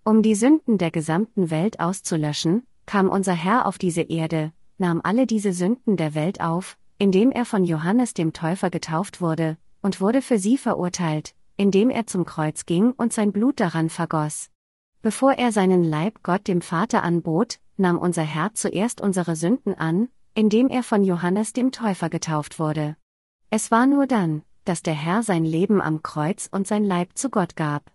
Um 0.03 0.21
die 0.21 0.35
Sünden 0.35 0.77
der 0.77 0.91
gesamten 0.91 1.49
Welt 1.49 1.79
auszulöschen, 1.79 2.65
kam 2.85 3.09
unser 3.09 3.33
Herr 3.33 3.65
auf 3.65 3.77
diese 3.77 4.01
Erde, 4.01 4.53
nahm 4.77 5.01
alle 5.03 5.27
diese 5.27 5.53
Sünden 5.53 5.97
der 5.97 6.15
Welt 6.15 6.41
auf, 6.41 6.77
indem 6.97 7.31
er 7.31 7.45
von 7.45 7.63
Johannes 7.63 8.13
dem 8.13 8.33
Täufer 8.33 8.69
getauft 8.69 9.21
wurde, 9.21 9.57
und 9.81 10.01
wurde 10.01 10.21
für 10.21 10.39
sie 10.39 10.57
verurteilt, 10.57 11.35
indem 11.57 11.89
er 11.89 12.07
zum 12.07 12.25
Kreuz 12.25 12.65
ging 12.65 12.91
und 12.91 13.13
sein 13.13 13.31
Blut 13.31 13.59
daran 13.59 13.89
vergoss. 13.89 14.49
Bevor 15.01 15.33
er 15.33 15.51
seinen 15.51 15.83
Leib 15.83 16.23
Gott 16.23 16.47
dem 16.47 16.61
Vater 16.61 17.03
anbot, 17.03 17.59
nahm 17.77 17.97
unser 17.97 18.23
Herr 18.23 18.53
zuerst 18.53 19.01
unsere 19.01 19.35
Sünden 19.35 19.73
an, 19.73 20.09
indem 20.33 20.69
er 20.69 20.83
von 20.83 21.03
Johannes 21.03 21.53
dem 21.53 21.71
Täufer 21.71 22.09
getauft 22.09 22.59
wurde. 22.59 22.95
Es 23.49 23.71
war 23.71 23.87
nur 23.87 24.07
dann, 24.07 24.43
dass 24.67 24.83
der 24.83 24.93
Herr 24.93 25.23
sein 25.23 25.45
Leben 25.45 25.81
am 25.81 26.03
Kreuz 26.03 26.49
und 26.51 26.67
sein 26.67 26.83
Leib 26.83 27.17
zu 27.17 27.29
Gott 27.29 27.55
gab. 27.55 27.91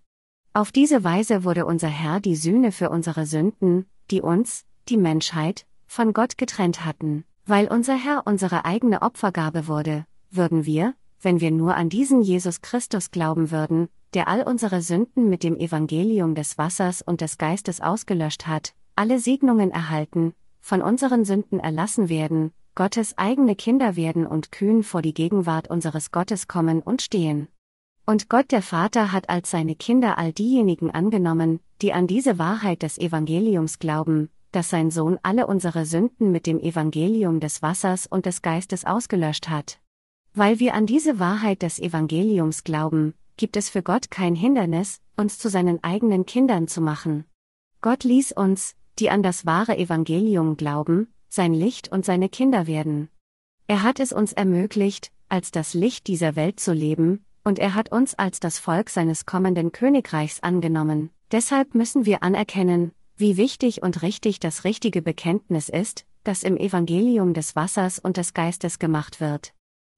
Auf 0.54 0.72
diese 0.72 1.04
Weise 1.04 1.44
wurde 1.44 1.66
unser 1.66 1.88
Herr 1.88 2.20
die 2.20 2.36
Sühne 2.36 2.72
für 2.72 2.90
unsere 2.90 3.26
Sünden, 3.26 3.86
die 4.10 4.20
uns, 4.20 4.64
die 4.88 4.96
Menschheit, 4.96 5.66
von 5.86 6.12
Gott 6.12 6.38
getrennt 6.38 6.84
hatten. 6.84 7.24
Weil 7.46 7.68
unser 7.68 7.96
Herr 7.96 8.22
unsere 8.26 8.64
eigene 8.64 9.02
Opfergabe 9.02 9.66
wurde, 9.66 10.06
würden 10.30 10.64
wir, 10.64 10.94
wenn 11.20 11.40
wir 11.40 11.50
nur 11.50 11.74
an 11.74 11.88
diesen 11.88 12.22
Jesus 12.22 12.60
Christus 12.60 13.10
glauben 13.10 13.50
würden, 13.50 13.88
der 14.14 14.28
all 14.28 14.42
unsere 14.42 14.82
Sünden 14.82 15.28
mit 15.28 15.42
dem 15.42 15.56
Evangelium 15.56 16.34
des 16.34 16.58
Wassers 16.58 17.02
und 17.02 17.20
des 17.20 17.38
Geistes 17.38 17.80
ausgelöscht 17.80 18.46
hat, 18.46 18.74
alle 18.94 19.18
Segnungen 19.18 19.70
erhalten, 19.70 20.34
von 20.60 20.82
unseren 20.82 21.24
Sünden 21.24 21.60
erlassen 21.60 22.08
werden, 22.08 22.52
Gottes 22.74 23.18
eigene 23.18 23.54
Kinder 23.54 23.96
werden 23.96 24.26
und 24.26 24.50
kühn 24.50 24.82
vor 24.82 25.02
die 25.02 25.12
Gegenwart 25.12 25.68
unseres 25.68 26.10
Gottes 26.10 26.48
kommen 26.48 26.80
und 26.80 27.02
stehen. 27.02 27.48
Und 28.06 28.30
Gott 28.30 28.50
der 28.50 28.62
Vater 28.62 29.12
hat 29.12 29.28
als 29.28 29.50
seine 29.50 29.74
Kinder 29.74 30.16
all 30.16 30.32
diejenigen 30.32 30.90
angenommen, 30.90 31.60
die 31.82 31.92
an 31.92 32.06
diese 32.06 32.38
Wahrheit 32.38 32.82
des 32.82 32.96
Evangeliums 32.96 33.78
glauben, 33.78 34.30
dass 34.52 34.70
sein 34.70 34.90
Sohn 34.90 35.18
alle 35.22 35.46
unsere 35.46 35.84
Sünden 35.84 36.32
mit 36.32 36.46
dem 36.46 36.58
Evangelium 36.60 37.40
des 37.40 37.60
Wassers 37.60 38.06
und 38.06 38.24
des 38.24 38.40
Geistes 38.40 38.86
ausgelöscht 38.86 39.50
hat. 39.50 39.78
Weil 40.32 40.58
wir 40.58 40.72
an 40.72 40.86
diese 40.86 41.18
Wahrheit 41.18 41.60
des 41.60 41.78
Evangeliums 41.78 42.64
glauben, 42.64 43.12
gibt 43.36 43.58
es 43.58 43.68
für 43.68 43.82
Gott 43.82 44.10
kein 44.10 44.34
Hindernis, 44.34 45.00
uns 45.16 45.38
zu 45.38 45.50
seinen 45.50 45.84
eigenen 45.84 46.24
Kindern 46.24 46.68
zu 46.68 46.80
machen. 46.80 47.26
Gott 47.82 48.04
ließ 48.04 48.32
uns, 48.32 48.76
die 48.98 49.10
an 49.10 49.22
das 49.22 49.44
wahre 49.44 49.76
Evangelium 49.76 50.56
glauben, 50.56 51.08
sein 51.32 51.54
Licht 51.54 51.90
und 51.90 52.04
seine 52.04 52.28
Kinder 52.28 52.66
werden. 52.66 53.08
Er 53.66 53.82
hat 53.82 54.00
es 54.00 54.12
uns 54.12 54.34
ermöglicht, 54.34 55.10
als 55.30 55.50
das 55.50 55.72
Licht 55.72 56.06
dieser 56.06 56.36
Welt 56.36 56.60
zu 56.60 56.74
leben, 56.74 57.24
und 57.42 57.58
er 57.58 57.74
hat 57.74 57.90
uns 57.90 58.14
als 58.14 58.38
das 58.38 58.58
Volk 58.58 58.90
seines 58.90 59.24
kommenden 59.24 59.72
Königreichs 59.72 60.40
angenommen. 60.40 61.08
Deshalb 61.30 61.74
müssen 61.74 62.04
wir 62.04 62.22
anerkennen, 62.22 62.92
wie 63.16 63.38
wichtig 63.38 63.82
und 63.82 64.02
richtig 64.02 64.40
das 64.40 64.64
richtige 64.64 65.00
Bekenntnis 65.00 65.70
ist, 65.70 66.04
das 66.22 66.42
im 66.42 66.58
Evangelium 66.58 67.32
des 67.32 67.56
Wassers 67.56 67.98
und 67.98 68.18
des 68.18 68.34
Geistes 68.34 68.78
gemacht 68.78 69.18
wird. 69.18 69.54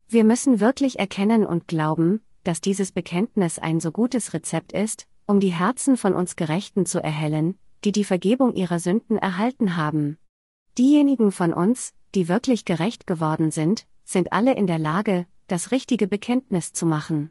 Wir 0.07 0.23
müssen 0.23 0.61
wirklich 0.61 1.01
erkennen 1.01 1.45
und 1.45 1.67
glauben, 1.67 2.21
dass 2.45 2.61
dieses 2.61 2.93
Bekenntnis 2.93 3.59
ein 3.59 3.81
so 3.81 3.91
gutes 3.91 4.35
Rezept 4.35 4.73
ist, 4.73 5.09
um 5.27 5.41
die 5.41 5.53
Herzen 5.53 5.97
von 5.97 6.15
uns 6.15 6.37
Gerechten 6.37 6.87
zu 6.87 7.03
erhellen, 7.03 7.59
die 7.85 7.91
die 7.91 8.05
Vergebung 8.05 8.55
ihrer 8.55 8.79
Sünden 8.79 9.19
erhalten 9.19 9.77
haben. 9.77 10.17
Diejenigen 10.77 11.31
von 11.31 11.53
uns, 11.53 11.93
die 12.17 12.27
wirklich 12.27 12.65
gerecht 12.65 13.07
geworden 13.07 13.53
sind, 13.53 13.87
sind 14.05 14.33
alle 14.33 14.55
in 14.55 14.67
der 14.67 14.81
Lage, 14.81 15.27
das 15.47 15.71
richtige 15.71 16.09
Bekenntnis 16.09 16.73
zu 16.73 16.85
machen. 16.85 17.31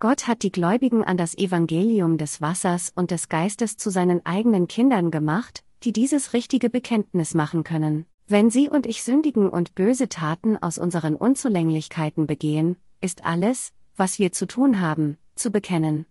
Gott 0.00 0.26
hat 0.26 0.42
die 0.42 0.52
Gläubigen 0.52 1.04
an 1.04 1.18
das 1.18 1.36
Evangelium 1.36 2.16
des 2.16 2.40
Wassers 2.40 2.90
und 2.94 3.10
des 3.10 3.28
Geistes 3.28 3.76
zu 3.76 3.90
seinen 3.90 4.24
eigenen 4.24 4.68
Kindern 4.68 5.10
gemacht, 5.10 5.64
die 5.82 5.92
dieses 5.92 6.32
richtige 6.32 6.70
Bekenntnis 6.70 7.34
machen 7.34 7.62
können. 7.62 8.06
Wenn 8.26 8.50
Sie 8.50 8.70
und 8.70 8.86
ich 8.86 9.02
sündigen 9.02 9.50
und 9.50 9.74
böse 9.74 10.08
Taten 10.08 10.56
aus 10.56 10.78
unseren 10.78 11.14
Unzulänglichkeiten 11.14 12.26
begehen, 12.26 12.76
ist 13.00 13.24
alles, 13.24 13.72
was 13.96 14.18
wir 14.18 14.32
zu 14.32 14.46
tun 14.46 14.80
haben, 14.80 15.18
zu 15.34 15.50
bekennen. 15.50 16.06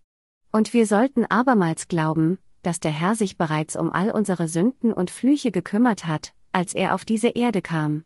Und 0.52 0.74
wir 0.74 0.86
sollten 0.86 1.26
abermals 1.26 1.88
glauben, 1.88 2.38
dass 2.62 2.80
der 2.80 2.92
Herr 2.92 3.16
sich 3.16 3.38
bereits 3.38 3.76
um 3.76 3.92
all 3.92 4.12
unsere 4.12 4.48
Sünden 4.48 4.94
und 4.94 5.10
Flüche 5.10 5.52
gekümmert 5.52 6.06
hat, 6.06 6.34
als 6.58 6.74
er 6.74 6.96
auf 6.96 7.06
diese 7.06 7.28
Erde 7.28 7.62
kam. 7.62 8.04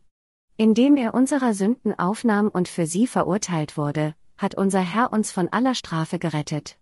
Indem 0.58 0.98
er 0.98 1.14
unserer 1.14 1.54
Sünden 1.54 1.98
aufnahm 1.98 2.48
und 2.48 2.68
für 2.68 2.84
sie 2.84 3.06
verurteilt 3.06 3.78
wurde, 3.78 4.14
hat 4.36 4.54
unser 4.54 4.80
Herr 4.80 5.10
uns 5.10 5.32
von 5.32 5.48
aller 5.48 5.74
Strafe 5.74 6.18
gerettet. 6.18 6.78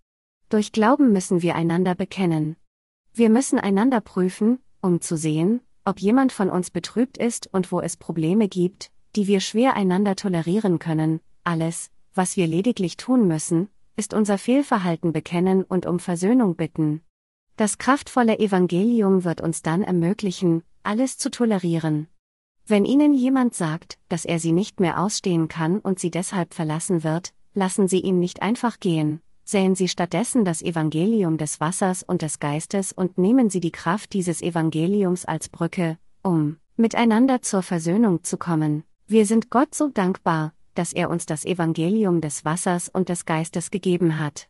Durch 0.48 0.72
Glauben 0.72 1.12
müssen 1.12 1.42
wir 1.42 1.54
einander 1.54 1.94
bekennen. 1.94 2.56
Wir 3.14 3.30
müssen 3.30 3.60
einander 3.60 4.00
prüfen, 4.00 4.58
um 4.80 5.00
zu 5.00 5.16
sehen, 5.16 5.60
ob 5.84 6.00
jemand 6.00 6.32
von 6.32 6.50
uns 6.50 6.72
betrübt 6.72 7.18
ist 7.18 7.48
und 7.52 7.70
wo 7.70 7.80
es 7.80 7.96
Probleme 7.96 8.48
gibt, 8.48 8.90
die 9.14 9.28
wir 9.28 9.38
schwer 9.38 9.74
einander 9.74 10.16
tolerieren 10.16 10.80
können, 10.80 11.20
alles, 11.44 11.92
was 12.14 12.36
wir 12.36 12.48
lediglich 12.48 12.96
tun 12.96 13.28
müssen, 13.28 13.68
ist 13.94 14.12
unser 14.12 14.38
Fehlverhalten 14.38 15.12
bekennen 15.12 15.62
und 15.62 15.86
um 15.86 16.00
Versöhnung 16.00 16.56
bitten. 16.56 17.02
Das 17.60 17.76
kraftvolle 17.76 18.38
Evangelium 18.38 19.24
wird 19.24 19.42
uns 19.42 19.60
dann 19.60 19.82
ermöglichen, 19.82 20.62
alles 20.82 21.18
zu 21.18 21.30
tolerieren. 21.30 22.06
Wenn 22.66 22.86
Ihnen 22.86 23.12
jemand 23.12 23.54
sagt, 23.54 23.98
dass 24.08 24.24
er 24.24 24.38
Sie 24.38 24.52
nicht 24.52 24.80
mehr 24.80 24.98
ausstehen 24.98 25.46
kann 25.48 25.78
und 25.78 25.98
Sie 25.98 26.10
deshalb 26.10 26.54
verlassen 26.54 27.04
wird, 27.04 27.34
lassen 27.52 27.86
Sie 27.86 28.00
ihn 28.00 28.18
nicht 28.18 28.40
einfach 28.40 28.80
gehen, 28.80 29.20
säen 29.44 29.74
Sie 29.74 29.88
stattdessen 29.88 30.46
das 30.46 30.62
Evangelium 30.62 31.36
des 31.36 31.60
Wassers 31.60 32.02
und 32.02 32.22
des 32.22 32.38
Geistes 32.38 32.94
und 32.94 33.18
nehmen 33.18 33.50
Sie 33.50 33.60
die 33.60 33.72
Kraft 33.72 34.14
dieses 34.14 34.40
Evangeliums 34.40 35.26
als 35.26 35.50
Brücke, 35.50 35.98
um 36.22 36.56
miteinander 36.76 37.42
zur 37.42 37.60
Versöhnung 37.60 38.24
zu 38.24 38.38
kommen. 38.38 38.84
Wir 39.06 39.26
sind 39.26 39.50
Gott 39.50 39.74
so 39.74 39.88
dankbar, 39.88 40.54
dass 40.74 40.94
er 40.94 41.10
uns 41.10 41.26
das 41.26 41.44
Evangelium 41.44 42.22
des 42.22 42.46
Wassers 42.46 42.88
und 42.88 43.10
des 43.10 43.26
Geistes 43.26 43.70
gegeben 43.70 44.18
hat. 44.18 44.49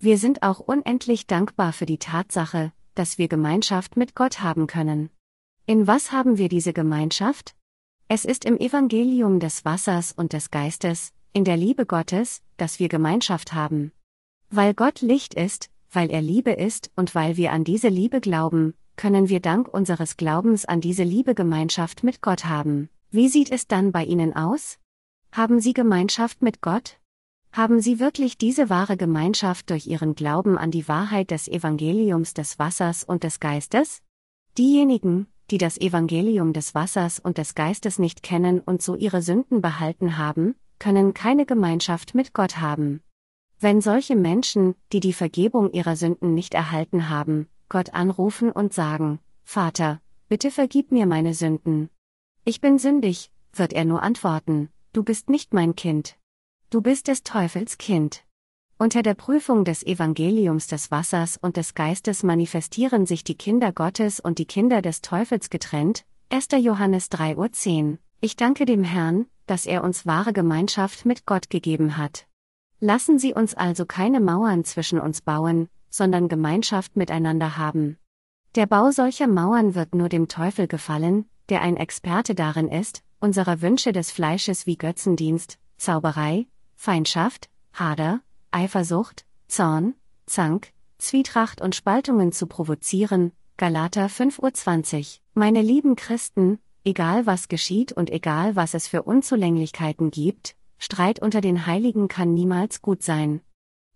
Wir 0.00 0.16
sind 0.16 0.44
auch 0.44 0.60
unendlich 0.60 1.26
dankbar 1.26 1.72
für 1.72 1.86
die 1.86 1.98
Tatsache, 1.98 2.72
dass 2.94 3.18
wir 3.18 3.26
Gemeinschaft 3.26 3.96
mit 3.96 4.14
Gott 4.14 4.40
haben 4.40 4.68
können. 4.68 5.10
In 5.66 5.88
was 5.88 6.12
haben 6.12 6.38
wir 6.38 6.48
diese 6.48 6.72
Gemeinschaft? 6.72 7.56
Es 8.06 8.24
ist 8.24 8.44
im 8.44 8.56
Evangelium 8.58 9.40
des 9.40 9.64
Wassers 9.64 10.12
und 10.12 10.32
des 10.32 10.52
Geistes, 10.52 11.12
in 11.32 11.44
der 11.44 11.56
Liebe 11.56 11.84
Gottes, 11.84 12.42
dass 12.56 12.78
wir 12.78 12.88
Gemeinschaft 12.88 13.54
haben. 13.54 13.90
Weil 14.50 14.72
Gott 14.72 15.00
Licht 15.00 15.34
ist, 15.34 15.68
weil 15.90 16.10
er 16.10 16.22
Liebe 16.22 16.52
ist 16.52 16.92
und 16.94 17.16
weil 17.16 17.36
wir 17.36 17.50
an 17.50 17.64
diese 17.64 17.88
Liebe 17.88 18.20
glauben, 18.20 18.74
können 18.94 19.28
wir 19.28 19.40
dank 19.40 19.66
unseres 19.66 20.16
Glaubens 20.16 20.64
an 20.64 20.80
diese 20.80 21.02
Liebe 21.02 21.34
Gemeinschaft 21.34 22.04
mit 22.04 22.22
Gott 22.22 22.44
haben. 22.44 22.88
Wie 23.10 23.28
sieht 23.28 23.50
es 23.50 23.66
dann 23.66 23.90
bei 23.90 24.04
Ihnen 24.04 24.36
aus? 24.36 24.78
Haben 25.32 25.60
Sie 25.60 25.72
Gemeinschaft 25.72 26.40
mit 26.40 26.60
Gott? 26.60 26.97
Haben 27.52 27.80
Sie 27.80 27.98
wirklich 27.98 28.38
diese 28.38 28.70
wahre 28.70 28.96
Gemeinschaft 28.96 29.70
durch 29.70 29.86
Ihren 29.86 30.14
Glauben 30.14 30.58
an 30.58 30.70
die 30.70 30.86
Wahrheit 30.86 31.30
des 31.30 31.48
Evangeliums 31.48 32.34
des 32.34 32.58
Wassers 32.58 33.04
und 33.04 33.24
des 33.24 33.40
Geistes? 33.40 34.02
Diejenigen, 34.56 35.26
die 35.50 35.58
das 35.58 35.78
Evangelium 35.78 36.52
des 36.52 36.74
Wassers 36.74 37.18
und 37.18 37.38
des 37.38 37.54
Geistes 37.54 37.98
nicht 37.98 38.22
kennen 38.22 38.60
und 38.60 38.82
so 38.82 38.96
ihre 38.96 39.22
Sünden 39.22 39.62
behalten 39.62 40.18
haben, 40.18 40.54
können 40.78 41.14
keine 41.14 41.46
Gemeinschaft 41.46 42.14
mit 42.14 42.34
Gott 42.34 42.58
haben. 42.58 43.00
Wenn 43.58 43.80
solche 43.80 44.14
Menschen, 44.14 44.74
die 44.92 45.00
die 45.00 45.12
Vergebung 45.12 45.72
ihrer 45.72 45.96
Sünden 45.96 46.34
nicht 46.34 46.54
erhalten 46.54 47.08
haben, 47.08 47.48
Gott 47.68 47.94
anrufen 47.94 48.52
und 48.52 48.72
sagen, 48.72 49.20
Vater, 49.42 50.00
bitte 50.28 50.50
vergib 50.50 50.92
mir 50.92 51.06
meine 51.06 51.34
Sünden. 51.34 51.88
Ich 52.44 52.60
bin 52.60 52.78
sündig, 52.78 53.32
wird 53.52 53.72
er 53.72 53.84
nur 53.84 54.02
antworten, 54.02 54.68
du 54.92 55.02
bist 55.02 55.30
nicht 55.30 55.54
mein 55.54 55.74
Kind. 55.74 56.17
Du 56.70 56.82
bist 56.82 57.08
des 57.08 57.22
Teufels 57.22 57.78
Kind. 57.78 58.24
Unter 58.76 59.00
der 59.00 59.14
Prüfung 59.14 59.64
des 59.64 59.82
Evangeliums 59.82 60.66
des 60.66 60.90
Wassers 60.90 61.38
und 61.38 61.56
des 61.56 61.72
Geistes 61.72 62.22
manifestieren 62.22 63.06
sich 63.06 63.24
die 63.24 63.36
Kinder 63.36 63.72
Gottes 63.72 64.20
und 64.20 64.38
die 64.38 64.44
Kinder 64.44 64.82
des 64.82 65.00
Teufels 65.00 65.48
getrennt. 65.48 66.04
1. 66.28 66.48
Johannes 66.60 67.10
3.10 67.10 67.92
Uhr. 67.92 67.98
Ich 68.20 68.36
danke 68.36 68.66
dem 68.66 68.84
Herrn, 68.84 69.24
dass 69.46 69.64
er 69.64 69.82
uns 69.82 70.04
wahre 70.04 70.34
Gemeinschaft 70.34 71.06
mit 71.06 71.24
Gott 71.24 71.48
gegeben 71.48 71.96
hat. 71.96 72.26
Lassen 72.80 73.18
Sie 73.18 73.32
uns 73.32 73.54
also 73.54 73.86
keine 73.86 74.20
Mauern 74.20 74.62
zwischen 74.66 75.00
uns 75.00 75.22
bauen, 75.22 75.70
sondern 75.88 76.28
Gemeinschaft 76.28 76.96
miteinander 76.96 77.56
haben. 77.56 77.96
Der 78.56 78.66
Bau 78.66 78.90
solcher 78.90 79.26
Mauern 79.26 79.74
wird 79.74 79.94
nur 79.94 80.10
dem 80.10 80.28
Teufel 80.28 80.68
gefallen, 80.68 81.30
der 81.48 81.62
ein 81.62 81.78
Experte 81.78 82.34
darin 82.34 82.68
ist, 82.68 83.02
unserer 83.20 83.62
Wünsche 83.62 83.92
des 83.92 84.10
Fleisches 84.10 84.66
wie 84.66 84.76
Götzendienst, 84.76 85.58
Zauberei, 85.78 86.46
Feindschaft, 86.80 87.50
Hader, 87.72 88.20
Eifersucht, 88.52 89.26
Zorn, 89.48 89.94
Zank, 90.26 90.68
Zwietracht 90.98 91.60
und 91.60 91.74
Spaltungen 91.74 92.30
zu 92.30 92.46
provozieren. 92.46 93.32
Galater 93.56 94.06
5.20 94.06 94.98
Uhr. 94.98 95.20
Meine 95.34 95.60
lieben 95.60 95.96
Christen, 95.96 96.60
egal 96.84 97.26
was 97.26 97.48
geschieht 97.48 97.90
und 97.90 98.10
egal 98.10 98.54
was 98.54 98.74
es 98.74 98.86
für 98.86 99.02
Unzulänglichkeiten 99.02 100.12
gibt, 100.12 100.54
Streit 100.78 101.20
unter 101.20 101.40
den 101.40 101.66
Heiligen 101.66 102.06
kann 102.06 102.32
niemals 102.32 102.80
gut 102.80 103.02
sein. 103.02 103.40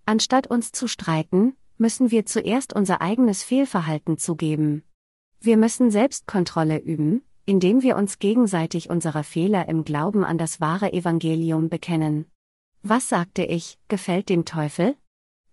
Anstatt 0.05 0.49
uns 0.49 0.73
zu 0.73 0.89
streiten, 0.89 1.55
müssen 1.79 2.11
wir 2.11 2.27
zuerst 2.27 2.73
unser 2.73 3.01
eigenes 3.01 3.45
Fehlverhalten 3.45 4.19
zugeben. 4.19 4.83
Wir 5.41 5.57
müssen 5.57 5.93
Selbstkontrolle 5.93 6.79
üben, 6.79 7.23
indem 7.47 7.83
wir 7.83 7.95
uns 7.95 8.19
gegenseitig 8.19 8.91
unserer 8.91 9.23
Fehler 9.23 9.69
im 9.69 9.85
Glauben 9.85 10.25
an 10.25 10.37
das 10.37 10.61
wahre 10.61 10.93
Evangelium 10.93 11.69
bekennen. 11.69 12.27
Was 12.85 13.09
sagte 13.09 13.45
ich, 13.45 13.79
gefällt 13.87 14.29
dem 14.29 14.45
Teufel? 14.45 14.97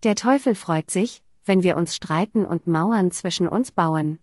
Der 0.01 0.15
Teufel 0.15 0.55
freut 0.55 0.89
sich, 0.89 1.21
wenn 1.45 1.61
wir 1.61 1.77
uns 1.77 1.95
streiten 1.95 2.43
und 2.43 2.65
Mauern 2.65 3.11
zwischen 3.11 3.47
uns 3.47 3.71
bauen. 3.71 4.17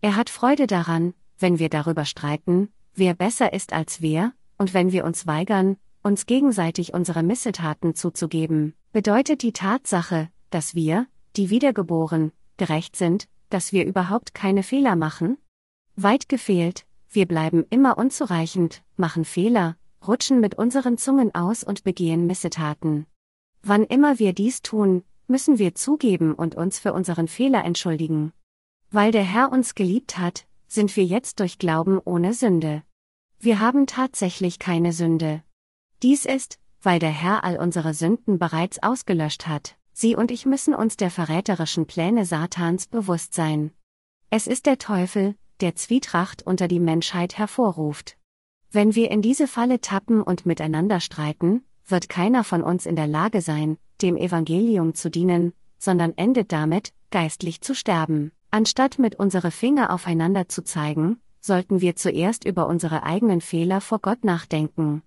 Er 0.00 0.16
hat 0.16 0.30
Freude 0.30 0.66
daran, 0.66 1.12
wenn 1.38 1.58
wir 1.58 1.68
darüber 1.68 2.06
streiten, 2.06 2.72
wer 2.94 3.12
besser 3.12 3.52
ist 3.52 3.74
als 3.74 4.00
wer, 4.00 4.32
und 4.56 4.72
wenn 4.72 4.90
wir 4.90 5.04
uns 5.04 5.26
weigern, 5.26 5.76
uns 6.02 6.24
gegenseitig 6.24 6.94
unsere 6.94 7.22
Missetaten 7.22 7.94
zuzugeben, 7.94 8.74
bedeutet 8.90 9.42
die 9.42 9.52
Tatsache, 9.52 10.30
dass 10.48 10.74
wir, 10.74 11.06
die 11.36 11.50
wiedergeboren, 11.50 12.32
gerecht 12.56 12.96
sind, 12.96 13.28
dass 13.50 13.72
wir 13.72 13.84
überhaupt 13.84 14.32
keine 14.32 14.62
Fehler 14.62 14.96
machen? 14.96 15.36
Weit 15.94 16.30
gefehlt, 16.30 16.86
wir 17.10 17.26
bleiben 17.26 17.66
immer 17.68 17.98
unzureichend, 17.98 18.82
machen 18.96 19.26
Fehler, 19.26 19.76
rutschen 20.08 20.40
mit 20.40 20.56
unseren 20.56 20.98
Zungen 20.98 21.34
aus 21.34 21.64
und 21.64 21.84
begehen 21.84 22.26
Missetaten. 22.26 23.06
Wann 23.62 23.84
immer 23.84 24.18
wir 24.18 24.32
dies 24.32 24.62
tun, 24.62 25.02
müssen 25.26 25.58
wir 25.58 25.74
zugeben 25.74 26.34
und 26.34 26.54
uns 26.54 26.78
für 26.78 26.92
unseren 26.92 27.28
Fehler 27.28 27.64
entschuldigen. 27.64 28.32
Weil 28.90 29.12
der 29.12 29.24
Herr 29.24 29.50
uns 29.50 29.74
geliebt 29.74 30.18
hat, 30.18 30.46
sind 30.68 30.96
wir 30.96 31.04
jetzt 31.04 31.40
durch 31.40 31.58
Glauben 31.58 32.00
ohne 32.04 32.34
Sünde. 32.34 32.82
Wir 33.38 33.60
haben 33.60 33.86
tatsächlich 33.86 34.58
keine 34.58 34.92
Sünde. 34.92 35.42
Dies 36.02 36.24
ist, 36.24 36.58
weil 36.82 36.98
der 36.98 37.10
Herr 37.10 37.44
all 37.44 37.58
unsere 37.58 37.94
Sünden 37.94 38.38
bereits 38.38 38.82
ausgelöscht 38.82 39.46
hat. 39.46 39.76
Sie 39.92 40.14
und 40.14 40.30
ich 40.30 40.46
müssen 40.46 40.74
uns 40.74 40.96
der 40.96 41.10
verräterischen 41.10 41.86
Pläne 41.86 42.26
Satans 42.26 42.86
bewusst 42.86 43.34
sein. 43.34 43.72
Es 44.30 44.46
ist 44.46 44.66
der 44.66 44.78
Teufel, 44.78 45.34
der 45.60 45.74
Zwietracht 45.74 46.42
unter 46.42 46.68
die 46.68 46.80
Menschheit 46.80 47.38
hervorruft. 47.38 48.16
Wenn 48.70 48.94
wir 48.94 49.10
in 49.10 49.22
diese 49.22 49.46
Falle 49.46 49.80
tappen 49.80 50.22
und 50.22 50.46
miteinander 50.46 51.00
streiten, 51.00 51.64
wird 51.86 52.08
keiner 52.08 52.44
von 52.44 52.62
uns 52.62 52.86
in 52.86 52.96
der 52.96 53.06
Lage 53.06 53.40
sein, 53.40 53.78
dem 54.02 54.16
Evangelium 54.16 54.94
zu 54.94 55.10
dienen, 55.10 55.52
sondern 55.78 56.12
endet 56.16 56.52
damit, 56.52 56.92
geistlich 57.10 57.60
zu 57.60 57.74
sterben. 57.74 58.32
Anstatt 58.50 58.98
mit 58.98 59.16
unsere 59.16 59.50
Finger 59.50 59.90
aufeinander 59.90 60.48
zu 60.48 60.62
zeigen, 60.62 61.20
sollten 61.40 61.80
wir 61.80 61.96
zuerst 61.96 62.44
über 62.44 62.66
unsere 62.66 63.04
eigenen 63.04 63.40
Fehler 63.40 63.80
vor 63.80 64.00
Gott 64.00 64.24
nachdenken. 64.24 65.02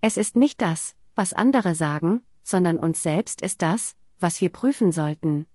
Es 0.00 0.16
ist 0.16 0.36
nicht 0.36 0.60
das, 0.60 0.94
was 1.14 1.32
andere 1.32 1.74
sagen, 1.74 2.22
sondern 2.42 2.78
uns 2.78 3.02
selbst 3.02 3.40
ist 3.40 3.62
das, 3.62 3.94
was 4.18 4.40
wir 4.40 4.50
prüfen 4.50 4.92
sollten. 4.92 5.46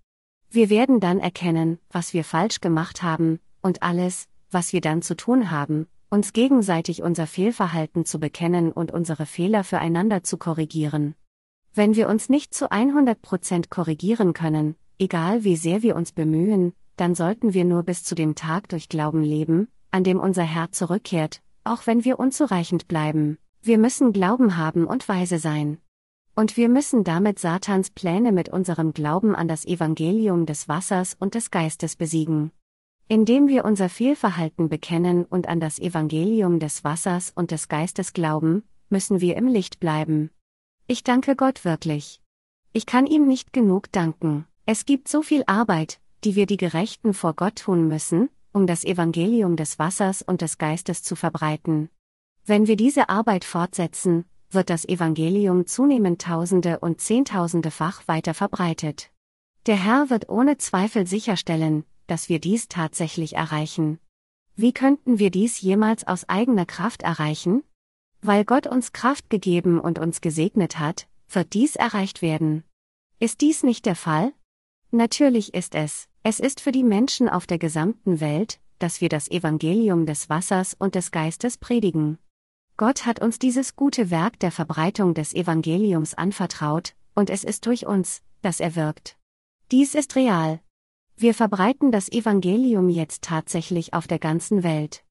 Wir 0.49 0.69
werden 0.69 0.99
dann 0.99 1.19
erkennen, 1.19 1.79
was 1.89 2.13
wir 2.13 2.23
falsch 2.23 2.61
gemacht 2.61 3.03
haben, 3.03 3.39
und 3.61 3.83
alles, 3.83 4.27
was 4.49 4.73
wir 4.73 4.81
dann 4.81 5.01
zu 5.01 5.15
tun 5.15 5.51
haben, 5.51 5.87
uns 6.11 6.33
gegenseitig 6.33 7.01
unser 7.01 7.25
Fehlverhalten 7.25 8.03
zu 8.03 8.19
bekennen 8.19 8.73
und 8.73 8.91
unsere 8.91 9.25
Fehler 9.25 9.63
füreinander 9.63 10.23
zu 10.23 10.37
korrigieren. 10.37 11.15
Wenn 11.73 11.95
wir 11.95 12.09
uns 12.09 12.27
nicht 12.27 12.53
zu 12.53 12.69
100% 12.69 13.69
korrigieren 13.69 14.33
können, 14.33 14.75
egal 14.99 15.45
wie 15.45 15.55
sehr 15.55 15.83
wir 15.83 15.95
uns 15.95 16.11
bemühen, 16.11 16.73
dann 16.97 17.15
sollten 17.15 17.53
wir 17.53 17.63
nur 17.63 17.83
bis 17.83 18.03
zu 18.03 18.13
dem 18.13 18.35
Tag 18.35 18.67
durch 18.67 18.89
Glauben 18.89 19.23
leben, 19.23 19.69
an 19.89 20.03
dem 20.03 20.19
unser 20.19 20.43
Herr 20.43 20.73
zurückkehrt, 20.73 21.41
auch 21.63 21.87
wenn 21.87 22.03
wir 22.03 22.19
unzureichend 22.19 22.89
bleiben. 22.89 23.37
Wir 23.61 23.77
müssen 23.77 24.11
Glauben 24.11 24.57
haben 24.57 24.87
und 24.87 25.07
weise 25.07 25.39
sein. 25.39 25.77
Und 26.35 26.57
wir 26.57 26.67
müssen 26.67 27.05
damit 27.05 27.39
Satans 27.39 27.89
Pläne 27.89 28.33
mit 28.33 28.49
unserem 28.49 28.91
Glauben 28.93 29.33
an 29.33 29.47
das 29.47 29.65
Evangelium 29.65 30.45
des 30.45 30.67
Wassers 30.67 31.15
und 31.17 31.35
des 31.35 31.51
Geistes 31.51 31.95
besiegen. 31.95 32.51
Indem 33.11 33.49
wir 33.49 33.65
unser 33.65 33.89
Fehlverhalten 33.89 34.69
bekennen 34.69 35.25
und 35.25 35.49
an 35.49 35.59
das 35.59 35.79
Evangelium 35.79 36.59
des 36.59 36.85
Wassers 36.85 37.33
und 37.35 37.51
des 37.51 37.67
Geistes 37.67 38.13
glauben, 38.13 38.63
müssen 38.87 39.19
wir 39.19 39.35
im 39.35 39.47
Licht 39.47 39.81
bleiben. 39.81 40.29
Ich 40.87 41.03
danke 41.03 41.35
Gott 41.35 41.65
wirklich. 41.65 42.21
Ich 42.71 42.85
kann 42.85 43.05
ihm 43.05 43.27
nicht 43.27 43.51
genug 43.51 43.91
danken. 43.91 44.45
Es 44.65 44.85
gibt 44.85 45.09
so 45.09 45.23
viel 45.23 45.43
Arbeit, 45.45 45.99
die 46.23 46.37
wir 46.37 46.45
die 46.45 46.55
Gerechten 46.55 47.13
vor 47.13 47.33
Gott 47.33 47.57
tun 47.57 47.89
müssen, 47.89 48.29
um 48.53 48.65
das 48.65 48.85
Evangelium 48.85 49.57
des 49.57 49.77
Wassers 49.77 50.21
und 50.21 50.41
des 50.41 50.57
Geistes 50.57 51.03
zu 51.03 51.17
verbreiten. 51.17 51.89
Wenn 52.45 52.67
wir 52.67 52.77
diese 52.77 53.09
Arbeit 53.09 53.43
fortsetzen, 53.43 54.23
wird 54.51 54.69
das 54.69 54.85
Evangelium 54.85 55.67
zunehmend 55.67 56.21
Tausende 56.21 56.79
und 56.79 57.01
Zehntausendefach 57.01 58.07
weiter 58.07 58.33
verbreitet. 58.33 59.11
Der 59.65 59.75
Herr 59.75 60.09
wird 60.09 60.29
ohne 60.29 60.59
Zweifel 60.59 61.05
sicherstellen, 61.05 61.83
dass 62.11 62.27
wir 62.27 62.39
dies 62.39 62.67
tatsächlich 62.67 63.37
erreichen. 63.37 63.97
Wie 64.57 64.73
könnten 64.73 65.17
wir 65.17 65.31
dies 65.31 65.61
jemals 65.61 66.05
aus 66.05 66.27
eigener 66.27 66.65
Kraft 66.65 67.03
erreichen? 67.03 67.63
Weil 68.21 68.43
Gott 68.43 68.67
uns 68.67 68.91
Kraft 68.91 69.29
gegeben 69.29 69.79
und 69.79 69.97
uns 69.97 70.19
gesegnet 70.19 70.77
hat, 70.77 71.07
wird 71.29 71.53
dies 71.53 71.77
erreicht 71.77 72.21
werden. 72.21 72.65
Ist 73.19 73.39
dies 73.39 73.63
nicht 73.63 73.85
der 73.85 73.95
Fall? 73.95 74.33
Natürlich 74.91 75.53
ist 75.53 75.73
es. 75.73 76.09
Es 76.21 76.41
ist 76.41 76.59
für 76.59 76.73
die 76.73 76.83
Menschen 76.83 77.29
auf 77.29 77.47
der 77.47 77.59
gesamten 77.59 78.19
Welt, 78.19 78.59
dass 78.77 78.99
wir 78.99 79.07
das 79.07 79.31
Evangelium 79.31 80.05
des 80.05 80.27
Wassers 80.29 80.73
und 80.77 80.95
des 80.95 81.11
Geistes 81.11 81.57
predigen. 81.57 82.17
Gott 82.75 83.05
hat 83.05 83.21
uns 83.21 83.39
dieses 83.39 83.77
gute 83.77 84.11
Werk 84.11 84.37
der 84.39 84.51
Verbreitung 84.51 85.13
des 85.13 85.33
Evangeliums 85.33 86.13
anvertraut, 86.13 86.93
und 87.15 87.29
es 87.29 87.45
ist 87.45 87.65
durch 87.67 87.85
uns, 87.85 88.21
dass 88.41 88.59
er 88.59 88.75
wirkt. 88.75 89.17
Dies 89.71 89.95
ist 89.95 90.17
real. 90.17 90.59
Wir 91.21 91.35
verbreiten 91.35 91.91
das 91.91 92.11
Evangelium 92.11 92.89
jetzt 92.89 93.21
tatsächlich 93.21 93.93
auf 93.93 94.07
der 94.07 94.17
ganzen 94.17 94.63
Welt. 94.63 95.03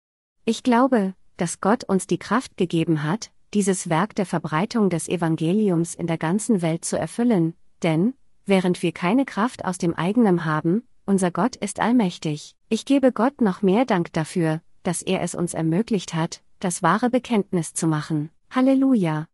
Ich 0.44 0.64
glaube, 0.64 1.14
dass 1.36 1.60
Gott 1.60 1.84
uns 1.84 2.08
die 2.08 2.18
Kraft 2.18 2.56
gegeben 2.56 3.04
hat, 3.04 3.30
dieses 3.54 3.88
Werk 3.88 4.16
der 4.16 4.26
Verbreitung 4.26 4.90
des 4.90 5.08
Evangeliums 5.08 5.94
in 5.94 6.08
der 6.08 6.18
ganzen 6.18 6.62
Welt 6.62 6.84
zu 6.84 6.98
erfüllen, 6.98 7.54
denn, 7.84 8.14
während 8.44 8.82
wir 8.82 8.90
keine 8.90 9.24
Kraft 9.24 9.64
aus 9.64 9.78
dem 9.78 9.94
eigenen 9.94 10.44
haben, 10.44 10.82
unser 11.06 11.30
Gott 11.30 11.54
ist 11.54 11.78
allmächtig. 11.78 12.56
Ich 12.68 12.84
gebe 12.84 13.12
Gott 13.12 13.40
noch 13.40 13.62
mehr 13.62 13.84
Dank 13.84 14.12
dafür, 14.12 14.62
dass 14.82 15.02
er 15.02 15.22
es 15.22 15.36
uns 15.36 15.54
ermöglicht 15.54 16.12
hat, 16.12 16.42
das 16.58 16.82
wahre 16.82 17.10
Bekenntnis 17.10 17.72
zu 17.72 17.86
machen. 17.86 18.30
Halleluja! 18.50 19.29